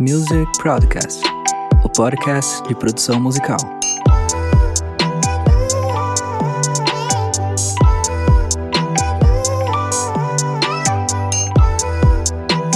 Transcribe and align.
Music 0.00 0.50
Podcast, 0.60 1.22
o 1.84 1.88
podcast 1.88 2.66
de 2.66 2.74
produção 2.74 3.20
musical. 3.20 3.56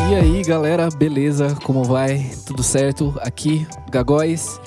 E 0.09 0.14
aí, 0.14 0.45
galera, 0.45 0.89
beleza? 0.91 1.57
Como 1.64 1.82
vai? 1.82 2.30
Tudo 2.46 2.62
certo? 2.62 3.12
Aqui, 3.21 3.66
Gagóis. 3.91 4.61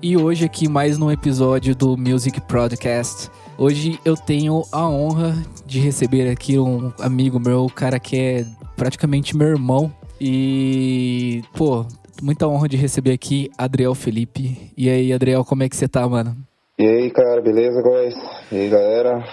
E 0.00 0.16
hoje 0.16 0.46
aqui 0.46 0.70
mais 0.70 0.96
num 0.96 1.10
episódio 1.10 1.74
do 1.76 1.98
Music 1.98 2.40
Podcast. 2.40 3.30
Hoje 3.58 4.00
eu 4.06 4.16
tenho 4.16 4.62
a 4.72 4.88
honra 4.88 5.36
de 5.66 5.78
receber 5.78 6.30
aqui 6.30 6.58
um 6.58 6.90
amigo 6.98 7.38
meu, 7.38 7.66
cara 7.66 8.00
que 8.00 8.16
é 8.16 8.46
praticamente 8.74 9.36
meu 9.36 9.48
irmão. 9.48 9.92
E, 10.20 11.42
pô, 11.56 11.86
muita 12.22 12.46
honra 12.46 12.68
de 12.68 12.76
receber 12.76 13.12
aqui 13.12 13.50
Adriel 13.56 13.94
Felipe. 13.94 14.70
E 14.76 14.90
aí, 14.90 15.12
Adriel, 15.12 15.44
como 15.44 15.62
é 15.62 15.68
que 15.68 15.76
você 15.76 15.88
tá, 15.88 16.06
mano? 16.06 16.36
E 16.78 16.86
aí, 16.86 17.10
cara, 17.10 17.42
beleza, 17.42 17.82
guys? 17.82 18.14
E 18.50 18.56
aí, 18.56 18.68
galera? 18.68 19.24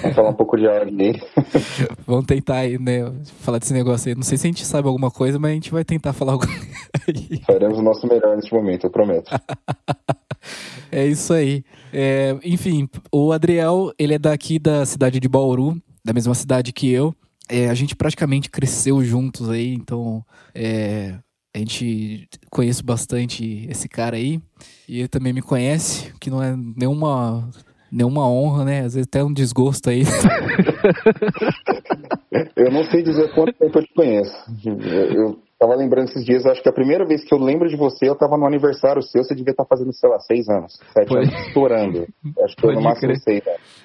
Vamos 0.00 0.14
falar 0.16 0.30
um 0.30 0.34
pouco 0.34 0.56
de 0.56 0.66
áudio 0.66 0.96
aí. 1.00 1.20
Vamos 2.06 2.24
tentar 2.24 2.58
aí, 2.58 2.78
né? 2.78 3.12
Falar 3.40 3.58
desse 3.58 3.72
negócio 3.72 4.08
aí. 4.08 4.14
Não 4.14 4.22
sei 4.22 4.38
se 4.38 4.46
a 4.46 4.50
gente 4.50 4.64
sabe 4.64 4.86
alguma 4.86 5.10
coisa, 5.10 5.38
mas 5.38 5.50
a 5.50 5.54
gente 5.54 5.72
vai 5.72 5.84
tentar 5.84 6.12
falar 6.12 6.32
alguma 6.32 6.52
coisa. 6.52 7.42
Faremos 7.46 7.78
o 7.78 7.82
nosso 7.82 8.06
melhor 8.06 8.36
neste 8.36 8.52
momento, 8.52 8.86
eu 8.86 8.90
prometo. 8.90 9.28
é 10.90 11.04
isso 11.06 11.32
aí. 11.32 11.64
É, 11.92 12.36
enfim, 12.44 12.88
o 13.12 13.32
Adriel, 13.32 13.92
ele 13.98 14.14
é 14.14 14.18
daqui 14.18 14.58
da 14.58 14.86
cidade 14.86 15.18
de 15.18 15.28
Bauru, 15.28 15.76
da 16.04 16.12
mesma 16.12 16.34
cidade 16.34 16.72
que 16.72 16.92
eu. 16.92 17.12
É, 17.48 17.68
a 17.68 17.74
gente 17.74 17.94
praticamente 17.94 18.50
cresceu 18.50 19.02
juntos 19.02 19.50
aí, 19.50 19.74
então 19.74 20.24
é, 20.54 21.14
a 21.54 21.58
gente 21.58 22.26
conhece 22.50 22.82
bastante 22.82 23.66
esse 23.70 23.88
cara 23.88 24.16
aí. 24.16 24.40
E 24.88 24.98
ele 24.98 25.08
também 25.08 25.32
me 25.32 25.42
conhece, 25.42 26.12
que 26.20 26.28
não 26.28 26.42
é 26.42 26.56
nenhuma, 26.56 27.48
nenhuma 27.92 28.28
honra, 28.28 28.64
né? 28.64 28.80
Às 28.80 28.94
vezes 28.94 29.06
até 29.06 29.22
um 29.22 29.32
desgosto 29.32 29.88
aí. 29.88 30.02
eu 32.56 32.72
não 32.72 32.82
sei 32.84 33.02
dizer 33.02 33.32
quanto 33.34 33.52
tempo 33.52 33.78
eu 33.78 33.84
te 33.84 33.94
conheço. 33.94 34.34
Eu 34.66 35.38
tava 35.58 35.76
lembrando 35.76 36.08
esses 36.08 36.24
dias, 36.24 36.44
acho 36.44 36.62
que 36.62 36.68
a 36.68 36.72
primeira 36.72 37.06
vez 37.06 37.24
que 37.24 37.32
eu 37.32 37.38
lembro 37.38 37.68
de 37.68 37.76
você, 37.76 38.08
eu 38.08 38.16
tava 38.16 38.36
no 38.36 38.46
aniversário 38.46 39.02
seu, 39.02 39.22
você 39.22 39.34
devia 39.34 39.52
estar 39.52 39.64
tá 39.64 39.68
fazendo, 39.68 39.92
sei 39.92 40.10
lá, 40.10 40.18
seis 40.18 40.48
anos, 40.48 40.78
sete 40.92 41.08
Pode... 41.08 41.28
anos, 41.28 41.46
estourando. 41.46 42.06
Acho 42.42 42.56
que 42.56 42.62
foi 42.62 42.74
no 42.74 42.82
máximo 42.82 43.14
seis 43.16 43.46
anos. 43.46 43.83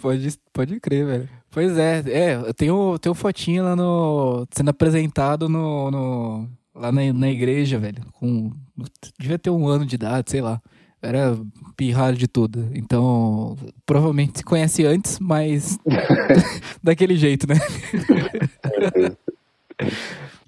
Pode, 0.00 0.38
pode 0.52 0.80
crer, 0.80 1.06
velho. 1.06 1.28
Pois 1.50 1.76
é, 1.76 2.02
é, 2.06 2.34
eu 2.34 2.54
tenho, 2.54 2.98
tenho 2.98 3.14
fotinha 3.14 3.62
lá 3.62 3.76
no. 3.76 4.46
sendo 4.50 4.70
apresentado 4.70 5.48
no. 5.48 5.90
no 5.90 6.48
lá 6.74 6.90
na, 6.90 7.12
na 7.12 7.28
igreja, 7.28 7.78
velho. 7.78 8.02
Com. 8.12 8.52
Devia 9.18 9.38
ter 9.38 9.50
um 9.50 9.66
ano 9.68 9.84
de 9.84 9.96
idade, 9.96 10.30
sei 10.30 10.40
lá. 10.40 10.60
Era 11.02 11.36
pirralho 11.76 12.16
de 12.16 12.28
tudo. 12.28 12.68
Então, 12.74 13.56
provavelmente 13.86 14.38
se 14.38 14.44
conhece 14.44 14.84
antes, 14.84 15.18
mas 15.18 15.78
daquele 16.82 17.16
jeito, 17.16 17.46
né? 17.48 17.54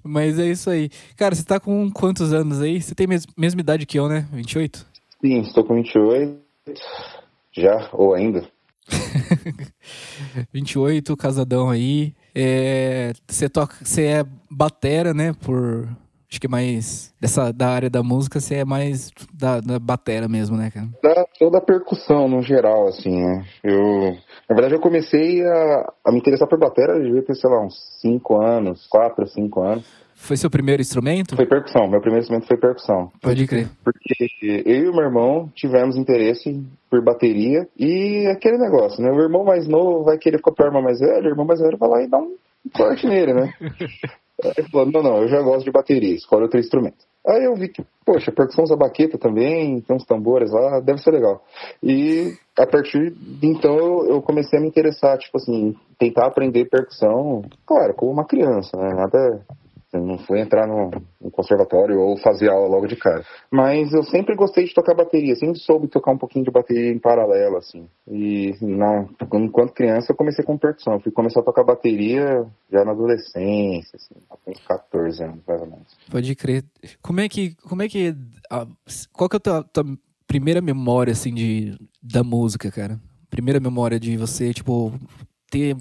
mas 0.03 0.37
é 0.37 0.45
isso 0.45 0.69
aí. 0.69 0.89
Cara, 1.17 1.33
você 1.33 1.43
tá 1.43 1.59
com 1.59 1.89
quantos 1.91 2.31
anos 2.31 2.61
aí? 2.61 2.81
Você 2.81 2.93
tem 2.93 3.07
mes 3.07 3.25
mesma 3.35 3.61
idade 3.61 3.85
que 3.85 3.97
eu, 3.97 4.07
né? 4.07 4.27
28? 4.31 4.85
Sim, 5.21 5.39
estou 5.41 5.63
com 5.63 5.75
28. 5.75 6.39
Já, 7.51 7.89
ou 7.91 8.13
ainda. 8.13 8.47
28, 10.53 11.15
casadão 11.17 11.69
aí. 11.69 12.13
É, 12.35 13.13
você 13.27 13.47
toca, 13.47 13.75
você 13.83 14.05
é 14.05 14.25
batera, 14.49 15.13
né? 15.13 15.33
Por 15.33 15.87
acho 16.33 16.41
que 16.41 16.47
mais 16.47 17.13
dessa 17.21 17.51
da 17.53 17.69
área 17.69 17.89
da 17.91 18.01
música, 18.01 18.39
você 18.39 18.55
é 18.55 18.65
mais 18.65 19.11
da, 19.31 19.59
da 19.59 19.77
batera 19.77 20.27
mesmo, 20.27 20.57
né, 20.57 20.71
cara? 20.71 20.87
Da, 21.03 21.25
toda 21.37 21.59
a 21.59 21.61
percussão 21.61 22.27
no 22.27 22.41
geral, 22.41 22.87
assim, 22.87 23.23
né? 23.23 23.45
Eu, 23.63 24.17
na 24.49 24.55
verdade, 24.55 24.73
eu 24.73 24.79
comecei 24.79 25.45
a, 25.45 25.93
a 26.05 26.11
me 26.11 26.17
interessar 26.17 26.47
por 26.47 26.57
batera, 26.57 26.93
eu 26.93 27.03
devia 27.03 27.21
ter, 27.21 27.35
sei 27.35 27.49
lá, 27.49 27.63
uns 27.63 27.75
5 28.01 28.41
anos, 28.41 28.87
4, 28.87 29.27
5 29.27 29.61
anos. 29.61 30.02
Foi 30.23 30.37
seu 30.37 30.49
primeiro 30.49 30.81
instrumento? 30.81 31.35
Foi 31.35 31.45
percussão. 31.45 31.85
Meu 31.85 31.99
primeiro 31.99 32.21
instrumento 32.21 32.47
foi 32.47 32.57
percussão. 32.57 33.11
Pode 33.21 33.45
crer. 33.45 33.67
Porque 33.83 34.63
eu 34.65 34.85
e 34.85 34.87
o 34.87 34.93
meu 34.93 35.03
irmão 35.03 35.51
tivemos 35.53 35.97
interesse 35.97 36.65
por 36.89 37.03
bateria 37.03 37.67
e 37.77 38.25
aquele 38.27 38.57
negócio, 38.57 39.03
né? 39.03 39.11
O 39.11 39.21
irmão 39.21 39.43
mais 39.43 39.67
novo 39.67 40.05
vai 40.05 40.17
querer 40.17 40.37
ficar 40.37 40.53
o 40.57 40.65
irmão 40.65 40.81
mais 40.81 40.99
velho, 41.01 41.25
o 41.25 41.29
irmão 41.29 41.45
mais 41.45 41.59
velho 41.59 41.77
vai 41.77 41.89
lá 41.89 42.01
e 42.01 42.07
dá 42.07 42.19
um 42.19 42.37
corte 42.73 43.05
nele, 43.05 43.33
né? 43.33 43.53
Ele 44.57 44.67
falou, 44.69 44.91
não, 44.91 45.03
não, 45.03 45.21
eu 45.21 45.27
já 45.27 45.41
gosto 45.41 45.65
de 45.65 45.71
bateria, 45.71 46.15
escolhe 46.15 46.43
outro 46.43 46.59
instrumento. 46.59 47.05
Aí 47.25 47.43
eu 47.43 47.55
vi 47.55 47.69
que, 47.69 47.83
poxa, 48.05 48.31
percussão 48.31 48.63
usa 48.63 48.75
baqueta 48.75 49.17
também, 49.17 49.79
tem 49.81 49.95
uns 49.95 50.05
tambores 50.05 50.51
lá, 50.51 50.79
deve 50.79 50.99
ser 50.99 51.11
legal. 51.11 51.43
E 51.81 52.33
a 52.57 52.65
partir 52.65 53.11
de 53.11 53.47
então 53.47 53.77
eu, 53.77 54.05
eu 54.09 54.21
comecei 54.21 54.57
a 54.57 54.61
me 54.61 54.67
interessar, 54.67 55.17
tipo 55.17 55.37
assim, 55.37 55.75
tentar 55.99 56.27
aprender 56.27 56.65
percussão, 56.65 57.43
claro, 57.65 57.93
como 57.93 58.11
uma 58.11 58.25
criança, 58.25 58.75
né? 58.77 58.89
Nada 58.93 59.45
não 59.99 60.17
fui 60.17 60.39
entrar 60.39 60.67
no, 60.67 60.91
no, 61.21 61.31
conservatório 61.31 61.99
ou 61.99 62.17
fazer 62.17 62.49
aula 62.49 62.67
logo 62.67 62.87
de 62.87 62.95
cara. 62.95 63.23
Mas 63.51 63.93
eu 63.93 64.03
sempre 64.03 64.35
gostei 64.35 64.65
de 64.65 64.73
tocar 64.73 64.95
bateria, 64.95 65.35
sempre 65.35 65.59
soube 65.59 65.87
tocar 65.87 66.11
um 66.11 66.17
pouquinho 66.17 66.45
de 66.45 66.51
bateria 66.51 66.91
em 66.91 66.99
paralelo, 66.99 67.57
assim. 67.57 67.87
E 68.07 68.53
não, 68.61 69.09
enquanto 69.33 69.73
criança 69.73 70.11
eu 70.11 70.15
comecei 70.15 70.43
com 70.43 70.57
percussão. 70.57 70.93
Eu 70.93 70.99
fui 70.99 71.11
começar 71.11 71.41
a 71.41 71.43
tocar 71.43 71.63
bateria 71.63 72.45
já 72.71 72.83
na 72.83 72.91
adolescência, 72.91 73.95
assim, 73.95 74.15
com 74.27 74.53
14 74.67 75.23
anos, 75.23 75.39
mais 75.47 75.61
ou 75.61 75.67
menos. 75.67 75.87
Pode 76.09 76.35
crer. 76.35 76.63
Como 77.01 77.19
é 77.19 77.29
que. 77.29 77.55
Como 77.55 77.81
é 77.81 77.87
que. 77.87 78.15
qual 79.11 79.29
que 79.29 79.35
é 79.35 79.37
a 79.37 79.39
tua, 79.39 79.63
tua 79.63 79.85
primeira 80.25 80.61
memória, 80.61 81.11
assim, 81.11 81.33
de, 81.33 81.77
da 82.01 82.23
música, 82.23 82.71
cara? 82.71 82.99
Primeira 83.29 83.59
memória 83.59 83.99
de 83.99 84.17
você, 84.17 84.53
tipo, 84.53 84.91
ter 85.51 85.75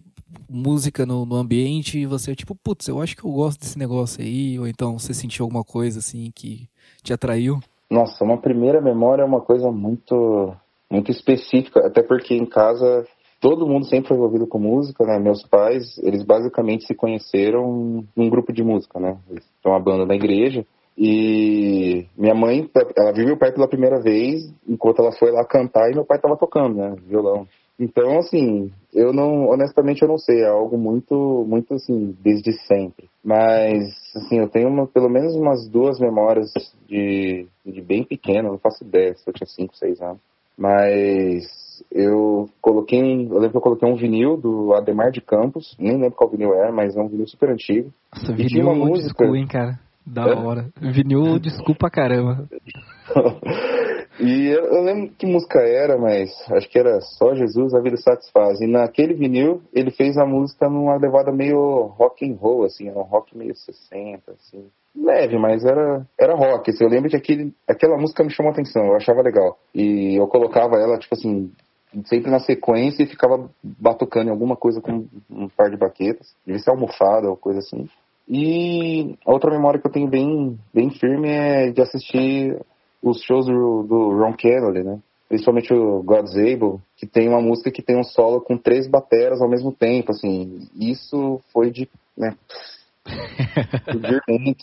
música 0.49 1.07
no, 1.07 1.25
no 1.25 1.37
ambiente 1.37 1.99
e 1.99 2.07
você, 2.07 2.35
tipo, 2.35 2.55
putz, 2.55 2.89
eu 2.89 3.01
acho 3.01 3.17
que 3.17 3.25
eu 3.25 3.31
gosto 3.31 3.61
desse 3.61 3.79
negócio 3.79 4.23
aí, 4.23 4.59
ou 4.59 4.67
então 4.67 4.99
você 4.99 5.15
sentiu 5.15 5.45
alguma 5.45 5.65
coisa 5.65 5.99
assim 5.99 6.31
que 6.35 6.69
te 7.03 7.13
atraiu? 7.13 7.61
Nossa, 7.91 8.25
uma 8.25 8.39
primeira 8.39 8.81
memória 8.81 9.23
é 9.23 9.27
uma 9.27 9.41
coisa 9.41 9.71
muito, 9.71 10.55
muito 10.91 11.11
específica, 11.11 11.87
até 11.87 12.03
porque 12.03 12.35
em 12.35 12.47
casa 12.47 13.07
todo 13.43 13.67
mundo 13.67 13.87
sempre 13.87 14.09
foi 14.09 14.17
envolvido 14.17 14.47
com 14.47 14.59
música, 14.59 15.05
né? 15.05 15.19
Meus 15.19 15.43
pais, 15.43 15.99
eles 15.99 16.23
basicamente 16.23 16.87
se 16.87 16.95
conheceram 16.95 18.05
num 18.17 18.31
grupo 18.31 18.53
de 18.53 18.63
música, 18.63 19.01
né? 19.01 19.19
Eles 19.29 19.45
uma 19.65 19.81
banda 19.81 20.07
da 20.07 20.15
igreja. 20.15 20.65
E 20.97 22.07
minha 22.17 22.35
mãe, 22.35 22.71
ela 22.97 23.13
viu 23.13 23.27
meu 23.27 23.37
pai 23.37 23.51
pela 23.51 23.69
primeira 23.69 24.01
vez 24.01 24.53
enquanto 24.69 25.01
ela 25.01 25.13
foi 25.13 25.33
lá 25.33 25.45
cantar 25.45 25.91
e 25.91 25.95
meu 25.95 26.05
pai 26.05 26.21
tava 26.21 26.37
tocando, 26.37 26.77
né? 26.77 26.95
Violão. 27.07 27.47
Então, 27.79 28.19
assim, 28.19 28.71
eu 28.93 29.13
não, 29.13 29.49
honestamente, 29.49 30.03
eu 30.03 30.09
não 30.09 30.19
sei, 30.19 30.43
é 30.43 30.49
algo 30.49 30.77
muito, 30.77 31.45
muito 31.49 31.75
assim, 31.75 32.17
desde 32.23 32.53
sempre. 32.67 33.09
Mas, 33.25 33.89
assim, 34.15 34.39
eu 34.39 34.49
tenho 34.49 34.69
uma, 34.69 34.87
pelo 34.87 35.09
menos 35.09 35.35
umas 35.35 35.69
duas 35.69 35.99
memórias 35.99 36.53
de, 36.87 37.47
de 37.65 37.81
bem 37.81 38.05
pequeno, 38.05 38.51
não 38.51 38.59
faço 38.59 38.85
ideia 38.85 39.15
se 39.15 39.29
eu 39.29 39.33
tinha 39.33 39.47
5, 39.47 39.77
6 39.77 40.01
anos. 40.01 40.21
Mas 40.57 41.45
eu 41.91 42.49
coloquei, 42.61 43.01
eu 43.01 43.35
lembro 43.35 43.51
que 43.51 43.57
eu 43.57 43.63
coloquei 43.63 43.89
um 43.89 43.97
vinil 43.97 44.37
do 44.37 44.75
Ademar 44.75 45.11
de 45.11 45.21
Campos, 45.21 45.75
nem 45.79 45.95
lembro 45.95 46.13
qual 46.13 46.31
vinil 46.31 46.55
era, 46.55 46.71
mas 46.71 46.97
é 46.97 47.01
um 47.01 47.09
vinil 47.09 47.27
super 47.27 47.51
antigo. 47.51 47.93
Nossa, 48.15 48.33
vinil 48.33 48.49
tinha 48.49 48.65
uma 48.65 48.75
música, 48.75 49.25
hein, 49.25 49.47
cara? 49.47 49.81
Da 50.07 50.39
hora. 50.39 50.69
Vinil, 50.81 51.39
desculpa 51.39 51.89
caramba. 51.89 52.49
E 54.21 54.49
eu, 54.49 54.65
eu, 54.65 54.83
lembro 54.83 55.11
que 55.17 55.27
música 55.27 55.61
era, 55.61 55.97
mas 55.97 56.31
acho 56.51 56.69
que 56.69 56.79
era 56.79 57.01
Só 57.01 57.35
Jesus, 57.35 57.75
a 57.75 57.81
Vida 57.81 57.97
Satisfaz. 57.97 58.61
E 58.61 58.67
naquele 58.67 59.15
vinil, 59.15 59.63
ele 59.73 59.91
fez 59.91 60.19
a 60.19 60.27
música 60.27 60.69
numa 60.69 60.97
levada 60.97 61.33
meio 61.33 61.87
rock 61.97 62.29
and 62.29 62.37
roll, 62.37 62.65
assim, 62.65 62.89
era 62.89 62.99
um 62.99 63.03
rock 63.03 63.37
meio 63.37 63.55
60, 63.55 64.33
assim. 64.33 64.67
Leve, 64.95 65.39
mas 65.39 65.65
era, 65.65 66.07
era 66.19 66.35
rock. 66.35 66.71
Assim, 66.71 66.85
eu 66.85 66.91
lembro 66.91 67.09
que 67.09 67.17
aquele, 67.17 67.55
aquela 67.67 67.97
música 67.97 68.23
me 68.23 68.31
chamou 68.31 68.53
atenção, 68.53 68.85
eu 68.85 68.97
achava 68.97 69.23
legal. 69.23 69.59
E 69.75 70.21
eu 70.21 70.27
colocava 70.29 70.77
ela, 70.77 70.99
tipo 70.99 71.15
assim, 71.15 71.51
sempre 72.05 72.31
na 72.31 72.39
sequência 72.39 73.03
e 73.03 73.07
ficava 73.07 73.51
batucando 73.63 74.29
em 74.29 74.33
alguma 74.33 74.57
coisa 74.57 74.81
com 74.81 75.07
um 75.31 75.49
par 75.49 75.71
de 75.71 75.77
baquetas. 75.79 76.35
Devia 76.45 76.63
ser 76.63 76.71
almofada 76.71 77.29
ou 77.29 77.37
coisa 77.37 77.61
assim. 77.61 77.89
E 78.29 79.17
a 79.27 79.33
outra 79.33 79.51
memória 79.51 79.81
que 79.81 79.87
eu 79.87 79.93
tenho 79.93 80.09
bem, 80.09 80.59
bem 80.73 80.91
firme 80.91 81.29
é 81.29 81.71
de 81.71 81.81
assistir 81.83 82.59
os 83.03 83.23
shows 83.23 83.47
do, 83.47 83.83
do 83.83 84.19
Ron 84.19 84.35
Kennedy, 84.35 84.83
né? 84.83 85.01
Principalmente 85.29 85.73
o 85.73 86.03
God's 86.03 86.37
Able, 86.37 86.79
que 86.97 87.07
tem 87.07 87.29
uma 87.29 87.41
música 87.41 87.71
que 87.71 87.83
tem 87.83 87.99
um 87.99 88.05
solo 88.05 88.41
com 88.41 88.57
três 88.57 88.87
bateras 88.87 89.41
ao 89.41 89.49
mesmo 89.49 89.73
tempo, 89.73 90.13
assim. 90.13 90.69
Isso 90.75 91.41
foi 91.53 91.71
de, 91.71 91.89
né, 92.17 92.37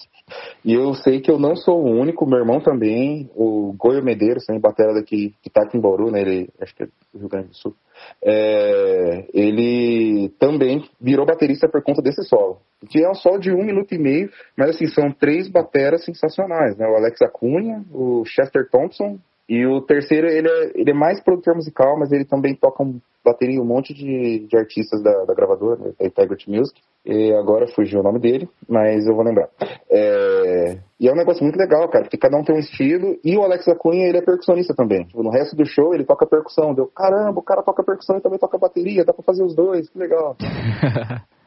e 0.63 0.73
eu 0.73 0.93
sei 0.93 1.19
que 1.19 1.29
eu 1.29 1.37
não 1.37 1.55
sou 1.55 1.83
o 1.83 1.89
único, 1.89 2.25
meu 2.25 2.39
irmão 2.39 2.61
também, 2.61 3.29
o 3.35 3.73
Goio 3.77 4.03
Medeiros, 4.03 4.45
também 4.45 4.61
batera 4.61 4.93
daqui, 4.93 5.35
que 5.41 5.49
tá 5.49 5.63
aqui 5.63 5.77
em 5.77 5.81
Bauru, 5.81 6.09
né? 6.11 6.21
Ele, 6.21 6.49
acho 6.61 6.75
que 6.75 6.83
é 6.83 6.85
do 6.85 7.19
Rio 7.19 7.29
Grande 7.29 7.49
do 7.49 7.55
Sul. 7.55 7.75
É, 8.23 9.25
ele 9.33 10.29
também 10.39 10.83
virou 10.99 11.25
baterista 11.25 11.67
por 11.67 11.81
conta 11.83 12.01
desse 12.01 12.23
solo. 12.23 12.61
Que 12.89 13.03
é 13.03 13.09
um 13.09 13.15
solo 13.15 13.39
de 13.39 13.51
um 13.51 13.63
minuto 13.63 13.93
e 13.93 13.97
meio, 13.97 14.29
mas 14.57 14.71
assim, 14.71 14.87
são 14.87 15.11
três 15.11 15.49
bateras 15.49 16.03
sensacionais, 16.05 16.77
né? 16.77 16.87
O 16.87 16.95
Alex 16.95 17.21
Acunha, 17.21 17.83
o 17.91 18.23
Chester 18.25 18.69
Thompson 18.69 19.19
e 19.49 19.65
o 19.65 19.81
terceiro, 19.81 20.27
ele 20.27 20.47
é, 20.47 20.71
ele 20.75 20.91
é 20.91 20.93
mais 20.93 21.19
produtor 21.23 21.55
musical, 21.55 21.97
mas 21.97 22.11
ele 22.11 22.23
também 22.23 22.53
toca 22.53 22.83
um, 22.83 23.01
bateria 23.25 23.59
um 23.59 23.65
monte 23.65 23.95
de, 23.95 24.45
de 24.47 24.55
artistas 24.55 25.01
da, 25.01 25.25
da 25.25 25.33
gravadora, 25.33 25.79
né, 25.79 25.91
da 25.99 26.05
Integrity 26.05 26.51
Music. 26.51 26.79
E 27.03 27.33
agora 27.33 27.65
fugiu 27.73 28.01
o 28.01 28.03
nome 28.03 28.19
dele, 28.19 28.47
mas 28.67 29.07
eu 29.07 29.15
vou 29.15 29.23
lembrar. 29.23 29.49
É, 29.89 30.77
e 30.99 31.07
é 31.07 31.11
um 31.11 31.15
negócio 31.15 31.41
muito 31.41 31.57
legal, 31.57 31.89
cara, 31.89 32.03
porque 32.03 32.17
cada 32.17 32.37
um 32.37 32.43
tem 32.43 32.55
um 32.55 32.59
estilo. 32.59 33.17
E 33.23 33.35
o 33.35 33.41
Alex 33.41 33.67
Acunha, 33.67 34.07
ele 34.07 34.19
é 34.19 34.21
percussionista 34.21 34.75
também. 34.75 35.05
Tipo, 35.05 35.23
no 35.23 35.31
resto 35.31 35.55
do 35.55 35.65
show, 35.65 35.95
ele 35.95 36.05
toca 36.05 36.27
percussão. 36.27 36.75
Deu, 36.75 36.85
caramba, 36.85 37.39
o 37.39 37.43
cara 37.43 37.63
toca 37.63 37.83
percussão 37.83 38.17
e 38.17 38.21
também 38.21 38.37
toca 38.37 38.57
bateria, 38.59 39.03
dá 39.03 39.13
pra 39.13 39.23
fazer 39.23 39.43
os 39.43 39.55
dois, 39.55 39.89
que 39.89 39.97
legal. 39.97 40.35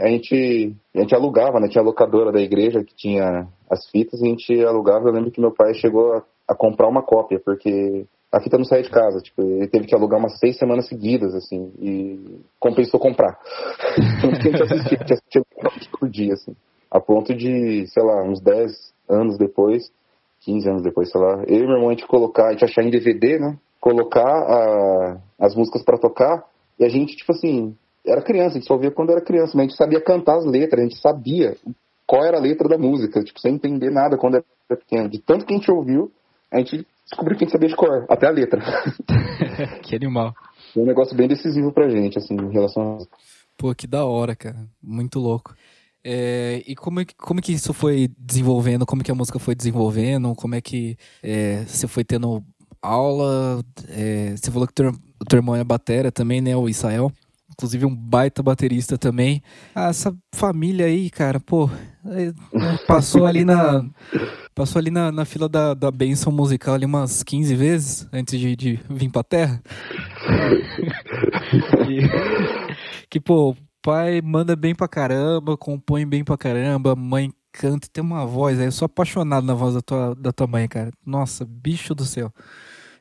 a 0.00 0.08
gente, 0.08 0.74
a 0.94 1.00
gente 1.00 1.14
alugava, 1.14 1.60
né? 1.60 1.68
Tinha 1.68 1.82
a 1.82 1.86
locadora 1.86 2.32
da 2.32 2.40
igreja 2.40 2.82
que 2.82 2.94
tinha 2.94 3.46
as 3.70 3.88
fitas 3.90 4.20
e 4.20 4.24
a 4.24 4.28
gente 4.28 4.64
alugava. 4.64 5.08
Eu 5.08 5.12
lembro 5.12 5.30
que 5.30 5.40
meu 5.40 5.52
pai 5.52 5.74
chegou 5.74 6.14
a 6.14 6.24
a 6.48 6.54
comprar 6.54 6.88
uma 6.88 7.02
cópia, 7.02 7.38
porque 7.38 8.06
a 8.32 8.40
fita 8.40 8.56
não 8.56 8.64
saía 8.64 8.82
de 8.82 8.90
casa. 8.90 9.20
Tipo, 9.20 9.42
ele 9.42 9.68
teve 9.68 9.86
que 9.86 9.94
alugar 9.94 10.18
umas 10.18 10.38
seis 10.38 10.56
semanas 10.56 10.88
seguidas, 10.88 11.34
assim, 11.34 11.70
e 11.78 12.40
compensou 12.58 12.98
comprar. 12.98 13.38
A 14.22 14.42
gente 14.42 14.62
assistia, 14.62 14.98
assistia 15.02 15.42
por 16.00 16.08
dia, 16.08 16.32
assim. 16.32 16.56
A 16.90 16.98
ponto 16.98 17.34
de, 17.34 17.86
sei 17.88 18.02
lá, 18.02 18.22
uns 18.22 18.40
10 18.40 18.72
anos 19.10 19.36
depois, 19.36 19.92
15 20.40 20.70
anos 20.70 20.82
depois, 20.82 21.10
sei 21.10 21.20
lá, 21.20 21.44
eu 21.46 21.56
e 21.56 21.66
meu 21.66 21.76
irmão 21.76 21.88
a 21.88 21.92
gente 21.92 22.06
colocar, 22.06 22.46
a 22.46 22.52
gente 22.52 22.64
achar 22.64 22.82
em 22.82 22.90
DVD, 22.90 23.38
né? 23.38 23.58
Colocar 23.78 24.22
a, 24.24 25.18
as 25.38 25.54
músicas 25.54 25.82
para 25.82 25.98
tocar, 25.98 26.44
e 26.78 26.84
a 26.84 26.88
gente, 26.88 27.14
tipo 27.14 27.32
assim, 27.32 27.76
era 28.08 28.22
criança, 28.22 28.56
a 28.56 28.58
gente 28.58 28.66
só 28.66 28.74
ouvia 28.74 28.90
quando 28.90 29.10
era 29.10 29.20
criança, 29.20 29.52
mas 29.54 29.66
a 29.66 29.68
gente 29.68 29.76
sabia 29.76 30.00
cantar 30.00 30.36
as 30.36 30.44
letras, 30.44 30.80
a 30.80 30.84
gente 30.84 31.00
sabia 31.00 31.56
qual 32.06 32.24
era 32.24 32.38
a 32.38 32.40
letra 32.40 32.68
da 32.68 32.78
música, 32.78 33.22
tipo, 33.22 33.38
sem 33.38 33.54
entender 33.54 33.90
nada 33.90 34.16
quando 34.16 34.36
era 34.36 34.44
pequeno. 34.68 35.08
De 35.08 35.18
tanto 35.18 35.44
que 35.44 35.52
a 35.52 35.56
gente 35.56 35.70
ouviu, 35.70 36.10
a 36.50 36.58
gente 36.58 36.86
descobriu 37.04 37.36
que 37.36 37.44
a 37.44 37.46
gente 37.46 37.52
sabia 37.52 37.68
de 37.68 37.76
cor, 37.76 38.06
até 38.08 38.26
a 38.26 38.30
letra. 38.30 38.60
que 39.82 39.94
animal. 39.94 40.34
Foi 40.72 40.82
um 40.82 40.86
negócio 40.86 41.16
bem 41.16 41.28
decisivo 41.28 41.72
pra 41.72 41.88
gente, 41.88 42.18
assim, 42.18 42.34
em 42.34 42.50
relação 42.50 42.98
a... 42.98 42.98
Pô, 43.56 43.74
que 43.74 43.86
da 43.86 44.04
hora, 44.04 44.36
cara. 44.36 44.56
Muito 44.82 45.18
louco. 45.18 45.54
É, 46.04 46.62
e 46.66 46.74
como, 46.74 47.00
é 47.00 47.06
como 47.16 47.40
é 47.40 47.42
que 47.42 47.52
isso 47.52 47.74
foi 47.74 48.08
desenvolvendo? 48.16 48.86
Como 48.86 49.02
é 49.02 49.04
que 49.04 49.10
a 49.10 49.14
música 49.14 49.38
foi 49.38 49.54
desenvolvendo? 49.54 50.34
Como 50.34 50.54
é 50.54 50.60
que 50.60 50.96
é, 51.22 51.64
você 51.64 51.88
foi 51.88 52.04
tendo 52.04 52.42
aula? 52.80 53.62
É, 53.88 54.36
você 54.36 54.50
falou 54.50 54.66
que 54.66 54.74
teu, 54.74 54.90
o 54.90 55.24
teu 55.24 55.38
irmão 55.38 55.56
é 55.56 55.64
batera 55.64 56.12
também, 56.12 56.40
né? 56.40 56.56
O 56.56 56.68
Israel. 56.68 57.12
Inclusive 57.58 57.86
um 57.86 57.94
baita 57.94 58.40
baterista 58.40 58.96
também. 58.96 59.42
Ah, 59.74 59.88
essa 59.88 60.16
família 60.32 60.86
aí, 60.86 61.10
cara, 61.10 61.40
pô, 61.40 61.68
é, 62.06 62.32
passou 62.86 63.26
ali 63.26 63.44
na 63.44 63.84
Passou 64.58 64.80
ali 64.80 64.90
na, 64.90 65.12
na 65.12 65.24
fila 65.24 65.48
da, 65.48 65.72
da 65.72 65.88
benção 65.88 66.32
musical 66.32 66.74
ali 66.74 66.84
umas 66.84 67.22
15 67.22 67.54
vezes 67.54 68.08
antes 68.12 68.40
de, 68.40 68.56
de 68.56 68.80
vir 68.90 69.08
pra 69.08 69.22
terra. 69.22 69.62
que, 73.08 73.20
pô, 73.20 73.56
pai 73.80 74.20
manda 74.20 74.56
bem 74.56 74.74
pra 74.74 74.88
caramba, 74.88 75.56
compõe 75.56 76.04
bem 76.04 76.24
pra 76.24 76.36
caramba, 76.36 76.96
mãe 76.96 77.32
canta 77.52 77.86
tem 77.88 78.02
uma 78.02 78.26
voz. 78.26 78.58
Aí 78.58 78.66
eu 78.66 78.72
sou 78.72 78.86
apaixonado 78.86 79.46
na 79.46 79.54
voz 79.54 79.74
da 79.74 79.80
tua, 79.80 80.12
da 80.16 80.32
tua 80.32 80.48
mãe, 80.48 80.66
cara. 80.66 80.90
Nossa, 81.06 81.44
bicho 81.44 81.94
do 81.94 82.04
céu. 82.04 82.32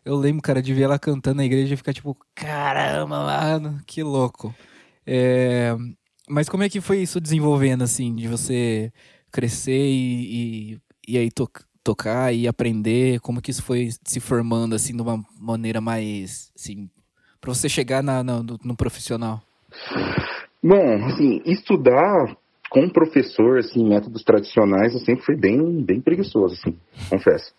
Eu 0.07 0.15
lembro, 0.15 0.41
cara, 0.41 0.61
de 0.61 0.73
ver 0.73 0.83
ela 0.83 0.97
cantando 0.97 1.37
na 1.37 1.45
igreja 1.45 1.73
e 1.73 1.77
ficar 1.77 1.93
tipo, 1.93 2.15
caramba, 2.33 3.25
mano, 3.25 3.81
que 3.85 4.01
louco. 4.01 4.55
É... 5.05 5.75
Mas 6.29 6.47
como 6.47 6.63
é 6.63 6.69
que 6.69 6.79
foi 6.79 6.99
isso 6.99 7.19
desenvolvendo, 7.19 7.83
assim, 7.83 8.15
de 8.15 8.27
você 8.27 8.91
crescer 9.31 9.85
e, 9.85 10.73
e 10.73 10.77
e 11.07 11.17
aí 11.17 11.31
to 11.31 11.49
tocar 11.83 12.33
e 12.33 12.47
aprender? 12.47 13.19
Como 13.21 13.41
que 13.41 13.49
isso 13.49 13.63
foi 13.63 13.89
se 14.03 14.19
formando 14.19 14.75
assim 14.75 14.95
de 14.95 15.01
uma 15.01 15.23
maneira 15.39 15.79
mais 15.79 16.51
assim 16.55 16.89
para 17.39 17.53
você 17.53 17.69
chegar 17.69 18.03
na, 18.03 18.23
na 18.23 18.43
no, 18.43 18.59
no, 18.63 18.75
profissional? 18.75 19.41
Bom, 20.61 21.05
assim, 21.05 21.41
estudar 21.45 22.35
com 22.69 22.89
professor, 22.89 23.59
assim, 23.59 23.87
métodos 23.87 24.23
tradicionais, 24.23 24.93
eu 24.93 24.99
sempre 24.99 25.23
fui 25.23 25.35
bem, 25.35 25.81
bem 25.81 26.01
preguiçoso, 26.01 26.55
assim, 26.55 26.77
confesso. 27.09 27.53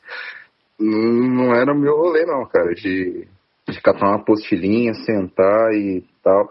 Não 0.78 1.54
era 1.54 1.74
meu 1.74 1.96
rolê, 1.96 2.24
não, 2.24 2.46
cara, 2.46 2.72
de, 2.74 3.26
de 3.68 3.82
catar 3.82 4.08
uma 4.08 4.24
postilhinha, 4.24 4.94
sentar 4.94 5.72
e 5.72 6.04
tal. 6.22 6.50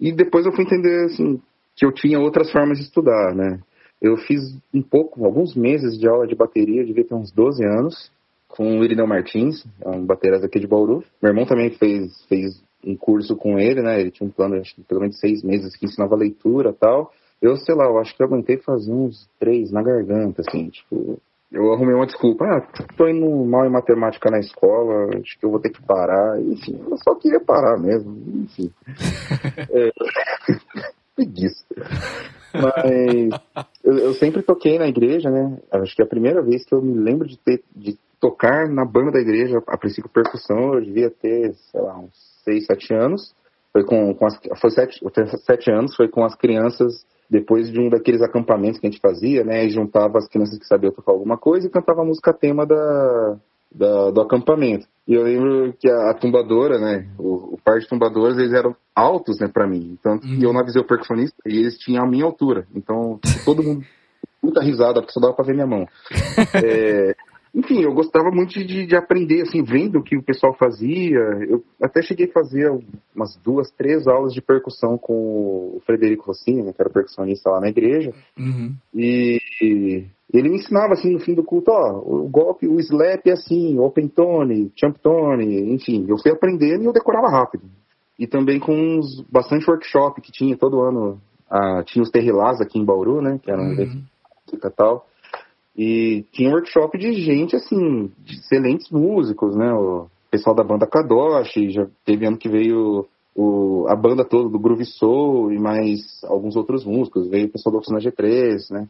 E 0.00 0.12
depois 0.12 0.46
eu 0.46 0.52
fui 0.52 0.64
entender, 0.64 1.06
assim, 1.06 1.40
que 1.74 1.84
eu 1.84 1.92
tinha 1.92 2.20
outras 2.20 2.50
formas 2.52 2.78
de 2.78 2.84
estudar, 2.84 3.34
né? 3.34 3.60
Eu 4.00 4.16
fiz 4.16 4.40
um 4.72 4.82
pouco, 4.82 5.24
alguns 5.24 5.56
meses 5.56 5.98
de 5.98 6.06
aula 6.06 6.26
de 6.26 6.34
bateria, 6.34 6.84
devia 6.84 7.04
ter 7.04 7.14
uns 7.14 7.32
12 7.32 7.64
anos, 7.64 8.12
com 8.48 8.78
o 8.78 8.84
Irineu 8.84 9.06
Martins, 9.06 9.66
é 9.80 9.88
um 9.88 10.06
baterista 10.06 10.46
aqui 10.46 10.60
de 10.60 10.66
Bauru. 10.66 11.02
Meu 11.20 11.30
irmão 11.30 11.44
também 11.44 11.70
fez, 11.70 12.24
fez 12.28 12.62
um 12.84 12.96
curso 12.96 13.34
com 13.34 13.58
ele, 13.58 13.82
né? 13.82 14.00
Ele 14.00 14.12
tinha 14.12 14.28
um 14.28 14.30
plano, 14.30 14.60
que 14.62 14.82
pelo 14.82 15.00
menos 15.00 15.18
seis 15.18 15.42
meses, 15.42 15.74
que 15.74 15.86
ensinava 15.86 16.14
leitura 16.14 16.72
tal. 16.72 17.12
Eu, 17.42 17.56
sei 17.56 17.74
lá, 17.74 17.86
eu 17.86 17.98
acho 17.98 18.16
que 18.16 18.22
eu 18.22 18.26
aguentei 18.26 18.58
fazer 18.58 18.92
uns 18.92 19.28
três 19.40 19.72
na 19.72 19.82
garganta, 19.82 20.42
assim, 20.46 20.68
tipo... 20.68 21.18
Eu 21.54 21.72
arrumei 21.72 21.94
uma 21.94 22.04
desculpa, 22.04 22.44
ah, 22.44 22.60
tô 22.96 23.06
indo 23.06 23.28
mal 23.44 23.64
em 23.64 23.70
matemática 23.70 24.28
na 24.28 24.40
escola, 24.40 25.08
acho 25.16 25.38
que 25.38 25.46
eu 25.46 25.50
vou 25.50 25.60
ter 25.60 25.70
que 25.70 25.80
parar. 25.82 26.40
Enfim, 26.40 26.84
eu 26.90 26.98
só 26.98 27.14
queria 27.14 27.38
parar 27.38 27.78
mesmo, 27.78 28.12
enfim. 28.42 28.72
é... 29.70 29.92
Preguiça. 31.14 31.64
Mas 32.52 33.40
eu, 33.84 33.98
eu, 33.98 34.14
sempre 34.14 34.42
toquei 34.42 34.80
na 34.80 34.88
igreja, 34.88 35.30
né? 35.30 35.56
Acho 35.70 35.94
que 35.94 36.02
é 36.02 36.04
a 36.04 36.08
primeira 36.08 36.42
vez 36.42 36.64
que 36.64 36.74
eu 36.74 36.82
me 36.82 36.98
lembro 36.98 37.28
de, 37.28 37.38
ter, 37.38 37.62
de 37.74 37.96
tocar 38.18 38.68
na 38.68 38.84
banda 38.84 39.12
da 39.12 39.20
igreja, 39.20 39.62
a 39.68 39.78
princípio 39.78 40.10
percussão, 40.10 40.74
eu 40.74 40.80
devia 40.80 41.08
ter, 41.08 41.54
sei 41.70 41.80
lá, 41.80 41.96
uns 41.96 42.12
6, 42.44 42.66
7 42.66 42.94
anos. 42.94 43.32
Foi 43.72 43.84
com, 43.84 44.12
com 44.14 44.26
as, 44.26 44.38
foi 44.60 44.70
sete, 44.70 45.00
sete 45.44 45.70
anos, 45.70 45.94
foi 45.96 46.08
com 46.08 46.24
as 46.24 46.34
crianças 46.36 47.04
depois 47.30 47.70
de 47.70 47.80
um 47.80 47.88
daqueles 47.88 48.22
acampamentos 48.22 48.78
que 48.78 48.86
a 48.86 48.90
gente 48.90 49.00
fazia, 49.00 49.44
né? 49.44 49.64
E 49.64 49.70
juntava 49.70 50.18
as 50.18 50.28
crianças 50.28 50.58
que 50.58 50.66
sabiam 50.66 50.92
tocar 50.92 51.12
alguma 51.12 51.36
coisa 51.36 51.66
e 51.66 51.70
cantava 51.70 52.02
a 52.02 52.04
música 52.04 52.32
tema 52.32 52.66
da, 52.66 53.36
da, 53.74 54.10
do 54.10 54.20
acampamento. 54.20 54.86
E 55.06 55.14
eu 55.14 55.22
lembro 55.22 55.74
que 55.78 55.88
a, 55.88 56.10
a 56.10 56.14
tumbadora, 56.14 56.78
né, 56.78 57.08
o, 57.18 57.54
o, 57.54 57.58
par 57.62 57.78
de 57.78 57.88
tumbadores, 57.88 58.38
eles 58.38 58.52
eram 58.52 58.74
altos, 58.94 59.38
né, 59.40 59.48
pra 59.48 59.66
mim. 59.66 59.96
Então, 59.98 60.14
uhum. 60.14 60.38
eu 60.40 60.52
não 60.52 60.60
avisei 60.60 60.80
o 60.80 60.86
percussionista 60.86 61.36
e 61.46 61.58
eles 61.58 61.76
tinham 61.78 62.04
a 62.04 62.08
minha 62.08 62.24
altura. 62.24 62.66
Então, 62.74 63.18
todo 63.44 63.62
mundo, 63.62 63.84
muita 64.42 64.62
risada, 64.62 65.00
porque 65.00 65.12
só 65.12 65.20
dava 65.20 65.34
pra 65.34 65.44
ver 65.44 65.54
minha 65.54 65.66
mão. 65.66 65.86
é, 66.54 67.14
enfim, 67.54 67.82
eu 67.82 67.94
gostava 67.94 68.30
muito 68.32 68.52
de, 68.52 68.84
de, 68.84 68.96
aprender, 68.96 69.42
assim, 69.42 69.62
vendo 69.62 70.00
o 70.00 70.02
que 70.02 70.16
o 70.16 70.22
pessoal 70.22 70.52
fazia. 70.54 71.20
Eu 71.48 71.62
até 71.80 72.02
cheguei 72.02 72.26
a 72.26 72.32
fazer 72.32 72.68
umas 73.14 73.36
duas, 73.36 73.70
três 73.70 74.08
aulas 74.08 74.34
de 74.34 74.42
percussão 74.42 74.98
com 74.98 75.76
o 75.76 75.82
Frederico 75.86 76.26
Rossini, 76.26 76.62
né, 76.62 76.72
que 76.72 76.82
era 76.82 76.90
percussionista 76.90 77.50
lá 77.50 77.60
na 77.60 77.68
igreja. 77.68 78.12
Uhum. 78.36 78.74
E, 78.92 79.38
e 79.62 80.04
ele 80.32 80.48
me 80.48 80.56
ensinava, 80.56 80.94
assim, 80.94 81.12
no 81.12 81.20
fim 81.20 81.32
do 81.32 81.44
culto, 81.44 81.70
ó, 81.70 82.02
o 82.04 82.28
golpe, 82.28 82.66
o 82.66 82.80
slap 82.80 83.24
é 83.24 83.32
assim, 83.32 83.78
open 83.78 84.08
tone, 84.08 84.72
champ 84.74 84.96
tone, 84.96 85.72
enfim. 85.72 86.06
Eu 86.08 86.18
fui 86.18 86.32
aprendendo 86.32 86.82
e 86.82 86.86
eu 86.86 86.92
decorava 86.92 87.28
rápido. 87.28 87.62
E 88.18 88.26
também 88.26 88.58
com 88.58 88.74
uns, 88.74 89.20
bastante 89.30 89.70
workshop 89.70 90.20
que 90.20 90.32
tinha 90.32 90.56
todo 90.56 90.80
ano. 90.80 91.20
Ah, 91.48 91.84
tinha 91.84 92.02
os 92.02 92.10
Terrilás 92.10 92.60
aqui 92.60 92.80
em 92.80 92.84
Bauru, 92.84 93.22
né, 93.22 93.38
que 93.40 93.48
era 93.48 93.62
um 93.62 93.72
evento 93.72 94.02
e 94.52 94.70
tal. 94.70 95.06
E 95.76 96.24
tinha 96.32 96.50
workshop 96.50 96.96
de 96.98 97.12
gente, 97.14 97.56
assim, 97.56 98.10
de 98.18 98.36
excelentes 98.36 98.90
músicos, 98.90 99.56
né? 99.56 99.72
O 99.72 100.06
pessoal 100.30 100.54
da 100.54 100.62
banda 100.62 100.86
Kadoshi, 100.86 101.70
já 101.70 101.86
teve 102.04 102.26
ano 102.26 102.38
que 102.38 102.48
veio 102.48 103.06
o, 103.34 103.86
a 103.88 103.96
banda 103.96 104.24
toda 104.24 104.48
do 104.48 104.58
Groove 104.58 104.84
Soul 104.84 105.52
e 105.52 105.58
mais 105.58 106.22
alguns 106.24 106.54
outros 106.54 106.84
músicos. 106.84 107.28
Veio 107.28 107.46
o 107.46 107.50
pessoal 107.50 107.72
da 107.72 107.78
Oficina 107.78 107.98
G3, 107.98 108.70
né? 108.70 108.88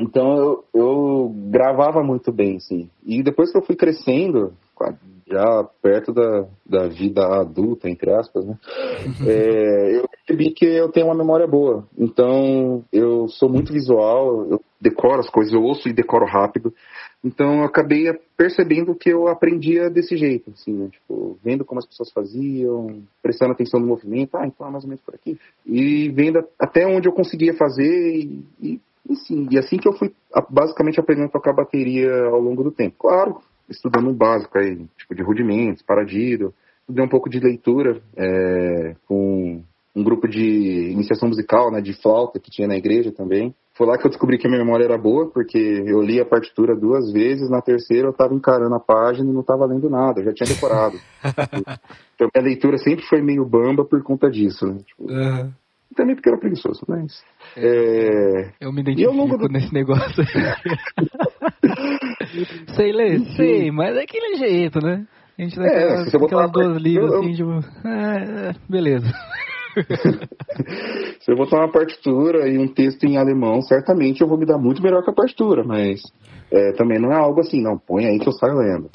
Então 0.00 0.36
eu, 0.36 0.64
eu 0.74 1.32
gravava 1.50 2.02
muito 2.02 2.32
bem, 2.32 2.56
assim. 2.56 2.90
E 3.06 3.22
depois 3.22 3.52
que 3.52 3.58
eu 3.58 3.62
fui 3.62 3.76
crescendo, 3.76 4.52
já 5.26 5.64
perto 5.80 6.12
da, 6.12 6.46
da 6.66 6.88
vida 6.88 7.24
adulta, 7.40 7.88
entre 7.88 8.12
aspas, 8.12 8.44
né? 8.44 8.58
É, 9.26 9.96
eu 9.98 10.08
percebi 10.08 10.50
que 10.50 10.64
eu 10.64 10.90
tenho 10.90 11.06
uma 11.06 11.14
memória 11.14 11.46
boa. 11.46 11.86
Então, 11.96 12.84
eu 12.92 13.28
sou 13.28 13.48
muito 13.48 13.72
visual, 13.72 14.46
eu 14.46 14.60
decoro 14.84 15.20
as 15.20 15.30
coisas, 15.30 15.54
eu 15.54 15.62
ouço 15.62 15.88
e 15.88 15.92
decoro 15.94 16.26
rápido. 16.26 16.72
Então 17.24 17.60
eu 17.60 17.64
acabei 17.64 18.12
percebendo 18.36 18.94
que 18.94 19.08
eu 19.08 19.26
aprendia 19.28 19.88
desse 19.88 20.14
jeito, 20.14 20.50
assim, 20.50 20.74
né? 20.74 20.88
tipo, 20.90 21.38
vendo 21.42 21.64
como 21.64 21.78
as 21.78 21.86
pessoas 21.86 22.12
faziam, 22.12 23.02
prestando 23.22 23.52
atenção 23.52 23.80
no 23.80 23.86
movimento, 23.86 24.36
ah, 24.36 24.46
então 24.46 24.66
é 24.66 24.70
mais 24.70 24.84
ou 24.84 24.88
menos 24.88 25.02
por 25.02 25.14
aqui. 25.14 25.38
E 25.64 26.10
vendo 26.10 26.44
até 26.60 26.86
onde 26.86 27.08
eu 27.08 27.12
conseguia 27.12 27.54
fazer 27.54 28.14
e, 28.14 28.44
e, 28.60 28.80
e 29.08 29.16
sim, 29.16 29.48
e 29.50 29.58
assim 29.58 29.78
que 29.78 29.88
eu 29.88 29.94
fui 29.94 30.12
basicamente 30.50 31.00
aprendendo 31.00 31.28
a 31.28 31.32
tocar 31.32 31.54
bateria 31.54 32.12
ao 32.26 32.40
longo 32.40 32.62
do 32.62 32.70
tempo. 32.70 32.96
Claro, 32.98 33.38
estudando 33.68 34.10
o 34.10 34.14
básico 34.14 34.58
aí, 34.58 34.86
tipo 34.98 35.14
de 35.14 35.22
rudimentos, 35.22 35.82
paradido, 35.82 36.52
estudei 36.80 37.02
um 37.02 37.08
pouco 37.08 37.30
de 37.30 37.40
leitura 37.40 38.02
é, 38.16 38.96
com 39.08 39.62
um 39.96 40.02
grupo 40.02 40.28
de 40.28 40.90
iniciação 40.90 41.28
musical, 41.28 41.70
né, 41.70 41.80
de 41.80 41.94
flauta 41.94 42.38
que 42.38 42.50
tinha 42.50 42.68
na 42.68 42.76
igreja 42.76 43.10
também. 43.12 43.54
Foi 43.76 43.88
lá 43.88 43.98
que 43.98 44.06
eu 44.06 44.10
descobri 44.10 44.38
que 44.38 44.46
a 44.46 44.50
minha 44.50 44.64
memória 44.64 44.84
era 44.84 44.96
boa, 44.96 45.28
porque 45.28 45.58
eu 45.58 46.00
li 46.00 46.20
a 46.20 46.24
partitura 46.24 46.76
duas 46.76 47.12
vezes, 47.12 47.50
na 47.50 47.60
terceira 47.60 48.06
eu 48.06 48.12
estava 48.12 48.32
encarando 48.32 48.74
a 48.74 48.80
página 48.80 49.28
e 49.28 49.32
não 49.32 49.40
estava 49.40 49.66
lendo 49.66 49.90
nada, 49.90 50.20
eu 50.20 50.26
já 50.26 50.32
tinha 50.32 50.48
decorado. 50.48 50.96
então 52.14 52.30
minha 52.32 52.44
leitura 52.44 52.78
sempre 52.78 53.04
foi 53.06 53.20
meio 53.20 53.44
bamba 53.44 53.84
por 53.84 54.00
conta 54.04 54.30
disso, 54.30 54.64
né? 54.66 54.78
Tipo, 54.86 55.10
uhum. 55.10 55.50
Também 55.96 56.14
porque 56.14 56.28
era 56.28 56.38
preguiçoso, 56.38 56.84
mas... 56.88 57.22
É... 57.56 58.50
Eu 58.60 58.72
me 58.72 58.80
identifico 58.80 59.38
do... 59.38 59.48
nesse 59.48 59.72
negócio. 59.72 60.24
sei 62.74 62.92
ler, 62.92 63.20
sei, 63.36 63.70
mas 63.70 63.96
é 63.96 64.02
aquele 64.02 64.36
jeito, 64.36 64.80
né? 64.80 65.06
A 65.38 65.42
gente 65.42 65.56
dá 65.56 65.66
é, 65.66 65.84
aquelas, 65.84 66.14
aquelas 66.14 66.52
duas 66.52 66.76
livros 66.80 67.12
eu, 67.12 67.20
assim, 67.20 67.32
tipo... 67.32 67.50
Ah, 67.84 68.54
beleza. 68.68 69.06
Se 71.20 71.30
eu 71.30 71.36
botar 71.36 71.58
uma 71.58 71.70
partitura 71.70 72.48
e 72.48 72.58
um 72.58 72.68
texto 72.68 73.04
em 73.04 73.16
alemão, 73.16 73.62
certamente 73.62 74.20
eu 74.20 74.28
vou 74.28 74.38
me 74.38 74.46
dar 74.46 74.58
muito 74.58 74.82
melhor 74.82 75.02
que 75.02 75.10
a 75.10 75.14
partitura, 75.14 75.64
mas 75.64 76.00
é, 76.50 76.72
também 76.72 76.98
não 76.98 77.12
é 77.12 77.16
algo 77.16 77.40
assim, 77.40 77.62
não, 77.62 77.78
põe 77.78 78.06
aí 78.06 78.18
que 78.18 78.28
eu 78.28 78.32
saio 78.32 78.56
lendo. 78.56 78.90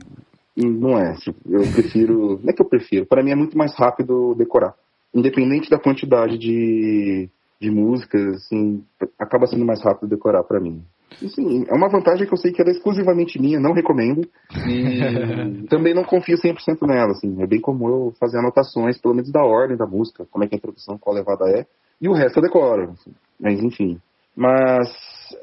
Não 0.56 0.98
é, 0.98 1.14
tipo, 1.16 1.38
eu 1.50 1.62
prefiro, 1.72 2.40
não 2.44 2.50
é 2.50 2.54
que 2.54 2.62
eu 2.62 2.68
prefiro, 2.68 3.06
para 3.06 3.24
mim 3.24 3.32
é 3.32 3.36
muito 3.36 3.58
mais 3.58 3.74
rápido 3.76 4.36
decorar. 4.36 4.74
Independente 5.14 5.70
da 5.70 5.80
quantidade 5.80 6.38
de, 6.38 7.30
de 7.60 7.72
músicas, 7.72 8.36
assim, 8.36 8.84
acaba 9.18 9.48
sendo 9.48 9.66
mais 9.66 9.82
rápido 9.82 10.10
decorar 10.10 10.44
para 10.44 10.60
mim. 10.60 10.84
Sim, 11.18 11.66
é 11.68 11.74
uma 11.74 11.90
vantagem 11.90 12.28
que 12.28 12.34
eu 12.34 12.38
sei 12.38 12.52
que 12.52 12.62
ela 12.62 12.70
é 12.70 12.74
exclusivamente 12.74 13.40
minha, 13.40 13.60
não 13.60 13.74
recomendo. 13.74 14.28
E 14.68 15.68
também 15.68 15.94
não 15.94 16.04
confio 16.04 16.38
100% 16.38 16.88
nela, 16.88 17.12
assim. 17.12 17.42
É 17.42 17.48
bem 17.48 17.60
comum 17.60 17.90
eu 17.90 18.14
fazer 18.20 18.38
anotações, 18.38 19.00
pelo 19.00 19.16
menos 19.16 19.32
da 19.32 19.44
ordem 19.44 19.78
da 19.78 19.86
música, 19.86 20.26
como 20.32 20.44
é 20.44 20.48
que 20.48 20.56
a 20.56 20.58
introdução, 20.58 20.98
qual 20.98 21.16
levada 21.16 21.50
é. 21.50 21.66
E 22.02 22.08
o 22.08 22.14
resto 22.14 22.38
eu 22.38 22.44
decoro. 22.44 22.92
Assim. 22.92 23.12
Mas, 23.40 23.62
enfim. 23.62 24.00
Mas, 24.36 24.88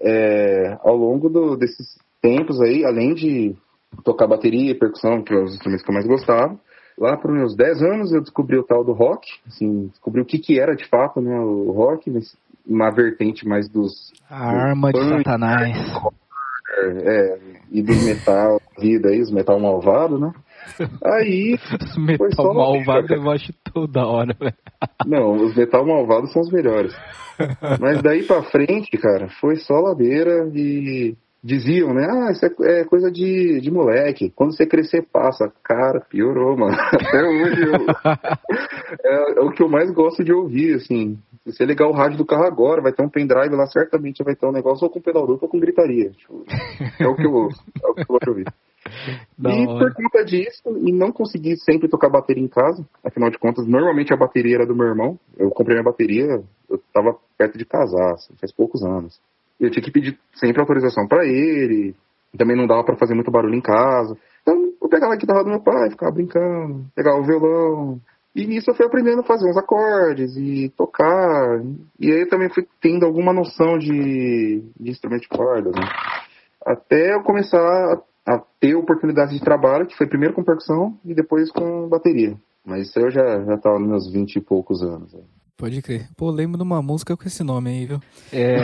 é, 0.00 0.78
ao 0.80 0.96
longo 0.96 1.28
do, 1.28 1.56
desses 1.56 1.98
tempos 2.22 2.60
aí, 2.60 2.84
além 2.84 3.14
de 3.14 3.54
tocar 4.04 4.26
bateria 4.26 4.70
e 4.70 4.78
percussão, 4.78 5.22
que 5.22 5.34
são 5.34 5.44
os 5.44 5.54
instrumentos 5.54 5.84
que 5.84 5.90
eu 5.90 5.94
mais 5.94 6.06
gostava, 6.06 6.58
lá 6.98 7.16
para 7.16 7.30
os 7.30 7.36
meus 7.36 7.56
10 7.56 7.82
anos 7.82 8.12
eu 8.12 8.20
descobri 8.20 8.58
o 8.58 8.64
tal 8.64 8.84
do 8.84 8.92
rock, 8.92 9.26
assim, 9.46 9.88
descobri 9.88 10.20
o 10.20 10.24
que, 10.24 10.38
que 10.38 10.58
era 10.58 10.74
de 10.74 10.88
fato 10.88 11.20
né, 11.20 11.38
o 11.38 11.70
rock, 11.72 12.10
uma 12.66 12.90
vertente 12.90 13.46
mais 13.46 13.68
dos. 13.68 14.12
A 14.28 14.50
arma 14.50 14.92
de 14.92 15.08
Satanás. 15.08 15.76
É, 16.78 17.38
e 17.70 17.82
do 17.82 17.94
metal, 18.04 18.60
vida 18.78 19.08
aí, 19.08 19.20
os 19.20 19.30
metal 19.30 19.58
malvado, 19.58 20.18
né? 20.18 20.32
Aí. 21.04 21.56
Os 21.80 21.96
metal 21.96 22.54
malvado 22.54 23.14
eu 23.14 23.30
acho 23.30 23.52
toda 23.72 24.06
hora, 24.06 24.34
velho. 24.38 24.54
Não, 25.06 25.32
os 25.32 25.56
metal 25.56 25.86
malvados 25.86 26.32
são 26.32 26.42
os 26.42 26.50
melhores. 26.50 26.94
Mas 27.80 28.02
daí 28.02 28.24
pra 28.24 28.42
frente, 28.42 28.90
cara, 28.96 29.28
foi 29.40 29.56
só 29.56 29.74
ladeira 29.74 30.50
e 30.54 31.16
diziam, 31.46 31.94
né? 31.94 32.06
Ah, 32.10 32.32
isso 32.32 32.44
é, 32.44 32.80
é, 32.80 32.84
coisa 32.84 33.10
de, 33.10 33.60
de 33.60 33.70
moleque. 33.70 34.30
Quando 34.34 34.54
você 34.54 34.66
crescer, 34.66 35.06
passa. 35.12 35.52
Cara, 35.62 36.00
piorou, 36.00 36.56
mano. 36.56 36.74
Até 36.92 37.22
hoje 37.22 37.62
eu, 37.62 37.74
é, 39.04 39.38
é, 39.38 39.40
o 39.40 39.50
que 39.52 39.62
eu 39.62 39.68
mais 39.68 39.90
gosto 39.92 40.24
de 40.24 40.32
ouvir, 40.32 40.74
assim. 40.74 41.16
Se 41.44 41.52
você 41.52 41.64
ligar 41.64 41.86
o 41.86 41.92
rádio 41.92 42.18
do 42.18 42.26
carro 42.26 42.44
agora, 42.44 42.82
vai 42.82 42.92
ter 42.92 43.04
um 43.04 43.08
pendrive 43.08 43.54
lá, 43.54 43.66
certamente 43.68 44.24
vai 44.24 44.34
ter 44.34 44.46
um 44.46 44.52
negócio 44.52 44.84
ou 44.84 44.90
com 44.90 45.00
pedal 45.00 45.24
ou 45.28 45.38
com 45.38 45.60
gritaria. 45.60 46.10
Tipo, 46.10 46.44
é 46.98 47.06
o 47.06 47.14
que 47.14 47.24
eu 47.24 47.32
ouço, 47.32 47.62
é 47.82 47.86
o 47.86 47.94
que 47.94 48.02
eu 48.02 48.06
gosto 48.06 48.24
de 48.24 48.30
ouvir. 48.30 48.46
e 49.38 49.66
por 49.66 49.94
conta 49.94 50.24
disso, 50.24 50.62
e 50.84 50.92
não 50.92 51.12
consegui 51.12 51.56
sempre 51.56 51.88
tocar 51.88 52.08
bateria 52.08 52.42
em 52.42 52.48
casa, 52.48 52.84
afinal 53.04 53.30
de 53.30 53.38
contas, 53.38 53.66
normalmente 53.66 54.12
a 54.12 54.16
bateria 54.16 54.56
era 54.56 54.66
do 54.66 54.74
meu 54.74 54.88
irmão. 54.88 55.18
Eu 55.38 55.50
comprei 55.50 55.76
minha 55.76 55.84
bateria, 55.84 56.42
eu 56.68 56.80
tava 56.92 57.16
perto 57.38 57.56
de 57.56 57.64
casar, 57.64 58.14
assim, 58.14 58.34
faz 58.40 58.52
poucos 58.52 58.82
anos 58.82 59.20
eu 59.60 59.70
tinha 59.70 59.82
que 59.82 59.90
pedir 59.90 60.18
sempre 60.34 60.60
autorização 60.60 61.06
para 61.06 61.24
ele, 61.24 61.94
também 62.36 62.56
não 62.56 62.66
dava 62.66 62.84
para 62.84 62.96
fazer 62.96 63.14
muito 63.14 63.30
barulho 63.30 63.54
em 63.54 63.60
casa. 63.60 64.16
Então 64.42 64.72
eu 64.80 64.88
pegava 64.88 65.14
a 65.14 65.16
guitarra 65.16 65.42
do 65.42 65.50
meu 65.50 65.60
pai, 65.60 65.90
ficava 65.90 66.12
brincando, 66.12 66.84
pegava 66.94 67.18
o 67.18 67.24
violão. 67.24 68.00
E 68.34 68.46
nisso 68.46 68.70
eu 68.70 68.74
fui 68.74 68.84
aprendendo 68.84 69.20
a 69.20 69.24
fazer 69.24 69.48
uns 69.48 69.56
acordes 69.56 70.36
e 70.36 70.68
tocar. 70.76 71.62
E 71.98 72.12
aí 72.12 72.20
eu 72.20 72.28
também 72.28 72.50
fui 72.50 72.66
tendo 72.80 73.06
alguma 73.06 73.32
noção 73.32 73.78
de, 73.78 74.62
de 74.78 74.90
instrumento 74.90 75.22
de 75.22 75.28
cordas, 75.28 75.74
né? 75.74 75.88
Até 76.64 77.14
eu 77.14 77.22
começar 77.22 78.02
a, 78.26 78.42
ter 78.60 78.74
oportunidade 78.74 79.32
de 79.32 79.40
trabalho, 79.40 79.86
que 79.86 79.96
foi 79.96 80.06
primeiro 80.06 80.34
com 80.34 80.44
percussão 80.44 80.98
e 81.04 81.14
depois 81.14 81.50
com 81.50 81.88
bateria. 81.88 82.36
Mas 82.64 82.88
isso 82.88 82.98
eu 82.98 83.10
já, 83.10 83.44
já 83.44 83.56
tava 83.56 83.78
nos 83.78 83.88
meus 83.88 84.12
vinte 84.12 84.36
e 84.36 84.40
poucos 84.40 84.82
anos. 84.82 85.14
Né? 85.14 85.22
Pode 85.56 85.80
crer. 85.80 86.08
Pô, 86.16 86.30
lembro 86.30 86.58
de 86.58 86.62
uma 86.62 86.82
música 86.82 87.16
com 87.16 87.24
esse 87.24 87.42
nome 87.42 87.70
aí, 87.70 87.86
viu? 87.86 88.00
É. 88.30 88.56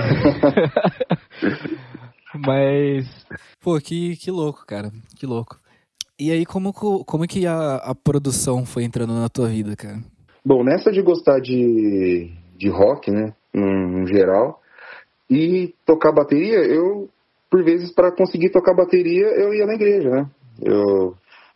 Mas. 2.36 3.06
Pô, 3.62 3.78
que, 3.78 4.16
que 4.16 4.30
louco, 4.30 4.66
cara. 4.66 4.90
Que 5.16 5.24
louco. 5.24 5.58
E 6.20 6.30
aí, 6.30 6.44
como, 6.44 6.72
como 6.72 7.24
é 7.24 7.26
que 7.26 7.46
a, 7.46 7.76
a 7.76 7.94
produção 7.94 8.66
foi 8.66 8.84
entrando 8.84 9.14
na 9.14 9.28
tua 9.28 9.48
vida, 9.48 9.74
cara? 9.74 9.98
Bom, 10.44 10.62
nessa 10.62 10.92
de 10.92 11.00
gostar 11.00 11.40
de, 11.40 12.30
de 12.56 12.68
rock, 12.68 13.10
né, 13.10 13.32
no 13.54 14.06
geral, 14.06 14.60
e 15.30 15.74
tocar 15.86 16.12
bateria, 16.12 16.58
eu, 16.58 17.08
por 17.50 17.64
vezes, 17.64 17.90
para 17.92 18.12
conseguir 18.12 18.50
tocar 18.50 18.74
bateria, 18.74 19.26
eu 19.26 19.54
ia 19.54 19.66
na 19.66 19.74
igreja, 19.74 20.10
né? 20.10 20.30
Eu, 20.60 21.14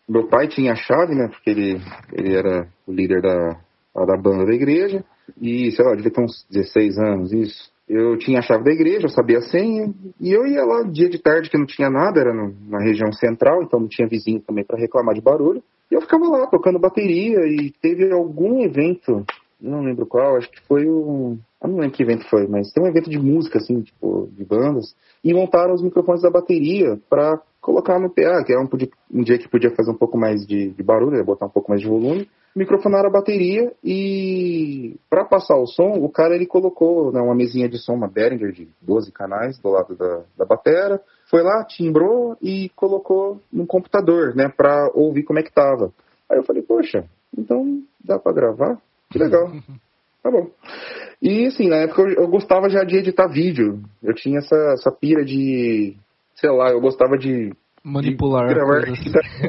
meu 0.08 0.28
pai 0.28 0.48
tinha 0.48 0.72
a 0.72 0.76
chave, 0.76 1.14
né, 1.14 1.28
porque 1.28 1.50
ele, 1.50 1.80
ele 2.12 2.34
era 2.34 2.66
o 2.86 2.92
líder 2.92 3.20
da, 3.20 3.60
da 4.06 4.16
banda 4.16 4.46
da 4.46 4.54
igreja, 4.54 5.04
e, 5.40 5.70
sei 5.72 5.84
lá, 5.84 5.94
devia 5.94 6.10
ter 6.10 6.20
uns 6.20 6.46
16 6.50 6.98
anos, 6.98 7.32
isso. 7.32 7.70
Eu 7.88 8.18
tinha 8.18 8.40
a 8.40 8.42
chave 8.42 8.64
da 8.64 8.72
igreja, 8.72 9.06
eu 9.06 9.10
sabia 9.10 9.38
a 9.38 9.42
senha, 9.42 9.92
e 10.20 10.32
eu 10.32 10.44
ia 10.44 10.64
lá 10.64 10.82
dia 10.82 11.08
de 11.08 11.18
tarde 11.20 11.48
que 11.48 11.58
não 11.58 11.66
tinha 11.66 11.88
nada, 11.88 12.20
era 12.20 12.32
na 12.34 12.80
região 12.80 13.12
central, 13.12 13.62
então 13.62 13.78
não 13.78 13.88
tinha 13.88 14.08
vizinho 14.08 14.40
também 14.40 14.64
para 14.64 14.78
reclamar 14.78 15.14
de 15.14 15.20
barulho. 15.20 15.62
E 15.90 15.94
eu 15.94 16.00
ficava 16.00 16.26
lá 16.26 16.46
tocando 16.48 16.80
bateria, 16.80 17.38
e 17.46 17.72
teve 17.80 18.10
algum 18.10 18.60
evento, 18.64 19.24
não 19.60 19.82
lembro 19.82 20.04
qual, 20.04 20.36
acho 20.36 20.50
que 20.50 20.60
foi 20.66 20.84
o. 20.88 21.36
Eu 21.62 21.68
não 21.68 21.78
lembro 21.78 21.96
que 21.96 22.02
evento 22.02 22.28
foi, 22.28 22.46
mas 22.48 22.72
tem 22.72 22.82
um 22.82 22.88
evento 22.88 23.08
de 23.08 23.18
música, 23.18 23.58
assim, 23.58 23.80
tipo, 23.80 24.28
de 24.32 24.44
bandas, 24.44 24.94
e 25.22 25.32
montaram 25.32 25.72
os 25.72 25.82
microfones 25.82 26.22
da 26.22 26.30
bateria 26.30 26.98
para 27.08 27.40
colocar 27.66 27.98
no 27.98 28.08
PA, 28.08 28.44
que 28.46 28.52
é 28.52 28.58
um, 28.58 28.68
um, 29.12 29.24
dia 29.24 29.36
que 29.36 29.48
podia 29.48 29.74
fazer 29.74 29.90
um 29.90 29.98
pouco 29.98 30.16
mais 30.16 30.46
de, 30.46 30.70
de 30.70 30.82
barulho, 30.84 31.24
botar 31.24 31.46
um 31.46 31.50
pouco 31.50 31.70
mais 31.70 31.80
de 31.80 31.88
volume 31.88 32.28
microfonaram 32.56 33.10
a 33.10 33.12
bateria 33.12 33.70
e 33.84 34.96
para 35.10 35.26
passar 35.26 35.56
o 35.58 35.66
som, 35.66 35.90
o 36.00 36.08
cara 36.08 36.34
ele 36.34 36.46
colocou 36.46 37.12
né, 37.12 37.20
uma 37.20 37.34
mesinha 37.34 37.68
de 37.68 37.76
som, 37.76 37.92
uma 37.92 38.08
Behringer 38.08 38.50
de 38.50 38.66
12 38.80 39.12
canais 39.12 39.58
do 39.58 39.68
lado 39.68 39.94
da, 39.94 40.22
da 40.38 40.46
batera, 40.46 40.98
foi 41.30 41.42
lá, 41.42 41.62
timbrou 41.64 42.34
e 42.40 42.70
colocou 42.74 43.42
no 43.52 43.66
computador, 43.66 44.34
né, 44.34 44.48
para 44.48 44.90
ouvir 44.94 45.24
como 45.24 45.38
é 45.38 45.42
que 45.42 45.52
tava. 45.52 45.92
Aí 46.30 46.38
eu 46.38 46.44
falei, 46.44 46.62
poxa, 46.62 47.04
então 47.36 47.82
dá 48.02 48.18
para 48.18 48.32
gravar? 48.32 48.80
Que 49.10 49.18
legal. 49.18 49.52
Tá 50.22 50.32
bom. 50.32 50.50
E 51.22 51.46
assim, 51.46 51.68
na 51.68 51.76
época 51.76 52.02
eu, 52.02 52.22
eu, 52.24 52.26
gostava 52.26 52.68
já 52.68 52.82
de 52.82 52.96
editar 52.96 53.28
vídeo. 53.28 53.80
Eu 54.02 54.12
tinha 54.12 54.38
essa, 54.38 54.56
essa 54.72 54.90
pira 54.90 55.24
de, 55.24 55.96
sei 56.36 56.50
lá, 56.50 56.70
eu 56.70 56.80
gostava 56.80 57.16
de 57.18 57.52
manipular 57.82 58.48
de 58.48 58.54
gravar 58.54 58.84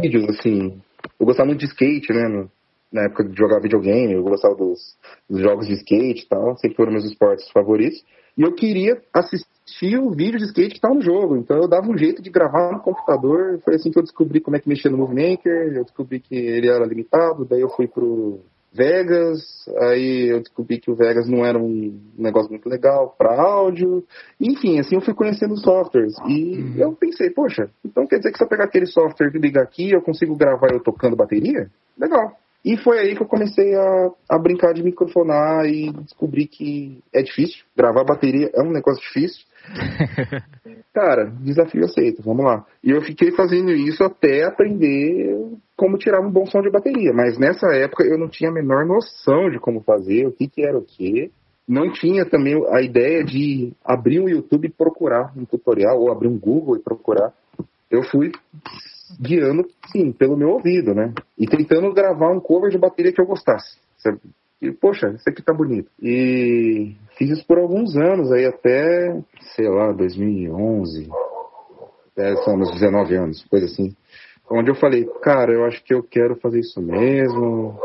vídeos, 0.02 0.30
assim. 0.30 0.82
Eu 1.20 1.26
gostava 1.26 1.48
muito 1.48 1.60
de 1.60 1.68
skate, 1.68 2.14
né? 2.14 2.28
No, 2.28 2.52
na 2.92 3.04
época 3.04 3.26
de 3.26 3.38
jogar 3.38 3.60
videogame, 3.60 4.14
eu 4.14 4.24
gostava 4.24 4.56
dos, 4.56 4.98
dos 5.30 5.42
jogos 5.42 5.68
de 5.68 5.74
skate 5.74 6.24
e 6.24 6.28
tal, 6.28 6.58
sempre 6.58 6.78
foram 6.78 6.92
meus 6.92 7.06
esportes 7.06 7.50
favoritos. 7.52 8.04
E 8.38 8.44
eu 8.44 8.54
queria 8.54 9.02
assistir 9.14 9.98
o 9.98 10.12
vídeo 10.12 10.38
de 10.38 10.46
skate 10.46 10.70
que 10.70 10.78
estava 10.78 10.94
no 10.94 11.02
jogo, 11.02 11.36
então 11.36 11.58
eu 11.58 11.68
dava 11.68 11.90
um 11.90 11.98
jeito 11.98 12.22
de 12.22 12.30
gravar 12.30 12.72
no 12.72 12.80
computador. 12.80 13.60
Foi 13.64 13.76
assim 13.76 13.92
que 13.92 14.00
eu 14.00 14.04
descobri 14.04 14.40
como 14.40 14.56
é 14.56 14.60
que 14.60 14.70
mexia 14.70 14.90
no 14.90 14.98
Movie 14.98 15.32
Maker, 15.32 15.74
eu 15.76 15.84
descobri 15.84 16.20
que 16.20 16.36
ele 16.36 16.70
era 16.70 16.86
limitado, 16.86 17.46
daí 17.46 17.62
eu 17.62 17.70
fui 17.70 17.88
pro 17.88 18.40
Vegas, 18.78 19.42
aí 19.80 20.30
eu 20.30 20.40
descobri 20.40 20.80
que 20.80 20.92
o 20.92 20.96
Vegas 20.96 21.28
não 21.28 21.44
era 21.44 21.58
um 21.58 22.00
negócio 22.16 22.52
muito 22.52 22.70
legal 22.70 23.16
para 23.18 23.42
áudio. 23.42 24.04
Enfim, 24.40 24.80
assim 24.80 24.96
eu 24.96 25.02
fui 25.02 25.16
conhecendo 25.16 25.56
os 25.56 25.62
softwares. 25.62 26.14
E 26.28 26.58
uhum. 26.58 26.76
eu 26.78 26.92
pensei, 26.94 27.32
poxa, 27.32 27.70
então 27.84 28.06
quer 28.06 28.18
dizer 28.18 28.32
que 28.32 28.38
se 28.38 28.44
eu 28.44 28.48
pegar 28.48 28.66
aquele 28.66 28.86
software 28.86 29.32
e 29.34 29.40
ligar 29.40 29.64
aqui, 29.64 29.92
eu 29.92 30.02
consigo 30.02 30.36
gravar 30.36 30.72
eu 30.72 30.80
tocando 30.80 31.16
bateria? 31.16 31.70
Legal. 31.98 32.38
E 32.64 32.78
foi 32.78 33.00
aí 33.00 33.16
que 33.16 33.24
eu 33.24 33.28
comecei 33.28 33.74
a, 33.76 34.12
a 34.30 34.38
brincar 34.38 34.74
de 34.74 34.84
microfonar 34.84 35.66
e 35.66 35.92
descobri 36.04 36.46
que 36.46 37.02
é 37.14 37.22
difícil. 37.22 37.64
Gravar 37.76 38.04
bateria 38.04 38.52
é 38.54 38.62
um 38.62 38.72
negócio 38.72 39.02
difícil. 39.02 39.46
Cara, 40.94 41.32
desafio 41.42 41.86
aceito, 41.86 42.24
vamos 42.24 42.46
lá. 42.46 42.66
E 42.84 42.92
eu 42.92 43.02
fiquei 43.02 43.32
fazendo 43.32 43.72
isso 43.72 44.04
até 44.04 44.44
aprender 44.46 45.36
como 45.76 45.98
tirar 45.98 46.22
um 46.22 46.32
bom 46.32 46.46
som 46.46 46.62
de 46.62 46.72
bateria. 46.72 47.14
Mas 47.14 47.38
nessa 47.38 47.68
época 47.76 48.04
eu 48.04 48.18
não 48.18 48.28
tinha 48.28 48.50
a 48.50 48.54
menor 48.54 48.86
noção 48.86 49.50
de 49.50 49.60
como 49.60 49.82
fazer, 49.82 50.26
o 50.26 50.32
que, 50.32 50.48
que 50.48 50.66
era 50.66 50.78
o 50.78 50.84
que. 50.84 51.32
Não 51.68 51.92
tinha 51.92 52.26
também 52.26 52.56
a 52.72 52.82
ideia 52.82 53.24
de 53.24 53.74
abrir 53.84 54.22
um 54.22 54.30
YouTube 54.30 54.68
e 54.68 54.72
procurar 54.72 55.34
um 55.38 55.44
tutorial, 55.44 56.00
ou 56.00 56.12
abrir 56.12 56.30
um 56.30 56.40
Google 56.40 56.78
e 56.78 56.82
procurar. 56.82 57.34
Eu 57.92 58.04
fui 58.04 58.32
guiando, 59.20 59.66
sim, 59.92 60.12
pelo 60.12 60.38
meu 60.38 60.50
ouvido, 60.50 60.94
né? 60.94 61.14
E 61.38 61.46
tentando 61.46 61.94
gravar 61.94 62.32
um 62.32 62.40
cover 62.40 62.72
de 62.72 62.78
bateria 62.78 63.12
que 63.12 63.22
eu 63.22 63.26
gostasse. 63.26 63.78
E, 64.62 64.72
poxa, 64.72 65.10
isso 65.10 65.30
aqui 65.30 65.44
tá 65.44 65.54
bonito. 65.54 65.90
E 66.02 66.96
fiz 67.18 67.30
isso 67.30 67.46
por 67.46 67.60
alguns 67.60 67.96
anos, 67.96 68.32
aí 68.32 68.46
até, 68.46 69.22
sei 69.56 69.70
lá, 69.70 69.92
2011, 69.92 71.10
até 72.12 72.36
são 72.38 72.58
meus 72.58 72.72
19 72.72 73.16
anos, 73.16 73.46
coisa 73.46 73.66
assim. 73.66 73.96
Onde 74.50 74.72
eu 74.72 74.76
falei, 74.76 75.06
cara, 75.22 75.54
eu 75.54 75.66
acho 75.66 75.84
que 75.84 75.94
eu 75.94 76.02
quero 76.02 76.36
fazer 76.38 76.60
isso 76.60 76.82
mesmo. 76.82 77.78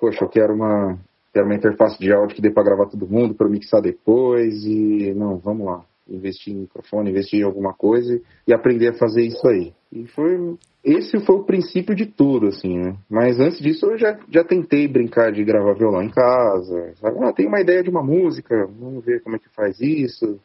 Poxa, 0.00 0.24
eu 0.24 0.28
quero 0.28 0.52
uma, 0.52 0.98
quero 1.32 1.46
uma 1.46 1.54
interface 1.54 1.98
de 1.98 2.12
áudio 2.12 2.36
que 2.36 2.42
dê 2.42 2.50
para 2.50 2.64
gravar 2.64 2.86
todo 2.86 3.08
mundo, 3.08 3.34
para 3.34 3.48
mixar 3.48 3.80
depois. 3.80 4.64
E 4.64 5.14
não, 5.14 5.38
vamos 5.38 5.66
lá 5.66 5.84
investir 6.08 6.54
em 6.54 6.60
microfone, 6.60 7.10
investir 7.10 7.40
em 7.40 7.44
alguma 7.44 7.72
coisa 7.72 8.20
e 8.46 8.52
aprender 8.52 8.88
a 8.88 8.98
fazer 8.98 9.22
isso 9.22 9.46
aí. 9.46 9.72
E 9.92 10.06
foi 10.08 10.56
esse 10.84 11.18
foi 11.20 11.36
o 11.36 11.44
princípio 11.44 11.94
de 11.94 12.06
tudo, 12.06 12.46
assim, 12.46 12.78
né? 12.78 12.96
Mas 13.10 13.38
antes 13.38 13.58
disso 13.58 13.86
eu 13.86 13.98
já, 13.98 14.18
já 14.30 14.44
tentei 14.44 14.86
brincar 14.86 15.32
de 15.32 15.44
gravar 15.44 15.74
violão 15.74 16.02
em 16.02 16.10
casa. 16.10 16.94
Sabe? 16.96 17.18
Ah, 17.24 17.32
tem 17.32 17.46
uma 17.46 17.60
ideia 17.60 17.82
de 17.82 17.90
uma 17.90 18.02
música, 18.02 18.66
vamos 18.78 19.04
ver 19.04 19.22
como 19.22 19.36
é 19.36 19.38
que 19.38 19.48
faz 19.54 19.80
isso. 19.80 20.38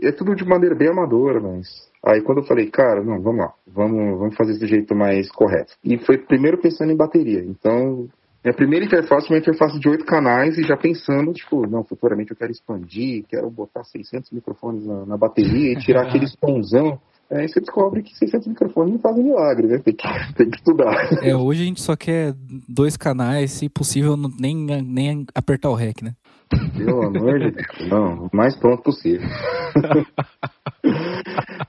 E 0.00 0.06
é 0.06 0.12
tudo 0.12 0.34
de 0.34 0.44
maneira 0.44 0.74
bem 0.74 0.88
amadora, 0.88 1.40
mas. 1.40 1.90
Aí 2.04 2.20
quando 2.22 2.38
eu 2.38 2.44
falei, 2.44 2.68
cara, 2.70 3.02
não, 3.02 3.20
vamos 3.20 3.40
lá, 3.40 3.52
vamos, 3.66 4.18
vamos 4.18 4.36
fazer 4.36 4.58
do 4.58 4.66
jeito 4.66 4.94
mais 4.94 5.30
correto. 5.30 5.74
E 5.84 5.98
foi 5.98 6.18
primeiro 6.18 6.58
pensando 6.58 6.90
em 6.90 6.96
bateria. 6.96 7.44
Então 7.44 8.08
minha 8.44 8.54
primeira 8.54 8.84
interface 8.84 9.28
foi 9.28 9.36
uma 9.36 9.40
interface 9.40 9.78
de 9.78 9.88
oito 9.88 10.04
canais 10.04 10.58
e 10.58 10.64
já 10.64 10.76
pensando, 10.76 11.32
tipo, 11.32 11.64
não, 11.64 11.84
futuramente 11.84 12.32
eu 12.32 12.36
quero 12.36 12.50
expandir, 12.50 13.24
quero 13.28 13.48
botar 13.48 13.84
600 13.84 14.32
microfones 14.32 14.84
na, 14.84 15.06
na 15.06 15.16
bateria 15.16 15.72
e 15.72 15.76
tirar 15.76 16.06
aquele 16.08 16.26
sonzão. 16.26 16.98
Aí 17.30 17.48
você 17.48 17.60
descobre 17.60 18.02
que 18.02 18.14
600 18.16 18.48
microfones 18.48 18.92
não 18.92 19.00
fazem 19.00 19.24
milagre, 19.24 19.66
né? 19.66 19.78
Tem 19.78 19.94
que, 19.94 20.06
tem 20.36 20.50
que 20.50 20.58
estudar. 20.58 20.94
É, 21.22 21.34
hoje 21.34 21.62
a 21.62 21.66
gente 21.66 21.80
só 21.80 21.96
quer 21.96 22.34
dois 22.68 22.96
canais, 22.96 23.52
se 23.52 23.68
possível, 23.68 24.16
nem, 24.38 24.56
nem 24.82 25.26
apertar 25.34 25.70
o 25.70 25.74
REC, 25.74 26.02
né? 26.02 26.14
Pelo 26.76 27.02
amor 27.02 27.38
de 27.38 27.50
Deus, 27.50 27.88
não, 27.88 28.26
o 28.26 28.36
mais 28.36 28.54
pronto 28.56 28.82
possível. 28.82 29.26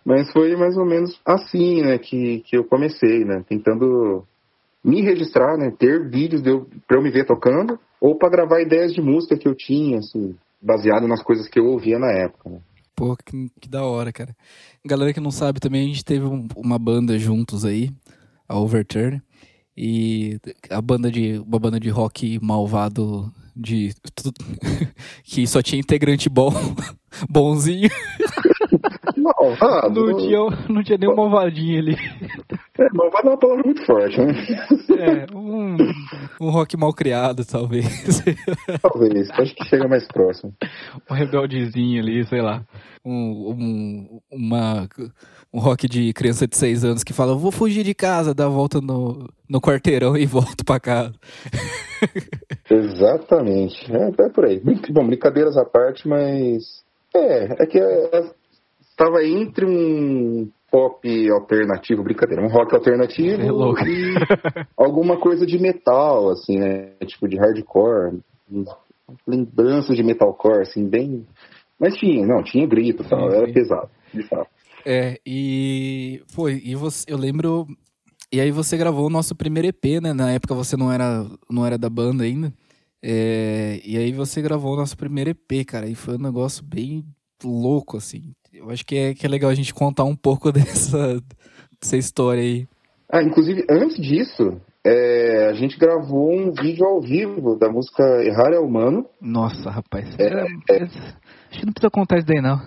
Mas 0.06 0.30
foi 0.32 0.56
mais 0.58 0.76
ou 0.76 0.86
menos 0.86 1.18
assim, 1.26 1.82
né, 1.82 1.98
que, 1.98 2.42
que 2.42 2.58
eu 2.58 2.66
comecei, 2.66 3.24
né, 3.24 3.42
tentando 3.48 4.26
me 4.84 5.02
registrar, 5.02 5.58
né, 5.58 5.72
ter 5.72 6.10
vídeos 6.10 6.42
pra 6.86 6.98
eu 6.98 7.02
me 7.02 7.10
ver 7.10 7.26
tocando, 7.26 7.80
ou 8.02 8.18
para 8.18 8.30
gravar 8.30 8.62
ideias 8.62 8.94
de 8.94 9.02
música 9.02 9.38
que 9.38 9.48
eu 9.48 9.56
tinha, 9.56 10.00
assim, 10.00 10.36
baseado 10.62 11.08
nas 11.08 11.24
coisas 11.24 11.48
que 11.48 11.58
eu 11.58 11.68
ouvia 11.68 11.98
na 11.98 12.12
época, 12.12 12.50
né. 12.50 12.60
Pô, 12.96 13.16
que, 13.16 13.50
que, 13.60 13.68
da 13.68 13.84
hora, 13.84 14.12
cara. 14.14 14.36
Galera 14.86 15.14
que 15.14 15.20
não 15.20 15.32
sabe 15.32 15.60
também, 15.60 15.86
a 15.86 15.88
gente 15.88 16.06
teve 16.06 16.26
um, 16.26 16.48
uma 16.56 16.78
banda 16.78 17.18
juntos 17.18 17.66
aí, 17.66 17.92
a 18.48 18.58
Overturn, 18.58 19.22
e 19.76 20.40
a 20.70 20.82
banda 20.82 21.12
de 21.12 21.40
uma 21.40 21.60
banda 21.60 21.80
de 21.80 21.90
rock 21.90 22.40
malvado 22.42 23.34
de 23.56 23.94
que 25.24 25.46
só 25.48 25.62
tinha 25.62 25.80
integrante 25.80 26.30
bom, 26.30 26.52
bonzinho. 27.30 27.90
Malvado. 29.18 30.06
Não 30.06 30.18
tinha, 30.18 30.40
não 30.70 30.84
tinha 30.84 30.98
nem 30.98 31.10
um 31.10 31.16
malvadinho 31.16 31.80
ali. 31.80 31.96
É, 32.80 32.88
malvado 32.94 33.28
é 33.28 33.32
uma 33.32 33.38
palavra 33.38 33.64
muito 33.64 33.86
forte, 33.86 34.20
né? 34.20 34.34
É, 34.98 35.36
um, 35.36 35.78
um 36.42 36.50
rock 36.50 36.76
mal 36.76 36.94
criado, 36.94 37.46
talvez. 37.46 38.24
Talvez, 38.82 39.30
acho 39.32 39.56
que 39.56 39.66
chega 39.66 39.88
mais 39.88 40.08
próximo. 40.08 40.54
Um 41.10 41.14
rebeldezinho 41.14 42.02
ali, 42.02 42.26
sei 42.26 42.42
lá. 42.42 42.64
Um, 43.06 43.52
um, 43.52 44.20
uma, 44.32 44.88
um 45.54 45.60
rock 45.60 45.88
de 45.88 46.14
criança 46.14 46.48
de 46.48 46.56
6 46.56 46.86
anos 46.86 47.04
que 47.04 47.14
fala: 47.14 47.36
Vou 47.36 47.52
fugir 47.52 47.84
de 47.84 47.94
casa, 47.94 48.34
dá 48.34 48.46
a 48.46 48.50
volta 48.50 48.80
no, 48.80 49.30
no 49.48 49.62
quarteirão 49.62 50.16
e 50.18 50.26
volto 50.26 50.64
pra 50.66 50.80
casa. 50.80 51.14
Exatamente. 52.70 53.92
É, 53.94 54.08
é 54.08 54.30
por 54.30 54.46
aí. 54.46 54.62
Bom, 54.90 55.06
brincadeiras 55.06 55.58
à 55.58 55.66
parte, 55.66 56.08
mas. 56.08 56.83
É, 57.16 57.64
é 57.64 57.66
que 57.66 57.80
estava 58.82 59.24
entre 59.24 59.66
um 59.66 60.50
pop 60.72 61.30
alternativo, 61.30 62.04
brincadeira, 62.04 62.44
um 62.44 62.50
rock 62.50 62.74
alternativo 62.74 63.42
é 63.42 63.88
e 63.88 64.16
alguma 64.76 65.20
coisa 65.20 65.46
de 65.46 65.60
metal, 65.60 66.30
assim, 66.30 66.58
né? 66.58 66.94
Tipo 67.06 67.28
de 67.28 67.38
hardcore, 67.38 68.20
lembrança 69.28 69.94
de 69.94 70.04
metalcore, 70.04 70.62
assim, 70.62 70.90
bem. 70.90 71.28
Mas 71.80 71.96
tinha, 71.96 72.26
não, 72.26 72.42
tinha 72.44 72.66
grito, 72.66 73.04
tal, 73.04 73.32
era 73.32 73.52
pesado, 73.52 73.90
de 74.14 74.24
fato. 74.24 74.50
É, 74.86 75.20
e 75.26 76.22
foi, 76.34 76.62
e 76.64 76.76
você, 76.76 77.06
eu 77.08 77.18
lembro 77.18 77.68
e 78.34 78.42
aí 78.42 78.50
você 78.50 78.76
gravou 78.76 79.06
o 79.06 79.12
nosso 79.12 79.36
primeiro 79.36 79.68
EP, 79.68 80.02
né? 80.02 80.12
Na 80.12 80.32
época 80.32 80.56
você 80.56 80.76
não 80.76 80.92
era, 80.92 81.24
não 81.48 81.64
era 81.64 81.78
da 81.78 81.88
banda 81.88 82.24
ainda. 82.24 82.52
É, 83.06 83.82
e 83.84 83.98
aí 83.98 84.14
você 84.14 84.42
gravou 84.42 84.74
o 84.74 84.78
nosso 84.78 84.96
primeiro 84.96 85.32
EP, 85.32 85.66
cara. 85.68 85.88
E 85.88 85.96
foi 85.96 86.16
um 86.16 86.22
negócio 86.22 86.64
bem 86.64 87.04
louco, 87.44 87.98
assim. 87.98 88.34
Eu 88.54 88.70
acho 88.70 88.86
que 88.86 88.96
é, 88.96 89.14
que 89.14 89.26
é 89.26 89.30
legal 89.30 89.52
a 89.52 89.56
gente 89.56 89.74
contar 89.74 90.06
um 90.06 90.16
pouco 90.16 90.50
dessa, 90.54 91.20
dessa 91.82 91.98
história 91.98 92.42
aí. 92.42 92.68
Ah, 93.12 93.22
inclusive, 93.22 93.66
antes 93.70 93.98
disso, 93.98 94.60
é, 94.86 95.50
a 95.50 95.54
gente 95.54 95.78
gravou 95.78 96.32
um 96.32 96.54
vídeo 96.54 96.86
ao 96.86 97.02
vivo 97.02 97.58
da 97.58 97.70
música 97.70 98.04
Errar 98.24 98.54
é 98.54 98.60
Humano. 98.60 99.06
Nossa, 99.22 99.70
rapaz. 99.70 100.08
É, 100.18 100.28
é, 100.72 100.84
acho 100.84 101.60
que 101.60 101.66
não 101.66 101.74
precisa 101.74 101.92
contar 101.92 102.20
isso 102.20 102.28
daí, 102.28 102.42
não. 102.42 102.60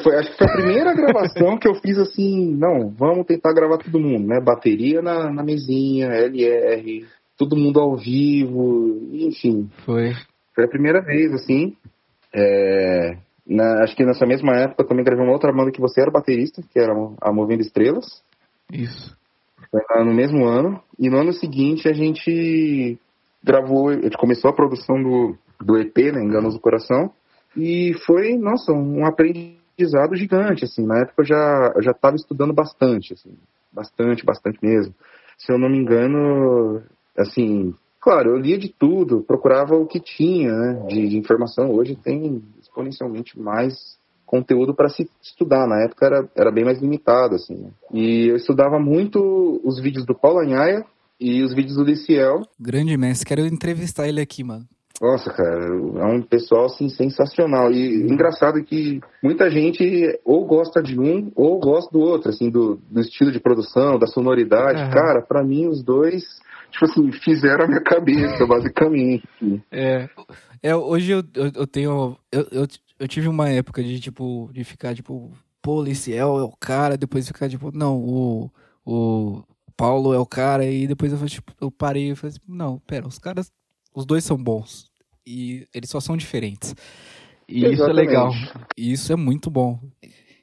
Foi, 0.00 0.16
acho 0.16 0.30
que 0.30 0.38
foi 0.38 0.46
a 0.46 0.52
primeira 0.52 0.94
gravação 0.94 1.58
que 1.58 1.66
eu 1.66 1.74
fiz 1.74 1.98
assim, 1.98 2.54
não, 2.54 2.90
vamos 2.90 3.26
tentar 3.26 3.52
gravar 3.52 3.78
todo 3.78 3.98
mundo, 3.98 4.28
né? 4.28 4.38
Bateria 4.40 5.02
na, 5.02 5.32
na 5.32 5.42
mesinha, 5.42 6.06
LR, 6.06 7.04
todo 7.42 7.56
mundo 7.56 7.80
ao 7.80 7.96
vivo, 7.96 9.08
enfim. 9.12 9.68
Foi. 9.84 10.12
Foi 10.54 10.64
a 10.64 10.68
primeira 10.68 11.00
vez, 11.00 11.32
assim. 11.32 11.76
É, 12.32 13.16
na, 13.46 13.82
acho 13.82 13.96
que 13.96 14.04
nessa 14.04 14.24
mesma 14.24 14.54
época 14.56 14.82
eu 14.82 14.86
também 14.86 15.04
gravei 15.04 15.24
uma 15.24 15.32
outra 15.32 15.52
banda 15.52 15.72
que 15.72 15.80
você 15.80 16.00
era 16.00 16.10
baterista, 16.10 16.62
que 16.62 16.78
era 16.78 16.92
a 17.20 17.32
Movendo 17.32 17.62
Estrelas. 17.62 18.22
Isso. 18.72 19.16
Foi 19.70 20.04
no 20.04 20.14
mesmo 20.14 20.46
ano. 20.46 20.80
E 20.98 21.10
no 21.10 21.18
ano 21.18 21.32
seguinte 21.32 21.88
a 21.88 21.92
gente 21.92 22.96
gravou, 23.42 23.88
a 23.88 23.94
gente 23.94 24.16
começou 24.16 24.50
a 24.50 24.54
produção 24.54 25.02
do, 25.02 25.36
do 25.60 25.78
EP, 25.78 25.96
né? 26.12 26.22
Enganos 26.22 26.54
do 26.54 26.60
Coração. 26.60 27.10
E 27.56 27.92
foi, 28.06 28.36
nossa, 28.36 28.72
um 28.72 29.04
aprendizado 29.04 30.14
gigante, 30.14 30.64
assim. 30.64 30.86
Na 30.86 31.00
época 31.00 31.22
eu 31.22 31.24
já 31.24 31.72
eu 31.74 31.82
já 31.82 31.90
estava 31.90 32.14
estudando 32.14 32.52
bastante, 32.52 33.14
assim, 33.14 33.36
bastante, 33.72 34.24
bastante 34.24 34.58
mesmo. 34.62 34.94
Se 35.36 35.52
eu 35.52 35.58
não 35.58 35.68
me 35.68 35.78
engano, 35.78 36.82
assim, 37.16 37.74
claro, 38.00 38.30
eu 38.30 38.36
lia 38.36 38.58
de 38.58 38.68
tudo, 38.68 39.22
procurava 39.22 39.74
o 39.74 39.86
que 39.86 40.00
tinha, 40.00 40.52
né, 40.52 40.86
de, 40.88 41.08
de 41.08 41.16
informação. 41.16 41.70
Hoje 41.70 41.96
tem 41.96 42.42
exponencialmente 42.60 43.38
mais 43.38 43.74
conteúdo 44.26 44.74
para 44.74 44.88
se 44.88 45.08
estudar. 45.22 45.66
Na 45.66 45.84
época 45.84 46.06
era, 46.06 46.28
era 46.34 46.50
bem 46.50 46.64
mais 46.64 46.80
limitado, 46.80 47.34
assim. 47.34 47.54
Né? 47.54 47.70
E 47.92 48.28
eu 48.28 48.36
estudava 48.36 48.78
muito 48.78 49.60
os 49.62 49.80
vídeos 49.80 50.06
do 50.06 50.14
Paulo 50.14 50.40
Anhaia 50.40 50.84
e 51.20 51.42
os 51.42 51.54
vídeos 51.54 51.76
do 51.76 51.84
Liciel. 51.84 52.40
Grande 52.58 52.96
mestre, 52.96 53.26
quero 53.26 53.46
entrevistar 53.46 54.08
ele 54.08 54.20
aqui, 54.20 54.42
mano. 54.42 54.64
Nossa, 55.00 55.30
cara, 55.32 55.64
é 55.64 56.04
um 56.04 56.22
pessoal 56.22 56.66
assim 56.66 56.88
sensacional. 56.88 57.72
E 57.72 58.04
engraçado 58.04 58.62
que 58.62 59.00
muita 59.22 59.50
gente 59.50 60.18
ou 60.24 60.46
gosta 60.46 60.80
de 60.80 60.98
um 60.98 61.30
ou 61.34 61.58
gosta 61.58 61.90
do 61.90 62.00
outro, 62.00 62.30
assim, 62.30 62.48
do, 62.48 62.78
do 62.88 63.00
estilo 63.00 63.32
de 63.32 63.40
produção, 63.40 63.98
da 63.98 64.06
sonoridade. 64.06 64.80
Uhum. 64.80 64.90
Cara, 64.90 65.20
para 65.20 65.42
mim 65.42 65.66
os 65.66 65.82
dois, 65.82 66.22
tipo 66.72 66.84
assim, 66.86 67.12
fizeram 67.12 67.64
a 67.64 67.68
minha 67.68 67.82
cabeça, 67.82 68.46
basicamente. 68.46 69.28
É, 69.70 70.08
é 70.62 70.74
hoje 70.74 71.12
eu, 71.12 71.22
eu, 71.34 71.52
eu 71.54 71.66
tenho. 71.66 72.18
Eu, 72.30 72.48
eu, 72.50 72.68
eu, 72.98 73.08
tive 73.08 73.28
uma 73.28 73.48
época 73.48 73.82
de, 73.82 74.00
tipo, 74.00 74.50
de 74.52 74.64
ficar, 74.64 74.94
tipo, 74.94 75.30
policial 75.60 76.40
é 76.40 76.42
o 76.42 76.52
cara, 76.52 76.96
depois 76.96 77.26
ficar, 77.26 77.48
tipo, 77.48 77.70
não, 77.72 77.98
o. 77.98 78.50
o 78.84 79.44
Paulo 79.76 80.12
é 80.12 80.18
o 80.18 80.26
cara, 80.26 80.64
e 80.64 80.86
depois 80.86 81.12
eu, 81.12 81.26
tipo, 81.26 81.52
eu 81.60 81.70
parei 81.70 82.10
e 82.10 82.14
falei, 82.14 82.30
assim, 82.36 82.40
não, 82.46 82.78
pera, 82.80 83.08
os 83.08 83.18
caras, 83.18 83.50
os 83.94 84.04
dois 84.04 84.22
são 84.22 84.36
bons 84.36 84.92
e 85.26 85.66
eles 85.74 85.90
só 85.90 86.00
são 86.00 86.16
diferentes. 86.16 86.74
E 87.48 87.64
Exatamente. 87.64 87.74
isso 87.74 87.90
é 87.90 87.92
legal. 87.92 88.32
E 88.76 88.92
isso 88.92 89.12
é 89.12 89.16
muito 89.16 89.50
bom. 89.50 89.80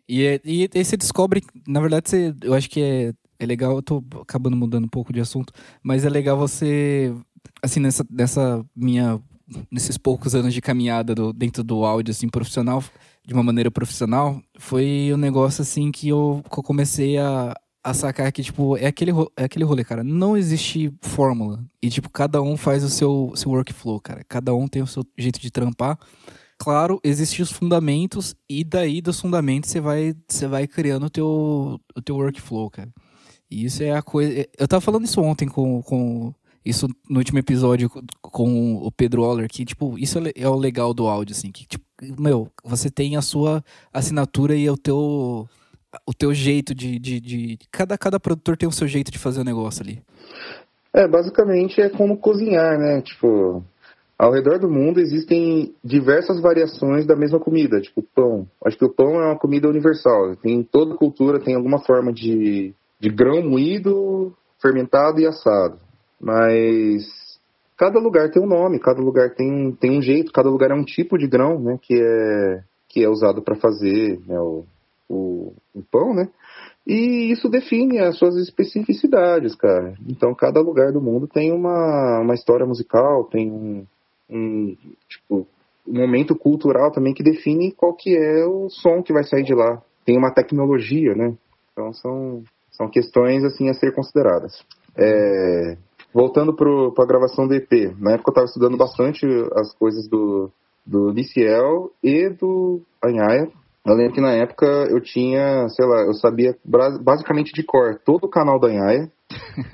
E, 0.07 0.25
é, 0.25 0.41
e 0.43 0.69
aí 0.73 0.83
você 0.83 0.97
descobre, 0.97 1.43
na 1.67 1.79
verdade, 1.79 2.09
você, 2.09 2.35
eu 2.41 2.53
acho 2.53 2.69
que 2.69 2.81
é, 2.81 3.13
é 3.39 3.45
legal, 3.45 3.75
eu 3.75 3.81
tô 3.81 4.03
acabando 4.21 4.55
mudando 4.55 4.85
um 4.85 4.89
pouco 4.89 5.13
de 5.13 5.21
assunto, 5.21 5.53
mas 5.81 6.05
é 6.05 6.09
legal 6.09 6.37
você 6.37 7.15
assim, 7.61 7.79
nessa, 7.79 8.05
nessa 8.09 8.65
minha. 8.75 9.19
Nesses 9.71 9.97
poucos 9.97 10.35
anos 10.35 10.53
de 10.53 10.61
caminhada 10.61 11.15
do, 11.15 11.33
dentro 11.33 11.63
do 11.63 11.83
áudio, 11.83 12.11
assim, 12.11 12.29
profissional, 12.29 12.83
de 13.25 13.33
uma 13.33 13.41
maneira 13.41 13.71
profissional, 13.71 14.39
foi 14.59 15.09
um 15.11 15.17
negócio, 15.17 15.63
assim, 15.63 15.91
que 15.91 16.09
eu, 16.09 16.43
comecei 16.47 17.17
a, 17.17 17.55
a 17.83 17.91
sacar 17.95 18.31
que, 18.31 18.43
tipo, 18.43 18.77
é 18.77 18.85
aquele, 18.85 19.11
é 19.35 19.45
aquele 19.45 19.65
rolê, 19.65 19.83
cara. 19.83 20.03
Não 20.03 20.37
existe 20.37 20.93
fórmula. 21.01 21.65
E, 21.81 21.89
tipo, 21.89 22.11
cada 22.11 22.43
um 22.43 22.55
faz 22.55 22.83
o 22.83 22.89
seu, 22.89 23.33
seu 23.33 23.49
workflow, 23.49 23.99
cara. 23.99 24.23
Cada 24.29 24.53
um 24.53 24.67
tem 24.67 24.83
o 24.83 24.87
seu 24.87 25.03
jeito 25.17 25.39
de 25.39 25.49
trampar. 25.49 25.97
Claro, 26.59 26.99
existem 27.03 27.41
os 27.41 27.51
fundamentos, 27.51 28.35
e 28.47 28.63
daí 28.63 29.01
dos 29.01 29.19
fundamentos 29.19 29.71
você 29.71 29.79
vai, 29.81 30.13
você 30.27 30.45
vai 30.45 30.67
criando 30.67 31.07
o 31.07 31.09
teu, 31.09 31.81
o 31.95 32.01
teu 32.03 32.17
workflow, 32.17 32.69
cara. 32.69 32.93
E 33.49 33.65
isso 33.65 33.83
é 33.83 33.91
a 33.91 34.01
coisa. 34.01 34.45
Eu 34.57 34.67
tava 34.67 34.81
falando 34.81 35.05
isso 35.05 35.21
ontem 35.21 35.47
com, 35.47 35.81
com 35.81 36.33
isso 36.63 36.87
no 37.09 37.17
último 37.17 37.39
episódio 37.39 37.89
com 38.21 38.75
o 38.75 38.91
Pedro 38.91 39.23
Oller, 39.23 39.47
que, 39.49 39.65
tipo, 39.65 39.97
isso 39.97 40.19
é, 40.19 40.31
é 40.35 40.47
o 40.47 40.55
legal 40.55 40.93
do 40.93 41.07
áudio, 41.07 41.35
assim, 41.35 41.51
que, 41.51 41.65
tipo, 41.65 41.85
meu, 42.19 42.49
você 42.63 42.89
tem 42.89 43.15
a 43.15 43.21
sua 43.21 43.63
assinatura 43.91 44.55
e 44.55 44.69
o 44.69 44.77
teu 44.77 45.47
o 46.05 46.13
teu 46.13 46.33
jeito 46.33 46.75
de, 46.75 46.99
de, 46.99 47.19
de, 47.19 47.59
Cada, 47.71 47.97
cada 47.97 48.19
produtor 48.19 48.55
tem 48.55 48.69
o 48.69 48.71
seu 48.71 48.87
jeito 48.87 49.11
de 49.11 49.17
fazer 49.17 49.41
o 49.41 49.43
negócio 49.43 49.81
ali. 49.83 50.03
É, 50.93 51.07
basicamente 51.07 51.81
é 51.81 51.89
como 51.89 52.17
cozinhar, 52.17 52.77
né? 52.77 53.01
Tipo, 53.01 53.63
ao 54.17 54.31
redor 54.31 54.59
do 54.59 54.69
mundo 54.69 54.99
existem 54.99 55.73
diversas 55.83 56.39
variações 56.41 57.07
da 57.07 57.15
mesma 57.15 57.39
comida, 57.39 57.81
tipo 57.81 58.03
pão. 58.13 58.47
Acho 58.65 58.77
que 58.77 58.85
o 58.85 58.93
pão 58.93 59.15
é 59.15 59.27
uma 59.27 59.39
comida 59.39 59.67
universal. 59.67 60.35
Tem 60.35 60.63
toda 60.63 60.95
cultura 60.95 61.39
tem 61.39 61.55
alguma 61.55 61.79
forma 61.79 62.13
de, 62.13 62.73
de 62.99 63.09
grão 63.09 63.41
moído, 63.41 64.33
fermentado 64.61 65.19
e 65.19 65.25
assado. 65.25 65.77
Mas 66.19 67.03
cada 67.77 67.99
lugar 67.99 68.29
tem 68.29 68.41
um 68.41 68.47
nome, 68.47 68.79
cada 68.79 69.01
lugar 69.01 69.33
tem, 69.33 69.71
tem 69.71 69.97
um 69.97 70.01
jeito, 70.01 70.33
cada 70.33 70.49
lugar 70.49 70.71
é 70.71 70.75
um 70.75 70.83
tipo 70.83 71.17
de 71.17 71.27
grão, 71.27 71.59
né? 71.59 71.79
Que 71.81 71.95
é, 71.95 72.63
que 72.89 73.03
é 73.03 73.09
usado 73.09 73.41
para 73.41 73.55
fazer 73.55 74.19
né, 74.27 74.39
o, 74.39 74.65
o, 75.07 75.53
o 75.73 75.81
pão, 75.89 76.13
né? 76.13 76.29
E 76.85 77.31
isso 77.31 77.47
define 77.47 77.99
as 77.99 78.17
suas 78.17 78.35
especificidades, 78.35 79.55
cara. 79.55 79.93
Então, 80.07 80.33
cada 80.33 80.59
lugar 80.59 80.91
do 80.91 80.99
mundo 80.99 81.27
tem 81.27 81.51
uma, 81.51 82.19
uma 82.19 82.33
história 82.33 82.65
musical, 82.65 83.25
tem 83.25 83.51
um, 83.51 83.85
um, 84.29 84.75
tipo, 85.07 85.47
um 85.87 85.99
momento 85.99 86.35
cultural 86.35 86.91
também 86.91 87.13
que 87.13 87.23
define 87.23 87.71
qual 87.71 87.93
que 87.93 88.15
é 88.17 88.45
o 88.45 88.69
som 88.69 89.03
que 89.03 89.13
vai 89.13 89.23
sair 89.23 89.43
de 89.43 89.53
lá. 89.53 89.81
Tem 90.03 90.17
uma 90.17 90.33
tecnologia, 90.33 91.13
né? 91.13 91.35
Então, 91.71 91.93
são, 91.93 92.43
são 92.79 92.89
questões, 92.89 93.43
assim, 93.43 93.67
a 93.67 93.73
ser 93.73 93.93
consideradas. 93.93 94.63
É, 94.97 95.77
voltando 96.13 96.55
para 96.55 97.03
a 97.03 97.07
gravação 97.07 97.45
do 97.45 97.53
EP, 97.53 97.93
na 97.99 98.13
época 98.13 98.29
eu 98.29 98.31
estava 98.31 98.45
estudando 98.45 98.77
bastante 98.77 99.27
as 99.53 99.73
coisas 99.75 100.07
do, 100.07 100.49
do 100.85 101.09
Liciel 101.09 101.91
e 102.01 102.29
do 102.29 102.81
Anhaia, 103.03 103.51
eu 103.85 103.95
lembro 103.95 104.13
que 104.13 104.21
na 104.21 104.33
época 104.33 104.65
eu 104.89 105.01
tinha, 105.01 105.67
sei 105.69 105.85
lá, 105.85 106.01
eu 106.01 106.13
sabia 106.13 106.55
basicamente 107.01 107.51
de 107.53 107.63
cor 107.63 107.99
todo 108.05 108.25
o 108.25 108.29
canal 108.29 108.59
da 108.59 108.67
Anhaia. 108.67 109.11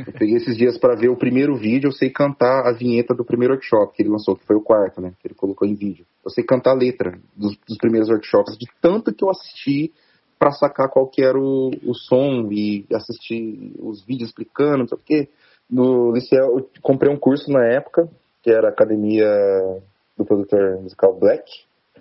Eu 0.06 0.14
peguei 0.14 0.36
esses 0.36 0.56
dias 0.56 0.78
para 0.78 0.96
ver 0.96 1.10
o 1.10 1.18
primeiro 1.18 1.56
vídeo, 1.56 1.88
eu 1.88 1.92
sei 1.92 2.10
cantar 2.10 2.68
a 2.68 2.72
vinheta 2.72 3.14
do 3.14 3.26
primeiro 3.26 3.54
workshop 3.54 3.94
que 3.94 4.04
ele 4.04 4.10
lançou, 4.10 4.36
que 4.36 4.46
foi 4.46 4.56
o 4.56 4.62
quarto, 4.62 5.02
né? 5.02 5.14
Que 5.20 5.28
ele 5.28 5.36
colocou 5.36 5.68
em 5.68 5.76
vídeo. 5.76 6.06
Eu 6.24 6.30
sei 6.30 6.44
cantar 6.44 6.72
a 6.72 6.76
letra 6.76 7.18
dos, 7.36 7.58
dos 7.68 7.78
primeiros 7.78 8.10
workshops, 8.10 8.58
de 8.58 8.68
tanto 8.82 9.14
que 9.14 9.24
eu 9.24 9.30
assisti 9.30 9.94
para 10.38 10.52
sacar 10.52 10.90
qual 10.90 11.08
que 11.08 11.24
era 11.24 11.38
o, 11.38 11.72
o 11.84 11.94
som 11.94 12.50
e 12.52 12.86
assistir 12.94 13.74
os 13.80 14.04
vídeos 14.06 14.30
explicando, 14.30 14.80
não 14.80 14.88
sei 14.88 14.98
o 14.98 15.02
quê. 15.04 15.30
No 15.70 16.12
liceu, 16.12 16.58
eu 16.58 16.70
comprei 16.82 17.12
um 17.12 17.18
curso 17.18 17.52
na 17.52 17.66
época, 17.66 18.08
que 18.44 18.52
era 18.52 18.68
a 18.68 18.72
Academia 18.72 19.26
do 20.18 20.26
Produtor 20.26 20.82
Musical 20.82 21.18
Black. 21.18 21.44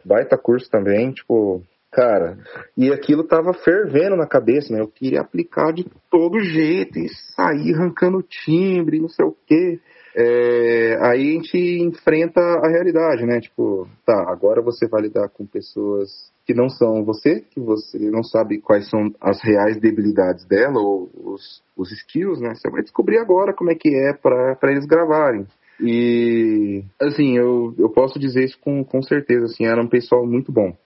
Baita 0.05 0.37
curso 0.37 0.69
também, 0.71 1.13
tipo, 1.13 1.63
Cara, 1.95 2.37
e 2.77 2.93
aquilo 2.93 3.23
tava 3.23 3.53
fervendo 3.53 4.17
na 4.17 4.27
cabeça, 4.27 4.73
né? 4.73 4.81
Eu 4.81 4.89
queria 4.89 5.21
aplicar 5.21 5.73
de 5.73 5.87
todo 6.11 6.41
jeito 6.41 6.99
e 6.99 7.09
sair 7.09 7.73
arrancando 7.73 8.21
timbre, 8.21 8.99
não 8.99 9.09
sei 9.09 9.25
o 9.25 9.37
quê. 9.47 9.79
É, 10.17 10.97
aí 11.01 11.31
a 11.31 11.35
gente 11.35 11.59
enfrenta 11.83 12.41
a 12.41 12.69
realidade, 12.69 13.27
né? 13.27 13.41
Tipo, 13.41 13.89
tá, 14.07 14.31
agora 14.31 14.63
você 14.63 14.87
vai 14.87 15.03
lidar 15.03 15.29
com 15.29 15.45
pessoas 15.45 16.33
que 16.47 16.55
não 16.55 16.69
são 16.69 17.05
você, 17.05 17.41
que 17.41 17.59
você 17.59 17.99
não 18.11 18.23
sabe 18.23 18.61
quais 18.61 18.89
são 18.89 19.11
as 19.21 19.43
reais 19.43 19.81
debilidades 19.81 20.47
dela 20.47 20.79
ou 20.79 21.11
os, 21.15 21.63
os 21.77 21.91
skills, 21.91 22.41
né? 22.41 22.55
Você 22.55 22.71
vai 22.71 22.83
descobrir 22.83 23.19
agora 23.19 23.53
como 23.53 23.71
é 23.71 23.75
que 23.75 23.89
é 23.89 24.13
para 24.13 24.71
eles 24.71 24.87
gravarem. 24.87 25.47
E, 25.81 26.85
assim, 27.01 27.37
eu, 27.37 27.75
eu 27.77 27.89
posso 27.91 28.19
dizer 28.19 28.45
isso 28.45 28.59
com, 28.61 28.85
com 28.85 29.03
certeza, 29.03 29.47
assim, 29.47 29.67
era 29.67 29.83
um 29.83 29.89
pessoal 29.89 30.25
muito 30.25 30.53
bom. 30.53 30.77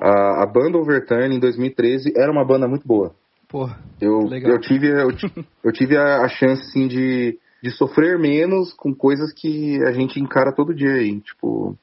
A, 0.00 0.42
a 0.42 0.46
banda 0.46 0.78
Overturn 0.78 1.36
em 1.36 1.38
2013 1.38 2.12
era 2.16 2.32
uma 2.32 2.44
banda 2.44 2.66
muito 2.66 2.86
boa. 2.86 3.14
Porra, 3.48 3.78
eu, 4.00 4.18
legal. 4.26 4.52
eu 4.52 4.60
tive, 4.60 4.88
eu, 4.88 5.10
eu 5.62 5.72
tive 5.72 5.96
a, 5.96 6.22
a 6.22 6.28
chance 6.28 6.62
assim, 6.62 6.88
de, 6.88 7.38
de 7.64 7.70
sofrer 7.70 8.18
menos 8.18 8.74
com 8.74 8.94
coisas 8.94 9.32
que 9.32 9.82
a 9.84 9.92
gente 9.92 10.20
encara 10.20 10.52
todo 10.52 10.74
dia 10.74 10.96
aí. 10.96 11.18
Tipo, 11.20 11.74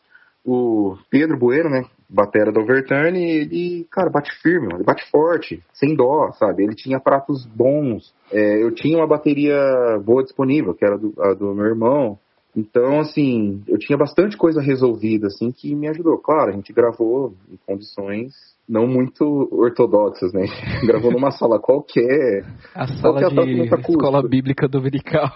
o 0.45 0.95
Pedro 1.09 1.39
Bueno, 1.39 1.71
né? 1.71 1.85
Batera 2.07 2.51
do 2.51 2.59
Overturn, 2.59 3.17
ele, 3.17 3.87
cara, 3.89 4.11
bate 4.11 4.31
firme, 4.43 4.67
ele 4.75 4.83
bate 4.83 5.09
forte, 5.09 5.63
sem 5.73 5.95
dó, 5.95 6.31
sabe? 6.33 6.63
Ele 6.63 6.75
tinha 6.75 6.99
pratos 6.99 7.47
bons. 7.47 8.13
É, 8.31 8.61
eu 8.61 8.69
tinha 8.75 8.95
uma 8.97 9.07
bateria 9.07 9.57
boa 10.05 10.21
disponível, 10.21 10.75
que 10.75 10.85
era 10.85 10.99
do, 10.99 11.13
do 11.39 11.55
meu 11.55 11.65
irmão. 11.65 12.19
Então, 12.55 12.99
assim, 12.99 13.63
eu 13.67 13.77
tinha 13.77 13.97
bastante 13.97 14.35
coisa 14.35 14.61
resolvida, 14.61 15.27
assim, 15.27 15.51
que 15.51 15.73
me 15.73 15.87
ajudou. 15.87 16.17
Claro, 16.17 16.51
a 16.51 16.53
gente 16.53 16.73
gravou 16.73 17.33
em 17.49 17.57
condições 17.65 18.33
não 18.67 18.87
muito 18.87 19.49
ortodoxas, 19.51 20.31
né? 20.33 20.45
gravou 20.85 21.11
numa 21.11 21.31
sala 21.31 21.59
qualquer. 21.59 22.45
A 22.75 22.87
sala 22.87 23.19
de 23.19 23.63
escola 23.89 24.27
bíblica 24.27 24.67
dominical. 24.67 25.29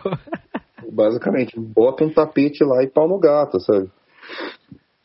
Basicamente, 0.92 1.60
bota 1.60 2.06
um 2.06 2.14
tapete 2.14 2.64
lá 2.64 2.84
e 2.84 2.88
pau 2.88 3.08
no 3.08 3.20
gato, 3.20 3.60
sabe? 3.60 3.90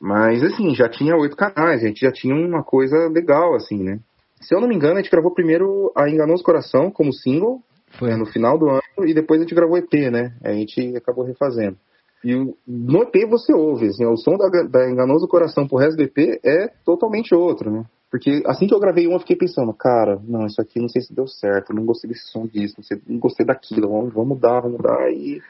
Mas, 0.01 0.42
assim, 0.42 0.75
já 0.75 0.88
tinha 0.88 1.16
oito 1.16 1.37
canais, 1.37 1.83
a 1.83 1.87
gente 1.87 2.01
já 2.01 2.12
tinha 2.12 2.35
uma 2.35 2.62
coisa 2.62 3.09
legal, 3.09 3.55
assim, 3.55 3.83
né? 3.83 3.99
Se 4.40 4.55
eu 4.55 4.61
não 4.61 4.68
me 4.68 4.75
engano, 4.75 4.94
a 4.94 5.03
gente 5.03 5.11
gravou 5.11 5.33
primeiro 5.33 5.92
a 5.94 6.09
Enganoso 6.09 6.42
Coração 6.42 6.90
como 6.90 7.12
single, 7.12 7.61
Foi. 7.99 8.09
Né, 8.09 8.16
no 8.16 8.27
final 8.27 8.59
do 8.59 8.70
ano, 8.70 9.07
e 9.07 9.12
depois 9.12 9.40
a 9.40 9.44
gente 9.44 9.55
gravou 9.55 9.77
EP, 9.77 9.92
né? 10.11 10.35
A 10.42 10.53
gente 10.53 10.96
acabou 10.96 11.25
refazendo. 11.25 11.77
E 12.24 12.35
no 12.66 13.02
EP 13.02 13.28
você 13.28 13.52
ouve, 13.52 13.87
assim, 13.87 14.04
o 14.04 14.16
som 14.16 14.37
da, 14.37 14.48
da 14.48 14.90
Enganoso 14.90 15.26
Coração 15.26 15.66
pro 15.66 15.78
resto 15.78 15.96
do 15.96 16.02
EP 16.02 16.38
é 16.44 16.68
totalmente 16.85 17.35
outro, 17.35 17.70
né? 17.70 17.85
Porque 18.11 18.42
assim 18.44 18.66
que 18.66 18.74
eu 18.74 18.80
gravei 18.80 19.06
um, 19.06 19.12
eu 19.12 19.20
fiquei 19.20 19.37
pensando, 19.37 19.72
cara, 19.72 20.20
não, 20.26 20.44
isso 20.44 20.61
aqui 20.61 20.80
não 20.80 20.88
sei 20.88 21.00
se 21.00 21.14
deu 21.14 21.26
certo, 21.28 21.72
não 21.72 21.87
gostei 21.87 22.11
desse 22.11 22.26
som 22.30 22.44
disso, 22.46 22.74
não, 22.76 22.85
sei, 22.85 23.00
não 23.06 23.18
gostei 23.18 23.46
daquilo, 23.46 23.88
vamos, 23.88 24.12
vamos 24.12 24.28
mudar, 24.30 24.61
vamos 24.61 24.78
mudar. 24.78 25.11
E 25.12 25.40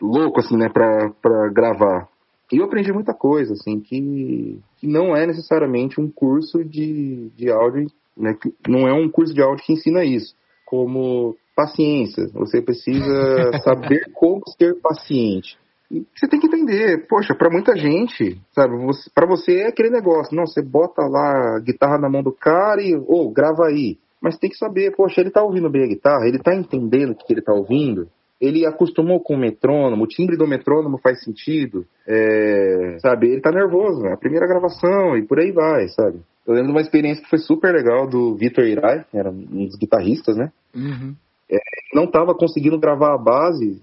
louco, 0.00 0.38
assim, 0.38 0.56
né, 0.56 0.68
pra, 0.68 1.10
pra 1.22 1.48
gravar. 1.48 2.08
E 2.52 2.58
eu 2.58 2.64
aprendi 2.64 2.92
muita 2.92 3.14
coisa, 3.14 3.54
assim, 3.54 3.80
que, 3.80 4.60
que 4.76 4.86
não 4.86 5.16
é 5.16 5.26
necessariamente 5.26 6.00
um 6.00 6.10
curso 6.10 6.62
de, 6.62 7.30
de 7.30 7.50
áudio, 7.50 7.86
né, 8.16 8.34
que 8.34 8.52
não 8.68 8.86
é 8.86 8.92
um 8.92 9.08
curso 9.08 9.32
de 9.32 9.42
áudio 9.42 9.64
que 9.64 9.72
ensina 9.72 10.04
isso. 10.04 10.34
Como 10.66 11.36
paciência, 11.56 12.28
você 12.34 12.60
precisa 12.60 13.50
saber 13.64 14.12
como 14.12 14.42
ser 14.58 14.78
paciente 14.80 15.59
você 15.90 16.28
tem 16.28 16.38
que 16.38 16.46
entender, 16.46 17.08
poxa, 17.08 17.34
para 17.34 17.50
muita 17.50 17.76
gente, 17.76 18.40
sabe, 18.52 18.74
para 19.12 19.26
você 19.26 19.62
é 19.62 19.66
aquele 19.68 19.90
negócio, 19.90 20.36
não, 20.36 20.46
você 20.46 20.62
bota 20.62 21.02
lá 21.02 21.56
a 21.56 21.60
guitarra 21.60 21.98
na 21.98 22.08
mão 22.08 22.22
do 22.22 22.32
cara 22.32 22.80
e, 22.80 22.94
ou 22.94 23.26
oh, 23.26 23.30
grava 23.32 23.66
aí. 23.66 23.98
Mas 24.22 24.38
tem 24.38 24.48
que 24.48 24.56
saber, 24.56 24.94
poxa, 24.94 25.20
ele 25.20 25.30
tá 25.30 25.42
ouvindo 25.42 25.68
bem 25.68 25.82
a 25.82 25.88
guitarra, 25.88 26.28
ele 26.28 26.38
tá 26.38 26.54
entendendo 26.54 27.10
o 27.10 27.14
que 27.16 27.32
ele 27.32 27.42
tá 27.42 27.52
ouvindo, 27.52 28.06
ele 28.40 28.64
acostumou 28.64 29.20
com 29.20 29.34
o 29.34 29.38
metrônomo, 29.38 30.04
o 30.04 30.06
timbre 30.06 30.36
do 30.36 30.46
metrônomo 30.46 30.98
faz 30.98 31.24
sentido, 31.24 31.84
é, 32.06 32.98
sabe, 33.00 33.28
ele 33.28 33.40
tá 33.40 33.50
nervoso, 33.50 34.00
né? 34.02 34.12
a 34.12 34.16
primeira 34.16 34.46
gravação 34.46 35.16
e 35.16 35.26
por 35.26 35.40
aí 35.40 35.50
vai, 35.50 35.88
sabe. 35.88 36.20
Eu 36.46 36.54
lembro 36.54 36.68
de 36.68 36.74
uma 36.74 36.80
experiência 36.80 37.22
que 37.22 37.30
foi 37.30 37.38
super 37.38 37.72
legal 37.72 38.08
do 38.08 38.36
Vitor 38.36 38.64
Irai, 38.64 39.04
era 39.12 39.30
um 39.30 39.66
dos 39.66 39.76
guitarristas, 39.76 40.36
né? 40.36 40.52
Uhum. 40.74 41.14
É, 41.50 41.58
não 41.94 42.06
tava 42.06 42.34
conseguindo 42.34 42.78
gravar 42.78 43.14
a 43.14 43.18
base 43.18 43.82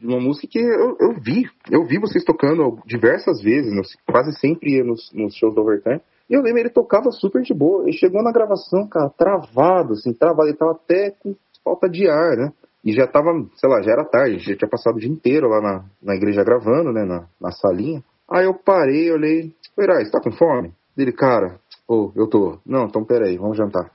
de 0.00 0.06
uma 0.06 0.20
música 0.20 0.46
que 0.46 0.58
eu, 0.58 0.96
eu 1.00 1.14
vi, 1.20 1.44
eu 1.70 1.84
vi 1.86 1.98
vocês 1.98 2.24
tocando 2.24 2.78
diversas 2.86 3.40
vezes, 3.42 3.72
nos, 3.74 3.94
quase 4.06 4.38
sempre 4.38 4.76
ia 4.76 4.84
nos, 4.84 5.10
nos 5.12 5.34
shows 5.34 5.54
do 5.54 5.60
Overtime. 5.62 6.00
E 6.28 6.34
eu 6.34 6.42
lembro, 6.42 6.60
ele 6.60 6.70
tocava 6.70 7.10
super 7.10 7.42
de 7.42 7.54
boa. 7.54 7.84
Ele 7.84 7.92
chegou 7.92 8.22
na 8.22 8.32
gravação, 8.32 8.86
cara, 8.88 9.08
travado, 9.10 9.92
assim, 9.92 10.12
travado. 10.12 10.48
Ele 10.48 10.56
tava 10.56 10.72
até 10.72 11.10
com 11.10 11.34
falta 11.64 11.88
de 11.88 12.08
ar, 12.08 12.36
né? 12.36 12.52
E 12.84 12.92
já 12.92 13.06
tava, 13.06 13.30
sei 13.56 13.68
lá, 13.68 13.82
já 13.82 13.92
era 13.92 14.04
tarde, 14.04 14.38
já 14.38 14.56
tinha 14.56 14.68
passado 14.68 14.96
o 14.96 15.00
dia 15.00 15.10
inteiro 15.10 15.48
lá 15.48 15.60
na, 15.60 15.84
na 16.00 16.14
igreja 16.14 16.44
gravando, 16.44 16.92
né, 16.92 17.04
na, 17.04 17.26
na 17.40 17.50
salinha. 17.50 18.02
Aí 18.30 18.44
eu 18.44 18.54
parei, 18.54 19.10
olhei, 19.10 19.52
Herói, 19.78 20.04
você 20.04 20.10
tá 20.10 20.20
com 20.20 20.30
fome? 20.30 20.72
Dele, 20.96 21.12
cara, 21.12 21.58
ô, 21.88 22.06
oh, 22.06 22.12
eu 22.14 22.28
tô. 22.28 22.58
Não, 22.64 22.84
então 22.84 23.04
peraí, 23.04 23.36
vamos 23.36 23.56
jantar. 23.56 23.90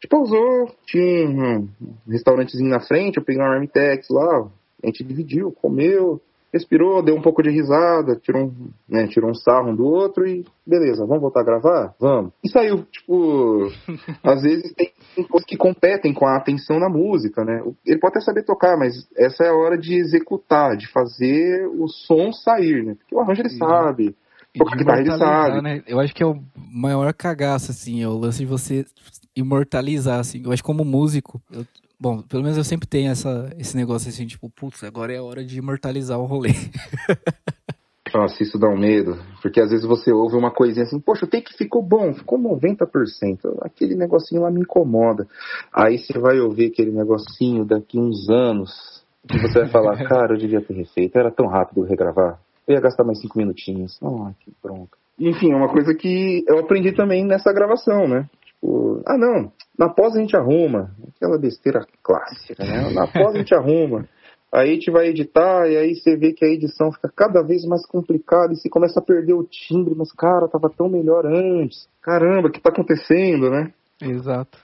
Tipo, 0.00 0.18
pausou, 0.18 0.70
tinha 0.86 1.28
um 1.28 1.68
restaurantezinho 2.08 2.70
na 2.70 2.80
frente, 2.80 3.16
eu 3.16 3.24
peguei 3.24 3.42
uma 3.42 3.52
Armitex 3.52 4.08
lá, 4.10 4.48
a 4.86 4.90
gente 4.90 5.04
dividiu, 5.04 5.52
comeu. 5.52 6.20
respirou, 6.52 7.02
deu 7.02 7.14
um 7.14 7.20
pouco 7.20 7.42
de 7.42 7.50
risada, 7.50 8.16
tirou 8.16 8.44
um, 8.44 8.70
né, 8.88 9.06
tirou 9.08 9.30
um 9.30 9.34
sarro 9.34 9.70
um 9.70 9.76
do 9.76 9.84
outro 9.84 10.26
e 10.26 10.44
beleza, 10.66 11.04
vamos 11.04 11.20
voltar 11.20 11.40
a 11.40 11.44
gravar? 11.44 11.94
Vamos. 12.00 12.32
E 12.42 12.48
saiu, 12.48 12.84
tipo, 12.84 13.70
às 14.22 14.42
vezes 14.42 14.72
tem 14.72 14.90
coisas 15.28 15.46
que 15.46 15.56
competem 15.56 16.14
com 16.14 16.26
a 16.26 16.36
atenção 16.36 16.78
na 16.78 16.88
música, 16.88 17.44
né? 17.44 17.62
Ele 17.84 17.98
pode 17.98 18.12
até 18.12 18.20
saber 18.20 18.44
tocar, 18.44 18.78
mas 18.78 19.06
essa 19.16 19.44
é 19.44 19.48
a 19.48 19.54
hora 19.54 19.76
de 19.76 19.94
executar, 19.96 20.76
de 20.76 20.86
fazer 20.90 21.66
o 21.66 21.88
som 21.88 22.32
sair, 22.32 22.84
né? 22.84 22.94
Porque 22.94 23.14
o 23.14 23.20
arranjo 23.20 23.42
ele 23.42 23.50
sabe. 23.50 24.16
Tocar 24.56 24.76
guitarra 24.76 25.00
ele 25.00 25.18
sabe. 25.18 25.62
Né? 25.62 25.82
Eu 25.86 26.00
acho 26.00 26.14
que 26.14 26.22
é 26.22 26.26
o 26.26 26.40
maior 26.56 27.12
cagaço, 27.12 27.70
assim, 27.70 28.02
é 28.02 28.08
o 28.08 28.16
lance 28.16 28.38
de 28.38 28.46
você 28.46 28.86
imortalizar, 29.34 30.20
assim. 30.20 30.42
Eu 30.42 30.52
acho 30.52 30.62
que 30.62 30.66
como 30.66 30.84
músico, 30.84 31.40
eu, 31.52 31.66
Bom, 31.98 32.20
pelo 32.22 32.42
menos 32.42 32.58
eu 32.58 32.64
sempre 32.64 32.86
tenho 32.86 33.10
essa, 33.10 33.50
esse 33.58 33.76
negócio 33.76 34.08
assim, 34.08 34.26
tipo, 34.26 34.50
putz, 34.50 34.84
agora 34.84 35.12
é 35.12 35.16
a 35.16 35.22
hora 35.22 35.42
de 35.44 35.58
imortalizar 35.58 36.18
o 36.18 36.26
rolê. 36.26 36.50
Nossa, 38.14 38.42
isso 38.42 38.58
dá 38.58 38.68
um 38.68 38.78
medo. 38.78 39.18
Porque 39.42 39.60
às 39.60 39.70
vezes 39.70 39.84
você 39.84 40.12
ouve 40.12 40.36
uma 40.36 40.50
coisinha 40.50 40.84
assim, 40.84 41.00
poxa, 41.00 41.24
o 41.24 41.28
take 41.28 41.56
ficou 41.56 41.82
bom, 41.82 42.14
ficou 42.14 42.38
90%. 42.38 43.58
Aquele 43.62 43.94
negocinho 43.94 44.42
lá 44.42 44.50
me 44.50 44.60
incomoda. 44.60 45.26
Aí 45.72 45.98
você 45.98 46.18
vai 46.18 46.38
ouvir 46.38 46.66
aquele 46.66 46.90
negocinho 46.90 47.64
daqui 47.64 47.98
uns 47.98 48.28
anos, 48.28 49.04
e 49.32 49.38
você 49.38 49.60
vai 49.60 49.68
falar, 49.68 49.96
cara, 50.06 50.34
eu 50.34 50.38
devia 50.38 50.60
ter 50.60 50.74
refeito, 50.74 51.18
era 51.18 51.30
tão 51.30 51.46
rápido 51.46 51.82
regravar. 51.82 52.38
Eu 52.66 52.74
ia 52.74 52.80
gastar 52.80 53.04
mais 53.04 53.20
cinco 53.20 53.38
minutinhos. 53.38 53.98
Ah, 54.02 54.32
que 54.40 54.52
bronca. 54.62 54.98
Enfim, 55.18 55.52
é 55.52 55.56
uma 55.56 55.68
coisa 55.68 55.94
que 55.94 56.44
eu 56.46 56.58
aprendi 56.58 56.92
também 56.92 57.24
nessa 57.24 57.52
gravação, 57.52 58.06
né? 58.06 58.28
Tipo, 58.66 59.02
ah 59.06 59.16
não, 59.16 59.52
na 59.78 59.88
pós 59.88 60.16
a 60.16 60.20
gente 60.20 60.36
arruma. 60.36 60.90
Aquela 61.14 61.38
besteira 61.38 61.86
clássica, 62.02 62.64
né? 62.64 62.90
Na 62.90 63.06
pós 63.06 63.34
a 63.34 63.38
gente 63.38 63.54
arruma. 63.54 64.08
Aí 64.52 64.70
a 64.70 64.74
gente 64.74 64.90
vai 64.90 65.08
editar 65.08 65.68
e 65.68 65.76
aí 65.76 65.94
você 65.94 66.16
vê 66.16 66.32
que 66.32 66.44
a 66.44 66.48
edição 66.48 66.90
fica 66.90 67.10
cada 67.14 67.42
vez 67.42 67.64
mais 67.64 67.86
complicada 67.86 68.52
e 68.52 68.56
você 68.56 68.68
começa 68.68 68.98
a 68.98 69.02
perder 69.02 69.34
o 69.34 69.44
timbre, 69.44 69.94
mas 69.94 70.12
cara, 70.12 70.48
tava 70.48 70.70
tão 70.70 70.88
melhor 70.88 71.26
antes. 71.26 71.88
Caramba, 72.00 72.48
o 72.48 72.50
que 72.50 72.60
tá 72.60 72.70
acontecendo, 72.70 73.50
né? 73.50 73.72
Exato. 74.00 74.58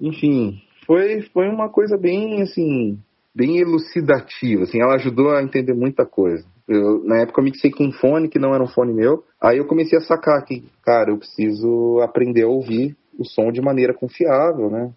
Enfim, 0.00 0.60
foi, 0.86 1.22
foi 1.32 1.48
uma 1.48 1.68
coisa 1.68 1.96
bem 1.96 2.42
assim, 2.42 2.98
bem 3.34 3.58
elucidativa, 3.58 4.62
assim, 4.62 4.80
ela 4.80 4.94
ajudou 4.94 5.30
a 5.30 5.42
entender 5.42 5.74
muita 5.74 6.06
coisa. 6.06 6.44
Eu, 6.66 7.04
na 7.04 7.18
época 7.18 7.40
eu 7.40 7.44
mixei 7.44 7.70
com 7.70 7.84
um 7.84 7.92
fone 7.92 8.28
que 8.28 8.38
não 8.38 8.54
era 8.54 8.62
um 8.62 8.68
fone 8.68 8.94
meu, 8.94 9.24
aí 9.40 9.58
eu 9.58 9.66
comecei 9.66 9.98
a 9.98 10.02
sacar 10.02 10.42
que, 10.44 10.64
cara, 10.82 11.10
eu 11.10 11.18
preciso 11.18 12.00
aprender 12.00 12.44
a 12.44 12.48
ouvir 12.48 12.96
o 13.18 13.24
som 13.24 13.50
de 13.50 13.60
maneira 13.60 13.94
confiável, 13.94 14.70
né? 14.70 14.92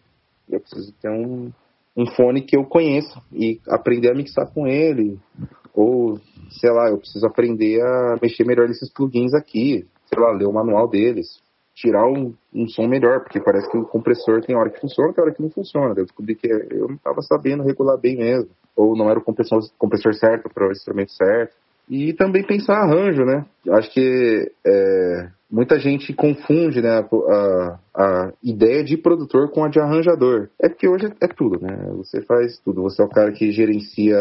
Eu 0.49 0.59
preciso 0.59 0.93
ter 1.01 1.09
um, 1.09 1.51
um 1.95 2.05
fone 2.15 2.41
que 2.41 2.55
eu 2.55 2.63
conheço 2.63 3.21
e 3.33 3.59
aprender 3.67 4.11
a 4.11 4.15
mixar 4.15 4.51
com 4.53 4.67
ele. 4.67 5.19
Ou, 5.73 6.19
sei 6.49 6.71
lá, 6.71 6.89
eu 6.89 6.97
preciso 6.97 7.25
aprender 7.25 7.81
a 7.81 8.17
mexer 8.21 8.45
melhor 8.45 8.67
nesses 8.67 8.91
plugins 8.91 9.33
aqui. 9.33 9.85
Sei 10.05 10.19
lá, 10.19 10.31
ler 10.31 10.47
o 10.47 10.53
manual 10.53 10.87
deles. 10.87 11.41
Tirar 11.75 12.07
um, 12.07 12.33
um 12.53 12.67
som 12.67 12.87
melhor, 12.87 13.21
porque 13.21 13.39
parece 13.39 13.69
que 13.69 13.77
o 13.77 13.85
compressor 13.85 14.41
tem 14.41 14.55
hora 14.55 14.69
que 14.69 14.79
funciona 14.79 15.13
tem 15.13 15.23
hora 15.23 15.33
que 15.33 15.41
não 15.41 15.49
funciona. 15.49 15.93
Eu 15.95 16.05
descobri 16.05 16.35
que 16.35 16.47
eu 16.47 16.87
não 16.87 16.95
estava 16.95 17.21
sabendo 17.21 17.63
regular 17.63 17.97
bem 17.97 18.17
mesmo. 18.17 18.49
Ou 18.75 18.95
não 18.95 19.09
era 19.09 19.19
o 19.19 19.23
compressor, 19.23 19.61
compressor 19.77 20.13
certo 20.13 20.49
para 20.49 20.67
o 20.67 20.71
instrumento 20.71 21.11
certo. 21.11 21.55
E 21.89 22.13
também 22.13 22.43
pensar 22.43 22.75
arranjo, 22.77 23.23
né? 23.23 23.45
Acho 23.69 23.91
que 23.91 24.51
é, 24.65 25.29
muita 25.49 25.79
gente 25.79 26.13
confunde 26.13 26.81
né, 26.81 26.99
a, 26.99 27.79
a, 27.95 28.33
ideia 28.43 28.83
de 28.83 28.97
produtor 28.97 29.49
com 29.51 29.63
a 29.63 29.69
de 29.69 29.79
arranjador. 29.79 30.49
É 30.61 30.67
porque 30.67 30.87
hoje 30.87 31.07
é 31.21 31.27
tudo, 31.27 31.59
né? 31.61 31.75
Você 31.97 32.21
faz 32.21 32.59
tudo. 32.59 32.83
Você 32.83 33.01
é 33.01 33.05
o 33.05 33.09
cara 33.09 33.31
que 33.31 33.51
gerencia 33.51 34.17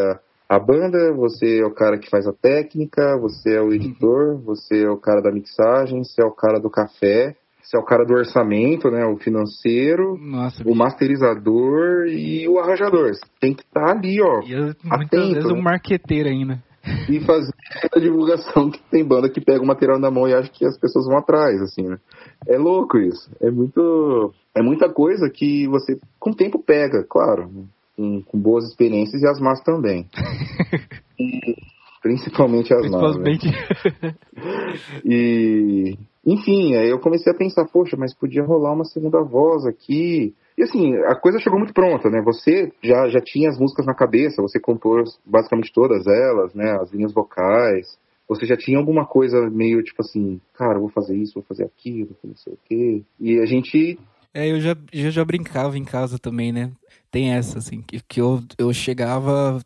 a 0.49 0.59
banda, 0.61 1.13
você 1.13 1.59
é 1.59 1.67
o 1.67 1.75
cara 1.75 1.99
que 1.99 2.09
faz 2.09 2.27
a 2.27 2.33
técnica, 2.33 3.19
você 3.19 3.57
é 3.57 3.61
o 3.61 3.73
editor, 3.73 4.41
você 4.43 4.85
é 4.85 4.91
o 4.91 4.97
cara 4.97 5.21
da 5.21 5.33
mixagem, 5.33 6.05
você 6.05 6.23
é 6.23 6.25
o 6.25 6.31
cara 6.31 6.61
do 6.61 6.71
café, 6.71 7.35
você 7.61 7.77
é 7.77 7.81
o 7.81 7.85
cara 7.85 8.05
do 8.05 8.15
orçamento, 8.15 8.89
né? 8.89 9.05
O 9.07 9.17
financeiro, 9.17 10.17
Nossa, 10.17 10.63
o 10.65 10.73
masterizador 10.73 12.07
e 12.07 12.47
o 12.49 12.61
arranjador. 12.61 13.09
Você 13.09 13.27
tem 13.41 13.55
que 13.55 13.63
estar 13.63 13.87
tá 13.87 13.91
ali, 13.91 14.23
ó. 14.23 14.41
E 14.43 14.55
muitas 14.55 14.85
atento, 14.85 15.35
vezes 15.35 15.51
né? 15.51 15.59
o 15.59 15.61
marqueteiro 15.61 16.29
ainda 16.29 16.63
e 17.11 17.21
fazer 17.21 17.53
a 17.95 17.99
divulgação 17.99 18.71
que 18.71 18.81
tem 18.91 19.05
banda 19.05 19.29
que 19.29 19.41
pega 19.41 19.63
o 19.63 19.67
material 19.67 19.99
na 19.99 20.11
mão 20.11 20.29
e 20.29 20.35
acha 20.35 20.51
que 20.51 20.65
as 20.65 20.79
pessoas 20.79 21.07
vão 21.07 21.19
atrás, 21.19 21.61
assim, 21.61 21.83
né? 21.83 21.99
É 22.47 22.57
louco 22.57 22.99
isso. 22.99 23.31
É 23.41 23.51
muito. 23.51 24.33
É 24.55 24.63
muita 24.63 24.89
coisa 24.89 25.29
que 25.29 25.67
você, 25.69 25.99
com 26.19 26.31
o 26.31 26.35
tempo, 26.35 26.63
pega, 26.63 27.05
claro. 27.05 27.51
Com, 27.97 28.23
com 28.23 28.39
boas 28.39 28.65
experiências 28.67 29.23
e 29.23 29.27
as 29.27 29.41
más 29.41 29.61
também. 29.63 30.07
e, 31.19 31.57
principalmente 32.03 32.73
as 32.73 32.91
más. 32.91 33.17
Né? 33.17 33.39
e. 35.05 35.99
Enfim, 36.25 36.75
aí 36.75 36.89
eu 36.91 36.99
comecei 36.99 37.33
a 37.33 37.37
pensar, 37.37 37.67
poxa, 37.67 37.97
mas 37.97 38.13
podia 38.13 38.43
rolar 38.43 38.73
uma 38.73 38.85
segunda 38.85 39.23
voz 39.23 39.65
aqui 39.65 40.35
e 40.57 40.63
assim, 40.63 40.97
a 41.05 41.15
coisa 41.15 41.39
chegou 41.39 41.59
muito 41.59 41.75
pronta, 41.75 42.09
né? 42.09 42.23
Você 42.23 42.73
já, 42.83 43.09
já 43.09 43.21
tinha 43.21 43.51
as 43.51 43.59
músicas 43.59 43.85
na 43.85 43.95
cabeça, 43.95 44.41
você 44.41 44.59
compôs 44.59 45.19
basicamente 45.25 45.73
todas 45.73 46.07
elas, 46.07 46.55
né? 46.55 46.79
As 46.81 46.91
linhas 46.93 47.13
vocais. 47.13 47.99
Você 48.29 48.47
já 48.47 48.57
tinha 48.57 48.79
alguma 48.79 49.07
coisa 49.07 49.49
meio 49.51 49.83
tipo 49.83 50.03
assim, 50.03 50.41
cara, 50.55 50.79
vou 50.79 50.89
fazer 50.89 51.17
isso, 51.17 51.35
vou 51.35 51.45
fazer 51.45 51.65
aquilo, 51.65 52.17
não 52.25 52.35
sei 52.35 52.55
o 52.55 52.59
quê. 52.65 53.03
E 53.21 53.39
a 53.39 53.47
gente. 53.47 53.99
É, 54.33 54.51
eu 54.51 54.61
já, 54.61 54.75
já, 54.93 55.11
já 55.11 55.25
brincava 55.25 55.77
em 55.77 55.85
casa 55.85 56.19
também, 56.19 56.53
né? 56.53 56.73
Tem 57.11 57.35
essa, 57.35 57.59
assim, 57.59 57.83
que, 57.83 58.01
que 58.01 58.21
eu, 58.21 58.43
eu 58.59 58.73
chegava 58.73 59.61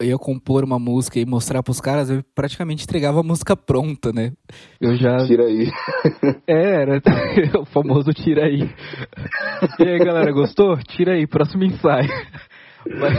eu 0.00 0.06
ia 0.08 0.18
compor 0.18 0.64
uma 0.64 0.78
música 0.78 1.18
e 1.18 1.26
mostrar 1.26 1.62
pros 1.62 1.80
caras, 1.80 2.10
eu 2.10 2.22
praticamente 2.34 2.84
entregava 2.84 3.20
a 3.20 3.22
música 3.22 3.56
pronta, 3.56 4.12
né? 4.12 4.32
Eu 4.80 4.96
já. 4.96 5.26
Tira 5.26 5.44
aí. 5.44 5.70
É, 6.46 6.82
era 6.82 7.02
o 7.60 7.64
famoso 7.64 8.12
tira 8.12 8.46
aí. 8.46 8.70
E 9.78 9.82
aí, 9.82 9.98
galera, 9.98 10.30
gostou? 10.32 10.76
Tira 10.78 11.14
aí, 11.14 11.26
próximo 11.26 11.64
ensaio. 11.64 12.08
Mas, 12.86 13.14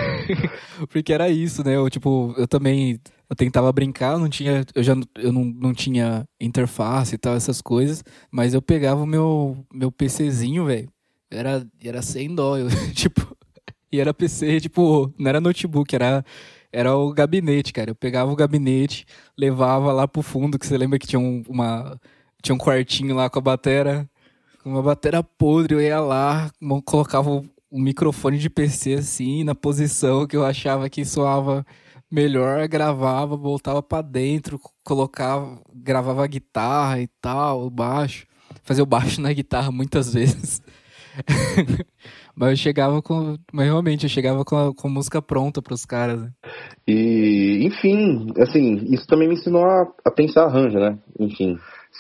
porque 0.90 1.12
era 1.12 1.30
isso, 1.30 1.64
né? 1.64 1.76
Eu, 1.76 1.90
tipo, 1.90 2.34
eu 2.38 2.48
também 2.48 3.00
eu 3.30 3.36
tentava 3.36 3.72
brincar, 3.74 4.18
não 4.18 4.30
tinha, 4.30 4.64
eu 4.74 4.84
já 4.84 4.96
eu 5.18 5.32
não, 5.34 5.44
não 5.44 5.74
tinha 5.74 6.26
interface 6.40 7.16
e 7.16 7.18
tal, 7.18 7.36
essas 7.36 7.62
coisas, 7.62 8.04
mas 8.32 8.54
eu 8.54 8.62
pegava 8.62 9.02
o 9.02 9.06
meu, 9.06 9.58
meu 9.74 9.92
PCzinho, 9.92 10.66
velho, 10.66 10.90
era, 11.30 11.66
era 11.84 12.02
sem 12.02 12.34
dó, 12.34 12.58
eu, 12.58 12.68
tipo, 12.96 13.36
e 13.92 14.00
era 14.00 14.14
PC, 14.14 14.62
tipo, 14.62 15.14
não 15.18 15.30
era 15.30 15.42
notebook, 15.42 15.94
era 15.94 16.24
era 16.72 16.96
o 16.96 17.14
gabinete, 17.14 17.74
cara. 17.74 17.92
Eu 17.92 17.96
pegava 17.96 18.32
o 18.32 18.36
gabinete, 18.36 19.06
levava 19.38 19.92
lá 19.92 20.08
pro 20.08 20.22
fundo, 20.22 20.60
que 20.60 20.66
você 20.66 20.78
lembra 20.78 21.00
que 21.00 21.08
tinha 21.08 21.20
um, 21.20 21.44
uma, 21.48 22.00
tinha 22.42 22.56
um 22.56 22.58
quartinho 22.58 23.16
lá 23.16 23.30
com 23.30 23.40
a 23.40 23.42
batera, 23.42 24.10
uma 24.66 24.82
batera 24.82 25.24
podre, 25.24 25.76
eu 25.76 25.82
ia 25.82 26.00
lá, 26.00 26.52
colocava 26.86 27.30
o, 27.30 27.46
microfone 27.72 28.38
de 28.38 28.50
PC 28.50 28.96
assim, 28.96 29.44
na 29.44 29.56
posição 29.56 30.28
que 30.28 30.36
eu 30.36 30.46
achava 30.46 30.90
que 30.90 31.06
soava 31.06 31.66
melhor, 32.12 32.68
gravava, 32.68 33.36
voltava 33.36 33.82
para 33.84 34.02
dentro, 34.02 34.60
colocava, 34.84 35.62
gravava 35.74 36.24
a 36.24 36.28
guitarra 36.28 37.00
e 37.00 37.08
tal, 37.22 37.66
o 37.66 37.70
baixo, 37.70 38.26
fazia 38.64 38.84
o 38.84 38.88
baixo 38.88 39.20
na 39.22 39.34
guitarra 39.34 39.72
muitas 39.72 40.14
vezes. 40.14 40.62
Mas 42.38 42.52
eu 42.52 42.56
chegava 42.56 43.02
com. 43.02 43.36
Mas 43.52 43.66
realmente, 43.66 44.04
eu 44.04 44.10
chegava 44.10 44.46
com 44.46 44.56
a, 44.56 44.74
com 44.76 44.88
música 44.88 45.20
pronta 45.22 45.60
pros 45.60 45.86
caras. 45.86 46.22
Né? 46.22 46.30
E, 46.88 47.66
enfim, 47.66 48.32
assim, 48.38 48.76
isso 48.94 49.08
também 49.08 49.28
me 49.28 49.34
ensinou 49.34 49.66
a, 49.66 49.92
a 50.06 50.12
pensar 50.12 50.44
arranjo, 50.44 50.78
né? 50.78 51.00
Enfim, 51.20 51.58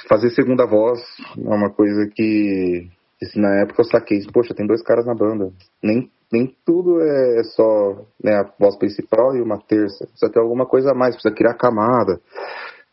fazer 0.07 0.29
segunda 0.29 0.67
voz 0.67 0.99
é 1.35 1.49
uma 1.49 1.71
coisa 1.71 2.07
que, 2.13 2.87
assim, 3.21 3.41
na 3.41 3.61
época 3.61 3.81
eu 3.81 3.85
saquei, 3.85 4.19
poxa, 4.31 4.53
tem 4.53 4.67
dois 4.67 4.83
caras 4.83 5.07
na 5.07 5.15
banda. 5.15 5.51
Nem, 5.81 6.07
nem 6.31 6.55
tudo 6.63 7.01
é 7.01 7.43
só 7.55 8.05
né, 8.23 8.35
a 8.35 8.51
voz 8.59 8.77
principal 8.77 9.35
e 9.35 9.41
uma 9.41 9.57
terça. 9.57 10.05
Precisa 10.05 10.31
ter 10.31 10.39
alguma 10.39 10.67
coisa 10.67 10.91
a 10.91 10.95
mais, 10.95 11.15
precisa 11.15 11.33
criar 11.33 11.55
camada. 11.55 12.21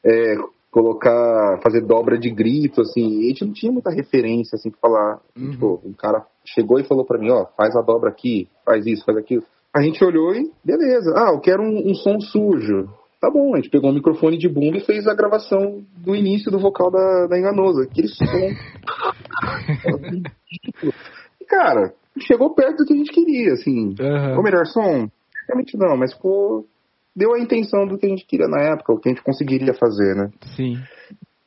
É, 0.02 0.34
colocar, 0.74 1.60
fazer 1.62 1.82
dobra 1.82 2.18
de 2.18 2.28
grito, 2.28 2.80
assim, 2.80 3.20
e 3.20 3.26
a 3.26 3.28
gente 3.28 3.44
não 3.44 3.52
tinha 3.52 3.70
muita 3.70 3.92
referência, 3.92 4.56
assim, 4.56 4.72
pra 4.72 4.80
falar, 4.80 5.20
uhum. 5.38 5.50
tipo, 5.52 5.80
um 5.84 5.92
cara 5.92 6.26
chegou 6.44 6.80
e 6.80 6.84
falou 6.84 7.04
para 7.04 7.16
mim, 7.16 7.30
ó, 7.30 7.46
faz 7.56 7.76
a 7.76 7.80
dobra 7.80 8.10
aqui, 8.10 8.48
faz 8.66 8.84
isso, 8.84 9.04
faz 9.04 9.16
aquilo. 9.16 9.44
A 9.72 9.80
gente 9.80 10.04
olhou 10.04 10.34
e, 10.34 10.50
beleza, 10.64 11.14
ah, 11.16 11.30
eu 11.32 11.38
quero 11.38 11.62
um, 11.62 11.90
um 11.90 11.94
som 11.94 12.18
sujo. 12.18 12.88
Tá 13.20 13.30
bom, 13.30 13.54
a 13.54 13.58
gente 13.58 13.70
pegou 13.70 13.88
um 13.88 13.94
microfone 13.94 14.36
de 14.36 14.48
boom 14.48 14.74
e 14.74 14.80
fez 14.80 15.06
a 15.06 15.14
gravação 15.14 15.84
do 15.96 16.12
início 16.12 16.50
do 16.50 16.58
vocal 16.58 16.90
da, 16.90 17.28
da 17.28 17.38
Enganosa, 17.38 17.84
aquele 17.84 18.08
som. 18.08 18.24
e, 21.40 21.44
cara, 21.46 21.94
chegou 22.18 22.52
perto 22.52 22.78
do 22.78 22.84
que 22.84 22.94
a 22.94 22.96
gente 22.96 23.12
queria, 23.12 23.52
assim. 23.52 23.94
Uhum. 24.00 24.40
O 24.40 24.42
melhor 24.42 24.66
som? 24.66 25.08
Realmente 25.46 25.76
não, 25.76 25.96
mas 25.96 26.12
ficou 26.12 26.66
deu 27.14 27.34
a 27.34 27.38
intenção 27.38 27.86
do 27.86 27.98
que 27.98 28.06
a 28.06 28.08
gente 28.08 28.26
queria 28.26 28.48
na 28.48 28.60
época, 28.60 28.92
o 28.92 28.98
que 28.98 29.08
a 29.08 29.12
gente 29.12 29.22
conseguiria 29.22 29.74
fazer, 29.74 30.14
né? 30.14 30.30
Sim. 30.56 30.78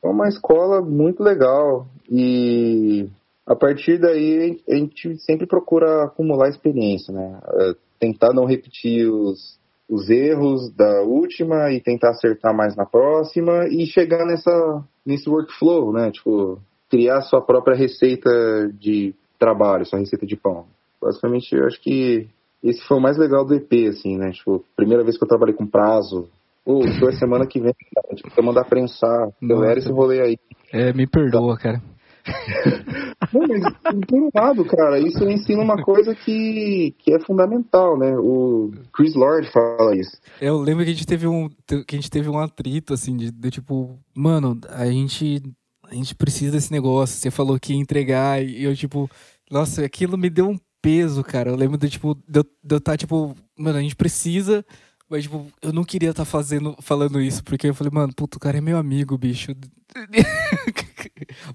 É 0.02 0.08
uma 0.08 0.28
escola 0.28 0.80
muito 0.80 1.22
legal 1.22 1.86
e 2.10 3.08
a 3.46 3.56
partir 3.56 3.98
daí 3.98 4.60
a 4.68 4.76
gente 4.76 5.18
sempre 5.18 5.46
procura 5.46 6.04
acumular 6.04 6.48
experiência, 6.48 7.12
né? 7.12 7.40
É, 7.60 7.74
tentar 7.98 8.32
não 8.32 8.44
repetir 8.44 9.10
os, 9.10 9.58
os 9.88 10.08
erros 10.08 10.70
da 10.74 11.02
última 11.02 11.72
e 11.72 11.80
tentar 11.80 12.10
acertar 12.10 12.54
mais 12.54 12.76
na 12.76 12.86
próxima 12.86 13.66
e 13.68 13.86
chegar 13.86 14.24
nessa 14.24 14.84
nesse 15.04 15.28
workflow, 15.28 15.92
né? 15.92 16.10
Tipo, 16.10 16.60
criar 16.90 17.22
sua 17.22 17.40
própria 17.40 17.76
receita 17.76 18.30
de 18.78 19.14
trabalho, 19.38 19.86
sua 19.86 19.98
receita 19.98 20.26
de 20.26 20.36
pão. 20.36 20.66
Basicamente, 21.00 21.54
eu 21.54 21.66
acho 21.66 21.80
que 21.80 22.28
esse 22.62 22.82
foi 22.86 22.96
o 22.96 23.00
mais 23.00 23.16
legal 23.16 23.44
do 23.44 23.54
EP, 23.54 23.72
assim, 23.88 24.16
né? 24.16 24.30
Tipo, 24.32 24.64
primeira 24.76 25.04
vez 25.04 25.16
que 25.16 25.24
eu 25.24 25.28
trabalhei 25.28 25.54
com 25.54 25.66
prazo. 25.66 26.28
Pô, 26.64 26.80
oh, 26.80 27.12
semana 27.12 27.46
que 27.46 27.60
vem, 27.60 27.74
cara. 27.94 28.14
Tipo, 28.14 28.30
eu 28.36 28.44
mandar 28.44 28.64
prensar. 28.64 29.28
Eu 29.40 29.64
era 29.64 29.78
esse 29.78 29.90
rolê 29.90 30.20
aí. 30.20 30.38
É, 30.72 30.92
me 30.92 31.06
perdoa, 31.06 31.56
cara. 31.56 31.80
Não, 33.32 33.46
mas, 33.46 34.06
por 34.06 34.20
um 34.20 34.28
lado, 34.34 34.64
cara, 34.64 34.98
isso 34.98 35.24
ensina 35.24 35.62
uma 35.62 35.82
coisa 35.82 36.14
que, 36.14 36.94
que 36.98 37.12
é 37.12 37.20
fundamental, 37.20 37.98
né? 37.98 38.16
O 38.18 38.70
Chris 38.92 39.14
Lord 39.14 39.50
fala 39.50 39.96
isso. 39.96 40.16
Eu 40.40 40.58
lembro 40.58 40.84
que 40.84 40.90
a 40.90 40.94
gente 40.94 41.06
teve 41.06 41.26
um, 41.26 41.48
que 41.48 41.96
a 41.96 41.98
gente 41.98 42.10
teve 42.10 42.28
um 42.28 42.38
atrito, 42.38 42.92
assim, 42.92 43.16
de, 43.16 43.30
de 43.30 43.50
tipo, 43.50 43.98
mano, 44.14 44.58
a 44.68 44.86
gente, 44.86 45.42
a 45.84 45.94
gente 45.94 46.14
precisa 46.14 46.52
desse 46.52 46.70
negócio. 46.70 47.16
Você 47.16 47.30
falou 47.30 47.58
que 47.58 47.72
ia 47.72 47.80
entregar 47.80 48.42
e 48.42 48.62
eu, 48.62 48.74
tipo, 48.74 49.10
nossa, 49.50 49.84
aquilo 49.84 50.16
me 50.18 50.28
deu 50.28 50.48
um 50.48 50.58
peso, 50.82 51.22
cara. 51.22 51.50
Eu 51.50 51.56
lembro 51.56 51.78
de, 51.78 51.88
tipo, 51.88 52.14
de 52.28 52.40
eu 52.40 52.76
estar, 52.78 52.92
tá, 52.92 52.96
tipo, 52.96 53.36
mano, 53.56 53.78
a 53.78 53.82
gente 53.82 53.96
precisa 53.96 54.64
mas, 55.08 55.22
tipo, 55.22 55.46
eu 55.62 55.72
não 55.72 55.84
queria 55.84 56.10
estar 56.10 56.24
tá 56.24 56.30
fazendo, 56.30 56.76
falando 56.82 57.20
isso, 57.20 57.42
porque 57.42 57.66
eu 57.68 57.74
falei, 57.74 57.90
mano, 57.90 58.12
puto, 58.14 58.36
o 58.36 58.40
cara 58.40 58.58
é 58.58 58.60
meu 58.60 58.76
amigo, 58.76 59.16
bicho. 59.16 59.52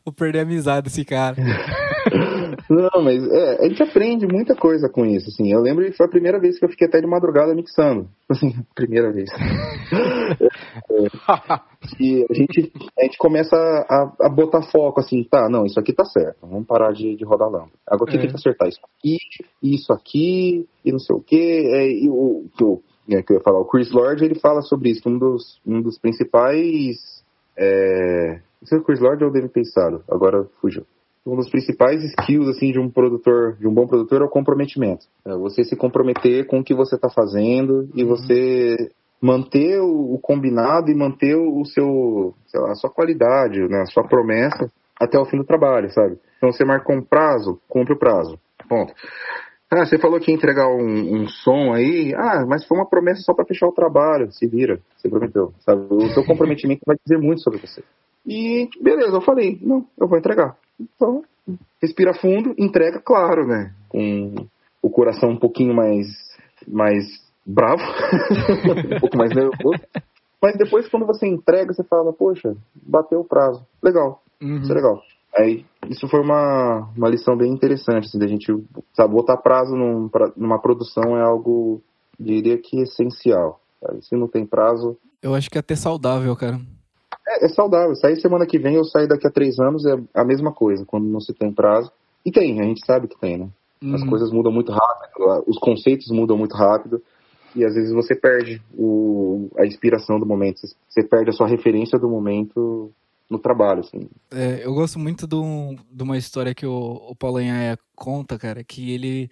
Vou 0.03 0.13
perder 0.13 0.39
a 0.39 0.43
amizade 0.43 0.85
desse 0.85 1.05
cara. 1.05 1.35
Não, 2.69 3.03
mas 3.03 3.25
é, 3.31 3.65
a 3.65 3.67
gente 3.67 3.83
aprende 3.83 4.27
muita 4.27 4.55
coisa 4.55 4.89
com 4.89 5.05
isso, 5.05 5.29
assim. 5.29 5.51
Eu 5.51 5.61
lembro 5.61 5.85
que 5.85 5.97
foi 5.97 6.05
a 6.05 6.09
primeira 6.09 6.39
vez 6.39 6.59
que 6.59 6.65
eu 6.65 6.69
fiquei 6.69 6.87
até 6.87 6.99
de 6.99 7.07
madrugada 7.07 7.55
mixando. 7.55 8.09
Assim, 8.29 8.53
primeira 8.75 9.11
vez. 9.11 9.29
e 11.99 12.25
a 12.29 12.33
gente, 12.33 12.71
a 12.97 13.03
gente 13.03 13.17
começa 13.17 13.55
a, 13.55 14.13
a, 14.21 14.29
botar 14.29 14.63
foco, 14.63 14.99
assim, 14.99 15.23
tá, 15.23 15.47
não, 15.49 15.65
isso 15.65 15.79
aqui 15.79 15.93
tá 15.93 16.05
certo, 16.05 16.47
vamos 16.47 16.65
parar 16.65 16.91
de, 16.91 17.15
de 17.15 17.25
rodar 17.25 17.49
lâmpada. 17.49 17.71
Agora 17.87 18.11
é. 18.11 18.17
tem 18.17 18.27
que 18.27 18.35
acertar 18.35 18.67
isso 18.67 18.79
aqui, 18.97 19.17
isso 19.61 19.93
aqui, 19.93 20.67
e 20.83 20.91
não 20.91 20.99
sei 20.99 21.15
o 21.15 21.21
quê. 21.21 21.63
É, 21.65 21.89
e 21.89 22.09
o, 22.09 22.45
o, 22.61 22.81
é, 23.09 23.21
que 23.21 23.33
eu 23.33 23.37
ia 23.37 23.43
falar, 23.43 23.59
o 23.59 23.65
Chris 23.65 23.91
Lord, 23.91 24.23
ele 24.23 24.39
fala 24.39 24.61
sobre 24.61 24.89
isso, 24.89 25.07
um 25.07 25.17
dos, 25.17 25.59
um 25.65 25.81
dos 25.81 25.97
principais... 25.97 27.12
É, 27.57 28.39
não 28.61 28.67
sei 28.67 28.69
se 28.69 28.75
é 28.75 28.77
o 28.79 28.83
Chris 28.83 28.99
Lord 28.99 29.23
ou 29.23 29.29
o 29.29 29.33
David 29.33 29.51
Pensado, 29.51 30.03
agora 30.09 30.45
fugiu 30.61 30.85
um 31.25 31.35
dos 31.35 31.49
principais 31.49 32.03
skills 32.03 32.49
assim 32.49 32.71
de 32.71 32.79
um 32.79 32.89
produtor, 32.89 33.55
de 33.57 33.67
um 33.67 33.73
bom 33.73 33.87
produtor 33.87 34.21
é 34.21 34.25
o 34.25 34.29
comprometimento. 34.29 35.05
É 35.25 35.33
você 35.35 35.63
se 35.63 35.75
comprometer 35.75 36.45
com 36.47 36.59
o 36.59 36.63
que 36.63 36.73
você 36.73 36.95
está 36.95 37.09
fazendo 37.09 37.89
e 37.95 38.03
uhum. 38.03 38.09
você 38.09 38.91
manter 39.21 39.79
o, 39.79 40.15
o, 40.15 40.19
combinado 40.19 40.91
e 40.91 40.95
manter 40.95 41.35
o 41.35 41.63
seu, 41.63 42.33
lá, 42.53 42.71
a 42.71 42.75
sua 42.75 42.89
qualidade, 42.89 43.61
né, 43.69 43.81
a 43.81 43.85
sua 43.85 44.03
promessa 44.03 44.69
até 44.99 45.17
o 45.17 45.25
fim 45.25 45.37
do 45.37 45.45
trabalho, 45.45 45.89
sabe? 45.91 46.17
Então 46.37 46.51
você 46.51 46.65
marcou 46.65 46.95
um 46.95 47.01
prazo, 47.01 47.59
cumpre 47.69 47.93
o 47.93 47.99
prazo. 47.99 48.37
Ponto. 48.67 48.93
Ah, 49.75 49.85
você 49.85 49.97
falou 49.97 50.19
que 50.19 50.29
ia 50.29 50.35
entregar 50.35 50.67
um, 50.67 51.15
um 51.15 51.27
som 51.27 51.73
aí. 51.73 52.13
Ah, 52.15 52.45
mas 52.47 52.63
foi 52.65 52.77
uma 52.77 52.87
promessa 52.87 53.21
só 53.21 53.33
para 53.33 53.45
fechar 53.45 53.67
o 53.67 53.73
trabalho. 53.73 54.31
Se 54.31 54.45
vira, 54.45 54.79
você 54.95 55.09
prometeu. 55.09 55.51
Sabe? 55.61 55.87
O 55.89 56.09
seu 56.09 56.23
comprometimento 56.23 56.81
vai 56.85 56.95
dizer 57.03 57.17
muito 57.17 57.41
sobre 57.41 57.59
você. 57.59 57.83
E 58.25 58.69
beleza, 58.79 59.17
eu 59.17 59.21
falei, 59.21 59.57
não, 59.61 59.85
eu 59.99 60.07
vou 60.07 60.17
entregar. 60.17 60.55
Então, 60.79 61.23
respira 61.81 62.13
fundo, 62.13 62.53
entrega, 62.57 62.99
claro, 62.99 63.47
né? 63.47 63.73
Com 63.89 64.35
o 64.81 64.89
coração 64.89 65.31
um 65.31 65.39
pouquinho 65.39 65.73
mais, 65.73 66.07
mais 66.67 67.05
bravo, 67.45 67.81
um 68.95 68.99
pouco 68.99 69.17
mais 69.17 69.33
nervoso. 69.33 69.81
Mas 70.41 70.57
depois, 70.57 70.87
quando 70.89 71.05
você 71.05 71.25
entrega, 71.25 71.73
você 71.73 71.83
fala, 71.83 72.13
poxa, 72.13 72.55
bateu 72.75 73.21
o 73.21 73.25
prazo. 73.25 73.65
Legal, 73.81 74.21
uhum. 74.41 74.57
isso 74.57 74.71
é 74.71 74.75
legal. 74.75 75.01
Aí, 75.35 75.65
isso 75.89 76.07
foi 76.07 76.21
uma, 76.21 76.89
uma 76.95 77.09
lição 77.09 77.35
bem 77.35 77.51
interessante, 77.51 78.05
assim, 78.05 78.19
da 78.19 78.27
gente, 78.27 78.53
sabe, 78.93 79.13
botar 79.13 79.37
prazo 79.37 79.75
num, 79.75 80.07
pra, 80.07 80.31
numa 80.37 80.59
produção 80.59 81.17
é 81.17 81.21
algo, 81.21 81.81
diria 82.19 82.57
que 82.57 82.81
essencial. 82.81 83.59
Sabe? 83.81 84.05
Se 84.05 84.15
não 84.15 84.27
tem 84.27 84.45
prazo... 84.45 84.97
Eu 85.21 85.33
acho 85.33 85.49
que 85.49 85.57
é 85.57 85.59
até 85.59 85.75
saudável, 85.75 86.35
cara. 86.35 86.59
É, 87.27 87.45
é 87.45 87.49
saudável. 87.49 87.95
Sair 87.95 88.17
semana 88.17 88.45
que 88.45 88.59
vem 88.59 88.77
ou 88.77 88.85
sair 88.85 89.07
daqui 89.07 89.25
a 89.25 89.31
três 89.31 89.59
anos 89.59 89.85
é 89.85 89.97
a 90.13 90.23
mesma 90.23 90.51
coisa, 90.51 90.85
quando 90.85 91.05
não 91.05 91.19
se 91.19 91.33
tem 91.33 91.51
prazo. 91.51 91.91
E 92.25 92.31
tem, 92.31 92.59
a 92.59 92.63
gente 92.63 92.85
sabe 92.85 93.07
que 93.07 93.19
tem, 93.19 93.37
né? 93.37 93.49
Uhum. 93.81 93.95
As 93.95 94.03
coisas 94.03 94.31
mudam 94.31 94.51
muito 94.51 94.71
rápido, 94.71 95.43
os 95.47 95.57
conceitos 95.57 96.09
mudam 96.11 96.37
muito 96.37 96.55
rápido. 96.55 97.01
E 97.55 97.63
às 97.63 97.75
vezes 97.75 97.91
você 97.91 98.15
perde 98.15 98.61
o, 98.75 99.49
a 99.57 99.65
inspiração 99.65 100.19
do 100.19 100.25
momento, 100.25 100.61
você 100.89 101.03
perde 101.03 101.29
a 101.29 101.33
sua 101.33 101.47
referência 101.47 101.99
do 101.99 102.09
momento 102.09 102.91
no 103.29 103.39
trabalho, 103.39 103.81
assim. 103.81 104.09
É, 104.31 104.61
eu 104.63 104.73
gosto 104.73 104.99
muito 104.99 105.25
do, 105.25 105.75
de 105.91 106.03
uma 106.03 106.17
história 106.17 106.53
que 106.53 106.65
o, 106.65 107.07
o 107.09 107.15
Paulo 107.15 107.37
Anhaia 107.37 107.77
conta, 107.95 108.37
cara, 108.37 108.63
que 108.63 108.91
ele, 108.91 109.29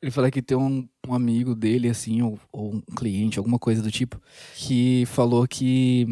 ele 0.00 0.10
fala 0.10 0.30
que 0.30 0.42
tem 0.42 0.56
um, 0.56 0.88
um 1.06 1.14
amigo 1.14 1.54
dele, 1.54 1.88
assim, 1.88 2.22
ou, 2.22 2.38
ou, 2.52 2.74
um 2.74 2.80
cliente, 2.96 3.38
alguma 3.38 3.58
coisa 3.58 3.82
do 3.82 3.90
tipo, 3.90 4.20
que 4.54 5.04
falou 5.06 5.46
que 5.46 6.06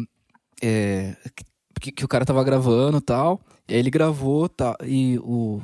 é, 0.61 1.15
que, 1.79 1.91
que, 1.91 2.05
o 2.05 2.07
cara 2.07 2.25
tava 2.25 2.43
gravando 2.43 2.97
e 2.97 3.01
tal. 3.01 3.41
E 3.67 3.73
aí 3.73 3.79
ele 3.79 3.89
gravou, 3.89 4.49
tá, 4.49 4.75
e 4.83 5.17
o, 5.19 5.61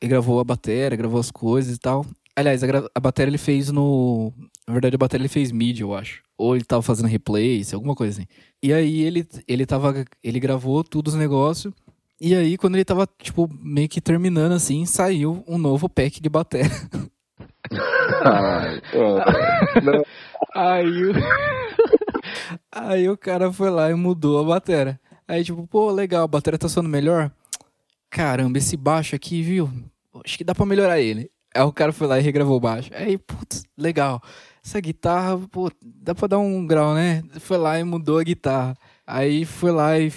ele 0.00 0.10
gravou 0.10 0.40
a 0.40 0.44
bateria, 0.44 0.96
gravou 0.96 1.20
as 1.20 1.30
coisas 1.30 1.76
e 1.76 1.78
tal. 1.78 2.06
Aliás, 2.36 2.62
a, 2.62 2.66
a 2.94 3.00
bateria 3.00 3.30
ele 3.30 3.38
fez 3.38 3.70
no. 3.70 4.32
Na 4.66 4.72
verdade, 4.72 4.94
a 4.94 4.98
bateria 4.98 5.22
ele 5.22 5.28
fez 5.28 5.50
mídia, 5.50 5.82
eu 5.82 5.94
acho. 5.94 6.22
Ou 6.38 6.54
ele 6.54 6.64
tava 6.64 6.82
fazendo 6.82 7.08
replays, 7.08 7.74
alguma 7.74 7.96
coisa 7.96 8.20
assim. 8.20 8.28
E 8.62 8.72
aí 8.72 9.02
ele, 9.02 9.26
ele 9.46 9.66
tava. 9.66 10.04
Ele 10.22 10.38
gravou 10.38 10.84
tudo 10.84 11.08
os 11.08 11.14
negócios. 11.14 11.74
E 12.20 12.34
aí, 12.34 12.56
quando 12.56 12.74
ele 12.74 12.84
tava, 12.84 13.08
tipo, 13.20 13.48
meio 13.62 13.88
que 13.88 14.00
terminando 14.00 14.52
assim, 14.52 14.84
saiu 14.86 15.44
um 15.46 15.56
novo 15.56 15.88
pack 15.88 16.20
de 16.20 16.28
bateria. 16.28 16.68
Ai, 18.24 18.80
aí, 20.54 21.12
Aí 22.72 23.08
o 23.08 23.16
cara 23.16 23.52
foi 23.52 23.70
lá 23.70 23.90
e 23.90 23.94
mudou 23.94 24.38
a 24.40 24.44
bateria. 24.44 24.98
Aí, 25.26 25.44
tipo, 25.44 25.66
pô, 25.66 25.90
legal, 25.90 26.24
a 26.24 26.28
bateria 26.28 26.58
tá 26.58 26.68
soando 26.68 26.88
melhor. 26.88 27.30
Caramba, 28.10 28.58
esse 28.58 28.76
baixo 28.76 29.14
aqui, 29.14 29.42
viu? 29.42 29.70
Acho 30.24 30.38
que 30.38 30.44
dá 30.44 30.54
pra 30.54 30.66
melhorar 30.66 31.00
ele. 31.00 31.30
Aí 31.54 31.62
o 31.62 31.72
cara 31.72 31.92
foi 31.92 32.06
lá 32.06 32.18
e 32.18 32.22
regravou 32.22 32.56
o 32.56 32.60
baixo. 32.60 32.90
Aí, 32.94 33.18
putz, 33.18 33.64
legal. 33.76 34.22
Essa 34.68 34.82
guitarra, 34.82 35.38
pô, 35.50 35.72
dá 35.82 36.14
pra 36.14 36.28
dar 36.28 36.38
um 36.38 36.66
grau, 36.66 36.92
né? 36.92 37.24
Foi 37.40 37.56
lá 37.56 37.80
e 37.80 37.84
mudou 37.84 38.18
a 38.18 38.22
guitarra. 38.22 38.76
Aí 39.06 39.46
foi 39.46 39.72
lá 39.72 39.98
e, 39.98 40.12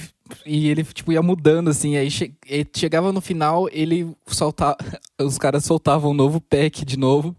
e 0.45 0.67
ele, 0.67 0.83
tipo, 0.83 1.13
ia 1.13 1.21
mudando, 1.21 1.69
assim. 1.69 1.95
Aí 1.95 2.11
che, 2.11 2.35
chegava 2.75 3.13
no 3.13 3.21
final, 3.21 3.69
ele 3.71 4.13
soltava. 4.27 4.75
Os 5.21 5.37
caras 5.37 5.63
soltavam 5.63 6.11
um 6.11 6.13
novo 6.13 6.41
pack 6.41 6.83
de 6.83 6.97
novo. 6.97 7.33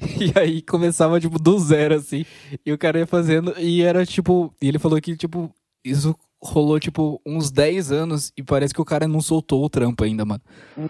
E 0.20 0.38
aí 0.38 0.60
começava, 0.60 1.20
tipo, 1.20 1.38
do 1.38 1.58
zero, 1.58 1.94
assim. 1.94 2.26
E 2.64 2.72
o 2.72 2.78
cara 2.78 2.98
ia 2.98 3.06
fazendo. 3.06 3.54
E 3.58 3.82
era, 3.82 4.04
tipo. 4.04 4.52
E 4.60 4.68
ele 4.68 4.78
falou 4.78 5.00
que, 5.00 5.16
tipo, 5.16 5.50
isso 5.84 6.14
rolou, 6.42 6.80
tipo, 6.80 7.20
uns 7.24 7.50
10 7.50 7.92
anos. 7.92 8.32
E 8.36 8.42
parece 8.42 8.74
que 8.74 8.80
o 8.80 8.84
cara 8.84 9.06
não 9.06 9.20
soltou 9.20 9.64
o 9.64 9.68
trampo 9.70 10.02
ainda, 10.02 10.24
mano. 10.24 10.42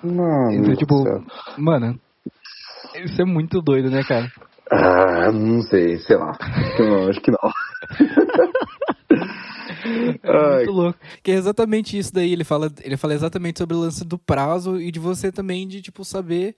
Não, 0.02 0.52
então, 0.52 0.76
tipo, 0.76 1.24
mano. 1.58 1.98
Isso 2.94 3.20
é 3.20 3.24
muito 3.24 3.60
doido, 3.60 3.90
né, 3.90 4.02
cara? 4.04 4.30
Ah, 4.70 5.30
não 5.32 5.62
sei, 5.62 5.98
sei 5.98 6.16
lá. 6.16 6.36
Não, 6.78 7.08
acho 7.08 7.20
que 7.20 7.30
não. 7.30 7.38
É 10.22 10.56
muito 10.56 10.72
louco. 10.72 10.98
Que 11.22 11.30
é 11.30 11.34
exatamente 11.34 11.98
isso 11.98 12.12
daí. 12.12 12.32
Ele 12.32 12.44
fala, 12.44 12.72
ele 12.82 12.96
fala 12.96 13.14
exatamente 13.14 13.58
sobre 13.58 13.76
o 13.76 13.80
lance 13.80 14.04
do 14.04 14.18
prazo 14.18 14.80
e 14.80 14.90
de 14.90 14.98
você 14.98 15.30
também 15.30 15.68
de, 15.68 15.82
tipo, 15.82 16.04
saber 16.04 16.56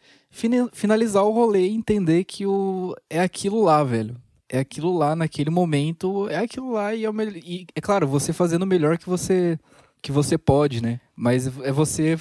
finalizar 0.73 1.25
o 1.25 1.33
rolê 1.33 1.67
e 1.67 1.75
entender 1.75 2.25
que 2.25 2.47
o, 2.47 2.95
é 3.11 3.21
aquilo 3.21 3.63
lá, 3.63 3.83
velho. 3.83 4.17
É 4.49 4.61
aquilo 4.61 4.97
lá 4.97 5.17
naquele 5.17 5.51
momento, 5.51 6.29
é 6.29 6.37
aquilo 6.37 6.73
lá 6.73 6.95
e 6.95 7.05
é 7.05 7.11
o 7.11 7.13
melhor. 7.13 7.37
E, 7.37 7.67
é 7.75 7.81
claro, 7.81 8.07
você 8.07 8.33
fazendo 8.33 8.63
o 8.63 8.67
melhor 8.67 8.97
que 8.97 9.09
você 9.09 9.59
que 10.01 10.13
você 10.13 10.39
pode, 10.39 10.81
né? 10.81 11.01
Mas 11.17 11.49
é 11.65 11.73
você 11.73 12.17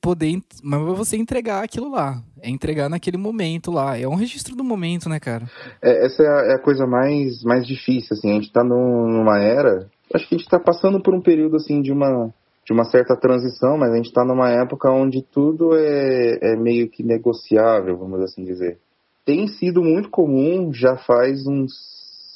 poder, 0.00 0.40
mas 0.62 0.80
é 0.80 0.94
você 0.94 1.16
entregar 1.16 1.62
aquilo 1.62 1.90
lá, 1.90 2.22
é 2.40 2.48
entregar 2.48 2.88
naquele 2.88 3.16
momento 3.16 3.70
lá, 3.70 3.98
é 3.98 4.06
um 4.06 4.14
registro 4.14 4.56
do 4.56 4.64
momento, 4.64 5.08
né, 5.08 5.20
cara? 5.20 5.50
É, 5.82 6.06
essa 6.06 6.22
é 6.22 6.26
a, 6.26 6.52
é 6.52 6.54
a, 6.54 6.58
coisa 6.58 6.86
mais 6.86 7.42
mais 7.42 7.66
difícil, 7.66 8.16
assim, 8.16 8.30
a 8.30 8.34
gente 8.34 8.52
tá 8.52 8.64
numa 8.64 9.38
era 9.38 9.88
acho 10.14 10.28
que 10.28 10.34
a 10.34 10.38
gente 10.38 10.46
está 10.46 10.58
passando 10.58 11.00
por 11.00 11.14
um 11.14 11.20
período 11.20 11.56
assim 11.56 11.82
de 11.82 11.92
uma 11.92 12.32
de 12.64 12.72
uma 12.72 12.84
certa 12.84 13.16
transição, 13.16 13.78
mas 13.78 13.92
a 13.92 13.96
gente 13.96 14.08
está 14.08 14.22
numa 14.22 14.50
época 14.50 14.90
onde 14.90 15.22
tudo 15.22 15.74
é, 15.74 16.38
é 16.52 16.56
meio 16.56 16.86
que 16.90 17.02
negociável, 17.02 17.96
vamos 17.96 18.20
assim 18.20 18.44
dizer. 18.44 18.78
Tem 19.24 19.46
sido 19.46 19.82
muito 19.82 20.10
comum, 20.10 20.70
já 20.70 20.94
faz 20.98 21.46
uns 21.46 21.72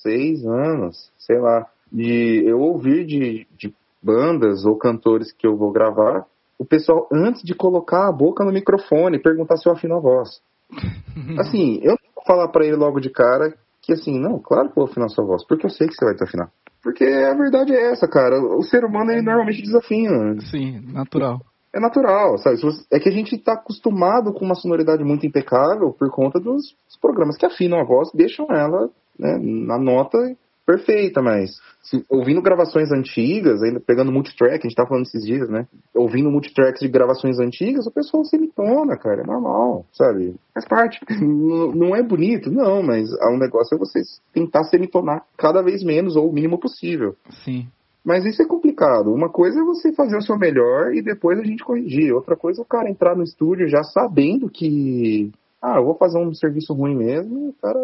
seis 0.03 0.43
anos, 0.47 1.13
sei 1.19 1.39
lá, 1.39 1.67
de 1.93 2.43
eu 2.47 2.61
ouvir 2.61 3.05
de, 3.05 3.47
de 3.59 3.75
bandas 4.03 4.65
ou 4.65 4.77
cantores 4.77 5.31
que 5.33 5.47
eu 5.47 5.55
vou 5.55 5.71
gravar, 5.71 6.27
o 6.59 6.65
pessoal, 6.65 7.09
antes 7.13 7.43
de 7.43 7.55
colocar 7.55 8.09
a 8.09 8.13
boca 8.13 8.45
no 8.45 8.53
microfone, 8.53 9.23
perguntar 9.23 9.57
se 9.57 9.69
eu 9.69 9.73
afino 9.73 9.97
a 9.97 10.01
voz. 10.01 10.41
Assim, 11.39 11.81
eu 11.83 11.91
não 11.91 12.15
vou 12.15 12.25
falar 12.27 12.49
para 12.49 12.65
ele 12.65 12.77
logo 12.77 13.01
de 13.01 13.11
cara 13.11 13.55
que 13.83 13.93
assim, 13.93 14.19
não, 14.19 14.39
claro 14.39 14.67
que 14.67 14.79
eu 14.79 14.85
vou 14.85 14.91
afinar 14.91 15.09
sua 15.09 15.25
voz, 15.25 15.45
porque 15.45 15.67
eu 15.67 15.71
sei 15.71 15.89
que 15.89 15.95
você 15.95 16.05
vai 16.05 16.15
te 16.15 16.23
afinar. 16.23 16.51
Porque 16.83 17.05
a 17.05 17.35
verdade 17.35 17.75
é 17.75 17.91
essa, 17.91 18.09
cara. 18.09 18.41
O 18.41 18.63
ser 18.63 18.85
humano, 18.85 19.11
ele 19.11 19.23
normalmente 19.23 19.63
desafina. 19.63 20.41
Sim, 20.51 20.81
natural. 20.93 21.41
É 21.75 21.81
natural, 21.81 22.39
sabe? 22.39 22.59
É 22.93 22.99
que 22.99 23.09
a 23.09 23.13
gente 23.13 23.37
tá 23.39 23.55
acostumado 23.55 24.33
com 24.33 24.45
uma 24.45 24.55
sonoridade 24.55 25.03
muito 25.03 25.27
impecável 25.27 25.93
por 25.93 26.11
conta 26.11 26.39
dos 26.39 26.77
programas 27.01 27.37
que 27.37 27.47
afinam 27.47 27.81
a 27.81 27.85
voz, 27.85 28.11
deixam 28.15 28.47
ela 28.51 28.91
né, 29.19 29.39
na 29.41 29.79
nota 29.79 30.19
perfeita, 30.67 31.21
mas 31.21 31.51
se, 31.83 32.05
ouvindo 32.09 32.41
gravações 32.41 32.91
antigas, 32.91 33.63
ainda 33.63 33.81
pegando 33.81 34.13
multitrack, 34.13 34.59
a 34.59 34.69
gente 34.69 34.75
tá 34.75 34.87
falando 34.87 35.05
esses 35.05 35.25
dias, 35.25 35.49
né? 35.49 35.67
Ouvindo 35.95 36.31
multitracks 36.31 36.81
de 36.81 36.89
gravações 36.89 37.39
antigas, 37.39 37.87
o 37.87 37.91
pessoal 37.91 38.25
semitona, 38.25 38.97
cara, 38.97 39.23
é 39.23 39.27
normal, 39.27 39.85
sabe? 39.93 40.37
Faz 40.55 40.67
parte. 40.67 41.01
Não, 41.23 41.73
não 41.73 41.97
é 41.97 42.03
bonito, 42.03 42.51
não, 42.51 42.83
mas 42.83 43.11
o 43.13 43.39
negócio 43.39 43.75
é 43.75 43.79
você 43.79 44.01
tentar 44.33 44.65
semitonar 44.65 45.25
cada 45.37 45.63
vez 45.63 45.83
menos 45.83 46.17
ou 46.17 46.29
o 46.29 46.33
mínimo 46.33 46.59
possível. 46.59 47.15
Sim. 47.45 47.67
Mas 48.05 48.25
isso 48.25 48.43
é 48.43 48.47
complicado. 48.47 49.13
Uma 49.13 49.29
coisa 49.29 49.61
é 49.61 49.65
você 49.65 49.93
fazer 49.93 50.17
o 50.17 50.23
seu 50.23 50.37
melhor 50.37 50.93
e 50.95 51.03
depois 51.03 51.39
a 51.39 51.45
gente 51.45 51.65
corrigir. 51.65 52.13
Outra 52.13 52.37
coisa 52.37 52.61
é 52.61 52.65
o 52.65 52.67
cara 52.67 52.91
entrar 52.91 53.17
no 53.17 53.23
estúdio 53.23 53.69
já 53.69 53.83
sabendo 53.85 54.49
que, 54.49 55.31
ah, 55.61 55.77
eu 55.77 55.85
vou 55.85 55.95
fazer 55.95 56.19
um 56.19 56.35
serviço 56.35 56.75
ruim 56.75 56.97
mesmo, 56.97 57.47
e 57.47 57.49
o 57.51 57.55
cara 57.55 57.79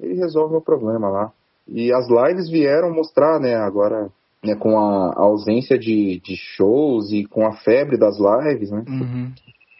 ele 0.00 0.14
resolve 0.14 0.56
o 0.56 0.60
problema 0.60 1.08
lá. 1.08 1.32
E 1.70 1.92
as 1.92 2.08
lives 2.08 2.50
vieram 2.50 2.92
mostrar, 2.92 3.38
né, 3.38 3.54
agora, 3.54 4.10
né, 4.44 4.56
com 4.56 4.76
a, 4.76 5.14
ausência 5.16 5.78
de, 5.78 6.20
de 6.20 6.34
shows 6.36 7.12
e 7.12 7.24
com 7.24 7.46
a 7.46 7.52
febre 7.52 7.96
das 7.96 8.16
lives, 8.18 8.70
né? 8.70 8.84
Uhum. 8.88 9.32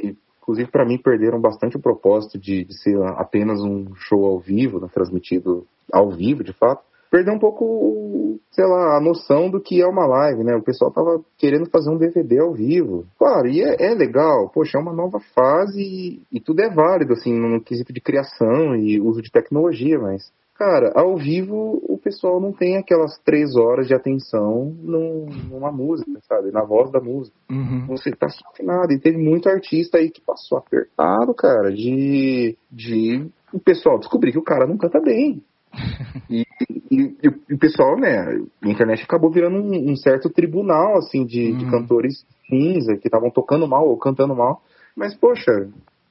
E, 0.02 0.16
inclusive, 0.40 0.70
para 0.70 0.86
mim, 0.86 0.98
perderam 0.98 1.40
bastante 1.40 1.76
o 1.76 1.82
propósito 1.82 2.38
de, 2.38 2.64
de 2.64 2.80
ser 2.80 2.96
apenas 3.16 3.60
um 3.60 3.92
show 3.96 4.24
ao 4.24 4.38
vivo, 4.38 4.78
né, 4.78 4.88
transmitido 4.92 5.66
ao 5.92 6.10
vivo, 6.10 6.44
de 6.44 6.52
fato. 6.52 6.82
Perdeu 7.10 7.34
um 7.34 7.40
pouco, 7.40 8.38
sei 8.52 8.64
lá, 8.64 8.96
a 8.96 9.00
noção 9.00 9.50
do 9.50 9.60
que 9.60 9.82
é 9.82 9.86
uma 9.86 10.06
live, 10.06 10.44
né? 10.44 10.54
O 10.54 10.62
pessoal 10.62 10.92
tava 10.92 11.20
querendo 11.36 11.68
fazer 11.68 11.90
um 11.90 11.98
DVD 11.98 12.38
ao 12.38 12.52
vivo. 12.52 13.04
Claro, 13.18 13.48
e 13.48 13.60
é, 13.60 13.74
é 13.80 13.94
legal, 13.96 14.48
poxa, 14.48 14.78
é 14.78 14.80
uma 14.80 14.92
nova 14.92 15.18
fase 15.34 15.82
e, 15.82 16.22
e 16.30 16.38
tudo 16.38 16.60
é 16.60 16.70
válido, 16.72 17.14
assim, 17.14 17.32
no 17.32 17.60
quesito 17.60 17.92
de 17.92 18.00
criação 18.00 18.76
e 18.76 19.00
uso 19.00 19.20
de 19.20 19.32
tecnologia, 19.32 19.98
mas 19.98 20.30
Cara, 20.60 20.92
ao 20.94 21.16
vivo 21.16 21.82
o 21.88 21.96
pessoal 21.96 22.38
não 22.38 22.52
tem 22.52 22.76
aquelas 22.76 23.18
três 23.24 23.56
horas 23.56 23.88
de 23.88 23.94
atenção 23.94 24.76
num, 24.82 25.26
numa 25.50 25.72
música, 25.72 26.20
sabe? 26.28 26.52
Na 26.52 26.62
voz 26.62 26.92
da 26.92 27.00
música. 27.00 27.34
Uhum. 27.50 27.86
Você 27.86 28.10
tá 28.10 28.26
afinado. 28.26 28.92
E 28.92 29.00
teve 29.00 29.16
muito 29.16 29.48
artista 29.48 29.96
aí 29.96 30.10
que 30.10 30.20
passou 30.20 30.58
apertado, 30.58 31.32
cara, 31.32 31.72
de, 31.72 32.58
de 32.70 33.26
o 33.54 33.58
pessoal 33.58 33.98
descobrir 33.98 34.32
que 34.32 34.38
o 34.38 34.44
cara 34.44 34.66
não 34.66 34.76
canta 34.76 35.00
bem. 35.00 35.42
e, 36.28 36.44
e, 36.90 37.16
e, 37.22 37.54
o 37.54 37.58
pessoal, 37.58 37.96
né, 37.98 38.18
a 38.62 38.68
internet 38.68 39.02
acabou 39.02 39.30
virando 39.30 39.56
um, 39.56 39.92
um 39.92 39.96
certo 39.96 40.28
tribunal, 40.28 40.98
assim, 40.98 41.24
de, 41.24 41.52
uhum. 41.52 41.56
de 41.56 41.70
cantores 41.70 42.26
cinza 42.46 42.98
que 42.98 43.08
estavam 43.08 43.30
tocando 43.30 43.66
mal 43.66 43.88
ou 43.88 43.96
cantando 43.96 44.36
mal. 44.36 44.60
Mas, 44.94 45.14
poxa, 45.14 45.70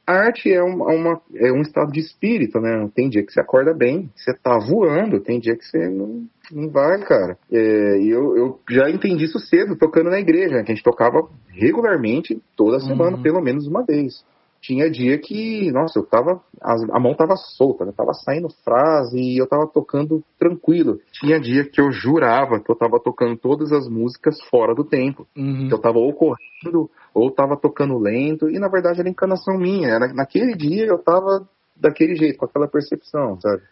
a 0.10 0.26
arte 0.26 0.51
é, 0.51 0.64
uma, 0.64 0.86
uma, 0.88 1.22
é 1.36 1.51
um 1.51 1.62
estado 1.62 1.91
de 1.91 1.99
espírito, 1.99 2.60
né? 2.60 2.89
Tem 2.95 3.10
dia 3.10 3.24
que 3.24 3.32
você 3.32 3.39
acorda 3.39 3.76
bem, 3.76 4.10
você 4.16 4.34
tá 4.34 4.57
voando, 4.57 5.20
tem 5.20 5.39
dia 5.39 5.55
que 5.55 5.64
você 5.64 5.88
não, 5.88 6.26
não 6.51 6.68
vai, 6.68 6.99
cara. 7.01 7.38
É, 7.51 7.99
e 7.99 8.10
eu, 8.10 8.36
eu 8.36 8.60
já 8.72 8.89
entendi 8.89 9.26
isso 9.26 9.38
cedo, 9.38 9.78
tocando 9.78 10.10
na 10.10 10.20
igreja, 10.20 10.55
né? 10.55 10.64
que 10.64 10.72
a 10.72 10.76
gente 10.76 10.84
tocava 10.84 11.30
regularmente, 11.49 12.41
toda 12.55 12.80
semana, 12.80 13.18
uhum. 13.18 13.22
pelo 13.22 13.39
menos 13.39 13.68
uma 13.68 13.86
vez. 13.86 14.26
Tinha 14.62 14.89
dia 14.89 15.18
que, 15.18 15.72
nossa, 15.72 15.99
eu 15.99 16.05
tava. 16.05 16.41
A, 16.62 16.99
mão 16.99 17.16
tava 17.16 17.36
solta, 17.36 17.86
né? 17.86 17.93
Tava 17.95 18.14
saindo 18.14 18.49
frase 18.64 19.18
e 19.18 19.38
eu 19.38 19.47
tava 19.47 19.66
tocando 19.68 20.24
tranquilo. 20.38 20.99
Tinha 21.14 21.39
dia 21.39 21.64
que 21.64 21.80
eu 21.80 21.91
jurava 21.91 22.60
que 22.60 22.70
eu 22.70 22.76
tava 22.76 22.99
tocando 22.99 23.38
todas 23.38 23.72
as 23.72 23.88
músicas 23.88 24.38
fora 24.49 24.76
do 24.76 24.84
tempo. 24.84 25.26
Uhum. 25.38 25.68
Que 25.68 25.74
eu 25.74 25.80
tava 25.80 25.97
ou 25.97 26.14
correndo 26.14 26.89
ou 27.14 27.32
tava 27.32 27.57
tocando 27.57 27.97
lento, 27.97 28.49
e 28.49 28.60
na 28.60 28.68
verdade 28.68 28.99
era 28.99 29.10
encanação 29.10 29.57
minha. 29.57 29.88
Era, 29.88 30.14
naquele 30.14 30.55
dia 30.55 30.86
eu 30.86 30.97
tava 30.97 31.47
daquele 31.76 32.16
jeito, 32.16 32.38
com 32.38 32.45
aquela 32.45 32.68
percepção, 32.68 33.39
sabe? 33.39 33.64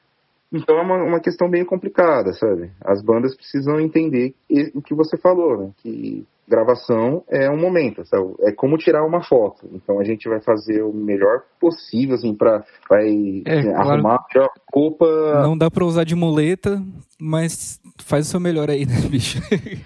Então 0.52 0.78
é 0.78 0.82
uma, 0.82 1.04
uma 1.04 1.20
questão 1.20 1.50
bem 1.50 1.66
complicada, 1.66 2.34
sabe? 2.34 2.72
As 2.82 3.02
bandas 3.02 3.36
precisam 3.36 3.80
entender 3.80 4.34
o 4.74 4.82
que 4.82 4.94
você 4.94 5.18
falou, 5.18 5.58
né? 5.58 5.72
Que 5.78 6.26
gravação 6.48 7.24
é 7.28 7.50
um 7.50 7.60
momento, 7.60 8.06
sabe? 8.06 8.34
é 8.40 8.54
como 8.54 8.78
tirar 8.78 9.06
uma 9.06 9.22
foto. 9.22 9.68
Então 9.74 10.00
a 10.00 10.04
gente 10.04 10.30
vai 10.30 10.40
fazer 10.40 10.82
o 10.82 10.94
melhor 10.94 11.42
possível, 11.60 12.16
assim, 12.16 12.34
para 12.34 12.64
vai 12.90 13.44
é, 13.46 13.64
né, 13.64 13.74
claro. 13.74 13.90
arrumar 13.90 14.16
a 14.16 14.48
roupa. 14.74 15.42
Não 15.44 15.58
dá 15.58 15.70
para 15.70 15.84
usar 15.84 16.06
de 16.06 16.16
muleta, 16.16 16.82
mas 17.20 17.82
faz 18.02 18.28
o 18.28 18.30
seu 18.30 18.40
melhor 18.40 18.70
aí, 18.70 18.86
né, 18.86 18.96
bicho? 19.10 19.40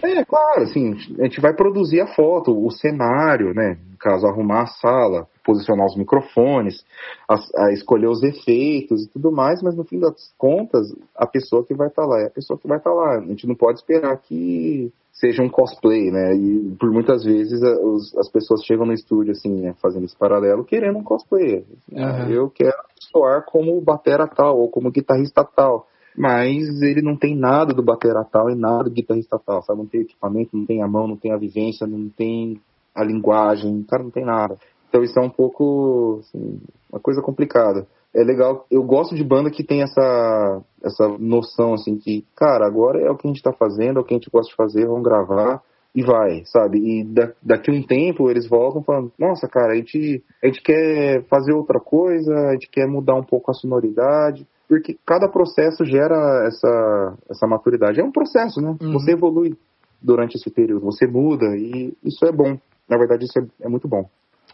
é, 0.04 0.24
claro, 0.24 0.62
assim, 0.62 0.94
a 1.20 1.24
gente 1.24 1.42
vai 1.42 1.54
produzir 1.54 2.02
a 2.02 2.08
foto, 2.08 2.56
o 2.56 2.70
cenário, 2.70 3.54
né? 3.56 3.78
Caso, 4.02 4.26
arrumar 4.26 4.64
a 4.64 4.68
sala, 4.68 5.28
posicionar 5.46 5.86
os 5.86 5.96
microfones, 5.96 6.84
a, 7.30 7.66
a 7.66 7.72
escolher 7.72 8.08
os 8.08 8.24
efeitos 8.24 9.04
e 9.04 9.10
tudo 9.10 9.32
mais, 9.32 9.62
mas 9.62 9.76
no 9.76 9.84
fim 9.84 10.00
das 10.00 10.34
contas, 10.40 10.88
a 11.16 11.28
pessoa 11.28 11.64
que 11.64 11.76
vai 11.76 11.88
estar 11.88 12.02
tá 12.02 12.08
lá 12.08 12.20
é 12.20 12.26
a 12.26 12.32
pessoa 12.32 12.58
que 12.58 12.68
vai 12.68 12.80
estar 12.80 12.90
tá 12.90 12.96
lá. 12.96 13.20
A 13.20 13.22
gente 13.22 13.48
não 13.48 13.54
pode 13.54 13.78
esperar 13.80 14.18
que 14.18 14.92
seja 15.14 15.44
um 15.44 15.50
cosplay, 15.50 16.10
né? 16.10 16.34
E 16.36 16.76
por 16.80 16.92
muitas 16.92 17.24
vezes 17.24 17.62
a, 17.62 17.74
os, 17.80 18.18
as 18.18 18.28
pessoas 18.28 18.64
chegam 18.64 18.88
no 18.88 18.94
estúdio, 18.94 19.34
assim, 19.34 19.62
né, 19.62 19.76
fazendo 19.80 20.06
esse 20.06 20.18
paralelo, 20.18 20.66
querendo 20.66 20.98
um 20.98 21.04
cosplay. 21.04 21.64
Uhum. 21.92 22.30
Eu 22.30 22.50
quero 22.50 22.74
soar 23.12 23.46
como 23.46 23.80
batera 23.82 24.28
tal, 24.28 24.60
ou 24.60 24.68
como 24.68 24.92
guitarrista 24.92 25.44
tal. 25.44 25.86
Mas 26.18 26.82
ele 26.82 27.02
não 27.02 27.16
tem 27.16 27.36
nada 27.36 27.74
do 27.74 27.84
batera 27.84 28.24
tal 28.24 28.50
e 28.50 28.56
nada 28.56 28.86
do 28.86 28.92
guitarrista 28.92 29.40
tal, 29.46 29.62
sabe? 29.62 29.80
Não 29.80 29.86
tem 29.86 30.02
equipamento, 30.02 30.58
não 30.58 30.66
tem 30.66 30.82
a 30.82 30.88
mão, 30.88 31.08
não 31.08 31.16
tem 31.16 31.32
a 31.32 31.38
vivência, 31.38 31.86
não 31.86 32.10
tem 32.10 32.60
a 32.94 33.04
linguagem, 33.04 33.80
o 33.80 33.86
cara 33.86 34.04
não 34.04 34.12
tem 34.12 34.26
nada. 34.26 34.58
Então 34.90 35.04
isso 35.04 35.18
é 35.18 35.22
um 35.22 35.30
pouco, 35.30 36.20
assim, 36.22 36.60
uma 36.92 37.00
coisa 37.00 37.22
complicada 37.22 37.88
é 38.14 38.24
legal. 38.24 38.66
Eu 38.70 38.84
gosto 38.84 39.16
de 39.16 39.24
banda 39.24 39.50
que 39.50 39.64
tem 39.64 39.82
essa, 39.82 40.62
essa 40.84 41.08
noção, 41.18 41.74
assim, 41.74 41.98
que, 41.98 42.26
cara, 42.36 42.66
agora 42.66 43.00
é 43.00 43.10
o 43.10 43.16
que 43.16 43.28
a 43.28 43.30
gente 43.30 43.42
tá 43.42 43.54
fazendo, 43.54 43.98
é 43.98 44.02
o 44.02 44.04
que 44.04 44.14
a 44.14 44.18
gente 44.18 44.30
gosta 44.30 44.50
de 44.50 44.56
fazer, 44.56 44.86
vamos 44.86 45.04
gravar 45.04 45.62
e 45.94 46.04
vai, 46.04 46.44
sabe? 46.46 46.78
E 46.80 47.04
da, 47.04 47.32
daqui 47.42 47.72
um 47.72 47.84
tempo 47.84 48.30
eles 48.30 48.48
voltam 48.48 48.84
falando, 48.84 49.12
nossa, 49.18 49.48
cara, 49.48 49.74
a 49.74 49.76
gente, 49.76 50.24
a 50.44 50.48
gente 50.48 50.62
quer 50.62 51.24
fazer 51.30 51.54
outra 51.54 51.80
coisa, 51.80 52.34
a 52.34 52.54
gente 52.54 52.70
quer 52.70 52.88
mudar 52.88 53.16
um 53.16 53.24
pouco 53.24 53.52
a 53.52 53.54
sonoridade, 53.54 54.48
porque 54.68 54.98
cada 55.06 55.28
processo 55.28 55.84
gera 55.86 56.46
essa, 56.48 57.18
essa 57.30 57.48
maturidade. 57.48 58.00
É 58.00 58.04
um 58.04 58.12
processo, 58.12 58.62
né? 58.62 58.76
Uhum. 58.82 58.94
Você 58.94 59.12
evolui 59.12 59.58
durante 60.02 60.36
esse 60.36 60.50
período, 60.50 60.86
você 60.86 61.06
muda 61.06 61.46
e 61.58 61.94
isso 62.04 62.26
é 62.26 62.32
bom. 62.32 62.58
Na 62.92 62.98
verdade, 62.98 63.24
isso 63.24 63.40
é, 63.40 63.46
é 63.62 63.70
muito 63.70 63.88
bom. 63.88 64.10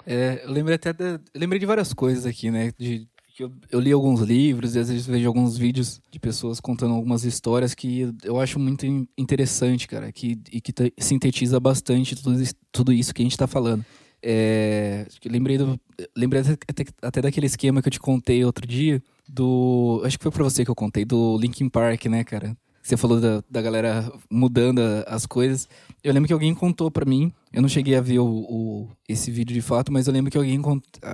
É, 0.06 0.44
eu 0.46 0.52
lembrei 0.52 0.76
até 0.76 0.94
de, 0.94 1.20
lembrei 1.36 1.60
de 1.60 1.66
várias 1.66 1.92
coisas 1.92 2.24
aqui, 2.24 2.52
né? 2.52 2.72
De 2.78 3.08
que 3.36 3.44
eu, 3.44 3.52
eu, 3.72 3.80
li 3.80 3.92
alguns 3.92 4.22
livros 4.22 4.76
e 4.76 4.80
às 4.80 4.90
vezes 4.90 5.08
vejo 5.08 5.28
alguns 5.28 5.58
vídeos 5.58 6.00
de 6.12 6.20
pessoas 6.20 6.60
contando 6.60 6.94
algumas 6.94 7.24
histórias 7.24 7.74
que 7.74 8.14
eu 8.24 8.40
acho 8.40 8.60
muito 8.60 8.86
interessante, 9.18 9.88
cara, 9.88 10.12
que, 10.12 10.40
e 10.52 10.62
que 10.62 10.74
sintetiza 11.00 11.60
bastante 11.60 12.16
tudo 12.16 12.36
tudo 12.72 12.94
isso 12.94 13.14
que 13.14 13.24
a 13.24 13.26
gente 13.26 13.34
está 13.34 13.48
falando. 13.48 13.84
É, 14.22 15.06
lembrei, 15.26 15.58
do, 15.58 15.80
lembrei 16.16 16.42
até, 16.42 16.86
até, 17.02 17.22
daquele 17.22 17.46
esquema 17.48 17.82
que 17.82 17.88
eu 17.88 17.92
te 17.92 18.00
contei 18.00 18.46
outro 18.46 18.68
dia, 18.68 19.02
do. 19.28 20.02
Acho 20.06 20.18
que 20.18 20.24
foi 20.24 20.32
pra 20.32 20.44
você 20.44 20.64
que 20.64 20.72
eu 20.72 20.76
contei, 20.76 21.06
do 21.06 21.38
Linkin 21.38 21.70
Park, 21.70 22.06
né, 22.06 22.24
cara? 22.24 22.56
Você 22.88 22.96
falou 22.96 23.20
da, 23.20 23.44
da 23.52 23.62
galera 23.62 24.10
mudando 24.32 24.80
as 25.08 25.26
coisas. 25.26 25.68
Eu 26.02 26.14
lembro 26.14 26.26
que 26.26 26.32
alguém 26.32 26.56
contou 26.56 26.90
para 26.90 27.04
mim. 27.04 27.34
Eu 27.52 27.62
não 27.62 27.68
cheguei 27.68 27.98
a 27.98 28.02
ver 28.02 28.20
o, 28.20 28.26
o, 28.26 28.90
esse 29.10 29.30
vídeo 29.30 29.54
de 29.54 29.60
fato, 29.60 29.92
mas 29.92 30.08
eu 30.08 30.14
lembro 30.14 30.32
que 30.32 30.38
alguém, 30.38 30.58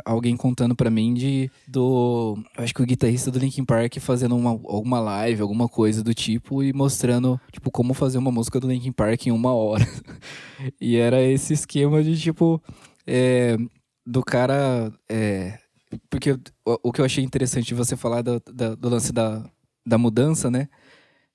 alguém 0.05 0.37
contando 0.37 0.75
para 0.75 0.91
mim 0.91 1.15
de 1.15 1.49
do. 1.67 2.37
Acho 2.55 2.75
que 2.75 2.83
o 2.83 2.85
guitarrista 2.85 3.31
do 3.31 3.39
Linkin 3.39 3.65
Park 3.65 3.97
fazendo 3.97 4.35
uma, 4.35 4.51
alguma 4.51 4.99
live, 4.99 5.41
alguma 5.41 5.67
coisa 5.67 6.03
do 6.03 6.13
tipo, 6.13 6.61
e 6.61 6.71
mostrando, 6.73 7.41
tipo, 7.51 7.71
como 7.71 7.95
fazer 7.95 8.19
uma 8.19 8.31
música 8.31 8.59
do 8.59 8.67
Linkin 8.67 8.91
Park 8.91 9.25
em 9.25 9.31
uma 9.31 9.51
hora. 9.55 9.83
e 10.79 10.95
era 10.95 11.23
esse 11.23 11.53
esquema 11.53 12.03
de 12.03 12.15
tipo. 12.21 12.61
É, 13.07 13.57
do 14.05 14.21
cara. 14.21 14.93
É, 15.09 15.57
porque 16.07 16.33
o, 16.33 16.39
o, 16.83 16.91
que 16.91 17.01
eu 17.01 17.05
achei 17.05 17.23
interessante 17.23 17.65
de 17.65 17.73
você 17.73 17.97
falar 17.97 18.21
do, 18.21 18.39
do, 18.45 18.75
do 18.75 18.89
lance 18.89 19.11
da, 19.11 19.43
da 19.83 19.97
mudança, 19.97 20.51
né? 20.51 20.69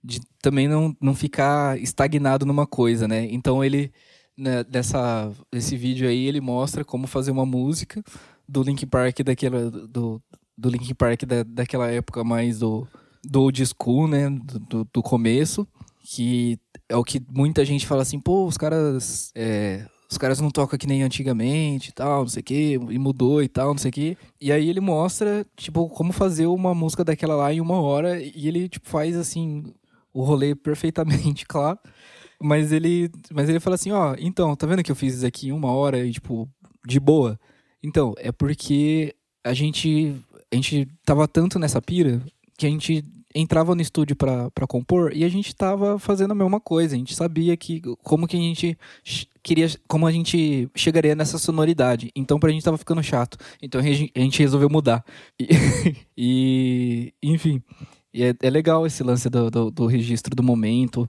De 0.03 0.20
também 0.40 0.68
não, 0.68 0.96
não 1.01 1.14
ficar 1.14 1.78
estagnado 1.80 2.46
numa 2.46 2.66
coisa, 2.66 3.09
né? 3.09 3.26
Então 3.30 3.64
ele 3.64 3.92
né, 4.36 4.62
dessa 4.64 5.32
esse 5.53 5.76
vídeo 5.76 6.09
aí 6.09 6.26
ele 6.26 6.40
mostra 6.40 6.84
como 6.84 7.07
fazer 7.07 7.30
uma 7.30 7.44
música 7.44 8.03
do 8.49 8.62
Linkin 8.62 8.86
Park 8.86 9.20
daquela 9.20 9.70
do, 9.70 10.22
do 10.57 10.70
Linkin 10.70 10.94
Park 10.94 11.24
da, 11.24 11.42
daquela 11.42 11.90
época 11.90 12.22
mais 12.22 12.61
do 12.61 12.86
do 13.24 13.42
old 13.42 13.66
school, 13.66 14.07
né, 14.07 14.30
do, 14.30 14.86
do 14.92 15.03
começo, 15.03 15.66
que 16.03 16.59
é 16.88 16.96
o 16.96 17.05
que 17.05 17.20
muita 17.30 17.64
gente 17.64 17.86
fala 17.86 18.03
assim, 18.03 18.20
pô, 18.20 18.46
os 18.46 18.57
caras 18.57 19.32
é, 19.34 19.84
os 20.11 20.16
caras 20.16 20.40
não 20.40 20.51
tocam 20.51 20.78
que 20.78 20.86
nem 20.86 21.03
antigamente 21.03 21.90
e 21.90 21.92
tal, 21.92 22.20
não 22.22 22.28
sei 22.28 22.40
o 22.40 22.44
que, 22.44 22.72
e 22.74 22.99
mudou 22.99 23.42
e 23.42 23.49
tal, 23.49 23.68
não 23.68 23.78
sei 23.78 23.90
o 23.90 23.92
que. 23.92 24.18
E 24.40 24.51
aí 24.51 24.68
ele 24.68 24.80
mostra, 24.80 25.44
tipo, 25.55 25.88
como 25.90 26.12
fazer 26.12 26.46
uma 26.46 26.74
música 26.74 27.05
daquela 27.05 27.36
lá 27.36 27.53
em 27.53 27.61
uma 27.61 27.78
hora, 27.80 28.18
e 28.18 28.49
ele, 28.49 28.68
tipo, 28.70 28.88
faz, 28.88 29.16
assim, 29.16 29.64
o 30.18 30.24
rolê 30.24 30.54
perfeitamente, 30.54 31.46
claro. 31.46 31.78
Mas 32.42 32.72
ele, 32.72 33.10
mas 33.32 33.48
ele 33.48 33.60
fala 33.60 33.74
assim, 33.74 33.92
ó, 33.92 34.16
então, 34.18 34.54
tá 34.56 34.66
vendo 34.66 34.82
que 34.82 34.90
eu 34.90 34.96
fiz 34.96 35.14
isso 35.14 35.26
aqui 35.26 35.48
em 35.48 35.52
uma 35.52 35.72
hora 35.72 36.04
e, 36.04 36.12
tipo, 36.12 36.48
de 36.86 36.98
boa? 36.98 37.38
Então, 37.82 38.14
é 38.18 38.32
porque 38.32 39.14
a 39.44 39.54
gente, 39.54 40.14
a 40.52 40.56
gente 40.56 40.88
tava 41.04 41.26
tanto 41.26 41.58
nessa 41.58 41.80
pira 41.80 42.20
que 42.56 42.66
a 42.66 42.68
gente 42.68 43.04
entrava 43.34 43.74
no 43.74 43.82
estúdio 43.82 44.16
para 44.16 44.66
compor 44.66 45.12
e 45.14 45.22
a 45.22 45.28
gente 45.28 45.54
tava 45.54 45.98
fazendo 45.98 46.32
a 46.32 46.34
mesma 46.34 46.60
coisa. 46.60 46.94
A 46.94 46.98
gente 46.98 47.14
sabia 47.14 47.56
que 47.56 47.80
como 48.02 48.26
que 48.26 48.36
a 48.36 48.40
gente 48.40 48.76
queria, 49.42 49.68
como 49.86 50.06
a 50.06 50.12
gente 50.12 50.68
chegaria 50.74 51.14
nessa 51.14 51.38
sonoridade. 51.38 52.10
Então 52.16 52.40
pra 52.40 52.50
gente 52.50 52.64
tava 52.64 52.78
ficando 52.78 53.02
chato. 53.02 53.36
Então 53.62 53.80
a 53.80 53.84
gente 53.84 54.38
resolveu 54.42 54.68
mudar. 54.68 55.04
E, 56.20 57.14
e 57.22 57.32
enfim, 57.32 57.62
e 58.12 58.24
é, 58.24 58.34
é, 58.40 58.50
legal 58.50 58.86
esse 58.86 59.02
lance 59.02 59.28
do, 59.28 59.50
do, 59.50 59.70
do 59.70 59.86
registro 59.86 60.34
do 60.34 60.42
momento, 60.42 61.09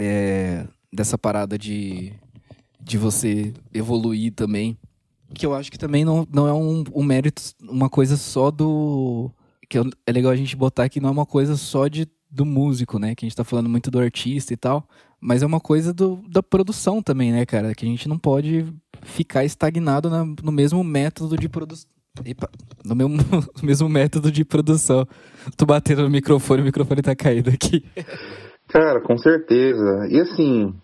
é, 0.00 0.66
dessa 0.92 1.16
parada 1.16 1.58
de, 1.58 2.12
de 2.80 2.98
você 2.98 3.52
evoluir 3.72 4.32
também. 4.32 4.76
Que 5.34 5.44
eu 5.44 5.54
acho 5.54 5.70
que 5.70 5.78
também 5.78 6.04
não, 6.04 6.26
não 6.32 6.46
é 6.46 6.52
um, 6.52 6.84
um 6.94 7.02
mérito, 7.02 7.42
uma 7.62 7.88
coisa 7.88 8.16
só 8.16 8.50
do 8.50 9.30
que 9.68 9.78
é 9.78 10.12
legal 10.12 10.30
a 10.30 10.36
gente 10.36 10.54
botar 10.54 10.88
que 10.88 11.00
não 11.00 11.08
é 11.08 11.12
uma 11.12 11.26
coisa 11.26 11.56
só 11.56 11.88
de, 11.88 12.06
do 12.30 12.46
músico, 12.46 12.98
né? 12.98 13.14
Que 13.14 13.24
a 13.24 13.28
gente 13.28 13.36
tá 13.36 13.44
falando 13.44 13.68
muito 13.68 13.90
do 13.90 13.98
artista 13.98 14.52
e 14.52 14.56
tal. 14.56 14.88
Mas 15.20 15.42
é 15.42 15.46
uma 15.46 15.60
coisa 15.60 15.92
do, 15.92 16.22
da 16.28 16.42
produção 16.42 17.02
também, 17.02 17.32
né, 17.32 17.44
cara? 17.44 17.74
Que 17.74 17.84
a 17.84 17.88
gente 17.88 18.08
não 18.08 18.18
pode 18.18 18.64
ficar 19.02 19.44
estagnado 19.44 20.08
na, 20.08 20.24
no 20.24 20.52
mesmo 20.52 20.84
método 20.84 21.36
de 21.36 21.48
produção. 22.22 22.76
No 22.84 22.94
mesmo, 22.94 23.16
no 23.60 23.66
mesmo 23.66 23.88
método 23.88 24.30
de 24.30 24.44
produção. 24.44 25.06
Tô 25.56 25.66
batendo 25.66 26.02
no 26.02 26.10
microfone, 26.10 26.62
o 26.62 26.64
microfone 26.64 27.02
tá 27.02 27.14
caído 27.14 27.50
aqui. 27.50 27.84
Cara, 28.68 29.00
com 29.00 29.16
certeza. 29.16 30.08
E 30.10 30.20
assim, 30.20 30.74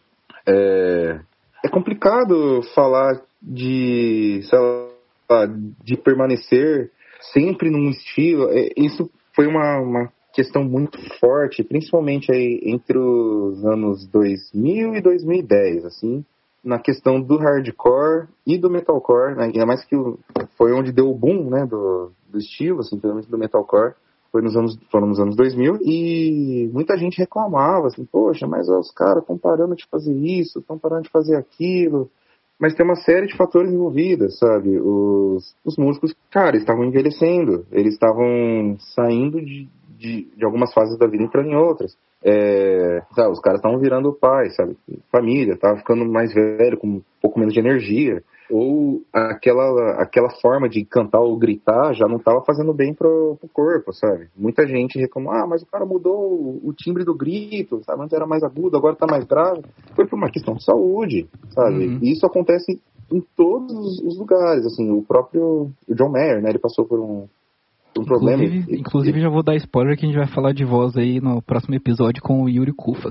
é, 0.47 1.21
é 1.65 1.69
complicado 1.69 2.63
falar 2.75 3.21
de, 3.41 4.41
sei 4.45 4.59
lá, 4.59 5.47
de 5.83 5.97
permanecer 5.97 6.91
sempre 7.33 7.71
num 7.71 7.91
estilo. 7.91 8.49
É, 8.51 8.71
isso 8.77 9.11
foi 9.35 9.47
uma, 9.47 9.79
uma 9.79 10.13
questão 10.33 10.65
muito 10.65 10.99
forte, 11.19 11.63
principalmente 11.63 12.33
aí 12.33 12.61
entre 12.65 12.99
os 12.99 13.65
anos 13.65 14.07
2000 14.07 14.95
e 14.95 15.01
2010, 15.01 15.85
assim, 15.85 16.25
na 16.65 16.79
questão 16.79 17.21
do 17.21 17.37
hardcore 17.39 18.29
e 18.47 18.57
do 18.57 18.71
metalcore, 18.71 19.35
né? 19.37 19.45
ainda 19.47 19.67
mais 19.67 19.85
que 19.85 19.97
foi 20.57 20.73
onde 20.73 20.93
deu 20.93 21.11
o 21.11 21.15
boom, 21.15 21.51
né, 21.51 21.67
do, 21.67 22.13
do 22.29 22.39
estilo, 22.39 22.81
assim, 22.81 22.97
principalmente 22.97 23.31
do 23.31 23.39
metalcore, 23.39 23.95
foi 24.31 24.41
nos 24.41 24.57
anos, 24.57 24.79
foram 24.91 25.09
nos 25.09 25.21
anos 25.21 25.37
2000, 25.37 25.79
e 25.83 26.71
muita 26.73 26.97
gente 26.97 27.19
reclamava, 27.19 27.89
assim, 27.89 28.05
poxa, 28.05 28.47
mas 28.47 28.69
os 28.69 28.91
caras 28.93 29.23
estão 29.23 29.37
parando 29.37 29.77
de 29.77 29.87
fazer 29.91 30.15
isso, 30.15 30.61
estão 30.61 30.79
parando 30.79 31.03
de 31.03 31.11
fazer 31.11 31.37
aquilo, 31.37 32.09
mas 32.59 32.75
tem 32.75 32.87
uma 32.87 32.97
série 32.97 33.27
de 33.27 33.37
fatores 33.37 33.73
envolvidos, 33.73 34.39
sabe? 34.39 34.79
Os, 34.79 35.55
os 35.65 35.77
músicos, 35.77 36.15
cara, 36.31 36.57
estavam 36.57 36.85
envelhecendo, 36.85 37.67
eles 37.73 37.95
estavam 37.95 38.77
saindo 38.95 39.45
de, 39.45 39.69
de, 40.03 40.29
de, 40.37 40.45
algumas 40.45 40.75
fases 40.75 40.99
da 40.99 41.07
vida 41.07 41.23
entrando 41.23 41.49
em 41.49 41.57
outras. 41.57 41.97
É, 42.25 43.03
sabe, 43.15 43.33
os 43.33 43.41
caras 43.41 43.59
estavam 43.59 43.79
virando 43.79 44.13
pai, 44.13 44.51
sabe? 44.51 44.77
Família, 45.11 45.57
tava 45.57 45.79
ficando 45.79 46.05
mais 46.05 46.35
velho, 46.35 46.79
com 46.79 46.87
um 46.87 47.03
pouco 47.21 47.39
menos 47.39 47.55
de 47.55 47.61
energia 47.61 48.23
ou 48.53 49.01
aquela, 49.11 50.03
aquela 50.03 50.29
forma 50.29 50.69
de 50.69 50.85
cantar 50.85 51.21
ou 51.21 51.39
gritar 51.39 51.95
já 51.95 52.07
não 52.07 52.17
estava 52.17 52.43
fazendo 52.45 52.75
bem 52.75 52.93
pro, 52.93 53.37
pro 53.41 53.49
corpo, 53.49 53.95
sabe? 53.95 54.29
Muita 54.37 54.67
gente 54.67 54.99
reclama, 54.99 55.43
ah, 55.43 55.47
mas 55.47 55.63
o 55.63 55.67
cara 55.67 55.87
mudou 55.87 56.15
o, 56.15 56.61
o 56.69 56.73
timbre 56.75 57.03
do 57.03 57.15
grito, 57.15 57.83
sabe? 57.85 58.03
Antes 58.03 58.13
era 58.13 58.27
mais 58.27 58.43
agudo, 58.43 58.77
agora 58.77 58.93
está 58.93 59.07
mais 59.07 59.25
grave. 59.25 59.63
Foi 59.97 60.07
por 60.07 60.17
uma 60.17 60.31
questão 60.31 60.55
de 60.55 60.65
saúde, 60.65 61.27
sabe? 61.51 61.87
Uhum. 61.87 61.99
E 62.03 62.13
isso 62.13 62.27
acontece 62.27 62.79
em 63.11 63.23
todos 63.35 63.99
os 64.01 64.19
lugares, 64.19 64.67
assim, 64.67 64.91
o 64.91 65.03
próprio 65.03 65.71
John 65.89 66.11
Mayer, 66.11 66.43
né? 66.43 66.51
Ele 66.51 66.59
passou 66.59 66.85
por 66.85 67.01
um, 67.01 67.27
um 67.99 68.05
problema. 68.05 68.43
Inclusive, 68.43 68.77
inclusive, 68.79 69.21
já 69.21 69.29
vou 69.29 69.43
dar 69.43 69.57
spoiler 69.57 69.97
que 69.97 70.05
a 70.05 70.09
gente 70.09 70.19
vai 70.19 70.29
falar 70.29 70.53
de 70.53 70.65
voz 70.65 70.97
aí 70.97 71.21
no 71.21 71.43
próximo 71.43 71.75
episódio 71.75 72.23
com 72.23 72.43
o 72.43 72.49
Yuri 72.49 72.73
Kufa. 72.73 73.11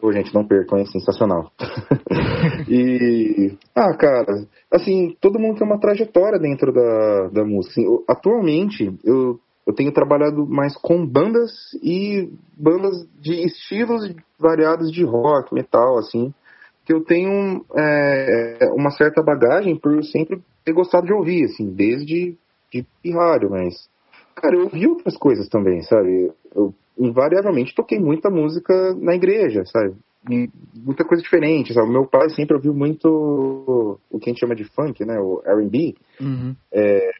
Pô, 0.00 0.12
gente, 0.12 0.32
não 0.34 0.46
percam, 0.46 0.78
é 0.78 0.86
sensacional. 0.86 1.50
e, 2.68 3.56
ah, 3.74 3.94
cara, 3.96 4.46
assim, 4.70 5.16
todo 5.20 5.40
mundo 5.40 5.58
tem 5.58 5.66
uma 5.66 5.80
trajetória 5.80 6.38
dentro 6.38 6.72
da, 6.72 7.28
da 7.32 7.44
música. 7.44 7.72
Assim, 7.72 7.84
eu, 7.84 8.04
atualmente, 8.08 8.96
eu, 9.04 9.40
eu 9.66 9.74
tenho 9.74 9.92
trabalhado 9.92 10.46
mais 10.46 10.76
com 10.76 11.04
bandas 11.04 11.50
e 11.82 12.30
bandas 12.56 13.06
de 13.20 13.44
estilos 13.44 14.14
variados 14.38 14.92
de 14.92 15.04
rock, 15.04 15.52
metal, 15.52 15.98
assim, 15.98 16.32
que 16.84 16.92
eu 16.92 17.04
tenho 17.04 17.64
é, 17.76 18.70
uma 18.74 18.90
certa 18.90 19.22
bagagem 19.22 19.76
por 19.76 20.02
sempre 20.04 20.40
ter 20.64 20.72
gostado 20.72 21.06
de 21.06 21.12
ouvir, 21.12 21.44
assim, 21.44 21.72
desde 21.72 22.36
de 22.72 23.12
rádio, 23.12 23.50
mas, 23.50 23.74
cara, 24.34 24.56
eu 24.56 24.64
ouvi 24.64 24.86
outras 24.86 25.16
coisas 25.16 25.48
também, 25.48 25.82
sabe? 25.82 26.32
Eu 26.54 26.74
invariavelmente 26.98 27.74
toquei 27.74 27.98
muita 27.98 28.30
música 28.30 28.94
na 28.94 29.14
igreja, 29.14 29.64
sabe? 29.66 29.94
E 30.30 30.48
muita 30.74 31.04
coisa 31.04 31.22
diferente, 31.22 31.74
sabe? 31.74 31.90
Meu 31.90 32.06
pai 32.06 32.30
sempre 32.30 32.54
ouviu 32.54 32.72
muito 32.72 33.98
o 34.10 34.18
que 34.18 34.30
a 34.30 34.32
gente 34.32 34.40
chama 34.40 34.54
de 34.54 34.64
funk, 34.64 35.04
né? 35.04 35.18
O 35.18 35.42
R&B. 35.44 35.94
Uhum. 36.20 36.54
É, 36.72 37.10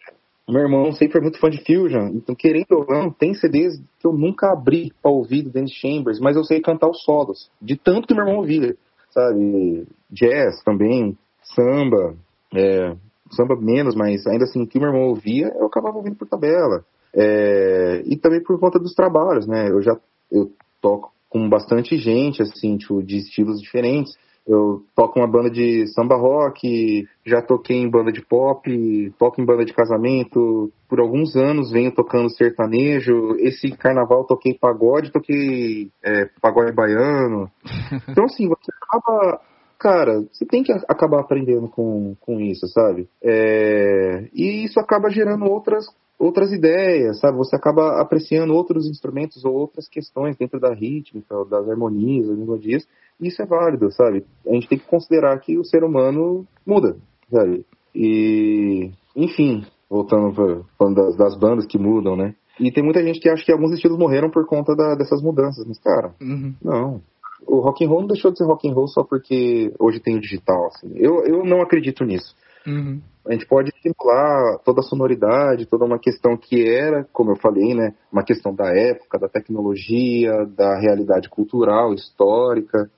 meu 0.48 0.62
irmão 0.62 0.92
sempre 0.92 1.12
foi 1.12 1.20
muito 1.22 1.38
fã 1.38 1.48
de 1.48 1.64
Fusion, 1.64 2.08
então 2.14 2.34
querendo 2.34 2.72
ou 2.72 2.86
não, 2.86 3.10
tem 3.10 3.32
CDs 3.32 3.80
que 3.98 4.06
eu 4.06 4.12
nunca 4.12 4.52
abri 4.52 4.92
para 5.00 5.10
ouvir 5.10 5.42
do 5.42 5.50
Dennis 5.50 5.72
Chambers, 5.72 6.20
mas 6.20 6.36
eu 6.36 6.44
sei 6.44 6.60
cantar 6.60 6.88
os 6.88 7.02
solos, 7.04 7.50
de 7.60 7.76
tanto 7.76 8.06
que 8.06 8.14
meu 8.14 8.24
irmão 8.24 8.40
ouvia, 8.40 8.76
sabe? 9.10 9.86
Jazz 10.10 10.62
também, 10.64 11.16
samba, 11.42 12.14
é, 12.54 12.94
samba 13.30 13.56
menos, 13.56 13.94
mas 13.94 14.26
ainda 14.26 14.44
assim, 14.44 14.62
o 14.62 14.66
que 14.66 14.78
meu 14.78 14.88
irmão 14.88 15.08
ouvia, 15.08 15.52
eu 15.58 15.66
acabava 15.66 15.96
ouvindo 15.96 16.16
por 16.16 16.28
tabela. 16.28 16.84
É, 17.14 18.02
e 18.06 18.16
também 18.16 18.42
por 18.42 18.58
conta 18.58 18.78
dos 18.78 18.94
trabalhos, 18.94 19.46
né? 19.46 19.68
Eu 19.68 19.82
já 19.82 19.96
eu 20.30 20.50
toco 20.80 21.12
com 21.28 21.48
bastante 21.48 21.96
gente, 21.96 22.42
assim, 22.42 22.76
tipo, 22.76 23.02
de 23.02 23.18
estilos 23.18 23.60
diferentes. 23.60 24.14
Eu 24.46 24.82
toco 24.94 25.20
uma 25.20 25.30
banda 25.30 25.48
de 25.48 25.86
samba 25.94 26.16
rock, 26.16 27.06
já 27.24 27.40
toquei 27.40 27.76
em 27.76 27.88
banda 27.88 28.10
de 28.10 28.20
pop, 28.20 29.14
toco 29.16 29.40
em 29.40 29.44
banda 29.44 29.64
de 29.64 29.72
casamento. 29.72 30.72
Por 30.88 31.00
alguns 31.00 31.36
anos 31.36 31.70
venho 31.70 31.94
tocando 31.94 32.28
sertanejo. 32.28 33.36
Esse 33.38 33.70
carnaval 33.70 34.26
toquei 34.26 34.58
pagode, 34.58 35.12
toquei 35.12 35.90
é, 36.04 36.28
pagode 36.40 36.72
baiano. 36.72 37.50
Então, 38.08 38.24
assim, 38.24 38.48
você 38.48 38.72
acaba 38.82 39.40
cara, 39.78 40.20
você 40.30 40.46
tem 40.46 40.62
que 40.62 40.72
acabar 40.88 41.20
aprendendo 41.20 41.68
com, 41.68 42.14
com 42.20 42.40
isso, 42.40 42.68
sabe? 42.68 43.08
É, 43.20 44.28
e 44.32 44.64
isso 44.64 44.78
acaba 44.78 45.10
gerando 45.10 45.44
outras 45.44 45.84
outras 46.22 46.52
ideias, 46.52 47.18
sabe? 47.18 47.36
Você 47.36 47.56
acaba 47.56 48.00
apreciando 48.00 48.54
outros 48.54 48.88
instrumentos 48.88 49.44
ou 49.44 49.52
outras 49.54 49.88
questões 49.88 50.36
dentro 50.36 50.60
da 50.60 50.72
rítmica, 50.72 51.44
das 51.46 51.68
harmonias, 51.68 52.28
das 52.28 52.38
melodias, 52.38 52.86
e 53.20 53.26
isso 53.26 53.42
é 53.42 53.46
válido, 53.46 53.90
sabe? 53.90 54.24
A 54.46 54.52
gente 54.52 54.68
tem 54.68 54.78
que 54.78 54.86
considerar 54.86 55.38
que 55.40 55.58
o 55.58 55.64
ser 55.64 55.82
humano 55.82 56.46
muda, 56.64 56.96
sabe? 57.28 57.66
E, 57.92 58.90
enfim, 59.16 59.66
voltando 59.90 60.32
para 60.32 60.60
falando 60.78 60.94
das, 60.94 61.16
das, 61.16 61.36
bandas 61.36 61.66
que 61.66 61.76
mudam, 61.76 62.16
né? 62.16 62.34
E 62.60 62.70
tem 62.70 62.84
muita 62.84 63.02
gente 63.02 63.18
que 63.18 63.28
acha 63.28 63.44
que 63.44 63.52
alguns 63.52 63.72
estilos 63.72 63.98
morreram 63.98 64.30
por 64.30 64.46
conta 64.46 64.76
da, 64.76 64.94
dessas 64.94 65.20
mudanças, 65.20 65.66
mas 65.66 65.78
cara, 65.80 66.14
uhum. 66.20 66.54
não. 66.62 67.02
O 67.44 67.58
rock 67.58 67.84
and 67.84 67.88
roll 67.88 68.02
não 68.02 68.06
deixou 68.06 68.30
de 68.30 68.38
ser 68.38 68.44
rock 68.44 68.68
and 68.68 68.72
roll 68.72 68.86
só 68.86 69.02
porque 69.02 69.74
hoje 69.76 69.98
tem 69.98 70.16
o 70.16 70.20
digital, 70.20 70.66
assim. 70.66 70.92
Eu, 70.94 71.24
eu 71.24 71.44
não 71.44 71.60
acredito 71.60 72.04
nisso. 72.04 72.36
Uhum. 72.66 73.00
A 73.26 73.32
gente 73.32 73.46
pode 73.46 73.70
estimular 73.70 74.58
toda 74.64 74.80
a 74.80 74.82
sonoridade, 74.82 75.66
toda 75.66 75.84
uma 75.84 75.98
questão 75.98 76.36
que 76.36 76.68
era, 76.68 77.04
como 77.12 77.30
eu 77.30 77.36
falei, 77.36 77.74
né, 77.74 77.94
uma 78.10 78.24
questão 78.24 78.52
da 78.54 78.68
época, 78.76 79.18
da 79.18 79.28
tecnologia, 79.28 80.44
da 80.46 80.78
realidade 80.78 81.28
cultural, 81.28 81.94
histórica. 81.94 82.90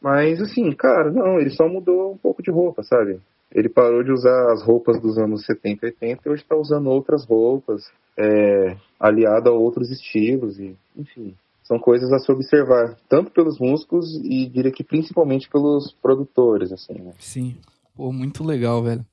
Mas, 0.00 0.40
assim, 0.40 0.70
cara, 0.72 1.10
não, 1.10 1.38
ele 1.38 1.50
só 1.50 1.66
mudou 1.66 2.12
um 2.12 2.16
pouco 2.16 2.42
de 2.42 2.50
roupa, 2.50 2.82
sabe? 2.82 3.20
Ele 3.52 3.68
parou 3.68 4.02
de 4.02 4.12
usar 4.12 4.52
as 4.52 4.62
roupas 4.62 5.00
dos 5.00 5.18
anos 5.18 5.44
70 5.44 5.86
e 5.86 5.88
80 5.88 6.20
e 6.24 6.30
hoje 6.30 6.42
está 6.42 6.56
usando 6.56 6.88
outras 6.88 7.26
roupas, 7.26 7.82
é, 8.18 8.76
aliado 8.98 9.48
a 9.48 9.52
outros 9.52 9.90
estilos, 9.90 10.58
e, 10.58 10.76
enfim, 10.96 11.34
são 11.64 11.78
coisas 11.78 12.12
a 12.12 12.18
se 12.18 12.30
observar, 12.30 12.96
tanto 13.08 13.30
pelos 13.30 13.58
músicos 13.58 14.14
e 14.24 14.46
diria 14.46 14.70
que 14.70 14.84
principalmente 14.84 15.48
pelos 15.48 15.92
produtores, 16.02 16.72
assim, 16.72 16.94
né? 16.94 17.12
Sim. 17.18 17.56
Pô, 17.94 18.12
muito 18.12 18.44
legal, 18.44 18.82
velho. 18.82 19.04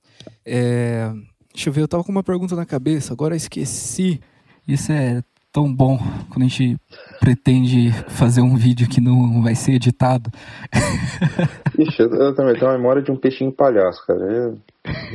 É... 0.45 1.11
Deixa 1.53 1.69
eu 1.69 1.73
ver, 1.73 1.81
eu 1.81 1.87
tava 1.87 2.03
com 2.03 2.11
uma 2.11 2.23
pergunta 2.23 2.55
na 2.55 2.65
cabeça, 2.65 3.13
agora 3.13 3.35
esqueci. 3.35 4.19
Isso 4.67 4.91
é 4.91 5.23
tão 5.51 5.73
bom 5.73 5.97
quando 6.29 6.45
a 6.45 6.47
gente 6.47 6.77
pretende 7.19 7.91
fazer 8.09 8.41
um 8.41 8.55
vídeo 8.55 8.87
que 8.87 9.01
não 9.01 9.41
vai 9.41 9.55
ser 9.55 9.73
editado. 9.73 10.29
Ixi, 11.79 11.99
eu, 11.99 12.13
eu 12.13 12.35
também 12.35 12.53
tenho 12.53 12.69
a 12.69 12.77
memória 12.77 13.01
de 13.01 13.11
um 13.11 13.15
peixinho 13.15 13.51
palhaço, 13.51 14.05
cara. 14.05 14.19
Eu, 14.19 14.59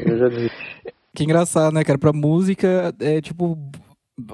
eu 0.04 0.18
já 0.18 0.50
Que 1.14 1.22
engraçado, 1.22 1.72
né, 1.72 1.84
cara? 1.84 1.96
Pra 1.96 2.12
música 2.12 2.92
é 2.98 3.20
tipo. 3.20 3.56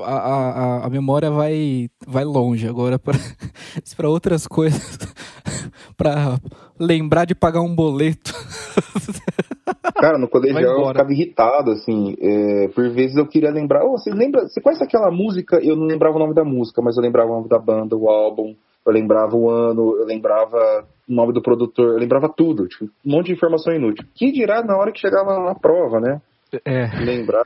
A, 0.02 0.14
a, 0.14 0.86
a 0.86 0.90
memória 0.90 1.30
vai, 1.30 1.88
vai 2.06 2.24
longe. 2.24 2.66
Agora, 2.66 2.98
para 2.98 3.18
outras 4.08 4.46
coisas, 4.46 4.98
para 5.96 6.38
lembrar 6.78 7.24
de 7.24 7.34
pagar 7.34 7.60
um 7.60 7.74
boleto. 7.74 8.32
Cara, 9.94 10.18
no 10.18 10.28
colegial 10.28 10.80
eu 10.80 10.88
ficava 10.88 11.12
irritado, 11.12 11.70
assim. 11.72 12.16
É, 12.20 12.68
por 12.68 12.88
vezes 12.90 13.16
eu 13.16 13.26
queria 13.26 13.50
lembrar. 13.50 13.84
Oh, 13.84 13.98
você 13.98 14.10
lembra? 14.10 14.42
Você 14.42 14.60
conhece 14.60 14.82
aquela 14.82 15.10
música? 15.10 15.56
Eu 15.56 15.76
não 15.76 15.86
lembrava 15.86 16.16
o 16.16 16.18
nome 16.18 16.34
da 16.34 16.44
música, 16.44 16.80
mas 16.80 16.96
eu 16.96 17.02
lembrava 17.02 17.30
o 17.30 17.36
nome 17.36 17.48
da 17.48 17.58
banda, 17.58 17.96
o 17.96 18.08
álbum. 18.08 18.54
Eu 18.86 18.92
lembrava 18.92 19.36
o 19.36 19.50
ano, 19.50 19.96
eu 19.98 20.06
lembrava 20.06 20.86
o 21.08 21.12
nome 21.12 21.32
do 21.32 21.42
produtor, 21.42 21.94
eu 21.94 21.98
lembrava 21.98 22.28
tudo. 22.28 22.66
Tipo, 22.68 22.84
um 22.84 23.10
monte 23.10 23.26
de 23.26 23.32
informação 23.32 23.74
inútil. 23.74 24.06
Que 24.14 24.32
dirá 24.32 24.62
na 24.62 24.76
hora 24.76 24.92
que 24.92 25.00
chegava 25.00 25.38
na 25.40 25.54
prova, 25.54 26.00
né? 26.00 26.20
É. 26.64 26.86
Lembrar. 27.04 27.44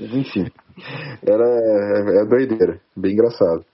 Enfim. 0.00 0.46
Era 1.26 1.44
é, 1.44 2.24
doideira. 2.24 2.80
Bem 2.96 3.12
engraçado. 3.12 3.64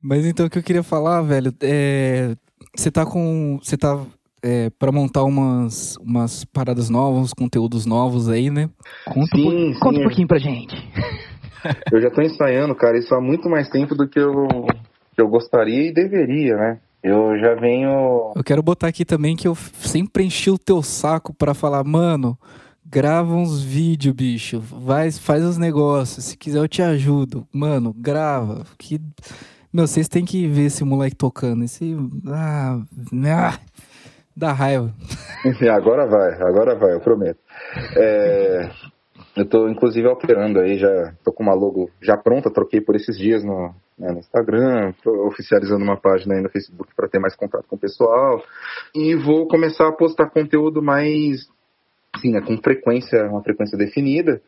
Mas 0.00 0.24
então 0.24 0.46
o 0.46 0.50
que 0.50 0.58
eu 0.58 0.62
queria 0.62 0.82
falar, 0.82 1.22
velho, 1.22 1.52
é. 1.60 2.34
Você 2.76 2.90
tá 2.90 3.04
com. 3.04 3.58
Você 3.62 3.76
tá 3.76 4.04
é, 4.42 4.70
para 4.70 4.92
montar 4.92 5.24
umas, 5.24 5.96
umas 5.96 6.44
paradas 6.44 6.88
novas, 6.88 7.20
uns 7.20 7.34
conteúdos 7.34 7.86
novos 7.86 8.28
aí, 8.28 8.50
né? 8.50 8.68
Conta, 9.06 9.36
sim, 9.36 9.48
um, 9.48 9.74
sim, 9.74 9.80
conta 9.80 9.98
um 10.00 10.02
pouquinho 10.02 10.28
pra 10.28 10.38
gente. 10.38 10.74
Eu 11.90 12.00
já 12.00 12.10
tô 12.10 12.22
ensaiando, 12.22 12.74
cara, 12.74 12.98
isso 12.98 13.14
há 13.14 13.20
muito 13.20 13.48
mais 13.48 13.68
tempo 13.68 13.94
do 13.94 14.08
que 14.08 14.20
eu, 14.20 14.46
que 15.12 15.20
eu 15.20 15.26
gostaria 15.26 15.88
e 15.88 15.92
deveria, 15.92 16.56
né? 16.56 16.78
Eu 17.02 17.36
já 17.40 17.54
venho. 17.54 18.32
Eu 18.36 18.44
quero 18.44 18.62
botar 18.62 18.86
aqui 18.86 19.04
também 19.04 19.34
que 19.34 19.48
eu 19.48 19.54
sempre 19.54 20.22
enchi 20.22 20.48
o 20.48 20.58
teu 20.58 20.80
saco 20.80 21.34
para 21.34 21.54
falar, 21.54 21.82
mano, 21.82 22.38
grava 22.84 23.34
uns 23.34 23.62
vídeos, 23.62 24.14
bicho. 24.14 24.60
Vai, 24.60 25.10
faz 25.10 25.42
os 25.42 25.58
negócios. 25.58 26.26
Se 26.26 26.36
quiser, 26.36 26.58
eu 26.58 26.68
te 26.68 26.82
ajudo. 26.82 27.46
Mano, 27.52 27.92
grava. 27.92 28.64
Que. 28.78 29.00
Meu, 29.72 29.88
vocês 29.88 30.08
têm 30.08 30.24
que 30.24 30.46
ver 30.46 30.66
esse 30.66 30.84
moleque 30.84 31.16
tocando. 31.16 31.64
Esse. 31.64 31.96
Ah. 32.28 32.80
ah 33.24 33.58
Dá 34.36 34.52
raiva. 34.52 34.92
agora 35.74 36.06
vai, 36.06 36.34
agora 36.42 36.74
vai, 36.74 36.92
eu 36.92 37.00
prometo. 37.00 37.38
É, 37.96 38.70
eu 39.34 39.44
estou 39.44 39.68
inclusive 39.68 40.06
alterando 40.06 40.60
aí, 40.60 40.76
já 40.76 41.14
tô 41.24 41.32
com 41.32 41.42
uma 41.42 41.54
logo 41.54 41.90
já 42.02 42.16
pronta, 42.16 42.52
troquei 42.52 42.80
por 42.80 42.96
esses 42.96 43.16
dias 43.16 43.42
no, 43.42 43.74
né, 43.98 44.12
no 44.12 44.18
Instagram, 44.18 44.92
oficializando 45.26 45.82
uma 45.82 45.96
página 45.96 46.34
aí 46.34 46.42
no 46.42 46.50
Facebook 46.50 46.94
para 46.94 47.08
ter 47.08 47.18
mais 47.18 47.34
contato 47.34 47.66
com 47.66 47.76
o 47.76 47.78
pessoal. 47.78 48.42
E 48.94 49.14
vou 49.14 49.48
começar 49.48 49.88
a 49.88 49.92
postar 49.92 50.28
conteúdo 50.28 50.82
mais, 50.82 51.48
assim, 52.14 52.30
né, 52.30 52.42
com 52.42 52.58
frequência, 52.58 53.24
uma 53.30 53.42
frequência 53.42 53.78
definida, 53.78 54.42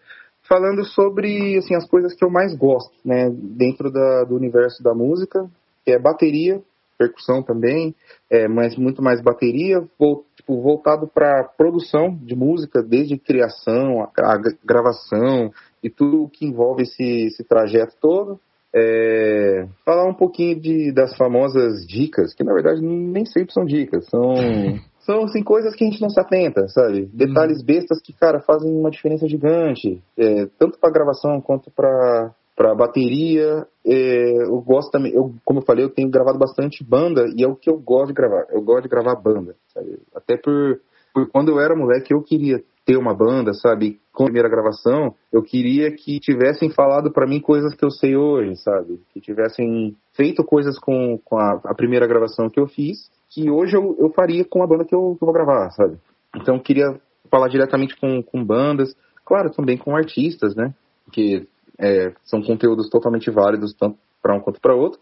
falando 0.47 0.85
sobre 0.85 1.57
assim, 1.57 1.75
as 1.75 1.89
coisas 1.89 2.15
que 2.15 2.25
eu 2.25 2.31
mais 2.31 2.55
gosto, 2.55 2.95
né, 3.05 3.31
dentro 3.33 3.91
da, 3.91 4.25
do 4.25 4.37
universo 4.37 4.83
da 4.83 4.95
música, 4.95 5.49
que 5.85 5.93
é 5.93 5.99
bateria, 5.99 6.61
percussão 6.99 7.43
também, 7.43 7.95
é, 8.29 8.49
mas 8.49 8.77
muito 8.77 9.01
mais 9.01 9.23
bateria, 9.23 9.81
vou, 9.99 10.25
tipo, 10.37 10.61
voltado 10.61 11.07
para 11.07 11.45
produção 11.45 12.19
de 12.23 12.35
música, 12.35 12.83
desde 12.83 13.17
criação, 13.17 14.03
a, 14.03 14.11
a, 14.35 14.39
gravação 14.65 15.51
e 15.83 15.89
tudo 15.89 16.29
que 16.29 16.45
envolve 16.45 16.83
esse, 16.83 17.27
esse 17.27 17.45
trajeto 17.45 17.95
todo. 18.01 18.41
É, 18.75 19.67
falar 19.83 20.07
um 20.07 20.15
pouquinho 20.15 20.61
de, 20.61 20.93
das 20.93 21.17
famosas 21.17 21.87
dicas, 21.87 22.35
que 22.35 22.45
na 22.45 22.53
verdade 22.53 22.83
nem 22.83 23.25
sempre 23.25 23.53
são 23.55 23.65
dicas, 23.65 24.07
são, 24.11 24.35
são 25.01 25.25
assim, 25.25 25.43
coisas 25.43 25.75
que 25.75 25.85
a 25.85 25.87
gente 25.87 26.03
não 26.03 26.11
se 26.11 26.21
atenta, 26.21 26.69
sabe? 26.69 27.07
Detalhes 27.07 27.61
uhum. 27.61 27.65
bestas 27.65 28.03
que, 28.03 28.13
cara, 28.13 28.41
fazem 28.41 28.71
uma 28.71 28.91
diferença 28.91 29.27
gigante, 29.27 30.03
é, 30.19 30.47
tanto 30.59 30.79
para 30.79 30.93
gravação 30.93 31.41
quanto 31.41 31.71
para 31.71 32.35
para 32.59 32.75
bateria. 32.75 33.65
É, 33.87 34.43
eu 34.43 34.61
gosto 34.61 34.91
também, 34.91 35.13
eu, 35.15 35.33
como 35.45 35.61
eu 35.61 35.65
falei, 35.65 35.85
eu 35.85 35.91
tenho 35.91 36.11
gravado 36.11 36.37
bastante 36.37 36.83
banda 36.83 37.27
e 37.37 37.45
é 37.45 37.47
o 37.47 37.55
que 37.55 37.71
eu 37.71 37.79
gosto 37.79 38.09
de 38.09 38.15
gravar. 38.15 38.47
Eu 38.51 38.61
gosto 38.61 38.83
de 38.83 38.89
gravar 38.89 39.15
banda, 39.15 39.55
sabe? 39.73 40.01
Até 40.13 40.37
por, 40.37 40.81
por 41.15 41.31
quando 41.31 41.53
eu 41.53 41.61
era 41.61 41.77
moleque, 41.77 42.13
eu 42.13 42.21
queria 42.21 42.61
ter 42.85 42.97
uma 42.97 43.15
banda, 43.15 43.55
sabe? 43.55 44.01
Com 44.13 44.25
a 44.25 44.27
primeira 44.27 44.49
gravação, 44.49 45.15
eu 45.33 45.41
queria 45.41 45.93
que 45.93 46.19
tivessem 46.19 46.69
falado 46.69 47.13
para 47.13 47.29
mim 47.29 47.39
coisas 47.41 47.75
que 47.75 47.85
eu 47.85 47.91
sei 47.91 48.17
hoje, 48.17 48.57
sabe? 48.57 49.01
Que 49.15 49.21
tivessem 49.21 49.97
feito 50.15 50.43
coisas 50.43 50.79
com, 50.81 51.17
com 51.25 51.39
a, 51.39 51.61
a 51.65 51.75
primeira 51.75 52.09
gravação 52.09 52.51
que 52.51 52.59
eu 52.59 52.67
fiz, 52.67 53.09
que 53.31 53.49
hoje 53.49 53.77
eu, 53.77 53.95
eu 54.01 54.11
faria 54.11 54.45
com 54.45 54.65
a 54.65 54.67
banda 54.67 54.85
que 54.85 54.95
eu, 54.95 55.15
que 55.17 55.23
eu 55.23 55.27
vou 55.27 55.33
gravar, 55.33 55.71
sabe? 55.71 55.97
Então 56.35 56.57
eu 56.57 56.61
queria 56.61 56.99
falar 57.31 57.47
diretamente 57.49 57.97
com, 58.01 58.21
com 58.21 58.45
bandas, 58.45 58.97
claro, 59.25 59.51
também 59.51 59.79
com 59.79 59.95
artistas, 59.95 60.57
né? 60.57 60.75
Que 61.13 61.47
é, 61.79 62.13
são 62.25 62.43
conteúdos 62.43 62.89
totalmente 62.89 63.31
válidos, 63.31 63.75
tanto 63.75 63.99
para 64.23 64.35
um 64.35 64.41
quanto 64.41 64.61
para 64.61 64.75
outro. 64.75 64.99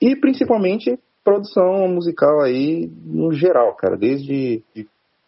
E 0.00 0.16
principalmente 0.16 0.98
produção 1.24 1.88
musical 1.88 2.40
aí 2.40 2.90
no 3.04 3.32
geral, 3.32 3.74
cara, 3.74 3.96
desde 3.96 4.62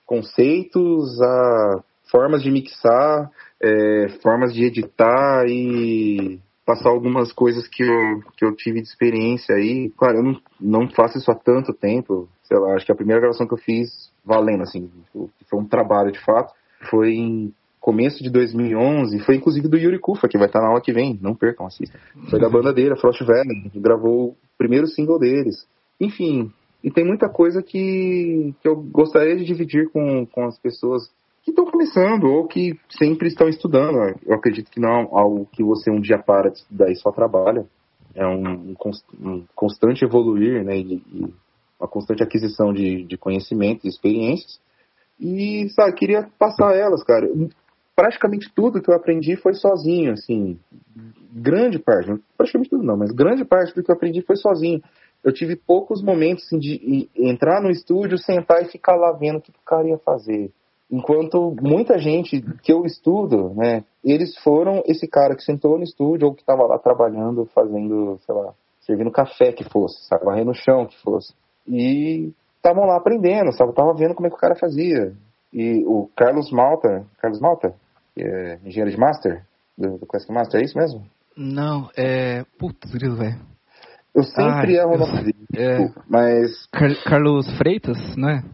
conceitos 0.07 1.21
a 1.21 1.83
formas 2.11 2.43
de 2.43 2.51
mixar, 2.51 3.31
é, 3.63 4.09
formas 4.23 4.53
de 4.53 4.65
editar 4.65 5.45
e 5.47 6.41
passar 6.67 6.89
algumas 6.89 7.33
coisas 7.33 7.67
que 7.69 7.83
eu, 7.83 8.21
que 8.37 8.45
eu 8.45 8.55
tive 8.55 8.81
de 8.81 8.89
experiência 8.89 9.55
aí. 9.55 9.91
Claro, 9.97 10.19
eu 10.19 10.23
não, 10.23 10.41
não 10.61 10.89
faço 10.89 11.19
isso 11.19 11.31
há 11.31 11.35
tanto 11.35 11.73
tempo, 11.73 12.29
sei 12.45 12.59
lá, 12.59 12.75
acho 12.75 12.87
que 12.87 12.93
a 12.93 12.97
primeira 12.97 13.21
gravação 13.21 13.47
que 13.47 13.55
eu 13.55 13.59
fiz 13.59 14.11
valendo, 14.25 14.63
assim, 14.63 14.91
foi 15.13 15.59
um 15.59 15.67
trabalho 15.67 16.13
de 16.13 16.25
fato, 16.25 16.53
foi 16.89 17.13
em 17.13 17.55
começo 17.81 18.23
de 18.23 18.31
2011, 18.31 19.19
foi 19.21 19.37
inclusive 19.37 19.67
do 19.67 19.79
Yuri 19.79 19.99
Kufa, 19.99 20.29
que 20.29 20.37
vai 20.37 20.47
estar 20.47 20.61
na 20.61 20.69
aula 20.69 20.81
que 20.81 20.93
vem, 20.93 21.19
não 21.21 21.35
percam, 21.35 21.67
assistam. 21.67 21.99
Foi 22.29 22.39
da 22.39 22.49
banda 22.49 22.73
dele, 22.73 22.93
a 22.93 22.97
Frost 22.97 23.25
Valley, 23.25 23.71
gravou 23.75 24.31
o 24.31 24.37
primeiro 24.59 24.87
single 24.87 25.19
deles. 25.19 25.67
Enfim, 25.99 26.53
e 26.85 26.91
tem 26.91 27.05
muita 27.05 27.29
coisa 27.29 27.63
que, 27.63 28.55
que 28.61 28.69
eu 28.69 28.77
gostaria 28.77 29.37
de 29.37 29.45
dividir 29.45 29.91
com, 29.91 30.27
com 30.27 30.45
as 30.45 30.59
pessoas 30.59 31.11
que 31.43 31.51
estão 31.51 31.65
começando 31.65 32.25
ou 32.25 32.47
que 32.47 32.79
sempre 32.91 33.29
estão 33.29 33.49
estudando. 33.49 33.97
Eu 34.27 34.35
acredito 34.35 34.71
que 34.71 34.79
não 34.79 34.89
é 34.89 35.09
algo 35.13 35.49
que 35.51 35.65
você 35.65 35.91
um 35.91 36.01
dia 36.01 36.19
para 36.19 36.51
de 36.51 36.59
estudar 36.59 36.91
e 36.91 36.97
só 36.97 37.11
trabalha. 37.11 37.67
É 38.15 38.27
um, 38.27 38.75
um 39.21 39.45
constante 39.55 40.05
evoluir, 40.05 40.65
né, 40.65 40.77
e, 40.77 40.95
e 41.13 41.35
uma 41.79 41.89
constante 41.89 42.23
aquisição 42.23 42.75
de, 42.75 43.05
de 43.05 43.17
conhecimentos 43.17 43.85
e 43.85 43.89
experiências. 43.89 44.61
E, 45.19 45.69
sabe, 45.71 45.95
queria 45.95 46.29
passar 46.39 46.75
elas, 46.75 47.03
cara 47.05 47.27
praticamente 47.95 48.53
tudo 48.55 48.81
que 48.81 48.91
eu 48.91 48.95
aprendi 48.95 49.37
foi 49.37 49.55
sozinho, 49.55 50.13
assim, 50.13 50.59
grande 51.33 51.79
parte, 51.79 52.13
praticamente 52.37 52.71
tudo 52.71 52.83
não, 52.83 52.97
mas 52.97 53.11
grande 53.13 53.45
parte 53.45 53.75
do 53.75 53.83
que 53.83 53.91
eu 53.91 53.95
aprendi 53.95 54.23
foi 54.23 54.37
sozinho. 54.37 54.83
Eu 55.23 55.33
tive 55.33 55.55
poucos 55.55 56.03
momentos 56.03 56.45
assim, 56.47 56.59
de 56.59 57.09
entrar 57.15 57.61
no 57.61 57.71
estúdio, 57.71 58.17
sentar 58.17 58.63
e 58.63 58.71
ficar 58.71 58.97
lá 58.97 59.13
vendo 59.13 59.37
o 59.37 59.41
que 59.41 59.51
o 59.51 59.65
cara 59.65 59.87
ia 59.87 59.99
fazer. 59.99 60.51
Enquanto 60.91 61.55
muita 61.61 61.99
gente 61.99 62.43
que 62.63 62.73
eu 62.73 62.85
estudo, 62.85 63.55
né, 63.55 63.85
eles 64.03 64.37
foram 64.39 64.83
esse 64.87 65.07
cara 65.07 65.37
que 65.37 65.43
sentou 65.45 65.77
no 65.77 65.85
estúdio 65.85 66.27
ou 66.27 66.35
que 66.35 66.41
estava 66.41 66.65
lá 66.65 66.79
trabalhando, 66.79 67.47
fazendo, 67.55 68.19
sei 68.27 68.35
lá, 68.35 68.55
servindo 68.81 69.11
café 69.11 69.53
que 69.53 69.63
fosse, 69.63 70.05
sabe, 70.07 70.25
varrendo 70.25 70.51
o 70.51 70.55
chão 70.55 70.87
que 70.87 71.01
fosse. 71.03 71.33
E 71.69 72.33
estavam 72.57 72.87
lá 72.87 72.97
aprendendo, 72.97 73.53
sabe, 73.53 73.75
tava 73.75 73.95
vendo 73.95 74.15
como 74.15 74.27
é 74.27 74.31
que 74.31 74.37
o 74.37 74.41
cara 74.41 74.57
fazia. 74.57 75.15
E 75.53 75.85
o 75.87 76.09
Carlos 76.17 76.51
Malta, 76.51 77.05
Carlos 77.21 77.41
Malta, 77.41 77.75
é, 78.17 78.59
engenheiro 78.65 78.91
de 78.91 78.99
master, 78.99 79.43
do, 79.77 79.99
do 79.99 80.07
Classic 80.07 80.33
Master, 80.33 80.61
é 80.61 80.65
isso 80.65 80.79
mesmo? 80.79 81.05
Não, 81.37 81.91
é. 81.97 82.45
Putz, 82.59 82.91
grilo, 82.93 83.17
velho. 83.17 83.41
Eu 84.15 84.25
sempre 84.25 84.75
erro 84.75 84.95
o 84.95 84.99
nome 84.99 85.23
dele, 85.23 85.47
é... 85.57 85.79
mas. 86.09 86.67
Car 86.73 86.91
Carlos 87.05 87.47
Freitas, 87.57 88.17
não 88.17 88.29
é? 88.29 88.45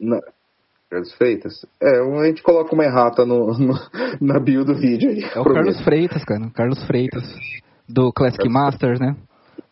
Não. 0.00 0.20
Carlos 0.90 1.12
Freitas? 1.14 1.66
É, 1.80 1.98
a 1.98 2.26
gente 2.26 2.42
coloca 2.42 2.74
uma 2.74 2.84
errata 2.84 3.24
no, 3.24 3.52
no 3.58 3.74
na 4.20 4.38
bio 4.38 4.64
do 4.64 4.74
vídeo 4.74 5.10
aí. 5.10 5.22
É 5.34 5.40
o 5.40 5.44
Carlos 5.44 5.80
Freitas, 5.82 6.24
cara. 6.24 6.50
Carlos 6.50 6.84
Freitas. 6.86 7.24
Do 7.88 8.12
Classic 8.12 8.48
Master, 8.48 8.98
né? 8.98 9.14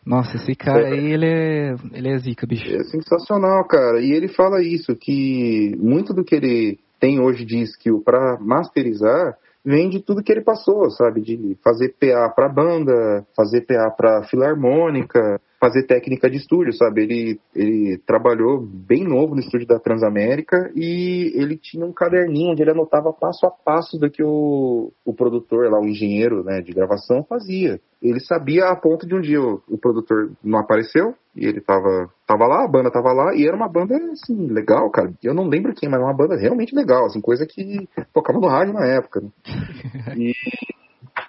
Nossa, 0.05 0.35
esse 0.35 0.55
cara 0.55 0.87
aí, 0.87 1.13
ele 1.13 1.25
é, 1.25 1.75
ele 1.93 2.09
é 2.09 2.17
zica, 2.17 2.45
bicho. 2.45 2.67
É 2.67 2.83
sensacional, 2.83 3.65
cara. 3.65 4.01
E 4.01 4.11
ele 4.11 4.27
fala 4.27 4.61
isso, 4.61 4.95
que 4.95 5.75
muito 5.79 6.13
do 6.13 6.23
que 6.23 6.35
ele 6.35 6.79
tem 6.99 7.19
hoje 7.19 7.45
de 7.45 7.61
skill 7.63 8.01
para 8.03 8.37
masterizar, 8.39 9.37
vem 9.65 9.89
de 9.89 10.01
tudo 10.01 10.23
que 10.23 10.31
ele 10.31 10.41
passou, 10.41 10.89
sabe? 10.91 11.21
De 11.21 11.57
fazer 11.63 11.95
PA 11.99 12.29
pra 12.35 12.49
banda, 12.49 13.25
fazer 13.35 13.61
PA 13.61 13.89
pra 13.91 14.23
filarmônica, 14.23 15.39
fazer 15.63 15.83
técnica 15.83 16.29
de 16.29 16.35
estúdio, 16.35 16.73
sabe? 16.73 17.03
Ele, 17.03 17.39
ele 17.55 17.97
trabalhou 18.05 18.59
bem 18.59 19.05
novo 19.05 19.33
no 19.33 19.39
estúdio 19.39 19.65
da 19.65 19.79
Transamérica 19.79 20.69
e 20.75 21.31
ele 21.35 21.55
tinha 21.55 21.85
um 21.85 21.93
caderninho 21.93 22.51
onde 22.51 22.61
ele 22.61 22.71
anotava 22.71 23.13
passo 23.13 23.45
a 23.45 23.49
passo 23.51 23.97
do 23.97 24.11
que 24.11 24.21
o, 24.21 24.91
o 25.05 25.13
produtor, 25.13 25.71
lá, 25.71 25.79
o 25.79 25.87
engenheiro 25.87 26.43
né, 26.43 26.59
de 26.59 26.73
gravação, 26.73 27.23
fazia. 27.23 27.79
Ele 28.01 28.19
sabia 28.19 28.65
a 28.65 28.75
ponto 28.75 29.07
de 29.07 29.15
um 29.15 29.21
dia 29.21 29.41
o, 29.41 29.61
o 29.69 29.77
produtor 29.77 30.33
não 30.43 30.59
apareceu 30.59 31.15
e 31.33 31.45
ele 31.45 31.61
tava, 31.61 32.09
tava 32.27 32.45
lá, 32.45 32.65
a 32.65 32.67
banda 32.67 32.91
tava 32.91 33.13
lá 33.13 33.33
e 33.33 33.47
era 33.47 33.55
uma 33.55 33.69
banda, 33.69 33.95
assim, 34.11 34.47
legal, 34.47 34.91
cara. 34.91 35.13
Eu 35.23 35.33
não 35.33 35.47
lembro 35.47 35.73
quem, 35.73 35.89
mas 35.89 36.01
uma 36.01 36.13
banda 36.13 36.35
realmente 36.35 36.75
legal, 36.75 37.05
assim, 37.05 37.21
coisa 37.21 37.45
que 37.45 37.87
tocava 38.13 38.37
no 38.37 38.47
rádio 38.47 38.73
na 38.73 38.85
época. 38.85 39.21
Né? 39.21 39.29
E 40.17 40.33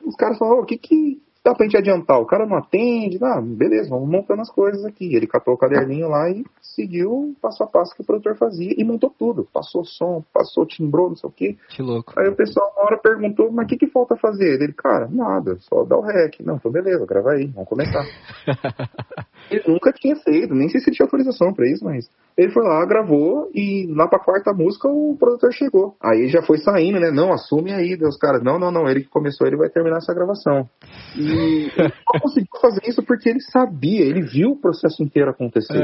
os 0.05 0.17
caras 0.17 0.39
falaram, 0.39 0.63
o 0.63 0.67
que 0.67 0.77
que 0.77 1.23
dá 1.45 1.55
pra 1.55 1.67
gente 1.67 1.77
adiantar? 1.77 2.19
O 2.19 2.27
cara 2.27 2.47
não 2.47 2.57
atende, 2.57 3.19
ah, 3.23 3.41
beleza, 3.41 3.91
vamos 3.91 4.09
montando 4.09 4.41
as 4.41 4.51
coisas 4.51 4.85
aqui. 4.85 5.15
Ele 5.15 5.27
catou 5.27 5.55
o 5.55 5.59
caderninho 5.59 6.09
lá 6.09 6.31
e 6.31 6.45
seguiu 6.63 7.11
o 7.13 7.35
passo 7.41 7.63
a 7.63 7.67
passo 7.67 7.95
que 7.95 8.01
o 8.01 8.05
produtor 8.05 8.37
fazia 8.37 8.75
e 8.77 8.83
montou 8.83 9.11
tudo. 9.11 9.47
Passou 9.53 9.85
som, 9.85 10.25
passou 10.33 10.65
timbrou, 10.65 11.11
não 11.11 11.17
sei 11.17 11.29
o 11.29 11.33
quê. 11.33 11.57
Que 11.69 11.83
louco. 11.83 12.15
Aí 12.17 12.29
o 12.29 12.35
pessoal 12.35 12.73
uma 12.75 12.87
hora 12.87 12.99
perguntou, 12.99 13.53
mas 13.53 13.67
o 13.67 13.69
que, 13.69 13.77
que 13.77 13.87
falta 13.87 14.17
fazer? 14.17 14.63
Ele, 14.63 14.73
cara, 14.73 15.07
nada, 15.11 15.57
só 15.61 15.85
dá 15.85 15.97
o 15.97 16.01
rec. 16.01 16.41
Não, 16.41 16.57
então 16.57 16.73
beleza, 16.73 17.05
grava 17.05 17.33
aí, 17.33 17.47
vamos 17.47 17.69
começar. 17.69 18.05
ele 19.51 19.63
nunca 19.67 19.93
tinha 19.93 20.17
feito, 20.17 20.55
nem 20.55 20.69
sei 20.69 20.81
se 20.81 20.89
ele 20.89 20.97
tinha 20.97 21.07
autorização 21.07 21.53
pra 21.53 21.69
isso, 21.69 21.85
mas 21.85 22.09
ele 22.37 22.53
foi 22.53 22.63
lá, 22.65 22.85
gravou 22.85 23.51
e 23.55 23.87
lá 23.95 24.09
pra 24.09 24.19
quarta 24.19 24.53
música 24.53 24.89
o 24.89 25.17
produtor 25.19 25.53
chegou. 25.53 25.95
Aí 26.03 26.29
já 26.29 26.43
foi 26.43 26.59
saindo, 26.59 26.99
né? 26.99 27.11
Não, 27.11 27.33
assume 27.33 27.73
aí, 27.73 27.97
Deus, 27.97 28.17
cara. 28.19 28.39
Não, 28.39 28.59
não, 28.59 28.71
não, 28.71 28.89
ele 28.89 29.03
que 29.03 29.09
começou, 29.09 29.47
ele 29.47 29.57
vai 29.57 29.69
terminar 29.69 29.99
essa 29.99 30.15
gravação. 30.15 30.69
E 31.17 31.71
ele 31.77 31.93
conseguiu 32.21 32.61
fazer 32.61 32.81
isso 32.87 33.03
porque 33.03 33.29
ele 33.29 33.41
sabia, 33.41 34.05
ele 34.05 34.23
viu 34.23 34.51
o 34.51 34.61
processo 34.61 35.03
inteiro 35.03 35.31
acontecer. 35.31 35.79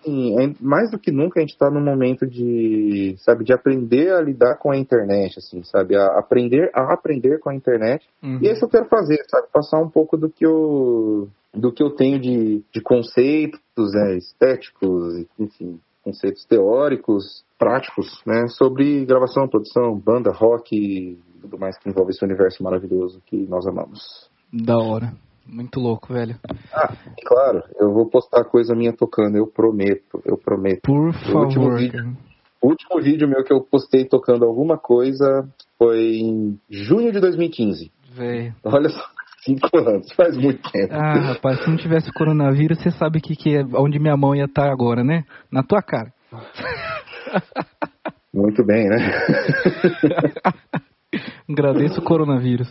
Assim, 0.00 0.38
é- 0.40 0.54
mais 0.60 0.90
do 0.90 0.98
que 0.98 1.10
nunca 1.10 1.38
a 1.38 1.42
gente 1.42 1.52
está 1.52 1.70
num 1.70 1.82
momento 1.82 2.26
de, 2.26 3.14
sabe, 3.18 3.44
de 3.44 3.52
aprender 3.52 4.12
a 4.12 4.20
lidar 4.20 4.56
com 4.56 4.70
a 4.70 4.76
internet, 4.76 5.38
assim, 5.38 5.62
sabe, 5.64 5.96
a 5.96 6.18
aprender 6.18 6.70
a 6.74 6.92
aprender 6.92 7.38
com 7.40 7.50
a 7.50 7.54
internet. 7.54 8.06
Uhum. 8.22 8.38
E 8.40 8.48
é 8.48 8.52
isso 8.52 8.64
eu 8.64 8.68
quero 8.68 8.86
fazer, 8.86 9.22
sabe, 9.28 9.48
passar 9.52 9.80
um 9.80 9.88
pouco 9.88 10.16
do 10.16 10.30
que 10.30 10.44
eu, 10.46 11.28
do 11.54 11.72
que 11.72 11.82
eu 11.82 11.90
tenho 11.90 12.18
de, 12.20 12.62
de 12.72 12.80
conceitos, 12.80 13.92
né, 13.94 14.16
estéticos, 14.16 15.26
enfim, 15.38 15.80
conceitos 16.02 16.44
teóricos, 16.44 17.44
práticos, 17.58 18.22
né, 18.26 18.46
sobre 18.48 19.04
gravação, 19.04 19.48
produção, 19.48 19.98
banda, 19.98 20.30
rock 20.32 20.76
e 20.76 21.18
tudo 21.40 21.58
mais 21.58 21.78
que 21.78 21.88
envolve 21.88 22.10
esse 22.10 22.24
universo 22.24 22.62
maravilhoso 22.62 23.22
que 23.26 23.36
nós 23.46 23.66
amamos. 23.66 24.28
Da 24.52 24.76
hora. 24.78 25.12
Muito 25.46 25.80
louco, 25.80 26.12
velho. 26.12 26.36
Ah, 26.72 26.94
claro, 27.24 27.62
eu 27.80 27.90
vou 27.92 28.06
postar 28.06 28.44
coisa 28.44 28.74
minha 28.74 28.92
tocando, 28.92 29.36
eu 29.38 29.46
prometo, 29.46 30.20
eu 30.24 30.36
prometo. 30.36 30.82
Por 30.82 30.98
O 30.98 31.06
último 31.06 31.64
favor. 31.64 31.78
vídeo. 31.78 32.16
O 32.60 32.68
último 32.68 33.00
vídeo 33.00 33.28
meu 33.28 33.42
que 33.42 33.52
eu 33.52 33.62
postei 33.62 34.04
tocando 34.04 34.44
alguma 34.44 34.76
coisa 34.76 35.48
foi 35.78 36.16
em 36.18 36.60
junho 36.68 37.10
de 37.12 37.20
2015. 37.20 37.90
Velho. 38.12 38.54
Olha 38.64 38.88
só, 38.90 39.00
cinco 39.44 39.68
anos, 39.78 40.10
faz 40.12 40.36
muito 40.36 40.70
tempo. 40.70 40.94
Ah, 40.94 41.32
rapaz, 41.32 41.62
se 41.62 41.68
não 41.70 41.76
tivesse 41.76 42.12
coronavírus, 42.12 42.78
você 42.78 42.90
sabe 42.92 43.20
que, 43.20 43.34
que 43.36 43.56
é 43.56 43.64
onde 43.74 43.98
minha 43.98 44.16
mão 44.16 44.34
ia 44.34 44.44
estar 44.44 44.70
agora, 44.70 45.02
né? 45.04 45.24
Na 45.50 45.62
tua 45.62 45.82
cara. 45.82 46.12
Muito 48.32 48.64
bem, 48.64 48.88
né? 48.88 48.96
Agradeço 51.48 52.00
o 52.00 52.04
coronavírus. 52.04 52.68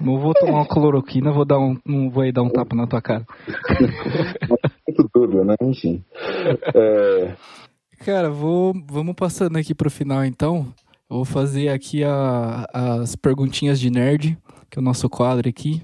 Não 0.00 0.18
vou 0.18 0.32
tomar 0.34 0.58
uma 0.58 0.66
cloroquina, 0.66 1.30
vou 1.30 1.44
dar 1.44 1.58
um, 1.58 1.76
não 1.86 2.10
vou 2.10 2.22
aí 2.22 2.32
dar 2.32 2.42
um 2.42 2.48
tapa 2.48 2.74
na 2.74 2.86
tua 2.86 3.02
cara. 3.02 3.24
Muito 4.88 5.08
tudo, 5.12 5.44
né? 5.44 5.54
Enfim. 5.62 6.02
É, 6.74 7.34
Cara, 8.04 8.30
vou, 8.30 8.72
vamos 8.90 9.14
passando 9.14 9.58
aqui 9.58 9.74
pro 9.74 9.90
final 9.90 10.24
então. 10.24 10.66
Eu 11.08 11.16
vou 11.16 11.24
fazer 11.24 11.68
aqui 11.68 12.02
a- 12.02 12.64
as 12.72 13.14
perguntinhas 13.14 13.78
de 13.78 13.90
nerd, 13.90 14.38
que 14.70 14.78
é 14.78 14.80
o 14.80 14.84
nosso 14.84 15.08
quadro 15.08 15.48
aqui, 15.48 15.82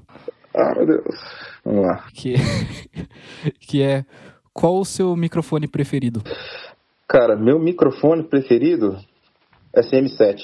Ah, 0.55 0.75
meu 0.77 0.87
Deus. 0.87 1.17
Vamos 1.65 1.85
lá. 1.87 2.05
que, 2.15 2.35
que 3.61 3.83
é 3.83 4.05
qual 4.53 4.79
o 4.79 4.85
seu 4.85 5.15
microfone 5.17 5.67
preferido? 5.69 6.23
Cara, 7.09 7.37
meu 7.37 7.59
microfone 7.59 8.23
preferido 8.25 8.97
é 9.75 9.81
SM7 9.81 10.41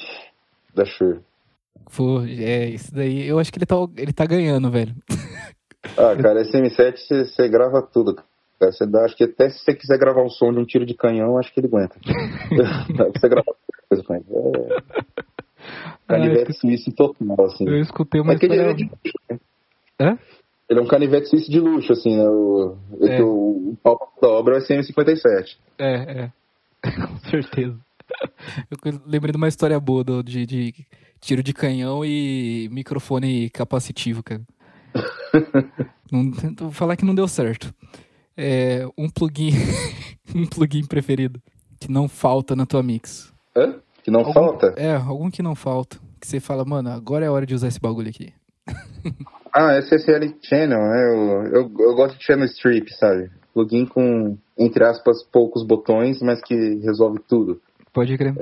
da 0.75 0.85
Shure. 0.85 1.21
Pô, 1.97 2.21
é, 2.23 2.69
isso 2.71 2.95
daí, 2.95 3.27
eu 3.27 3.39
acho 3.39 3.53
que 3.53 3.59
ele 3.59 3.67
tá, 3.67 3.77
ele 3.97 4.13
tá 4.13 4.25
ganhando, 4.27 4.71
velho. 4.71 4.95
Ah, 5.97 6.15
cara, 6.21 6.43
SM7 6.43 7.27
você- 7.27 7.49
grava 7.49 7.83
tudo. 7.83 8.17
Cara, 8.61 8.71
você 8.73 8.87
dá, 8.87 9.05
acho 9.05 9.17
que 9.17 9.25
até 9.25 9.49
se 9.51 9.59
você 9.59 9.75
quiser 9.75 9.99
gravar 9.99 10.23
o 10.23 10.31
som 10.31 10.53
de 10.53 10.59
um 10.61 10.65
tiro 10.65 10.87
de 10.87 10.95
canhão, 10.95 11.37
acho 11.39 11.53
que 11.53 11.59
ele 11.61 11.67
aguenta. 11.67 11.97
Dá 12.97 13.05
pra 13.11 13.21
você 13.21 13.29
gravar 13.29 13.53
coisa 13.89 14.05
com 14.05 14.15
ele. 14.15 14.25
É... 14.31 15.03
Canivete 16.09 16.53
suíço 16.55 16.93
total, 16.93 17.47
assim. 17.47 17.67
Eu 17.67 17.81
escutei 17.81 18.21
uma 18.21 18.33
É 18.35 18.39
que 18.39 18.47
ele 18.47 18.55
história... 18.55 18.73
é 18.73 18.75
de 18.75 18.85
luxo? 18.85 19.41
Hã? 20.01 20.19
Ele 20.69 20.81
é 20.81 20.83
um 20.83 20.87
canivete 20.87 21.29
suíço 21.29 21.51
de 21.51 21.61
luxo, 21.61 21.93
assim, 21.93 22.17
né? 22.17 22.25
O, 22.29 22.77
é 23.03 23.17
É. 23.19 23.23
o, 23.23 23.71
o 23.73 23.77
palco 23.83 24.21
da 24.21 24.29
obra 24.29 24.57
é 24.57 24.59
o 24.59 24.63
SM57. 24.63 25.57
É, 25.79 25.93
é. 26.25 26.33
Com 27.07 27.19
certeza. 27.31 27.79
Eu 28.71 29.01
lembrei 29.07 29.33
de 29.33 29.37
uma 29.39 29.49
história 29.49 29.79
boa 29.81 30.03
do- 30.05 30.23
de, 30.23 30.45
de 30.47 30.75
tiro 31.21 31.43
de 31.43 31.53
canhão 31.53 32.05
e 32.05 32.69
microfone 32.73 33.49
capacitivo, 33.51 34.23
cara. 34.23 34.43
não, 36.11 36.31
vou 36.59 36.71
falar 36.73 36.97
que 36.97 37.05
não 37.05 37.15
deu 37.15 37.27
certo. 37.29 37.73
É, 38.37 38.87
um 38.99 39.09
plugin. 39.09 39.51
um 40.35 40.47
plugin 40.47 40.85
preferido. 40.87 41.41
Que 41.81 41.91
não 41.91 42.09
falta 42.09 42.55
na 42.57 42.65
tua 42.67 42.83
mix. 42.83 43.33
Hã? 43.57 43.77
Que 44.03 44.11
não 44.11 44.21
Algum- 44.21 44.33
falta? 44.33 44.75
É, 44.77 44.95
algum 44.97 45.31
que 45.31 45.43
não 45.43 45.55
falta. 45.55 45.99
Que 46.21 46.27
você 46.27 46.41
fala, 46.41 46.65
mano, 46.65 46.91
agora 46.91 47.25
é 47.25 47.31
hora 47.31 47.47
de 47.47 47.55
usar 47.55 47.69
esse 47.69 47.81
bagulho 47.81 48.09
aqui. 48.11 48.33
Ah, 49.55 49.77
SSL 49.77 50.35
Channel, 50.41 50.79
né? 50.81 51.03
Eu, 51.11 51.43
eu, 51.53 51.71
eu 51.79 51.95
gosto 51.95 52.17
de 52.17 52.25
Channel 52.25 52.47
Strip, 52.47 52.89
sabe? 52.95 53.31
Plugin 53.53 53.85
com, 53.85 54.39
entre 54.57 54.83
aspas, 54.83 55.23
poucos 55.31 55.63
botões, 55.63 56.23
mas 56.23 56.41
que 56.41 56.55
resolve 56.83 57.19
tudo. 57.29 57.61
Pode 57.93 58.17
crer. 58.17 58.35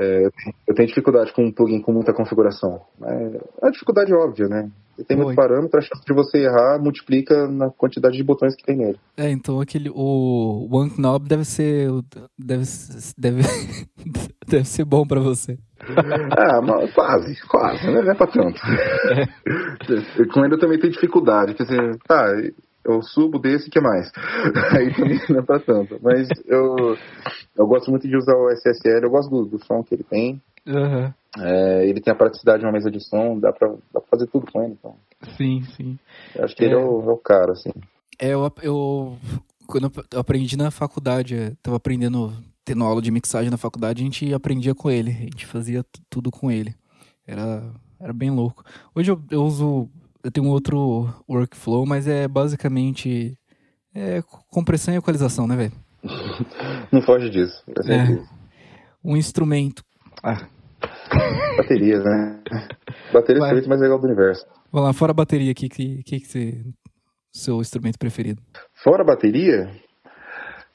Eu 0.67 0.75
tenho 0.75 0.89
dificuldade 0.89 1.33
com 1.33 1.45
um 1.45 1.53
plugin 1.53 1.81
com 1.81 1.93
muita 1.93 2.13
configuração. 2.13 2.81
É 3.03 3.41
uma 3.63 3.73
dificuldade 3.73 4.13
óbvia, 4.15 4.49
né? 4.49 4.71
Você 5.01 5.05
tem 5.05 5.17
muito 5.17 5.35
parâmetro, 5.35 5.79
a 5.79 5.83
chance 5.83 6.05
de 6.05 6.13
você 6.13 6.39
errar 6.39 6.79
multiplica 6.79 7.49
na 7.49 7.71
quantidade 7.71 8.17
de 8.17 8.23
botões 8.23 8.55
que 8.55 8.63
tem 8.63 8.77
nele. 8.77 8.99
É, 9.17 9.31
então 9.31 9.59
aquele. 9.59 9.91
O 9.91 10.69
One 10.71 10.93
Knob 10.99 11.27
deve 11.27 11.45
ser. 11.45 11.89
Deve, 12.39 12.65
deve, 13.17 13.43
deve 14.47 14.65
ser 14.65 14.85
bom 14.85 15.07
pra 15.07 15.21
você. 15.21 15.59
Ah, 16.37 16.61
mas 16.61 16.93
quase, 16.93 17.41
quase, 17.47 17.87
né? 17.87 18.03
não 18.03 18.13
é 18.13 18.15
pra 18.15 18.27
tanto. 18.27 18.61
É. 18.67 20.27
Com 20.27 20.45
ele 20.45 20.55
eu 20.55 20.59
também 20.59 20.79
tenho 20.79 20.93
dificuldade, 20.93 21.55
quer 21.55 21.63
dizer, 21.63 21.97
tá, 22.07 22.27
eu 22.85 23.03
subo 23.03 23.39
desse, 23.39 23.71
que 23.71 23.81
mais? 23.81 24.11
Aí 24.77 24.95
também 24.95 25.21
não 25.29 25.39
é 25.39 25.43
pra 25.43 25.59
tanto. 25.59 25.99
Mas 26.03 26.29
eu, 26.47 26.97
eu 27.57 27.67
gosto 27.67 27.91
muito 27.91 28.07
de 28.09 28.17
usar 28.17 28.35
o 28.37 28.51
SSL, 28.51 29.03
eu 29.05 29.11
gosto 29.11 29.31
do, 29.31 29.45
do 29.45 29.65
som 29.65 29.83
que 29.83 29.95
ele 29.95 30.05
tem. 30.05 30.41
Aham. 30.67 31.15
É, 31.39 31.87
ele 31.87 32.01
tem 32.01 32.13
a 32.13 32.17
praticidade 32.17 32.61
de 32.61 32.67
uma 32.67 32.73
mesa 32.73 32.91
de 32.91 33.01
som, 33.01 33.39
dá 33.39 33.53
pra, 33.53 33.69
dá 33.69 34.01
pra 34.01 34.09
fazer 34.11 34.27
tudo 34.27 34.51
com 34.51 34.63
ele, 34.63 34.73
então. 34.73 34.97
Sim, 35.37 35.63
sim. 35.77 35.99
Eu 36.35 36.45
acho 36.45 36.57
que 36.57 36.65
É. 36.65 36.67
ele 36.67 36.75
é 36.75 36.79
o, 36.79 37.01
é 37.09 37.13
o 37.13 37.17
cara, 37.17 37.53
assim. 37.53 37.71
É, 38.19 38.31
eu, 38.35 38.53
eu 38.63 39.17
quando 39.67 39.93
eu 40.13 40.19
aprendi 40.21 40.57
na 40.57 40.71
faculdade, 40.73 41.35
eu 41.37 41.57
tava 41.63 41.77
aprendendo, 41.77 42.33
tendo 42.65 42.83
aula 42.85 43.01
de 43.01 43.11
mixagem 43.13 43.51
na 43.51 43.57
faculdade, 43.57 44.03
a 44.03 44.05
gente 44.05 44.35
aprendia 44.35 44.75
com 44.75 44.91
ele, 44.91 45.11
a 45.11 45.15
gente 45.15 45.47
fazia 45.47 45.85
tu- 45.85 46.01
tudo 46.11 46.31
com 46.31 46.51
ele. 46.51 46.75
Era, 47.27 47.63
era 48.01 48.13
bem 48.13 48.31
louco. 48.31 48.65
Hoje 48.95 49.13
eu, 49.13 49.23
eu 49.31 49.45
uso, 49.45 49.89
eu 50.25 50.31
tenho 50.31 50.47
um 50.47 50.51
outro 50.51 51.09
workflow, 51.29 51.87
mas 51.87 52.07
é 52.07 52.27
basicamente 52.29 53.37
é, 53.95 54.23
compressão 54.51 54.95
e 54.95 54.97
equalização, 54.99 55.47
né, 55.47 55.57
velho? 55.57 55.73
Não 56.93 57.03
foge 57.03 57.31
disso. 57.31 57.63
É. 57.89 58.19
Um 59.05 59.17
instrumento. 59.17 59.83
Ah, 60.23 60.47
Baterias, 61.57 62.05
né? 62.05 62.41
Bateria 63.13 63.43
é 63.43 63.47
o 63.47 63.69
mais 63.69 63.81
legal 63.81 63.99
do 63.99 64.07
universo. 64.07 64.47
vamos 64.73 64.89
lá, 64.89 64.93
fora 64.93 65.13
a 65.13 65.15
bateria, 65.15 65.55
que 65.55 65.69
que, 65.69 66.03
que, 66.03 66.21
que 66.21 66.27
você, 66.27 66.65
seu 67.33 67.61
instrumento 67.61 67.99
preferido? 67.99 68.41
Fora 68.83 69.03
a 69.03 69.07
bateria, 69.07 69.71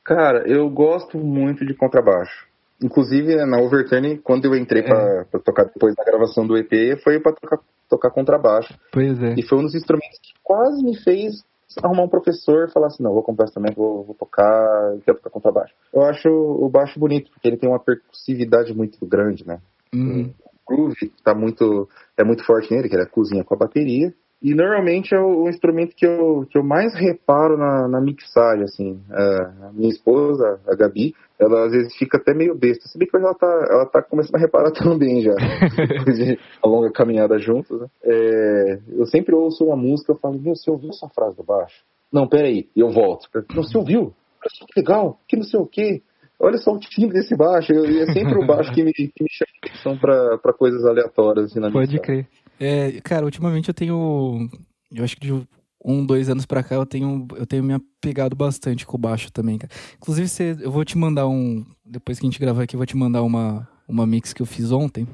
cara, 0.04 0.48
eu 0.48 0.70
gosto 0.70 1.18
muito 1.18 1.66
de 1.66 1.74
contrabaixo. 1.74 2.46
Inclusive, 2.84 3.36
na 3.46 3.58
Overturn, 3.60 4.18
quando 4.18 4.46
eu 4.46 4.56
entrei 4.56 4.82
É. 4.84 4.86
pra, 4.86 5.26
pra 5.32 5.40
tocar 5.40 5.64
depois 5.66 5.96
da 5.96 6.04
gravação 6.04 6.46
do 6.46 6.58
EP, 6.58 7.00
foi 7.04 7.20
pra 7.20 7.32
tocar, 7.32 7.60
tocar 7.96 8.12
contrabaixo. 8.12 8.74
Pois 8.92 9.22
é. 9.22 9.36
E 9.38 9.48
foi 9.48 9.58
um 9.58 9.64
dos 9.64 9.76
instrumentos 9.76 10.20
que 10.22 10.34
quase 10.44 10.84
me 10.84 10.96
fez 10.98 11.44
arrumar 11.84 12.04
um 12.04 12.10
professor 12.10 12.68
e 12.68 12.72
falar 12.72 12.88
assim, 12.88 13.04
não, 13.04 13.14
vou 13.14 13.24
comprar 13.24 13.46
instrumento, 13.46 13.76
vou, 13.76 14.04
vou 14.04 14.16
tocar, 14.16 14.98
quero 15.04 15.18
tocar 15.18 15.30
contrabaixo. 15.30 15.74
Eu 15.94 16.04
acho 16.04 16.30
o 16.30 16.70
baixo 16.70 17.00
bonito, 17.00 17.32
porque 17.32 17.48
ele 17.48 17.58
tem 17.58 17.70
uma 17.70 17.80
percussividade 17.80 18.74
muito 18.74 19.04
grande, 19.06 19.46
né? 19.46 19.60
Uhum. 19.94 20.34
groove 20.68 21.12
tá 21.24 21.34
muito, 21.34 21.88
é 22.18 22.24
muito 22.24 22.46
forte 22.46 22.74
nele, 22.74 22.90
que 22.90 22.96
ele 22.96 23.06
cozinha 23.08 23.44
com 23.44 23.54
a 23.54 23.58
bateria. 23.58 24.14
E 24.42 24.54
normalmente 24.54 25.16
é 25.16 25.20
o, 25.20 25.44
o, 25.44 25.50
instrumento 25.50 25.96
que 25.96 26.06
eu, 26.06 26.46
que 26.50 26.58
eu 26.58 26.64
mais 26.64 26.94
reparo 26.94 27.58
na, 27.58 27.88
na 27.88 28.02
mixagem, 28.02 28.64
assim. 28.64 29.02
É, 29.12 29.68
a 29.68 29.72
minha 29.74 29.90
esposa, 29.90 30.60
a 30.68 30.76
Gabi, 30.76 31.16
ela 31.40 31.66
às 31.66 31.72
vezes 31.72 31.96
fica 31.96 32.18
até 32.18 32.34
meio 32.34 32.56
besta. 32.56 32.88
Se 32.88 32.98
bem 32.98 33.08
que 33.08 33.16
ela 33.16 33.34
tá, 33.34 33.48
ela 33.48 33.86
tá 33.86 34.02
começando 34.02 34.36
a 34.36 34.40
reparar 34.40 34.72
também 34.76 35.22
já, 35.22 35.34
depois 35.34 36.18
de 36.18 36.38
uma 36.64 36.72
longa 36.72 36.92
caminhada 36.92 37.38
juntos. 37.40 37.80
Né? 37.80 37.88
É, 38.04 38.80
eu 38.90 39.06
sempre 39.06 39.34
ouço 39.34 39.66
uma 39.66 39.76
música 39.76 40.14
e 40.14 40.20
falo, 40.20 40.40
meu, 40.40 40.56
você 40.56 40.70
ouviu 40.70 40.90
essa 40.90 41.08
frase 41.10 41.36
do 41.38 41.44
baixo? 41.44 41.84
Não, 42.12 42.28
peraí, 42.28 42.70
e 42.76 42.82
eu 42.82 42.92
volto. 42.92 43.28
Não, 43.54 43.64
você 43.64 43.78
ouviu? 43.78 44.14
Olha 44.42 44.50
só 44.54 44.66
que 44.66 44.80
legal, 44.80 45.20
que 45.28 45.36
não 45.36 45.44
sei 45.44 45.60
o 45.60 45.66
quê. 45.66 46.02
Olha 46.40 46.58
só 46.58 46.72
o 46.72 46.80
timbre 46.80 47.14
desse 47.14 47.36
baixo. 47.36 47.74
E 47.74 48.00
é 48.02 48.06
sempre 48.12 48.38
o 48.38 48.46
baixo 48.46 48.72
que 48.74 48.84
me, 48.84 48.94
que 48.94 49.10
me 49.22 49.30
chama 49.30 49.52
atenção 49.64 49.98
pra 49.98 50.54
coisas 50.54 50.86
aleatórias. 50.86 51.46
Assim, 51.46 51.60
na 51.60 51.72
Pode 51.72 52.00
crer. 52.00 52.28
É, 52.60 53.00
cara, 53.02 53.26
ultimamente 53.26 53.68
eu 53.68 53.74
tenho. 53.74 54.50
Eu 54.92 55.04
acho 55.04 55.16
que 55.16 55.28
de 55.28 55.48
um, 55.84 56.06
dois 56.06 56.30
anos 56.30 56.46
pra 56.46 56.64
cá 56.64 56.76
eu 56.76 56.86
tenho, 56.86 57.28
eu 57.36 57.46
tenho 57.46 57.64
me 57.64 57.74
apegado 57.74 58.36
bastante 58.36 58.86
com 58.86 58.98
o 58.98 59.00
baixo 59.00 59.32
também, 59.32 59.58
cara. 59.58 59.72
Inclusive, 59.98 60.28
você, 60.28 60.58
eu 60.60 60.72
vou 60.72 60.84
te 60.84 60.98
mandar 60.98 61.28
um. 61.28 61.66
Depois 61.86 62.20
que 62.20 62.26
a 62.26 62.30
gente 62.30 62.40
gravar 62.40 62.64
aqui, 62.64 62.76
eu 62.76 62.80
vou 62.80 62.88
te 62.88 62.98
mandar 62.98 63.22
uma, 63.22 63.68
uma 63.88 64.08
mix 64.08 64.34
que 64.34 64.42
eu 64.42 64.46
fiz 64.46 64.72
ontem. 64.72 65.08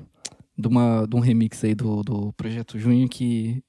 De, 0.58 0.68
uma, 0.68 1.08
de 1.08 1.16
um 1.16 1.20
remix 1.20 1.64
aí 1.64 1.74
do, 1.74 2.04
do 2.04 2.34
Projeto 2.34 2.78
Junho 2.78 3.10
que. 3.10 3.64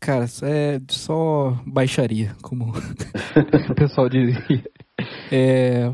Cara, 0.00 0.26
é 0.42 0.80
só 0.90 1.58
baixaria, 1.66 2.34
como 2.42 2.72
o 3.70 3.74
pessoal 3.74 4.08
diria. 4.08 4.42
É, 5.30 5.92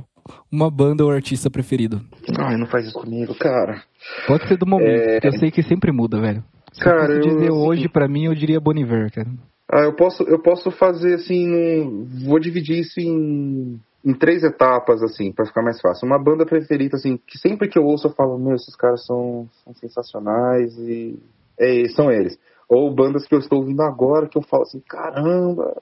uma 0.50 0.70
banda 0.70 1.04
ou 1.04 1.10
artista 1.10 1.50
preferido? 1.50 2.00
Ai, 2.38 2.56
não 2.56 2.66
faz 2.66 2.86
isso 2.86 2.94
comigo, 2.94 3.34
cara. 3.34 3.82
Pode 4.26 4.48
ser 4.48 4.56
do 4.56 4.66
momento, 4.66 4.88
é... 4.88 5.20
eu 5.22 5.32
sei 5.38 5.50
que 5.50 5.62
sempre 5.62 5.92
muda, 5.92 6.20
velho. 6.20 6.44
Se 6.72 6.80
cara, 6.80 7.14
eu 7.14 7.20
dizer 7.20 7.48
eu, 7.48 7.56
hoje, 7.56 7.88
para 7.88 8.08
mim, 8.08 8.24
eu 8.24 8.34
diria 8.34 8.60
Boniver, 8.60 9.12
cara. 9.12 9.28
Ah, 9.68 9.82
eu 9.82 9.94
posso, 9.94 10.24
eu 10.24 10.38
posso 10.40 10.70
fazer 10.70 11.14
assim, 11.14 12.06
vou 12.26 12.40
dividir 12.40 12.80
isso 12.80 12.98
em, 12.98 13.80
em 14.04 14.14
três 14.14 14.42
etapas, 14.42 15.02
assim, 15.02 15.32
para 15.32 15.46
ficar 15.46 15.62
mais 15.62 15.80
fácil. 15.80 16.06
Uma 16.06 16.18
banda 16.18 16.44
preferida, 16.44 16.96
assim, 16.96 17.18
que 17.26 17.38
sempre 17.38 17.68
que 17.68 17.78
eu 17.78 17.84
ouço 17.84 18.08
eu 18.08 18.12
falo, 18.12 18.38
meu, 18.38 18.54
esses 18.54 18.74
caras 18.74 19.04
são, 19.06 19.48
são 19.64 19.72
sensacionais 19.74 20.76
e 20.78 21.18
é, 21.58 21.88
são 21.88 22.10
eles. 22.10 22.36
Ou 22.68 22.92
bandas 22.92 23.26
que 23.26 23.34
eu 23.34 23.38
estou 23.38 23.60
ouvindo 23.60 23.82
agora 23.82 24.28
que 24.28 24.38
eu 24.38 24.42
falo 24.42 24.62
assim, 24.62 24.80
caramba, 24.80 25.76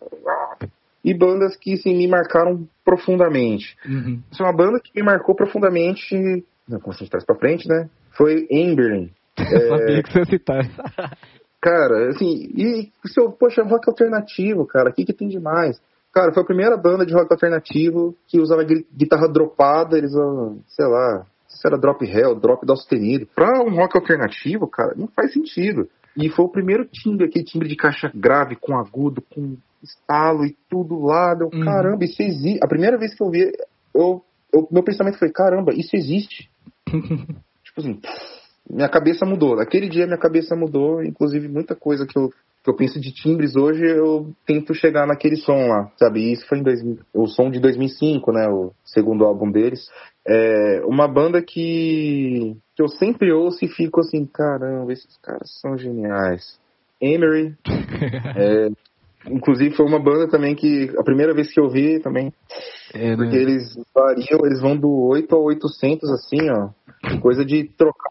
e 1.05 1.15
bandas 1.15 1.57
que 1.57 1.77
sim, 1.77 1.97
me 1.97 2.09
marcaram 2.09 2.69
profundamente. 2.85 3.77
Uhum. 3.87 4.21
É 4.39 4.43
uma 4.43 4.53
banda 4.53 4.81
que 4.81 4.91
me 4.95 5.03
marcou 5.03 5.35
profundamente, 5.35 6.45
como 6.67 6.91
a 6.91 6.93
gente 6.93 7.11
traz 7.11 7.25
pra 7.25 7.37
frente, 7.37 7.67
né? 7.69 7.89
Foi 8.11 8.47
Emberlin. 8.51 9.11
É... 9.41 9.69
Sabia 9.69 10.03
que 10.03 10.13
você 10.13 10.19
ia 10.19 10.25
citar. 10.25 10.65
cara, 11.61 12.09
assim, 12.11 12.51
e 12.55 12.91
se 13.07 13.21
eu, 13.21 13.31
poxa, 13.33 13.63
rock 13.63 13.89
alternativo, 13.89 14.67
cara, 14.67 14.91
o 14.91 14.93
que, 14.93 15.05
que 15.05 15.13
tem 15.13 15.29
demais? 15.29 15.81
Cara, 16.13 16.33
foi 16.33 16.43
a 16.43 16.47
primeira 16.47 16.77
banda 16.77 17.05
de 17.05 17.13
rock 17.13 17.33
alternativo 17.33 18.17
que 18.27 18.41
usava 18.41 18.65
guitarra 18.65 19.29
dropada, 19.29 19.97
eles, 19.97 20.13
sei 20.67 20.87
lá, 20.87 21.27
se 21.47 21.67
era 21.67 21.79
drop 21.79 22.05
hell, 22.05 22.35
drop 22.35 22.65
do 22.65 22.77
sustenido. 22.77 23.27
Pra 23.35 23.63
um 23.63 23.75
rock 23.75 23.97
alternativo, 23.97 24.67
cara, 24.67 24.95
não 24.97 25.09
faz 25.09 25.33
sentido. 25.33 25.89
E 26.17 26.29
foi 26.31 26.45
o 26.45 26.51
primeiro 26.51 26.85
timbre, 26.85 27.27
aquele 27.27 27.45
timbre 27.45 27.69
de 27.69 27.77
caixa 27.77 28.11
grave, 28.15 28.57
com 28.57 28.77
agudo, 28.77 29.23
com 29.23 29.57
estalo 29.83 30.45
e 30.45 30.57
tudo 30.69 31.01
lá. 31.01 31.35
Deu, 31.35 31.49
uhum. 31.53 31.65
Caramba, 31.65 32.05
isso 32.05 32.23
existe. 32.23 32.59
A 32.63 32.67
primeira 32.67 32.99
vez 32.99 33.15
que 33.15 33.23
eu 33.23 33.31
vi, 33.31 33.53
eu, 33.95 34.25
eu, 34.53 34.69
meu 34.71 34.83
pensamento 34.83 35.19
foi: 35.19 35.31
caramba, 35.31 35.73
isso 35.75 35.95
existe. 35.95 36.51
tipo 36.89 37.81
assim, 37.81 38.01
minha 38.71 38.89
cabeça 38.89 39.25
mudou. 39.25 39.57
Naquele 39.57 39.89
dia 39.89 40.07
minha 40.07 40.19
cabeça 40.19 40.55
mudou, 40.55 41.03
inclusive 41.03 41.49
muita 41.49 41.75
coisa 41.75 42.07
que 42.07 42.19
eu, 42.19 42.31
que 42.63 42.71
eu 42.71 42.77
penso 42.77 43.01
de 43.01 43.13
timbres 43.13 43.57
hoje, 43.57 43.85
eu 43.85 44.33
tento 44.47 44.75
chegar 44.75 45.07
naquele 45.07 45.37
som 45.37 45.69
lá, 45.69 45.91
sabe? 45.97 46.21
E 46.21 46.33
isso 46.33 46.47
foi 46.47 46.59
em 46.59 46.63
2000, 46.63 46.99
o 47.15 47.27
som 47.27 47.51
de 47.51 47.61
2005, 47.61 48.33
né? 48.33 48.49
O 48.49 48.73
segundo 48.85 49.25
álbum 49.25 49.51
deles. 49.51 49.89
É 50.27 50.83
uma 50.85 51.09
banda 51.09 51.41
que, 51.41 52.57
que 52.77 52.83
eu 52.83 52.89
sempre 52.89 53.33
ouço 53.33 53.65
e 53.65 53.69
fico 53.69 54.01
assim, 54.01 54.27
caramba, 54.27 54.93
esses 54.93 55.17
caras 55.23 55.51
são 55.61 55.79
geniais. 55.79 56.61
Emery, 57.01 57.55
é, 58.37 58.69
Inclusive 59.31 59.77
foi 59.77 59.87
uma 59.87 59.99
banda 59.99 60.29
também 60.29 60.55
que 60.55 60.91
a 60.99 61.03
primeira 61.03 61.35
vez 61.35 61.53
que 61.53 61.61
eu 61.61 61.69
vi 61.69 62.01
também, 62.01 62.33
é, 62.95 63.11
né? 63.11 63.17
porque 63.17 63.37
eles 63.37 63.77
variam, 63.95 64.45
eles 64.45 64.61
vão 64.61 64.77
do 64.77 64.91
8 65.09 65.35
a 65.35 65.39
800 65.39 66.11
assim, 66.11 66.51
ó, 66.51 66.71
coisa 67.21 67.45
de 67.45 67.65
trocar 67.77 68.11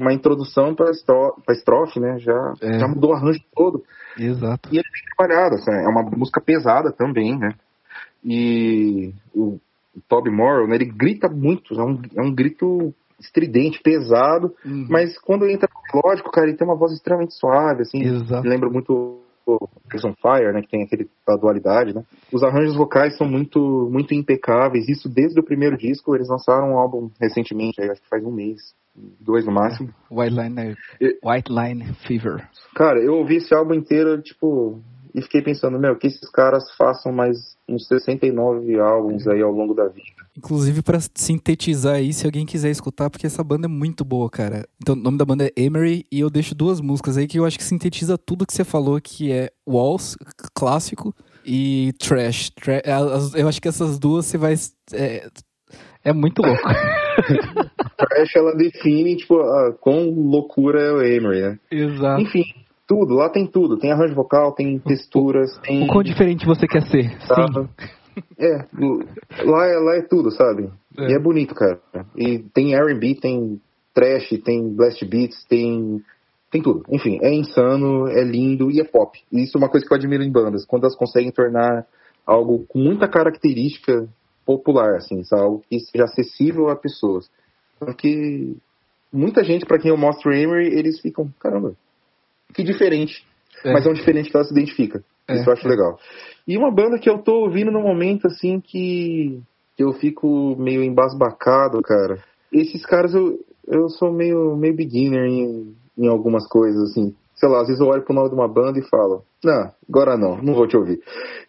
uma 0.00 0.12
introdução 0.12 0.74
para 0.74 0.90
estrofe, 0.90 1.40
estrofe, 1.50 2.00
né? 2.00 2.18
Já, 2.18 2.54
é. 2.60 2.78
já 2.78 2.88
mudou 2.88 3.10
o 3.10 3.14
arranjo 3.14 3.40
todo. 3.54 3.82
Exato. 4.18 4.68
E 4.70 4.76
ele 4.76 4.84
é 4.86 4.92
bem 4.92 5.16
trabalhado, 5.16 5.54
assim, 5.56 5.70
é 5.70 5.88
uma 5.88 6.02
música 6.02 6.40
pesada 6.40 6.92
também, 6.92 7.38
né? 7.38 7.54
E 8.24 9.12
o, 9.34 9.58
Toby 10.08 10.30
Morrow, 10.30 10.66
né, 10.66 10.76
ele 10.76 10.86
grita 10.86 11.28
muito, 11.28 11.74
é 11.74 11.84
um, 11.84 12.00
é 12.16 12.22
um 12.22 12.34
grito 12.34 12.94
estridente, 13.20 13.80
pesado, 13.82 14.52
uhum. 14.64 14.86
mas 14.88 15.16
quando 15.18 15.46
entra 15.46 15.68
no 15.92 16.00
lógico, 16.04 16.30
cara, 16.30 16.48
ele 16.48 16.56
tem 16.56 16.66
uma 16.66 16.76
voz 16.76 16.92
extremamente 16.92 17.34
suave, 17.34 17.82
assim, 17.82 18.02
Exato. 18.02 18.46
lembra 18.46 18.68
muito 18.68 19.20
Chris 19.88 20.04
on 20.04 20.14
Fire, 20.14 20.52
né, 20.52 20.62
que 20.62 20.68
tem 20.68 20.82
aquele 20.82 21.08
a 21.28 21.36
dualidade, 21.36 21.94
né? 21.94 22.02
Os 22.32 22.42
arranjos 22.42 22.76
vocais 22.76 23.16
são 23.16 23.28
muito 23.28 23.88
muito 23.90 24.14
impecáveis, 24.14 24.88
isso 24.88 25.08
desde 25.08 25.38
o 25.40 25.44
primeiro 25.44 25.76
disco, 25.76 26.14
eles 26.14 26.28
lançaram 26.28 26.72
um 26.72 26.78
álbum 26.78 27.10
recentemente, 27.20 27.80
acho 27.80 28.00
que 28.00 28.08
faz 28.08 28.24
um 28.24 28.32
mês, 28.32 28.74
dois 29.20 29.46
no 29.46 29.52
máximo. 29.52 29.92
White 30.10 30.34
Line, 30.34 30.76
White 31.24 31.52
Line 31.52 31.94
Fever. 32.06 32.48
Cara, 32.74 32.98
eu 33.00 33.14
ouvi 33.14 33.36
esse 33.36 33.54
álbum 33.54 33.74
inteiro, 33.74 34.20
tipo, 34.20 34.80
e 35.14 35.22
fiquei 35.22 35.42
pensando, 35.42 35.78
meu, 35.78 35.96
que 35.96 36.06
esses 36.06 36.28
caras 36.30 36.70
façam 36.76 37.12
mais 37.12 37.56
uns 37.68 37.86
69 37.86 38.78
álbuns 38.80 39.26
aí 39.26 39.40
ao 39.42 39.50
longo 39.50 39.74
da 39.74 39.88
vida. 39.88 40.06
Inclusive 40.36 40.82
para 40.82 40.98
sintetizar 41.14 41.96
aí, 41.96 42.12
se 42.12 42.26
alguém 42.26 42.46
quiser 42.46 42.70
escutar, 42.70 43.10
porque 43.10 43.26
essa 43.26 43.44
banda 43.44 43.66
é 43.66 43.68
muito 43.68 44.04
boa, 44.04 44.28
cara. 44.30 44.66
Então, 44.80 44.94
o 44.94 44.98
nome 44.98 45.18
da 45.18 45.24
banda 45.24 45.46
é 45.46 45.52
Emery 45.56 46.04
e 46.10 46.20
eu 46.20 46.30
deixo 46.30 46.54
duas 46.54 46.80
músicas 46.80 47.16
aí 47.16 47.26
que 47.26 47.38
eu 47.38 47.44
acho 47.44 47.58
que 47.58 47.64
sintetiza 47.64 48.16
tudo 48.18 48.46
que 48.46 48.52
você 48.52 48.64
falou, 48.64 49.00
que 49.00 49.30
é 49.30 49.50
Walls, 49.66 50.16
clássico, 50.54 51.14
e 51.44 51.92
Trash. 51.98 52.50
Tra 52.50 52.82
eu 53.34 53.48
acho 53.48 53.60
que 53.60 53.68
essas 53.68 53.98
duas 53.98 54.26
você 54.26 54.38
vai... 54.38 54.54
É, 54.92 55.28
é 56.04 56.12
muito 56.12 56.42
louco. 56.42 56.62
Trash, 57.98 58.36
ela 58.36 58.54
define, 58.56 59.16
tipo, 59.16 59.40
a, 59.40 59.72
quão 59.72 60.10
loucura 60.10 60.80
é 60.80 60.92
o 60.92 61.02
Emery, 61.02 61.42
né? 61.42 61.58
Exato. 61.70 62.22
Enfim, 62.22 62.44
tudo, 62.92 63.14
lá 63.14 63.30
tem 63.30 63.46
tudo. 63.46 63.78
Tem 63.78 63.90
arranjo 63.90 64.14
vocal, 64.14 64.52
tem 64.52 64.78
texturas, 64.78 65.56
tem. 65.60 65.84
O 65.84 65.86
quão 65.86 66.02
diferente 66.02 66.44
você 66.44 66.66
quer 66.66 66.82
ser? 66.82 67.10
Sim. 67.22 67.68
É, 68.38 68.66
lá 69.42 69.66
é, 69.66 69.78
lá 69.78 69.96
é 69.96 70.02
tudo, 70.02 70.30
sabe? 70.30 70.68
É. 70.98 71.10
E 71.10 71.14
é 71.14 71.18
bonito, 71.18 71.54
cara. 71.54 71.80
E 72.14 72.40
tem 72.52 72.74
R&B, 72.74 73.14
tem 73.14 73.58
trash, 73.94 74.28
tem 74.44 74.68
blast 74.68 75.02
beats, 75.06 75.42
tem 75.46 76.02
tem 76.50 76.60
tudo. 76.60 76.84
Enfim, 76.90 77.18
é 77.22 77.32
insano, 77.32 78.06
é 78.08 78.22
lindo 78.22 78.70
e 78.70 78.78
é 78.78 78.84
pop. 78.84 79.18
E 79.32 79.42
isso 79.42 79.56
é 79.56 79.58
uma 79.58 79.70
coisa 79.70 79.86
que 79.86 79.90
eu 79.90 79.96
admiro 79.96 80.22
em 80.22 80.30
bandas, 80.30 80.66
quando 80.66 80.82
elas 80.82 80.94
conseguem 80.94 81.32
tornar 81.32 81.86
algo 82.26 82.66
com 82.68 82.78
muita 82.78 83.08
característica 83.08 84.06
popular, 84.44 84.96
assim, 84.96 85.24
sabe? 85.24 85.42
algo 85.42 85.62
que 85.70 85.80
seja 85.80 86.04
acessível 86.04 86.68
a 86.68 86.76
pessoas. 86.76 87.30
Porque 87.78 88.54
muita 89.10 89.42
gente, 89.42 89.64
para 89.64 89.78
quem 89.78 89.90
eu 89.90 89.96
mostro 89.96 90.30
o 90.30 90.34
Emery, 90.34 90.66
eles 90.78 91.00
ficam, 91.00 91.32
caramba, 91.40 91.74
que 92.54 92.62
diferente. 92.62 93.24
É. 93.64 93.72
Mas 93.72 93.86
é 93.86 93.90
um 93.90 93.94
diferente 93.94 94.30
que 94.30 94.36
ela 94.36 94.44
se 94.44 94.52
identifica. 94.52 95.02
É. 95.28 95.34
Isso 95.34 95.48
eu 95.48 95.52
acho 95.52 95.68
legal. 95.68 95.98
E 96.46 96.56
uma 96.56 96.70
banda 96.70 96.98
que 96.98 97.08
eu 97.08 97.18
tô 97.18 97.44
ouvindo 97.44 97.70
no 97.70 97.80
momento, 97.80 98.26
assim, 98.26 98.60
que, 98.60 99.40
que 99.76 99.84
eu 99.84 99.92
fico 99.94 100.56
meio 100.58 100.82
embasbacado, 100.82 101.80
cara. 101.82 102.18
Esses 102.52 102.84
caras, 102.84 103.14
eu, 103.14 103.38
eu 103.66 103.88
sou 103.88 104.12
meio, 104.12 104.56
meio 104.56 104.74
beginner 104.74 105.24
em, 105.24 105.74
em 105.96 106.08
algumas 106.08 106.46
coisas, 106.48 106.90
assim. 106.90 107.14
Sei 107.34 107.48
lá, 107.48 107.60
às 107.60 107.66
vezes 107.66 107.80
eu 107.80 107.88
olho 107.88 108.02
pro 108.02 108.14
nome 108.14 108.28
de 108.28 108.34
uma 108.34 108.48
banda 108.48 108.78
e 108.78 108.88
falo, 108.88 109.24
não, 109.44 109.72
agora 109.88 110.16
não, 110.16 110.36
não 110.40 110.54
vou 110.54 110.66
te 110.66 110.76
ouvir. 110.76 111.00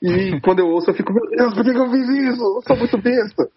E 0.02 0.40
quando 0.42 0.60
eu 0.60 0.68
ouço, 0.68 0.90
eu 0.90 0.96
fico, 0.96 1.14
meu 1.14 1.28
Deus, 1.30 1.54
por 1.54 1.64
que 1.64 1.70
eu 1.70 1.92
fiz 1.92 2.10
isso? 2.10 2.42
Eu 2.42 2.62
sou 2.66 2.78
muito 2.78 2.98
besta. 2.98 3.50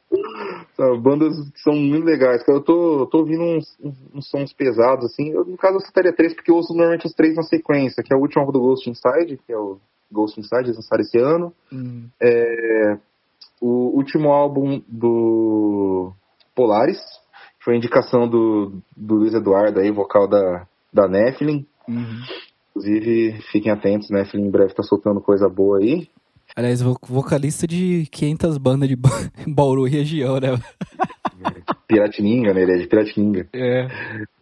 Bandas 1.01 1.33
que 1.51 1.61
são 1.61 1.75
muito 1.75 2.05
legais. 2.05 2.43
Eu 2.47 2.61
tô, 2.61 3.07
tô 3.07 3.19
ouvindo 3.19 3.43
uns, 3.43 3.79
uns, 4.15 4.29
sons 4.29 4.53
pesados, 4.53 5.07
assim. 5.07 5.31
Eu, 5.31 5.45
no 5.45 5.57
caso, 5.57 5.77
eu 5.77 5.81
citaria 5.81 6.13
três, 6.13 6.35
porque 6.35 6.51
eu 6.51 6.57
ouço 6.57 6.73
normalmente 6.75 7.07
os 7.07 7.15
três 7.15 7.35
na 7.35 7.43
sequência, 7.43 8.03
que 8.03 8.13
é 8.13 8.17
o 8.17 8.21
último 8.21 8.43
álbum 8.43 8.53
do 8.53 8.61
Ghost 8.61 8.89
Inside, 8.89 9.41
que 9.47 9.53
é 9.53 9.59
o 9.59 9.79
Ghost 10.13 10.39
Inside, 10.39 10.65
eles 10.65 10.77
lançaram 10.77 11.03
esse 11.03 11.19
ano. 11.19 11.53
Hum. 11.73 12.09
É, 12.21 12.99
o 13.61 13.97
último 13.97 14.31
álbum 14.31 14.83
do 14.87 16.13
Polaris, 16.55 17.01
foi 17.67 17.77
indicação 17.77 18.29
do, 18.29 18.81
do 18.97 19.17
Luiz 19.17 19.35
Eduardo 19.35 19.81
aí, 19.81 19.91
vocal 19.91 20.29
da, 20.29 20.67
da 20.93 21.09
Nephilim. 21.09 21.67
Uhum. 21.89 22.23
Inclusive, 22.71 23.41
fiquem 23.51 23.73
atentos, 23.73 24.11
Nephilim 24.11 24.47
em 24.47 24.51
breve 24.51 24.75
tá 24.75 24.83
soltando 24.83 25.21
coisa 25.21 25.49
boa 25.49 25.79
aí. 25.79 26.09
Aliás, 26.57 26.81
vocalista 26.81 27.67
de 27.67 28.07
500 28.11 28.57
bandas 28.57 28.89
de 28.89 28.97
Bauru 29.47 29.87
e 29.87 29.91
região, 29.91 30.41
né? 30.41 30.49
Piratininga, 31.87 32.55
né? 32.55 32.63
Ele 32.63 32.73
é 32.73 32.79
de 32.79 32.87
Piratininga. 32.87 33.47
É. 33.53 33.87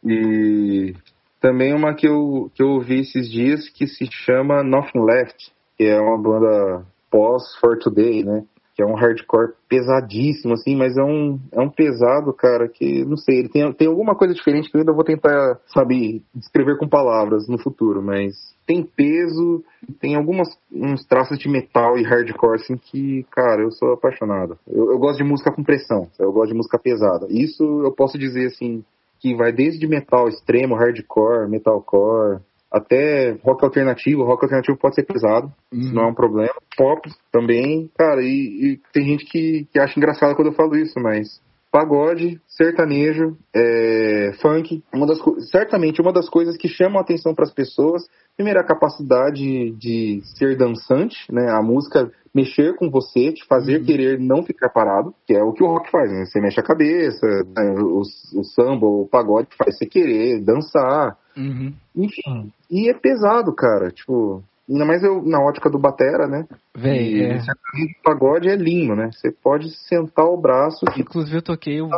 E 0.05 0.95
Também 1.41 1.75
uma 1.75 1.93
que 1.93 2.07
eu, 2.07 2.53
que 2.55 2.63
eu 2.63 2.69
ouvi 2.69 3.01
esses 3.01 3.29
dias 3.29 3.69
que 3.69 3.89
se 3.89 4.09
chama 4.13 4.63
Nothing 4.63 5.01
Left, 5.01 5.53
que 5.77 5.85
é 5.85 6.01
uma 6.01 6.17
banda 6.17 6.87
pós 7.11 7.43
For 7.57 7.79
Today, 7.81 8.23
né? 8.23 8.45
Que 8.75 8.83
é 8.83 8.87
um 8.87 8.95
hardcore 8.95 9.53
pesadíssimo, 9.69 10.55
assim, 10.55 10.75
mas 10.75 10.97
é 10.97 11.03
um, 11.03 11.39
é 11.53 11.61
um 11.61 11.71
pesado, 11.71 12.33
cara, 12.33 12.69
que, 12.69 13.05
não 13.05 13.17
sei, 13.17 13.39
ele 13.39 13.49
tem, 13.49 13.73
tem 13.73 13.87
alguma 13.87 14.17
coisa 14.17 14.35
diferente 14.35 14.71
que 14.71 14.77
eu 14.77 14.81
ainda 14.81 14.93
vou 14.93 15.05
tentar, 15.05 15.61
sabe, 15.73 16.23
descrever 16.35 16.77
com 16.77 16.89
palavras 16.89 17.47
no 17.49 17.59
futuro, 17.59 18.03
mas 18.03 18.35
tem 18.67 18.83
peso, 18.83 19.63
tem 20.01 20.15
alguns 20.15 20.49
uns 20.73 21.05
traços 21.07 21.39
de 21.39 21.49
metal 21.49 21.97
e 21.99 22.03
hardcore, 22.03 22.57
assim, 22.57 22.77
que, 22.77 23.25
cara, 23.31 23.63
eu 23.63 23.71
sou 23.71 23.93
apaixonado. 23.93 24.59
Eu, 24.67 24.91
eu 24.91 24.99
gosto 24.99 25.19
de 25.19 25.25
música 25.25 25.53
com 25.53 25.63
pressão, 25.63 26.09
eu 26.19 26.33
gosto 26.33 26.51
de 26.51 26.57
música 26.57 26.79
pesada. 26.79 27.27
Isso 27.31 27.63
eu 27.85 27.93
posso 27.93 28.19
dizer, 28.19 28.47
assim, 28.47 28.83
que 29.21 29.35
vai 29.35 29.53
desde 29.53 29.87
metal 29.87 30.29
extremo, 30.29 30.75
hardcore, 30.75 31.49
metalcore, 31.49 32.41
até 32.75 33.37
rock 33.45 33.65
alternativo. 33.65 34.25
Rock 34.25 34.45
alternativo 34.45 34.77
pode 34.77 34.97
ser 34.97 35.05
pesado, 35.05 35.53
uhum. 35.73 35.79
isso 35.79 35.95
não 35.95 36.03
é 36.03 36.07
um 36.09 36.15
problema. 36.15 36.55
Pop 36.77 37.09
também, 37.31 37.89
cara, 37.97 38.21
e, 38.21 38.27
e, 38.27 38.81
tem 38.93 39.05
gente 39.05 39.25
que, 39.25 39.67
que 39.73 39.79
acha 39.79 39.99
engraçado 39.99 40.35
quando 40.35 40.49
eu 40.49 40.55
falo 40.55 40.77
isso, 40.77 40.99
mas 40.99 41.41
pagode, 41.75 42.41
sertanejo, 42.47 43.37
é, 43.53 44.31
funk, 44.41 44.81
uma 44.95 45.09
das, 45.09 45.19
certamente 45.51 46.01
uma 46.01 46.13
das 46.13 46.29
coisas 46.29 46.57
que 46.57 46.69
chamam 46.69 46.99
a 46.99 47.01
atenção 47.01 47.35
para 47.35 47.43
as 47.43 47.53
pessoas, 47.53 48.05
primeiro 48.37 48.61
a 48.61 48.65
capacidade 48.65 49.73
de 49.73 50.23
ser 50.39 50.57
dançante, 50.57 51.17
né, 51.33 51.51
a 51.51 51.61
música 51.61 52.13
mexer 52.33 52.77
com 52.77 52.89
você, 52.89 53.33
te 53.33 53.45
fazer 53.49 53.81
uhum. 53.81 53.87
querer 53.87 54.21
não 54.21 54.45
ficar 54.45 54.69
parado, 54.69 55.13
que 55.27 55.35
é 55.35 55.43
o 55.43 55.53
que 55.53 55.65
o 55.65 55.67
rock 55.67 55.91
faz, 55.91 56.13
né, 56.13 56.25
você 56.25 56.41
mexe 56.41 56.61
a 56.61 56.63
cabeça, 56.63 57.27
né, 57.27 57.75
o, 57.77 58.03
o 58.03 58.45
samba, 58.45 58.87
o 58.87 59.09
pagode 59.11 59.49
faz 59.59 59.77
você 59.77 59.85
querer 59.85 60.45
dançar, 60.45 61.19
uhum. 61.37 61.75
enfim, 61.97 62.53
e 62.71 62.89
é 62.89 62.95
pesado, 62.95 63.53
cara, 63.53 63.91
tipo, 63.91 64.45
Ainda 64.69 64.85
mais 64.87 65.03
eu, 65.03 65.23
na 65.23 65.41
ótica 65.41 65.69
do 65.69 65.79
Batera, 65.79 66.27
né? 66.27 66.47
Véi, 66.75 67.23
é. 67.23 67.37
O 67.37 68.03
pagode 68.03 68.49
é 68.49 68.57
lindo, 68.57 68.97
né? 68.97 69.11
Você 69.13 69.31
pode 69.31 69.71
sentar 69.71 70.25
o 70.25 70.37
braço. 70.39 70.85
Inclusive, 70.97 71.37
eu 71.37 71.43
toquei 71.43 71.81
eu, 71.81 71.91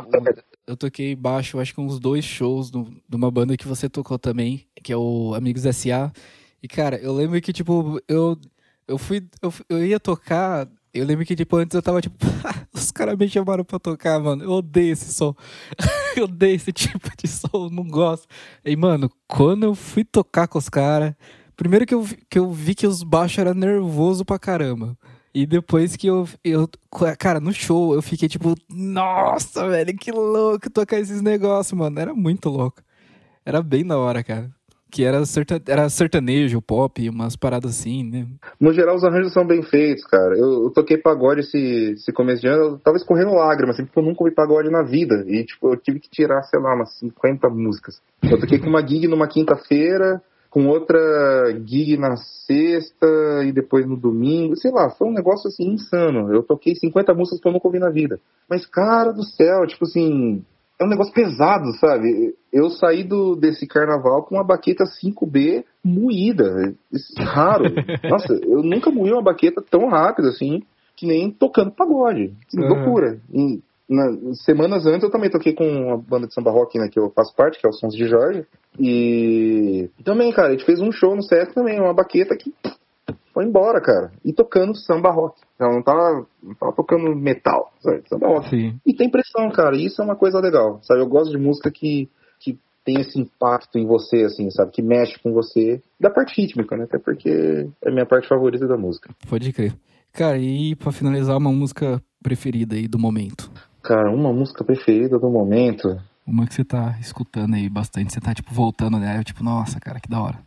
eu 0.67 0.77
toquei 0.77 1.15
baixo, 1.15 1.61
acho 1.61 1.73
que 1.73 1.81
uns 1.81 2.01
dois 2.01 2.25
shows 2.25 2.71
do, 2.71 2.85
de 3.09 3.17
uma 3.17 3.31
banda 3.31 3.57
que 3.57 3.69
você 3.69 3.89
tocou 3.89 4.19
também, 4.19 4.67
que 4.83 4.93
é 4.93 4.97
o 4.97 5.33
Amigos 5.35 5.65
S.A. 5.65 6.11
E, 6.61 6.67
cara, 6.67 6.97
eu 6.97 7.13
lembro 7.13 7.41
que, 7.41 7.53
tipo, 7.53 8.01
eu, 8.09 8.37
eu 8.89 8.99
fui. 8.99 9.25
Eu, 9.41 9.55
eu 9.69 9.87
ia 9.87 10.01
tocar. 10.01 10.69
Eu 10.93 11.07
lembro 11.07 11.25
que, 11.25 11.37
tipo, 11.37 11.57
antes 11.57 11.75
eu 11.75 11.83
tava, 11.83 12.01
tipo, 12.01 12.17
os 12.75 12.91
caras 12.91 13.17
me 13.17 13.29
chamaram 13.29 13.65
pra 13.65 13.79
tocar, 13.79 14.19
mano. 14.19 14.43
Eu 14.43 14.51
odeio 14.51 14.93
esse 14.93 15.13
som. 15.15 15.37
eu 16.17 16.25
odeio 16.25 16.57
esse 16.57 16.73
tipo 16.73 17.09
de 17.17 17.29
som, 17.29 17.69
não 17.71 17.87
gosto. 17.87 18.27
E, 18.65 18.75
mano, 18.75 19.09
quando 19.29 19.63
eu 19.63 19.75
fui 19.77 20.03
tocar 20.03 20.49
com 20.49 20.59
os 20.59 20.69
caras 20.69 21.15
Primeiro 21.57 21.87
que 21.87 21.95
eu, 21.95 22.07
que 22.29 22.39
eu 22.39 22.51
vi 22.51 22.75
que 22.75 22.87
os 22.87 23.03
baixos 23.03 23.39
eram 23.39 23.55
nervoso 23.55 24.25
pra 24.25 24.39
caramba. 24.39 24.97
E 25.35 25.47
depois 25.47 25.97
que 25.97 26.07
eu, 26.07 26.29
eu. 26.45 26.69
Cara, 27.19 27.41
no 27.41 27.53
show 27.53 27.95
eu 27.95 28.03
fiquei 28.03 28.29
tipo, 28.29 28.55
nossa, 28.71 29.69
velho, 29.69 29.95
que 29.97 30.11
louco 30.11 30.71
tocar 30.71 30.99
esses 30.99 31.21
negócios, 31.21 31.79
mano. 31.79 31.99
Era 31.99 32.15
muito 32.15 32.49
louco. 32.49 32.83
Era 33.45 33.63
bem 33.63 33.87
da 33.87 33.99
hora, 33.99 34.23
cara. 34.23 34.51
Que 34.91 35.05
era, 35.05 35.25
serta, 35.27 35.61
era 35.69 35.89
sertanejo, 35.91 36.63
pop, 36.63 37.09
umas 37.11 37.37
paradas 37.37 37.73
assim, 37.73 38.03
né? 38.03 38.27
No 38.59 38.73
geral, 38.73 38.97
os 38.97 39.05
arranjos 39.05 39.33
são 39.33 39.47
bem 39.47 39.63
feitos, 39.63 40.05
cara. 40.05 40.35
Eu, 40.37 40.65
eu 40.65 40.71
toquei 40.71 40.97
pagode 40.97 41.41
esse, 41.41 41.93
esse 41.93 42.13
começo 42.13 42.41
de 42.41 42.49
ano, 42.49 42.63
eu 42.63 42.79
tava 42.79 42.97
escorrendo 42.97 43.35
lágrimas, 43.35 43.77
assim, 43.77 43.85
porque 43.85 43.99
eu 43.99 44.05
nunca 44.05 44.23
ouvi 44.23 44.35
pagode 44.35 44.71
na 44.71 44.83
vida. 44.83 45.25
E, 45.27 45.45
tipo, 45.45 45.69
eu 45.69 45.77
tive 45.77 46.01
que 46.01 46.09
tirar, 46.09 46.43
sei 46.45 46.61
lá, 46.61 46.75
umas 46.75 46.95
50 46.99 47.49
músicas. 47.51 48.01
Eu 48.23 48.41
toquei 48.41 48.59
com 48.59 48.69
uma 48.69 48.87
gig 48.87 49.07
numa 49.07 49.29
quinta-feira 49.29 50.23
com 50.57 50.69
outra 50.69 51.53
gig 51.67 51.99
na 51.99 52.17
sexta 52.17 53.07
e 53.45 53.53
depois 53.53 53.87
no 53.87 53.95
domingo, 53.95 54.57
sei 54.57 54.71
lá, 54.71 54.89
foi 54.89 55.07
um 55.07 55.13
negócio 55.13 55.49
assim 55.49 55.75
insano. 55.75 56.33
Eu 56.33 56.43
toquei 56.43 56.75
50 56.75 57.13
músicas 57.13 57.43
que 57.43 57.47
eu 57.47 57.53
nunca 57.53 57.69
ouvi 57.69 57.79
na 57.79 57.91
vida. 57.91 58.19
Mas, 58.49 58.65
cara 58.65 59.13
do 59.13 59.23
céu, 59.23 59.67
tipo 59.67 59.85
assim, 59.85 60.43
é 60.81 60.85
um 60.87 60.89
negócio 60.89 61.13
pesado, 61.13 61.75
sabe? 61.79 62.35
Eu 62.51 62.71
saí 62.71 63.05
do, 63.05 63.37
desse 63.37 63.67
carnaval 63.67 64.23
com 64.23 64.37
uma 64.37 64.45
baqueta 64.45 64.85
5B 64.85 65.63
moída. 65.85 66.75
Isso 66.91 67.13
é 67.21 67.23
raro. 67.23 67.65
Nossa, 68.09 68.33
eu 68.33 68.63
nunca 68.63 68.91
moí 68.91 69.13
uma 69.13 69.23
baqueta 69.23 69.63
tão 69.71 69.91
rápido 69.91 70.29
assim, 70.29 70.63
que 70.97 71.07
nem 71.07 71.31
tocando 71.31 71.71
pagode. 71.71 72.33
Que 72.49 72.59
uhum. 72.59 72.67
loucura. 72.67 73.21
E, 73.31 73.61
na, 73.89 74.35
semanas 74.35 74.87
antes 74.87 75.05
eu 75.05 75.11
também 75.11 75.31
toquei 75.31 75.55
com 75.55 75.65
uma 75.65 75.97
banda 75.97 76.27
de 76.27 76.35
samba 76.35 76.51
rock, 76.51 76.79
né, 76.79 76.89
que 76.89 76.99
eu 76.99 77.11
faço 77.11 77.35
parte, 77.35 77.59
que 77.59 77.67
é 77.67 77.71
o 77.71 77.73
Sons 77.73 77.95
de 77.95 78.07
Jorge. 78.07 78.45
E 78.79 79.89
também, 80.05 80.33
cara, 80.33 80.49
a 80.49 80.51
gente 80.53 80.65
fez 80.65 80.81
um 80.81 80.93
show 80.93 81.15
no 81.15 81.23
CS 81.23 81.55
também, 81.55 81.81
uma 81.81 81.95
baqueta 81.95 82.37
que 82.37 82.53
foi 83.33 83.45
embora, 83.45 83.81
cara. 83.81 84.13
E 84.25 84.33
tocando 84.33 84.75
samba 84.75 85.11
rock. 85.11 85.41
Ela 85.61 85.73
não 85.73 85.83
tava, 85.83 86.27
não 86.43 86.55
tava 86.55 86.73
tocando 86.73 87.15
metal, 87.15 87.71
sabe? 87.81 88.03
Samba 88.09 88.29
rock. 88.29 88.51
Sim. 88.51 88.81
E 88.85 88.95
tem 88.95 89.11
pressão, 89.11 89.51
cara. 89.51 89.77
E 89.77 89.85
isso 89.85 90.01
é 90.01 90.05
uma 90.05 90.17
coisa 90.17 90.41
legal, 90.41 90.81
sabe? 90.83 91.01
Eu 91.01 91.07
gosto 91.07 91.31
de 91.31 91.39
música 91.39 91.71
que, 91.71 92.09
que 92.41 92.59
tem 92.85 93.01
esse 93.01 93.19
impacto 93.21 93.79
em 93.79 93.87
você, 93.87 94.25
assim, 94.25 94.51
sabe? 94.51 94.73
Que 94.73 94.83
mexe 94.83 95.19
com 95.23 95.33
você. 95.33 95.83
Da 96.01 96.11
parte 96.11 96.41
rítmica, 96.41 96.77
né? 96.77 96.85
Até 96.85 96.99
porque 96.99 97.69
é 97.83 97.89
a 97.89 97.93
minha 97.93 98.07
parte 98.07 98.27
favorita 98.27 98.67
da 98.67 98.77
música. 98.77 99.11
Pode 99.29 99.53
crer. 99.53 99.75
Cara, 100.13 100.39
e 100.39 100.75
pra 100.75 100.91
finalizar, 100.91 101.37
uma 101.37 101.53
música 101.53 102.03
preferida 102.23 102.75
aí 102.75 102.89
do 102.89 102.99
momento? 102.99 103.51
Cara, 103.87 104.11
uma 104.11 104.33
música 104.33 104.65
preferida 104.65 105.17
do 105.17 105.31
momento. 105.31 105.97
Uma 106.27 106.45
que 106.45 106.55
você 106.55 106.65
tá 106.65 106.97
escutando 107.01 107.55
aí 107.55 107.69
bastante, 107.69 108.13
você 108.13 108.21
tá 108.21 108.35
tipo 108.35 108.53
voltando, 108.53 108.99
né? 108.99 109.17
Eu, 109.17 109.23
tipo, 109.23 109.45
nossa, 109.45 109.79
cara, 109.79 110.01
que 110.01 110.09
da 110.09 110.21
hora. 110.21 110.39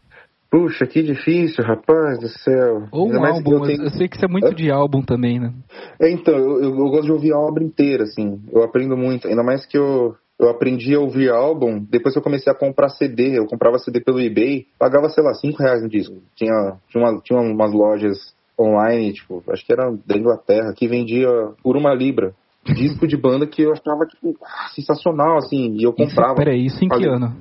Puxa, 0.52 0.86
que 0.86 1.02
difícil, 1.02 1.64
rapaz 1.64 2.20
do 2.20 2.28
céu. 2.28 2.88
Ou 2.92 3.08
um 3.08 3.24
álbum, 3.24 3.54
eu, 3.54 3.62
tenho... 3.62 3.84
eu, 3.84 3.90
sei 3.92 4.10
que 4.10 4.18
você 4.18 4.26
é 4.26 4.28
muito 4.28 4.54
de 4.54 4.70
álbum 4.70 5.02
também, 5.02 5.40
né? 5.40 5.54
É, 6.02 6.10
então, 6.10 6.34
eu, 6.34 6.64
eu, 6.64 6.70
eu, 6.70 6.90
gosto 6.90 7.06
de 7.06 7.12
ouvir 7.12 7.32
a 7.32 7.38
obra 7.38 7.64
inteira, 7.64 8.04
assim. 8.04 8.42
Eu 8.52 8.64
aprendo 8.64 8.98
muito, 8.98 9.28
ainda 9.28 9.44
mais 9.44 9.66
que 9.66 9.78
eu, 9.78 10.16
eu 10.38 10.50
aprendi 10.50 10.94
a 10.94 11.00
ouvir 11.00 11.30
álbum 11.30 11.86
depois 11.90 12.14
que 12.14 12.20
eu 12.20 12.24
comecei 12.24 12.52
a 12.52 12.56
comprar 12.56 12.90
CD. 12.90 13.38
Eu 13.38 13.46
comprava 13.46 13.78
CD 13.78 14.02
pelo 14.02 14.20
eBay, 14.20 14.66
pagava, 14.78 15.08
sei 15.10 15.24
lá, 15.24 15.34
5 15.34 15.64
reais 15.64 15.82
no 15.82 15.88
disco. 15.88 16.16
Tinha, 16.36 16.78
tinha, 16.90 17.04
uma, 17.04 17.22
tinha 17.22 17.40
umas 17.40 17.72
lojas 17.72 18.34
online, 18.60 19.14
tipo, 19.14 19.42
acho 19.50 19.66
que 19.66 19.72
era 19.72 19.90
da 20.06 20.18
Inglaterra, 20.18 20.74
que 20.76 20.88
vendia 20.88 21.30
por 21.64 21.78
uma 21.78 21.94
libra 21.94 22.34
disco 22.74 23.07
de 23.07 23.17
banda 23.17 23.47
que 23.47 23.61
eu 23.61 23.72
achava 23.72 24.05
tipo, 24.05 24.36
sensacional, 24.74 25.38
assim, 25.38 25.76
e 25.76 25.84
eu 25.84 25.93
comprava. 25.93 26.34
Isso, 26.34 26.38
peraí, 26.38 26.65
isso 26.65 26.84
em 26.84 26.89
que 26.89 27.05
ano? 27.07 27.36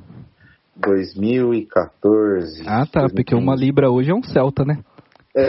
2014. 0.76 2.62
Ah, 2.62 2.86
tá, 2.86 3.00
2015. 3.00 3.14
porque 3.14 3.34
uma 3.34 3.54
Libra 3.54 3.90
hoje 3.90 4.10
é 4.10 4.14
um 4.14 4.22
Celta, 4.22 4.64
né? 4.64 4.78
É. 5.36 5.44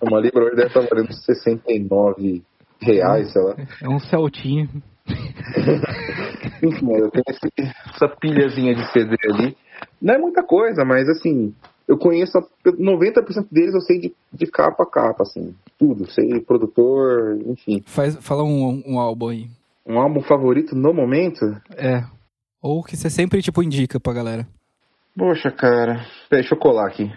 uma 0.02 0.20
Libra 0.20 0.44
hoje 0.44 0.56
deve 0.56 0.68
estar 0.68 0.86
valendo 0.88 1.12
69 1.12 2.42
reais, 2.80 3.32
sei 3.32 3.42
lá. 3.42 3.56
É 3.82 3.88
um 3.88 3.98
Celtinho. 3.98 4.68
Enfim, 6.62 6.92
eu 6.92 7.10
tenho 7.10 7.24
essa 7.94 8.08
pilhazinha 8.20 8.74
de 8.74 8.92
CD 8.92 9.16
ali. 9.30 9.56
Não 10.00 10.14
é 10.14 10.18
muita 10.18 10.42
coisa, 10.42 10.84
mas 10.84 11.08
assim, 11.08 11.54
eu 11.88 11.96
conheço 11.96 12.38
90% 12.66 13.46
deles, 13.50 13.74
eu 13.74 13.80
sei 13.80 13.98
de, 13.98 14.14
de 14.30 14.46
capa 14.46 14.82
a 14.82 14.86
capa, 14.86 15.22
assim, 15.22 15.54
tudo, 15.78 16.08
sei 16.10 16.38
produtor, 16.40 17.40
enfim. 17.46 17.82
Faz, 17.86 18.16
fala 18.16 18.44
um, 18.44 18.82
um 18.86 18.98
álbum 18.98 19.28
aí. 19.28 19.48
Um 19.86 19.98
álbum 19.98 20.20
favorito 20.20 20.76
no 20.76 20.92
momento? 20.92 21.46
É. 21.74 22.04
Ou 22.60 22.84
que 22.84 22.94
você 22.94 23.08
sempre, 23.08 23.40
tipo, 23.40 23.62
indica 23.62 23.98
pra 23.98 24.12
galera. 24.12 24.46
Poxa, 25.16 25.50
cara. 25.50 26.04
Deixa 26.30 26.54
eu 26.54 26.58
colar 26.58 26.86
aqui. 26.86 27.10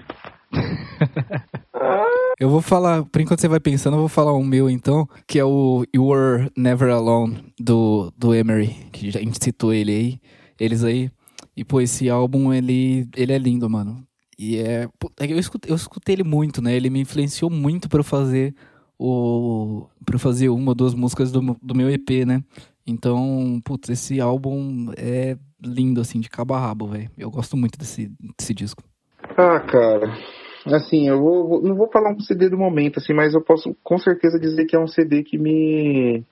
eu 2.39 2.49
vou 2.49 2.61
falar, 2.61 3.03
por 3.03 3.19
enquanto 3.19 3.41
você 3.41 3.49
vai 3.49 3.59
pensando, 3.59 3.95
eu 3.95 3.99
vou 4.01 4.07
falar 4.07 4.34
um 4.34 4.43
meu 4.43 4.69
então, 4.69 5.05
que 5.28 5.38
é 5.38 5.43
o 5.43 5.84
You 5.93 6.05
Were 6.05 6.49
Never 6.55 6.89
Alone, 6.93 7.53
do, 7.59 8.11
do 8.17 8.34
Emery, 8.34 8.69
que 8.93 9.09
a 9.09 9.19
gente 9.19 9.43
citou 9.43 9.74
ele 9.74 9.91
aí, 9.91 10.19
eles 10.57 10.84
aí. 10.84 11.11
E, 11.57 11.65
pô, 11.65 11.82
esse 11.82 12.09
álbum, 12.09 12.53
ele, 12.53 13.07
ele 13.15 13.34
é 13.34 13.38
lindo, 13.38 13.69
mano. 13.69 14.01
E 14.41 14.57
é. 14.57 14.87
é 15.19 15.31
eu 15.31 15.37
escutei, 15.37 15.71
eu 15.71 15.75
escutei 15.75 16.15
ele 16.15 16.23
muito, 16.23 16.63
né? 16.63 16.75
Ele 16.75 16.89
me 16.89 16.99
influenciou 16.99 17.51
muito 17.51 17.87
para 17.87 18.01
fazer 18.01 18.55
o. 18.97 19.85
para 20.03 20.17
fazer 20.17 20.49
uma 20.49 20.71
ou 20.71 20.75
duas 20.75 20.95
músicas 20.95 21.31
do, 21.31 21.55
do 21.61 21.75
meu 21.75 21.87
EP, 21.91 22.25
né? 22.25 22.43
Então, 22.87 23.61
putz, 23.63 23.89
esse 23.89 24.19
álbum 24.19 24.91
é 24.97 25.37
lindo, 25.63 26.01
assim, 26.01 26.19
de 26.19 26.27
cabo 26.27 26.55
a 26.55 26.59
rabo, 26.59 26.87
velho. 26.87 27.11
Eu 27.15 27.29
gosto 27.29 27.55
muito 27.55 27.77
desse, 27.77 28.11
desse 28.35 28.51
disco. 28.55 28.81
Ah, 29.37 29.59
cara. 29.59 30.11
Assim, 30.65 31.07
eu 31.07 31.19
vou, 31.19 31.61
não 31.61 31.75
vou 31.75 31.87
falar 31.91 32.11
um 32.11 32.19
CD 32.19 32.49
do 32.49 32.57
momento, 32.57 32.97
assim, 32.97 33.13
mas 33.13 33.35
eu 33.35 33.41
posso 33.41 33.75
com 33.83 33.99
certeza 33.99 34.39
dizer 34.39 34.65
que 34.65 34.75
é 34.75 34.79
um 34.79 34.87
CD 34.87 35.21
que 35.21 35.37
me 35.37 36.25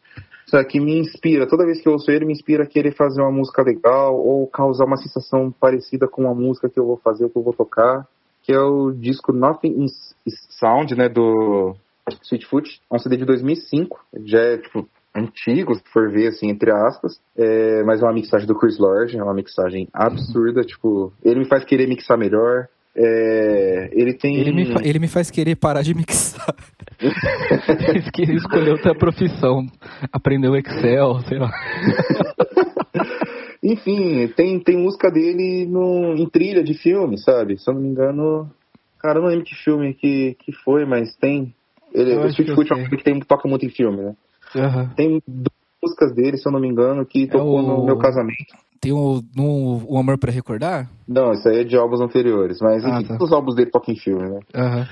sabe, 0.49 0.65
que 0.65 0.79
me 0.79 0.99
inspira. 0.99 1.47
Toda 1.47 1.65
vez 1.65 1.81
que 1.81 1.87
eu 1.87 1.93
ouço 1.93 2.09
ele, 2.11 2.25
me 2.25 2.33
inspira 2.33 2.63
a 2.63 2.67
querer 2.67 2.95
fazer 2.95 3.21
uma 3.21 3.31
música 3.31 3.61
legal 3.61 4.15
ou 4.15 4.47
causar 4.47 4.85
uma 4.85 4.97
sensação 4.97 5.51
parecida 5.51 6.07
com 6.07 6.29
a 6.29 6.33
música 6.33 6.69
que 6.69 6.79
eu 6.79 6.85
vou 6.85 6.97
fazer, 6.97 7.29
que 7.29 7.37
eu 7.37 7.43
vou 7.43 7.53
tocar. 7.53 8.07
Que 8.43 8.53
é 8.53 8.59
o 8.59 8.91
disco 8.91 9.33
Nothing 9.33 9.85
is 9.85 10.47
Sound, 10.59 10.95
né, 10.95 11.07
do 11.09 11.75
Sweetfoot. 12.23 12.81
É 12.91 12.95
um 12.95 12.99
CD 12.99 13.17
de 13.17 13.25
2005. 13.25 13.99
Já 14.25 14.39
é, 14.39 14.57
tipo, 14.57 14.87
antigo, 15.15 15.75
se 15.75 15.83
for 15.91 16.09
ver, 16.09 16.27
assim, 16.27 16.49
entre 16.49 16.71
aspas. 16.71 17.19
É, 17.37 17.83
mas 17.83 18.01
é 18.01 18.05
uma 18.05 18.13
mixagem 18.13 18.47
do 18.47 18.57
Chris 18.57 18.77
Lord, 18.77 19.17
é 19.17 19.23
uma 19.23 19.33
mixagem 19.33 19.87
absurda, 19.93 20.61
tipo, 20.61 21.11
ele 21.23 21.39
me 21.39 21.47
faz 21.47 21.63
querer 21.63 21.87
mixar 21.87 22.17
melhor. 22.17 22.67
É, 23.01 23.89
ele 23.93 24.13
tem. 24.13 24.35
Ele 24.35 24.51
me, 24.51 24.75
ele 24.83 24.99
me 24.99 25.07
faz 25.07 25.31
querer 25.31 25.55
parar 25.55 25.83
de 25.83 25.93
mixar. 25.93 26.53
ele 26.99 28.35
escolher 28.35 28.71
outra 28.71 28.93
profissão. 28.93 29.65
Aprender 30.11 30.49
o 30.49 30.55
Excel, 30.57 31.21
sei 31.21 31.39
lá. 31.39 31.49
Enfim, 33.63 34.27
tem, 34.35 34.59
tem 34.59 34.77
música 34.77 35.09
dele 35.09 35.65
no, 35.65 36.13
em 36.15 36.27
trilha 36.27 36.61
de 36.61 36.73
filme, 36.73 37.17
sabe? 37.17 37.57
Se 37.57 37.69
eu 37.69 37.73
não 37.73 37.81
me 37.81 37.87
engano. 37.87 38.51
Cara, 38.99 39.19
eu 39.19 39.21
não 39.21 39.29
lembro 39.29 39.45
que 39.45 39.55
filme 39.55 39.93
que, 39.93 40.35
que 40.39 40.51
foi, 40.51 40.85
mas 40.85 41.15
tem. 41.15 41.53
Ele, 41.93 42.17
o 42.17 42.27
Sweet 42.27 42.53
Foot 42.53 42.73
é 42.73 42.75
um 42.75 42.81
filme 42.81 42.97
que 42.97 43.03
tem, 43.03 43.17
toca 43.21 43.47
muito 43.47 43.65
em 43.65 43.69
filme, 43.69 43.97
né? 43.97 44.13
Uhum. 44.55 44.89
Tem 44.95 45.21
duas 45.25 45.53
músicas 45.81 46.13
dele, 46.13 46.37
se 46.37 46.45
eu 46.45 46.51
não 46.51 46.59
me 46.59 46.67
engano, 46.67 47.05
que 47.05 47.23
é 47.23 47.27
tocou 47.27 47.59
o... 47.59 47.61
no 47.61 47.85
meu 47.85 47.97
casamento. 47.97 48.57
Tem 48.81 48.91
o, 48.91 49.21
no, 49.35 49.85
o 49.87 49.97
Amor 49.97 50.17
para 50.17 50.31
Recordar? 50.31 50.89
Não, 51.07 51.33
isso 51.33 51.47
aí 51.49 51.61
é 51.61 51.63
de 51.63 51.75
álbuns 51.75 52.01
anteriores. 52.01 52.59
Mas 52.61 52.83
ah, 52.85 53.01
enfim, 53.01 53.17
tá. 53.17 53.23
os 53.23 53.31
álbuns 53.31 53.55
dele 53.55 53.69
tocam 53.69 53.93
em 53.93 53.97
filme, 53.97 54.29
né? 54.29 54.39
Uhum. 54.55 54.85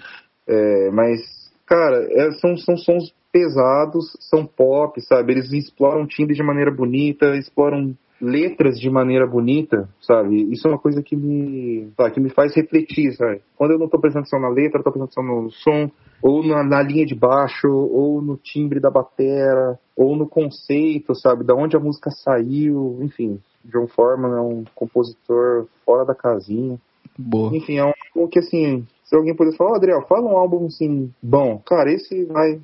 É, 0.48 0.92
mas, 0.92 1.20
cara, 1.66 2.08
é, 2.12 2.32
são, 2.34 2.58
são 2.58 2.78
sons 2.78 3.14
pesados, 3.32 4.18
são 4.20 4.46
pop, 4.46 5.00
sabe? 5.02 5.34
Eles 5.34 5.52
exploram 5.52 6.08
timbre 6.08 6.36
de 6.36 6.44
maneira 6.44 6.72
bonita, 6.72 7.36
exploram 7.38 7.96
letras 8.22 8.80
de 8.80 8.90
maneira 8.90 9.28
bonita, 9.28 9.90
sabe? 10.02 10.52
Isso 10.52 10.68
é 10.68 10.72
uma 10.72 10.80
coisa 10.80 11.02
que 11.02 11.16
me, 11.16 11.92
sabe, 11.96 12.14
que 12.14 12.20
me 12.20 12.30
faz 12.30 12.56
refletir, 12.56 13.14
sabe? 13.14 13.42
Quando 13.56 13.72
eu 13.72 13.80
não 13.80 13.88
tô 13.88 14.00
prestando 14.00 14.24
atenção 14.24 14.40
na 14.40 14.50
letra, 14.50 14.80
eu 14.80 14.84
tô 14.84 14.92
prestando 14.92 15.06
atenção 15.06 15.44
no 15.44 15.52
som, 15.52 15.92
ou 16.22 16.44
na, 16.44 16.64
na, 16.64 16.82
linha 16.82 17.06
de 17.06 17.16
baixo, 17.16 17.68
ou 17.68 18.22
no 18.22 18.38
timbre 18.38 18.80
da 18.80 18.90
batera, 18.90 19.80
ou 19.96 20.16
no 20.16 20.28
conceito, 20.28 21.14
sabe? 21.16 21.44
Da 21.44 21.56
onde 21.56 21.76
a 21.76 21.80
música 21.80 22.10
saiu, 22.10 22.98
enfim. 23.02 23.40
John 23.64 23.88
Forman 23.88 24.36
é 24.36 24.42
um 24.42 24.64
compositor 24.74 25.68
fora 25.86 26.06
da 26.06 26.16
casinha. 26.16 26.80
Boa. 27.18 27.56
Enfim, 27.56 27.78
é 27.78 27.84
um 27.84 27.94
álbum 28.16 28.30
que, 28.30 28.40
assim, 28.40 28.86
se 29.04 29.16
alguém 29.16 29.36
pudesse 29.36 29.58
falar, 29.58 29.72
oh, 29.72 29.76
Adriel, 29.76 30.06
fala 30.08 30.28
um 30.28 30.38
álbum, 30.38 30.66
assim, 30.68 31.12
bom. 31.22 31.62
Cara, 31.66 31.92
esse 31.92 32.26
vai... 32.26 32.60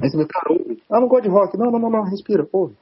Aí 0.00 0.10
você 0.10 0.24
cara, 0.26 0.52
ouve. 0.52 0.80
Ah, 0.88 1.00
não 1.00 1.08
gosto 1.08 1.24
de 1.24 1.28
rock. 1.28 1.56
Não, 1.56 1.70
não, 1.70 1.78
não, 1.78 1.90
não, 1.90 2.04
respira, 2.04 2.46
ouve. 2.52 2.74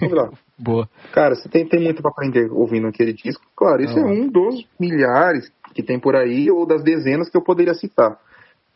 Vamos 0.00 0.14
lá. 0.14 0.30
Boa. 0.58 0.88
Cara, 1.12 1.34
você 1.34 1.48
tem, 1.48 1.66
tem 1.66 1.82
muito 1.82 2.00
para 2.00 2.10
aprender 2.10 2.50
ouvindo 2.52 2.86
aquele 2.86 3.12
disco. 3.12 3.42
Claro, 3.56 3.82
isso 3.82 3.98
é 3.98 4.04
um 4.04 4.28
dos 4.28 4.66
milhares 4.78 5.50
que 5.74 5.82
tem 5.82 5.98
por 5.98 6.14
aí, 6.14 6.50
ou 6.50 6.64
das 6.64 6.82
dezenas 6.82 7.28
que 7.28 7.36
eu 7.36 7.42
poderia 7.42 7.74
citar. 7.74 8.18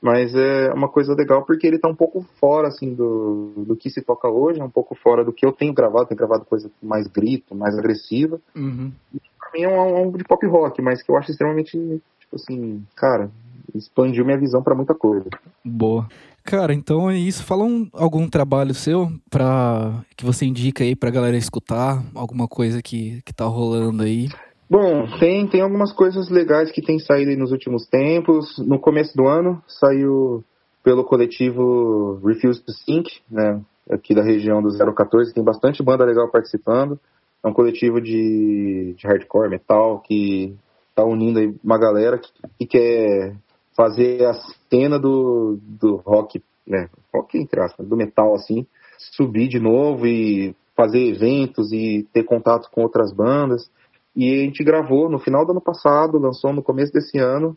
Mas 0.00 0.32
é 0.34 0.72
uma 0.72 0.88
coisa 0.88 1.14
legal 1.14 1.44
porque 1.44 1.66
ele 1.66 1.78
tá 1.78 1.88
um 1.88 1.94
pouco 1.94 2.24
fora, 2.40 2.68
assim, 2.68 2.94
do, 2.94 3.64
do 3.66 3.76
que 3.76 3.90
se 3.90 4.00
toca 4.00 4.28
hoje, 4.28 4.60
é 4.60 4.64
um 4.64 4.70
pouco 4.70 4.94
fora 4.94 5.24
do 5.24 5.32
que 5.32 5.44
eu 5.44 5.52
tenho 5.52 5.72
gravado, 5.72 6.06
tenho 6.06 6.18
gravado 6.18 6.44
coisa 6.44 6.70
mais 6.80 7.06
grito, 7.08 7.54
mais 7.54 7.76
agressiva. 7.76 8.40
Uhum. 8.54 8.92
E 9.12 9.18
pra 9.38 9.50
mim 9.52 9.62
é 9.62 9.68
um 9.68 9.80
álbum 9.80 10.16
de 10.16 10.24
pop 10.24 10.44
rock, 10.46 10.80
mas 10.80 11.02
que 11.02 11.10
eu 11.10 11.16
acho 11.16 11.32
extremamente, 11.32 11.72
tipo 12.20 12.36
assim, 12.36 12.84
cara, 12.94 13.30
expandiu 13.74 14.24
minha 14.24 14.38
visão 14.38 14.62
para 14.62 14.74
muita 14.74 14.94
coisa. 14.94 15.28
Boa. 15.64 16.06
Cara, 16.44 16.72
então 16.72 17.10
é 17.10 17.16
isso. 17.16 17.44
Fala 17.44 17.64
um, 17.64 17.88
algum 17.92 18.26
trabalho 18.28 18.72
seu 18.72 19.10
para 19.30 20.02
que 20.16 20.24
você 20.24 20.46
indica 20.46 20.82
aí 20.82 20.96
pra 20.96 21.10
galera 21.10 21.36
escutar, 21.36 22.02
alguma 22.14 22.48
coisa 22.48 22.80
que, 22.80 23.20
que 23.24 23.34
tá 23.34 23.44
rolando 23.44 24.02
aí. 24.02 24.28
Bom, 24.70 25.06
tem, 25.18 25.46
tem 25.46 25.60
algumas 25.60 25.92
coisas 25.92 26.28
legais 26.28 26.70
que 26.70 26.82
tem 26.82 26.98
saído 26.98 27.34
nos 27.36 27.52
últimos 27.52 27.86
tempos. 27.86 28.58
No 28.58 28.78
começo 28.78 29.16
do 29.16 29.26
ano 29.26 29.62
saiu 29.66 30.44
pelo 30.82 31.04
coletivo 31.04 32.20
Refuse 32.24 32.62
to 32.62 32.72
Sink, 32.72 33.10
né, 33.30 33.60
aqui 33.90 34.14
da 34.14 34.22
região 34.22 34.62
do 34.62 34.70
014, 34.94 35.34
tem 35.34 35.44
bastante 35.44 35.82
banda 35.82 36.04
legal 36.04 36.28
participando. 36.30 36.98
É 37.44 37.48
um 37.48 37.52
coletivo 37.52 38.00
de, 38.00 38.94
de 38.96 39.06
hardcore, 39.06 39.50
metal, 39.50 40.00
que 40.00 40.54
tá 40.94 41.04
unindo 41.04 41.38
aí 41.38 41.54
uma 41.62 41.78
galera 41.78 42.18
que, 42.18 42.30
que 42.58 42.66
quer 42.66 43.36
fazer 43.78 44.24
a 44.24 44.34
cena 44.68 44.98
do, 44.98 45.56
do 45.62 45.94
rock, 46.04 46.42
né, 46.66 46.90
rock 47.14 47.38
entre 47.38 47.60
aspas, 47.60 47.86
do 47.86 47.96
metal 47.96 48.34
assim, 48.34 48.66
subir 48.98 49.46
de 49.46 49.60
novo 49.60 50.04
e 50.04 50.52
fazer 50.76 50.98
eventos 50.98 51.72
e 51.72 52.04
ter 52.12 52.24
contato 52.24 52.68
com 52.72 52.82
outras 52.82 53.12
bandas. 53.12 53.70
E 54.16 54.40
a 54.40 54.44
gente 54.44 54.64
gravou 54.64 55.08
no 55.08 55.20
final 55.20 55.46
do 55.46 55.52
ano 55.52 55.60
passado, 55.60 56.18
lançou 56.18 56.52
no 56.52 56.60
começo 56.60 56.92
desse 56.92 57.18
ano 57.18 57.56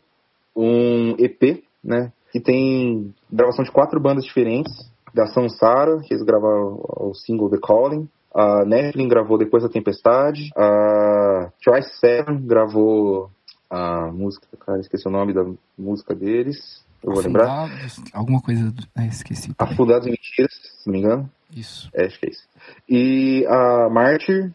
um 0.54 1.16
EP, 1.18 1.64
né, 1.82 2.12
que 2.30 2.38
tem 2.38 3.12
gravação 3.30 3.64
de 3.64 3.72
quatro 3.72 3.98
bandas 3.98 4.24
diferentes, 4.24 4.72
da 5.12 5.26
Sansara, 5.26 5.98
que 6.02 6.14
eles 6.14 6.22
gravaram 6.22 6.80
o 7.00 7.12
single 7.14 7.50
The 7.50 7.58
Calling, 7.60 8.08
a 8.32 8.64
Nephilim 8.64 9.08
gravou 9.08 9.36
Depois 9.36 9.64
da 9.64 9.68
Tempestade, 9.68 10.50
a 10.56 11.50
Try 11.62 11.82
Seven 12.00 12.46
gravou 12.46 13.28
a 13.72 14.12
música, 14.12 14.46
cara, 14.58 14.80
esqueci 14.80 15.08
o 15.08 15.10
nome 15.10 15.32
da 15.32 15.42
música 15.78 16.14
deles. 16.14 16.84
Eu 17.02 17.14
vou 17.14 17.22
lembrar. 17.22 17.70
Alguma 18.12 18.40
coisa. 18.42 18.72
É, 18.94 19.06
esqueci. 19.06 19.50
Afundados 19.58 20.06
em 20.06 20.10
Mentiras, 20.10 20.52
se 20.52 20.86
não 20.86 20.92
me 20.92 20.98
engano. 21.00 21.30
Isso. 21.56 21.88
É, 21.94 22.04
acho 22.04 22.20
que 22.20 22.26
é 22.26 22.30
isso. 22.30 22.46
E 22.86 23.46
a 23.48 23.88
Martyr, 23.88 24.52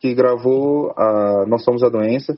que 0.00 0.12
gravou 0.14 0.92
a 0.96 1.46
Nós 1.46 1.62
Somos 1.62 1.84
a 1.84 1.88
Doença. 1.88 2.36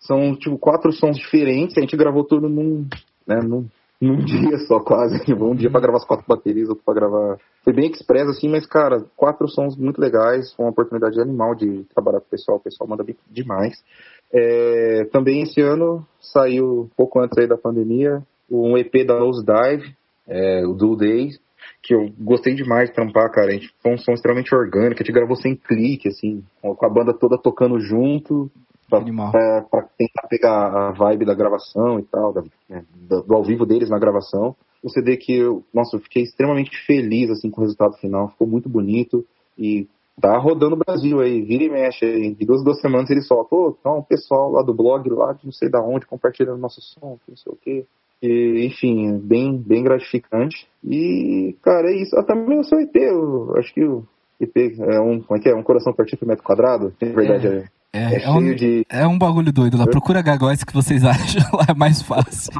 São, 0.00 0.34
tipo, 0.34 0.56
quatro 0.58 0.90
sons 0.90 1.18
diferentes. 1.18 1.76
A 1.76 1.82
gente 1.82 1.96
gravou 1.96 2.24
tudo 2.24 2.48
num, 2.48 2.88
né, 3.26 3.40
num, 3.42 3.68
num 4.00 4.16
dia 4.24 4.58
só, 4.66 4.80
quase. 4.80 5.20
Um 5.36 5.54
dia 5.54 5.70
pra 5.70 5.80
gravar 5.80 5.98
as 5.98 6.06
quatro 6.06 6.24
baterias, 6.26 6.70
outro 6.70 6.82
pra 6.82 6.94
gravar. 6.94 7.36
Foi 7.62 7.74
bem 7.74 7.90
express, 7.90 8.26
assim, 8.28 8.48
mas, 8.48 8.64
cara, 8.66 9.04
quatro 9.14 9.46
sons 9.48 9.76
muito 9.76 10.00
legais. 10.00 10.52
Foi 10.54 10.64
uma 10.64 10.72
oportunidade 10.72 11.20
animal 11.20 11.54
de 11.54 11.84
trabalhar 11.94 12.20
com 12.20 12.26
o 12.26 12.30
pessoal. 12.30 12.56
O 12.56 12.62
pessoal 12.62 12.88
manda 12.88 13.04
bem 13.04 13.16
demais. 13.30 13.84
É, 14.32 15.04
também 15.12 15.42
esse 15.42 15.60
ano 15.60 16.06
saiu, 16.20 16.90
pouco 16.96 17.20
antes 17.20 17.36
aí 17.38 17.46
da 17.46 17.56
pandemia, 17.56 18.22
um 18.50 18.76
EP 18.76 19.06
da 19.06 19.18
Nose 19.18 19.44
Dive, 19.44 19.94
é, 20.26 20.66
o 20.66 20.74
Do 20.74 20.96
Days, 20.96 21.40
que 21.82 21.94
eu 21.94 22.10
gostei 22.18 22.54
demais 22.54 22.88
de 22.88 22.94
trampar, 22.94 23.30
cara. 23.30 23.48
A 23.48 23.52
gente 23.52 23.72
foi 23.82 23.92
um 23.92 23.98
som 23.98 24.12
extremamente 24.12 24.54
orgânico, 24.54 25.02
a 25.02 25.04
gente 25.04 25.14
gravou 25.14 25.36
sem 25.36 25.54
clique, 25.54 26.08
assim, 26.08 26.42
com 26.60 26.84
a 26.84 26.88
banda 26.88 27.14
toda 27.14 27.38
tocando 27.38 27.80
junto, 27.80 28.50
pra, 28.88 29.00
pra, 29.30 29.62
pra 29.62 29.82
tentar 29.96 30.26
pegar 30.28 30.66
a 30.66 30.92
vibe 30.92 31.26
da 31.26 31.34
gravação 31.34 31.98
e 31.98 32.02
tal, 32.04 32.32
da, 32.32 32.42
né, 32.68 32.84
do, 32.94 33.22
do, 33.22 33.34
ao 33.34 33.44
vivo 33.44 33.66
deles 33.66 33.90
na 33.90 33.98
gravação. 33.98 34.56
Um 34.82 34.88
CD 34.88 35.16
que 35.16 35.36
eu, 35.36 35.64
nossa, 35.74 35.96
eu 35.96 36.00
fiquei 36.00 36.22
extremamente 36.22 36.70
feliz, 36.86 37.30
assim, 37.30 37.50
com 37.50 37.60
o 37.60 37.64
resultado 37.64 37.96
final, 37.98 38.28
ficou 38.28 38.46
muito 38.46 38.68
bonito 38.68 39.24
e 39.58 39.88
tá 40.20 40.36
rodando 40.38 40.74
o 40.74 40.78
Brasil 40.78 41.20
aí, 41.20 41.42
vira 41.42 41.64
e 41.64 41.70
mexe 41.70 42.04
aí. 42.04 42.34
De 42.34 42.44
duas, 42.44 42.62
duas 42.62 42.80
semanas 42.80 43.10
ele 43.10 43.22
solta, 43.22 43.50
pô, 43.50 43.76
então 43.78 43.98
o 43.98 44.04
pessoal 44.04 44.52
lá 44.52 44.62
do 44.62 44.74
blog, 44.74 45.08
lá 45.10 45.32
de 45.32 45.44
não 45.44 45.52
sei 45.52 45.68
da 45.68 45.80
onde, 45.80 46.06
compartilhando 46.06 46.58
nosso 46.58 46.80
som, 46.80 47.18
não 47.28 47.36
sei 47.36 47.52
o 47.52 47.56
quê. 47.56 47.86
E, 48.22 48.66
enfim, 48.66 49.16
bem, 49.18 49.56
bem 49.56 49.82
gratificante. 49.82 50.66
E, 50.84 51.56
cara, 51.62 51.90
é 51.90 51.96
isso. 52.02 52.16
Ah, 52.16 52.22
também 52.22 52.58
o 52.58 52.64
seu 52.64 52.80
EP, 52.80 52.96
eu 52.96 53.54
acho 53.56 53.72
que 53.72 53.84
o 53.84 54.04
EP 54.40 54.78
é 54.80 55.00
um, 55.00 55.20
como 55.20 55.38
é 55.38 55.42
que 55.42 55.48
é? 55.48 55.54
Um 55.54 55.62
coração 55.62 55.92
partido 55.92 56.18
por 56.18 56.26
metro 56.26 56.44
quadrado? 56.44 56.92
Na 57.00 57.12
verdade, 57.12 57.46
é. 57.46 57.64
É, 57.90 58.16
é, 58.16 58.22
é, 58.24 58.30
um, 58.30 58.54
de... 58.54 58.86
é 58.90 59.06
um 59.06 59.18
bagulho 59.18 59.50
doido 59.50 59.78
lá. 59.78 59.86
Procura 59.86 60.20
Gagóis 60.20 60.62
que 60.62 60.74
vocês 60.74 61.02
acham 61.06 61.42
lá, 61.54 61.66
é 61.70 61.74
mais 61.74 62.02
fácil. 62.02 62.52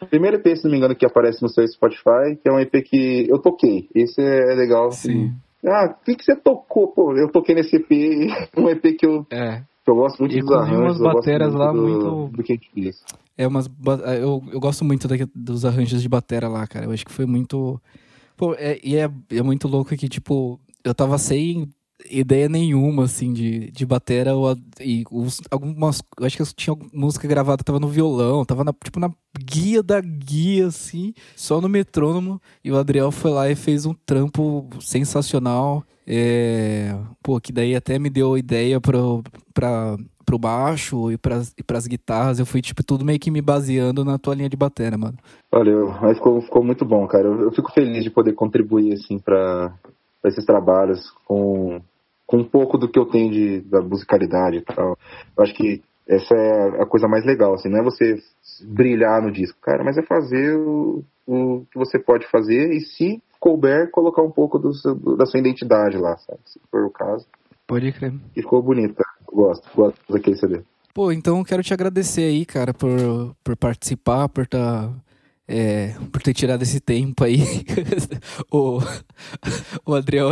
O 0.00 0.06
primeiro 0.06 0.36
EP, 0.36 0.56
se 0.56 0.64
não 0.64 0.72
me 0.72 0.78
engano, 0.78 0.96
que 0.96 1.06
aparece 1.06 1.40
no 1.42 1.48
seu 1.48 1.66
Spotify, 1.68 2.36
que 2.42 2.48
é 2.48 2.52
um 2.52 2.58
EP 2.58 2.72
que 2.84 3.26
eu 3.28 3.38
toquei. 3.38 3.88
Esse 3.94 4.20
é 4.20 4.54
legal. 4.54 4.90
Sim. 4.90 5.10
Assim. 5.10 5.49
Ah, 5.66 5.86
o 5.86 6.04
que, 6.04 6.16
que 6.16 6.24
você 6.24 6.34
tocou? 6.36 6.88
Pô, 6.88 7.16
eu 7.16 7.30
toquei 7.30 7.54
nesse 7.54 7.76
EP, 7.76 7.90
um 8.56 8.68
EP 8.68 8.96
que 8.98 9.06
eu, 9.06 9.26
é. 9.30 9.62
que 9.84 9.90
eu 9.90 9.94
gosto 9.94 10.20
muito 10.20 10.36
e 10.36 10.40
dos 10.40 10.52
arranjos. 10.52 11.00
umas 11.00 11.14
bateras 11.14 11.54
lá 11.54 11.72
do, 11.72 11.82
muito... 11.82 12.36
Do 12.36 12.42
que 12.42 12.52
a 12.52 12.56
gente 12.56 12.70
fez. 12.72 13.04
É, 13.36 13.46
umas, 13.46 13.68
eu, 14.20 14.42
eu 14.52 14.60
gosto 14.60 14.84
muito 14.84 15.06
da, 15.06 15.16
dos 15.34 15.64
arranjos 15.64 16.02
de 16.02 16.08
batera 16.08 16.48
lá, 16.48 16.66
cara. 16.66 16.86
Eu 16.86 16.92
acho 16.92 17.04
que 17.04 17.12
foi 17.12 17.26
muito... 17.26 17.80
Pô, 18.36 18.54
é, 18.54 18.78
e 18.82 18.96
é, 18.96 19.10
é 19.30 19.42
muito 19.42 19.68
louco 19.68 19.94
que, 19.96 20.08
tipo, 20.08 20.58
eu 20.82 20.94
tava 20.94 21.18
sem 21.18 21.68
ideia 22.08 22.48
nenhuma, 22.48 23.04
assim, 23.04 23.32
de, 23.32 23.70
de 23.70 23.84
batera. 23.84 24.34
Ou, 24.34 24.56
e 24.80 25.04
os, 25.10 25.40
algumas. 25.50 26.02
Eu 26.18 26.26
acho 26.26 26.36
que 26.36 26.42
eu 26.42 26.46
tinha 26.46 26.76
música 26.92 27.26
gravada, 27.26 27.64
tava 27.64 27.80
no 27.80 27.88
violão, 27.88 28.44
tava 28.44 28.64
na, 28.64 28.72
tipo 28.72 29.00
na 29.00 29.10
guia 29.38 29.82
da 29.82 30.00
guia, 30.00 30.66
assim, 30.66 31.12
só 31.36 31.60
no 31.60 31.68
metrônomo. 31.68 32.40
E 32.64 32.70
o 32.70 32.78
Adriel 32.78 33.10
foi 33.10 33.30
lá 33.30 33.50
e 33.50 33.54
fez 33.54 33.86
um 33.86 33.94
trampo 34.06 34.68
sensacional. 34.80 35.84
É, 36.06 36.96
pô, 37.22 37.40
que 37.40 37.52
daí 37.52 37.76
até 37.76 37.98
me 37.98 38.10
deu 38.10 38.36
ideia 38.36 38.80
pro, 38.80 39.22
pra, 39.54 39.96
pro 40.24 40.38
baixo 40.38 41.10
e 41.10 41.16
pras, 41.16 41.54
e 41.56 41.62
pras 41.62 41.86
guitarras. 41.86 42.38
Eu 42.38 42.46
fui, 42.46 42.60
tipo, 42.60 42.82
tudo 42.82 43.04
meio 43.04 43.18
que 43.18 43.30
me 43.30 43.40
baseando 43.40 44.04
na 44.04 44.18
tua 44.18 44.34
linha 44.34 44.48
de 44.48 44.56
batera, 44.56 44.98
mano. 44.98 45.16
Valeu, 45.52 45.94
mas 46.00 46.16
ficou, 46.16 46.40
ficou 46.40 46.64
muito 46.64 46.84
bom, 46.84 47.06
cara. 47.06 47.28
Eu, 47.28 47.42
eu 47.42 47.52
fico 47.52 47.72
feliz 47.72 48.02
de 48.02 48.10
poder 48.10 48.32
contribuir, 48.32 48.94
assim, 48.94 49.18
pra 49.18 49.72
esses 50.24 50.44
trabalhos 50.44 51.12
com, 51.24 51.80
com 52.30 52.36
um 52.36 52.44
pouco 52.44 52.78
do 52.78 52.88
que 52.88 52.96
eu 52.96 53.06
tenho 53.06 53.28
de, 53.28 53.60
da 53.62 53.82
musicalidade 53.82 54.58
e 54.58 54.60
tal. 54.60 54.96
Eu 55.36 55.42
acho 55.42 55.52
que 55.52 55.82
essa 56.06 56.32
é 56.32 56.80
a 56.80 56.86
coisa 56.86 57.08
mais 57.08 57.26
legal, 57.26 57.54
assim, 57.54 57.68
não 57.68 57.80
é 57.80 57.82
você 57.82 58.14
brilhar 58.62 59.20
no 59.20 59.32
disco, 59.32 59.58
cara, 59.60 59.82
mas 59.82 59.98
é 59.98 60.02
fazer 60.02 60.56
o, 60.56 61.02
o 61.26 61.66
que 61.72 61.76
você 61.76 61.98
pode 61.98 62.28
fazer 62.30 62.72
e 62.72 62.80
se 62.82 63.20
couber, 63.40 63.90
colocar 63.90 64.22
um 64.22 64.30
pouco 64.30 64.60
do, 64.60 64.70
da 65.16 65.26
sua 65.26 65.40
identidade 65.40 65.96
lá, 65.96 66.16
sabe? 66.18 66.38
Se 66.44 66.60
for 66.70 66.84
o 66.84 66.90
caso. 66.90 67.26
Pode 67.66 67.90
crer. 67.90 68.14
E 68.36 68.42
ficou. 68.42 68.64
Eu 68.72 68.94
Gosto, 69.26 69.68
gosto 69.74 70.12
daquele 70.12 70.36
CD. 70.36 70.60
Pô, 70.94 71.10
então 71.10 71.38
eu 71.38 71.44
quero 71.44 71.62
te 71.64 71.74
agradecer 71.74 72.22
aí, 72.22 72.46
cara, 72.46 72.72
por, 72.72 73.34
por 73.42 73.56
participar, 73.56 74.28
por 74.28 74.46
tá, 74.46 74.92
é, 75.48 75.94
por 76.12 76.22
ter 76.22 76.32
tirado 76.32 76.62
esse 76.62 76.78
tempo 76.80 77.24
aí. 77.24 77.40
o, 78.52 78.78
o 79.84 79.94
Adriel. 79.94 80.30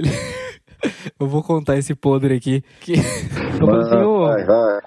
Ele, 0.00 0.10
eu 1.18 1.26
vou 1.28 1.42
contar 1.42 1.76
esse 1.78 1.94
podre 1.94 2.34
aqui. 2.34 2.62
Que, 2.80 2.92
eu 2.94 3.66
falei 3.66 3.80
assim, 3.80 3.96
vai. 4.46 4.80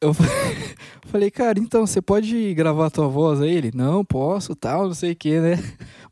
eu 0.00 0.14
fa- 0.14 0.24
falei, 1.06 1.30
cara, 1.30 1.58
então 1.58 1.86
você 1.86 2.00
pode 2.00 2.54
gravar 2.54 2.86
a 2.86 2.90
tua 2.90 3.08
voz 3.08 3.40
aí? 3.40 3.54
Ele, 3.54 3.70
não, 3.74 4.04
posso, 4.04 4.54
tal, 4.54 4.86
não 4.86 4.94
sei 4.94 5.12
o 5.12 5.16
que, 5.16 5.38
né? 5.40 5.62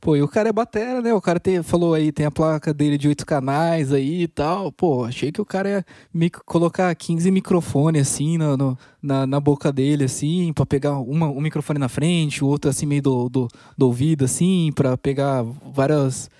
Pô, 0.00 0.16
e 0.16 0.22
o 0.22 0.28
cara 0.28 0.48
é 0.48 0.52
batera, 0.52 1.02
né? 1.02 1.12
O 1.12 1.20
cara 1.20 1.38
tem, 1.38 1.62
falou 1.62 1.92
aí, 1.94 2.10
tem 2.10 2.24
a 2.24 2.30
placa 2.30 2.72
dele 2.72 2.96
de 2.96 3.06
oito 3.08 3.26
canais 3.26 3.92
aí 3.92 4.22
e 4.22 4.28
tal. 4.28 4.72
Pô, 4.72 5.04
achei 5.04 5.30
que 5.30 5.40
o 5.42 5.44
cara 5.44 5.68
ia 5.68 6.30
colocar 6.46 6.94
15 6.94 7.30
microfones 7.30 8.08
assim 8.08 8.38
no, 8.38 8.56
no- 8.56 8.78
na, 9.02 9.26
na 9.26 9.38
boca 9.40 9.70
dele, 9.72 10.04
assim, 10.04 10.52
pra 10.54 10.64
pegar 10.66 10.98
uma, 10.98 11.26
um 11.28 11.40
microfone 11.40 11.78
na 11.78 11.88
frente, 11.88 12.42
o 12.44 12.46
outro 12.46 12.70
assim 12.70 12.84
meio 12.86 13.02
do, 13.02 13.28
do, 13.28 13.48
do 13.76 13.86
ouvido, 13.86 14.24
assim, 14.24 14.70
pra 14.74 14.96
pegar 14.96 15.42
várias, 15.72 16.30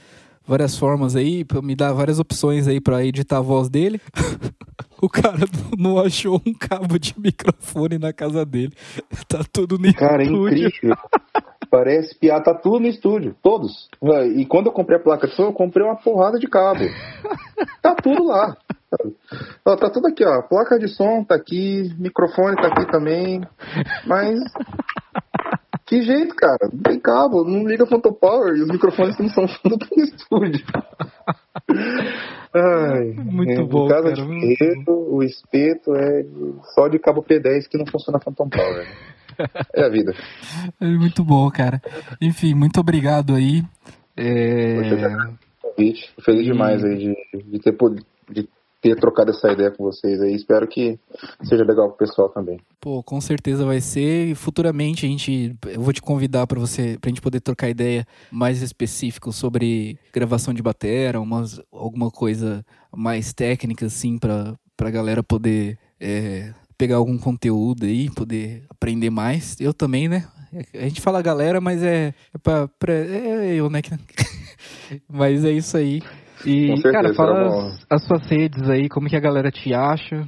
várias 0.51 0.77
formas 0.77 1.17
aí, 1.17 1.45
pra 1.45 1.63
me 1.63 1.75
dar 1.75 1.93
várias 1.93 2.19
opções 2.19 2.67
aí 2.69 2.81
pra 2.81 3.05
editar 3.05 3.39
a 3.39 3.43
voz 3.43 3.69
dele. 3.71 4.01
O 5.03 5.09
cara 5.09 5.39
não 5.79 5.99
achou 5.99 6.43
um 6.47 6.53
cabo 6.53 6.99
de 6.99 7.15
microfone 7.19 7.99
na 7.99 8.13
casa 8.13 8.45
dele. 8.45 8.73
Tá 9.27 9.41
tudo 9.51 9.79
no 9.79 9.95
Cara, 9.95 10.23
é 10.23 10.27
estúdio. 10.27 10.69
incrível. 10.69 10.97
Parece 11.71 12.19
piada, 12.19 12.45
tá 12.45 12.55
tudo 12.55 12.81
no 12.81 12.87
estúdio, 12.87 13.35
todos. 13.43 13.89
E 14.37 14.45
quando 14.45 14.67
eu 14.67 14.73
comprei 14.73 14.99
a 14.99 15.03
placa 15.03 15.27
de 15.27 15.35
som, 15.35 15.45
eu 15.45 15.53
comprei 15.55 15.87
uma 15.87 15.97
porrada 15.97 16.39
de 16.39 16.47
cabo. 16.49 16.81
Tá 17.81 17.95
tudo 17.95 18.25
lá. 18.25 18.57
Ó, 19.65 19.77
tá 19.77 19.89
tudo 19.89 20.09
aqui, 20.09 20.25
ó. 20.25 20.43
Placa 20.43 20.79
de 20.79 20.89
som 20.89 21.23
tá 21.25 21.37
aqui, 21.37 21.95
microfone 21.97 22.57
tá 22.57 22.67
aqui 22.69 22.91
também. 22.91 23.41
Mas. 24.05 24.39
Que 25.91 26.03
jeito, 26.03 26.37
cara? 26.37 26.71
Não 26.73 26.81
tem 26.83 27.01
cabo, 27.01 27.43
não 27.43 27.67
liga 27.67 27.85
Phantom 27.85 28.13
Power 28.13 28.55
e 28.57 28.63
os 28.63 28.69
microfones 28.69 29.17
que 29.17 29.23
não 29.25 29.29
são 29.31 29.45
tudo 29.61 29.77
no 29.97 30.05
estúdio. 30.05 30.65
Ai, 32.55 33.13
Muito 33.25 33.61
é, 33.61 33.65
bom, 33.65 33.89
cara, 33.89 34.13
de 34.13 34.23
muito 34.23 34.47
espeto, 34.53 34.91
o 34.93 35.23
espeto 35.23 35.95
é 35.97 36.25
só 36.75 36.87
de 36.89 36.99
cabo 36.99 37.23
P10 37.25 37.69
que 37.69 37.77
não 37.77 37.87
funciona 37.87 38.21
Phantom 38.21 38.49
Power. 38.49 38.77
né? 38.87 38.87
É 39.75 39.85
a 39.85 39.89
vida. 39.89 40.15
É 40.81 40.85
muito 40.87 41.25
bom, 41.25 41.51
cara. 41.51 41.81
Enfim, 42.21 42.53
muito 42.55 42.79
obrigado 42.79 43.35
aí. 43.35 43.63
É, 44.17 44.77
convite. 45.63 46.13
Tô 46.15 46.23
feliz 46.23 46.43
E- 46.43 46.53
demais 46.53 46.85
aí 46.85 46.97
de, 46.99 47.17
de 47.51 47.59
ter, 47.59 47.73
pod- 47.73 48.05
de 48.31 48.47
ter 48.81 48.97
trocado 48.97 49.31
essa 49.31 49.51
ideia 49.53 49.71
com 49.71 49.85
vocês 49.85 50.21
aí. 50.21 50.35
Espero 50.35 50.67
que 50.67 50.99
seja 51.43 51.65
legal 51.65 51.89
pro 51.91 51.99
pessoal 52.07 52.29
também. 52.29 52.59
Pô, 52.81 53.03
com 53.03 53.21
certeza 53.21 53.65
vai 53.65 53.81
ser. 53.81 54.29
E 54.29 54.35
futuramente 54.35 55.05
a 55.05 55.09
gente, 55.09 55.55
eu 55.67 55.81
vou 55.81 55.93
te 55.93 56.01
convidar 56.01 56.47
para 56.47 56.59
você, 56.59 56.97
pra 57.01 57.09
gente 57.11 57.21
poder 57.21 57.41
trocar 57.41 57.69
ideia 57.69 58.07
mais 58.31 58.63
específico 58.63 59.33
sobre 59.33 59.99
gravação 60.13 60.55
de 60.55 60.63
batera, 60.63 61.21
umas, 61.21 61.61
alguma 61.71 62.11
coisa 62.11 62.65
mais 62.95 63.33
técnica 63.33 63.87
assim 63.87 64.19
para 64.19 64.55
pra 64.77 64.91
galera 64.91 65.23
poder 65.23 65.79
é, 66.01 66.55
pegar 66.79 66.97
algum 66.97 67.19
conteúdo 67.19 67.85
aí, 67.85 68.09
poder 68.09 68.63
aprender 68.71 69.11
mais. 69.11 69.61
Eu 69.61 69.75
também, 69.75 70.09
né? 70.09 70.27
A 70.75 70.85
gente 70.89 71.03
fala 71.03 71.21
galera, 71.21 71.61
mas 71.61 71.83
é, 71.83 72.15
é 72.35 72.39
pra, 72.43 72.67
pra- 72.67 72.93
é 72.95 73.55
eu, 73.55 73.69
né? 73.69 73.83
mas 75.07 75.45
é 75.45 75.53
isso 75.53 75.77
aí. 75.77 76.03
E, 76.45 76.69
Com 76.69 76.77
certeza, 76.77 76.93
cara, 76.93 77.15
fala 77.15 77.47
as, 77.49 77.87
as 77.91 78.05
suas 78.07 78.27
redes 78.27 78.69
aí, 78.69 78.89
como 78.89 79.09
que 79.09 79.17
a 79.17 79.21
galera 79.21 79.51
te 79.51 79.75
acha. 79.75 80.25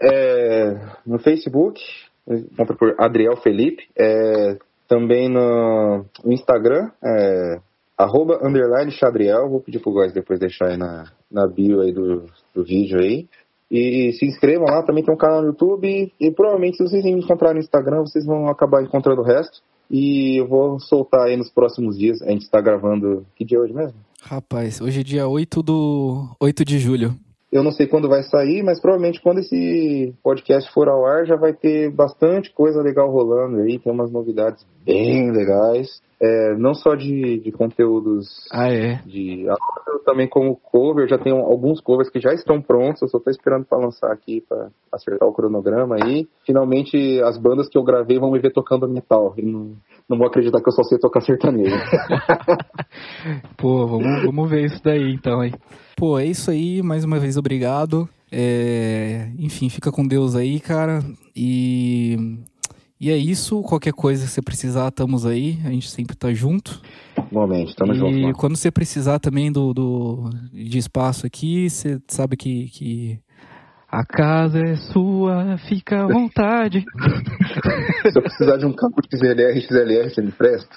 É, 0.00 0.74
no 1.06 1.18
Facebook, 1.18 1.80
encontra 2.28 2.76
por 2.76 2.94
Adriel 2.98 3.36
Felipe. 3.36 3.84
É, 3.98 4.58
também 4.88 5.28
no, 5.28 6.04
no 6.24 6.32
Instagram, 6.32 6.90
é, 7.04 7.60
arroba 7.96 8.40
underline 8.42 8.90
Xadriel. 8.90 9.48
Vou 9.48 9.60
pedir 9.60 9.80
pro 9.80 9.92
Góis 9.92 10.12
depois 10.12 10.40
deixar 10.40 10.68
aí 10.68 10.76
na, 10.76 11.04
na 11.30 11.46
bio 11.46 11.80
aí 11.80 11.92
do, 11.92 12.24
do 12.54 12.64
vídeo 12.64 12.98
aí. 12.98 13.28
E 13.70 14.12
se 14.12 14.24
inscrevam 14.24 14.64
lá, 14.64 14.82
também 14.82 15.04
tem 15.04 15.12
um 15.12 15.18
canal 15.18 15.42
no 15.42 15.48
YouTube. 15.48 16.12
E 16.18 16.30
provavelmente, 16.30 16.78
se 16.78 16.82
vocês 16.82 17.04
me 17.04 17.12
encontrarem 17.12 17.56
no 17.56 17.64
Instagram, 17.64 18.00
vocês 18.00 18.24
vão 18.24 18.48
acabar 18.48 18.82
encontrando 18.82 19.20
o 19.20 19.24
resto. 19.24 19.60
E 19.90 20.40
eu 20.40 20.46
vou 20.46 20.80
soltar 20.80 21.26
aí 21.26 21.36
nos 21.36 21.50
próximos 21.50 21.98
dias. 21.98 22.22
A 22.22 22.30
gente 22.30 22.42
está 22.42 22.60
gravando. 22.60 23.26
Que 23.36 23.44
dia 23.44 23.58
é 23.58 23.60
hoje 23.60 23.74
mesmo? 23.74 23.98
Rapaz, 24.22 24.80
hoje 24.80 25.00
é 25.00 25.02
dia 25.04 25.28
8 25.28 25.62
do 25.62 26.36
8 26.40 26.64
de 26.64 26.78
julho. 26.78 27.18
Eu 27.50 27.62
não 27.62 27.70
sei 27.70 27.86
quando 27.86 28.08
vai 28.08 28.22
sair, 28.22 28.62
mas 28.62 28.78
provavelmente 28.78 29.22
quando 29.22 29.38
esse 29.38 30.14
podcast 30.22 30.70
for 30.72 30.86
ao 30.88 31.06
ar 31.06 31.24
já 31.24 31.34
vai 31.34 31.54
ter 31.54 31.90
bastante 31.90 32.52
coisa 32.52 32.82
legal 32.82 33.10
rolando 33.10 33.60
aí. 33.62 33.78
Tem 33.78 33.90
umas 33.90 34.12
novidades 34.12 34.66
bem 34.84 35.30
legais. 35.30 35.88
É, 36.20 36.54
não 36.56 36.74
só 36.74 36.94
de, 36.94 37.38
de 37.38 37.52
conteúdos 37.52 38.26
Ah, 38.52 38.68
é. 38.70 39.00
de 39.06 39.46
também 40.04 40.28
como 40.28 40.56
cover. 40.56 41.08
Já 41.08 41.16
tenho 41.16 41.36
alguns 41.36 41.80
covers 41.80 42.10
que 42.10 42.20
já 42.20 42.34
estão 42.34 42.60
prontos. 42.60 43.00
Eu 43.00 43.08
só 43.08 43.16
estou 43.18 43.30
esperando 43.30 43.64
para 43.64 43.78
lançar 43.78 44.12
aqui 44.12 44.42
para 44.46 44.68
acertar 44.92 45.26
o 45.26 45.32
cronograma 45.32 45.96
aí. 46.02 46.28
Finalmente 46.44 47.20
as 47.22 47.38
bandas 47.38 47.68
que 47.68 47.78
eu 47.78 47.84
gravei 47.84 48.18
vão 48.18 48.30
me 48.30 48.40
ver 48.40 48.52
tocando 48.52 48.88
metal. 48.88 49.34
Não, 49.38 49.72
não 50.08 50.18
vou 50.18 50.26
acreditar 50.26 50.60
que 50.60 50.68
eu 50.68 50.72
só 50.72 50.82
sei 50.82 50.98
tocar 50.98 51.22
sertanejo. 51.22 51.76
Pô, 53.56 53.86
vamos, 53.86 54.24
vamos 54.24 54.50
ver 54.50 54.66
isso 54.66 54.82
daí 54.82 55.14
então 55.14 55.40
aí. 55.40 55.52
Pô, 55.98 56.16
é 56.16 56.24
isso 56.24 56.48
aí. 56.48 56.80
Mais 56.80 57.02
uma 57.02 57.18
vez, 57.18 57.36
obrigado. 57.36 58.08
É, 58.30 59.32
Enfim, 59.36 59.68
fica 59.68 59.90
com 59.90 60.06
Deus 60.06 60.36
aí, 60.36 60.60
cara. 60.60 61.04
E... 61.34 62.38
E 63.00 63.10
é 63.10 63.16
isso. 63.16 63.62
Qualquer 63.62 63.92
coisa 63.92 64.24
que 64.24 64.30
você 64.30 64.40
precisar, 64.40 64.88
estamos 64.88 65.26
aí. 65.26 65.58
A 65.64 65.70
gente 65.70 65.90
sempre 65.90 66.16
tá 66.16 66.32
junto. 66.32 66.80
Igualmente, 67.30 67.74
tamo 67.74 67.92
e 67.92 67.96
junto. 67.96 68.18
mano. 68.18 68.34
quando 68.34 68.56
você 68.56 68.70
precisar 68.70 69.18
também 69.18 69.50
do, 69.50 69.74
do 69.74 70.30
de 70.52 70.78
espaço 70.78 71.26
aqui, 71.26 71.68
você 71.68 72.00
sabe 72.08 72.36
que, 72.36 72.68
que 72.68 73.20
a 73.90 74.04
casa 74.04 74.58
é 74.58 74.76
sua, 74.76 75.56
fica 75.66 76.04
à 76.04 76.06
vontade. 76.06 76.84
Se 78.12 78.18
eu 78.18 78.22
precisar 78.22 78.58
de 78.58 78.66
um 78.66 78.72
campo 78.72 79.00
de 79.00 79.16
XLR, 79.16 79.60
XLR, 79.60 80.10
você 80.10 80.20
me 80.20 80.28
empresta? 80.28 80.68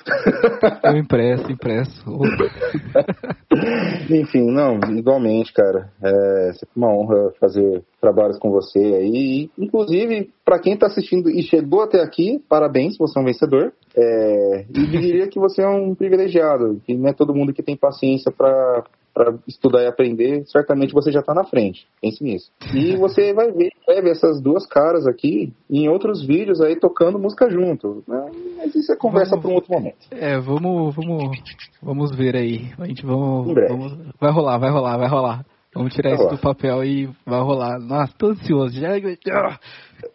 Eu 0.84 0.98
impresso, 0.98 1.52
impresso. 1.52 2.04
Enfim, 4.10 4.50
não, 4.50 4.80
igualmente, 4.98 5.54
cara. 5.54 5.92
É 6.02 6.54
sempre 6.54 6.76
uma 6.76 6.88
honra 6.88 7.34
fazer 7.40 7.84
trabalhos 8.00 8.40
com 8.40 8.50
você 8.50 8.80
aí. 8.80 9.50
E, 9.58 9.62
inclusive, 9.62 10.32
para 10.46 10.60
quem 10.60 10.78
tá 10.78 10.88
assistindo 10.88 11.30
e 11.30 11.44
chegou 11.44 11.82
até 11.82 12.02
aqui, 12.02 12.42
parabéns, 12.48 12.98
você 12.98 13.20
é 13.20 13.22
um 13.22 13.26
vencedor. 13.26 13.74
É, 13.96 14.66
e 14.70 14.88
diria 14.88 15.28
que 15.28 15.38
você 15.38 15.62
é 15.62 15.68
um 15.68 15.94
privilegiado, 15.94 16.82
que 16.86 16.94
não 16.94 17.10
é 17.10 17.14
todo 17.14 17.36
mundo 17.36 17.54
que 17.54 17.62
tem 17.62 17.76
paciência 17.76 18.32
para 18.32 18.86
para 19.14 19.34
estudar 19.48 19.84
e 19.84 19.88
aprender, 19.88 20.44
certamente 20.48 20.94
você 20.94 21.12
já 21.12 21.20
está 21.20 21.34
na 21.34 21.44
frente. 21.44 21.86
Pense 22.02 22.24
nisso. 22.24 22.52
E 22.74 22.96
você 22.98 23.34
vai 23.34 23.52
ver, 23.52 23.70
vai 23.86 24.02
ver 24.02 24.12
essas 24.12 24.42
duas 24.42 24.66
caras 24.66 25.06
aqui 25.06 25.54
em 25.70 25.90
outros 25.90 26.26
vídeos 26.26 26.62
aí 26.62 26.76
tocando 26.80 27.20
música 27.20 27.50
junto. 27.50 28.04
né? 28.08 28.32
Mas 28.58 28.76
isso 28.76 28.92
é 28.92 28.96
conversa 28.96 29.38
para 29.38 29.50
um 29.50 29.56
outro 29.56 29.74
momento. 29.74 29.98
É, 30.12 30.40
vamos, 30.40 30.96
vamos, 30.96 31.38
vamos 31.82 32.16
ver 32.16 32.36
aí. 32.36 32.72
A 32.80 32.86
gente 32.88 33.06
vamos, 33.06 33.54
vamos- 33.54 33.98
vai 34.20 34.32
rolar, 34.32 34.58
vai 34.58 34.70
rolar, 34.72 34.98
vai 34.98 35.08
rolar. 35.10 35.46
Vamos 35.74 35.94
tirar 35.94 36.16
Vai 36.16 36.26
isso 36.26 36.36
do 36.36 36.42
papel 36.42 36.84
e 36.84 37.10
vai 37.26 37.40
rolar. 37.40 37.80
Nossa, 37.80 38.14
tô 38.18 38.28
ansioso. 38.28 38.74
Já... 38.78 38.90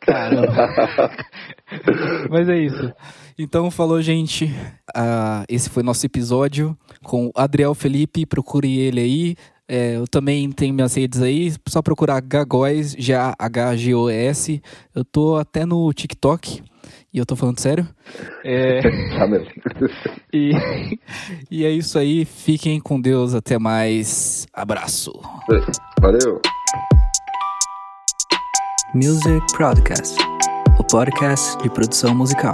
Caramba. 0.00 0.52
Mas 2.30 2.48
é 2.48 2.58
isso. 2.58 2.92
Então, 3.38 3.70
falou, 3.70 4.00
gente. 4.02 4.50
Ah, 4.94 5.44
esse 5.48 5.70
foi 5.70 5.82
nosso 5.82 6.04
episódio 6.04 6.76
com 7.02 7.28
o 7.28 7.32
Adriel 7.34 7.74
Felipe. 7.74 8.26
Procure 8.26 8.78
ele 8.78 9.00
aí. 9.00 9.36
É, 9.68 9.96
eu 9.96 10.06
também 10.06 10.50
tenho 10.52 10.74
minhas 10.74 10.94
redes 10.94 11.22
aí. 11.22 11.52
Só 11.68 11.82
procurar 11.82 12.20
Gagóis, 12.20 12.94
G-A-H-G-O-S. 12.98 14.62
Eu 14.94 15.04
tô 15.04 15.36
até 15.36 15.64
no 15.64 15.92
TikTok. 15.92 16.62
E 17.16 17.18
eu 17.18 17.24
tô 17.24 17.34
falando 17.34 17.58
sério. 17.58 17.88
É. 18.44 18.80
Tá 19.16 19.26
mesmo. 19.26 19.48
E, 20.30 20.50
e 21.50 21.64
é 21.64 21.70
isso 21.70 21.98
aí. 21.98 22.26
Fiquem 22.26 22.78
com 22.78 23.00
Deus. 23.00 23.34
Até 23.34 23.58
mais. 23.58 24.46
Abraço. 24.52 25.10
Valeu. 25.98 26.42
Music 28.94 29.56
Podcast 29.56 30.16
o 30.78 30.84
podcast 30.84 31.56
de 31.62 31.70
produção 31.70 32.14
musical. 32.14 32.52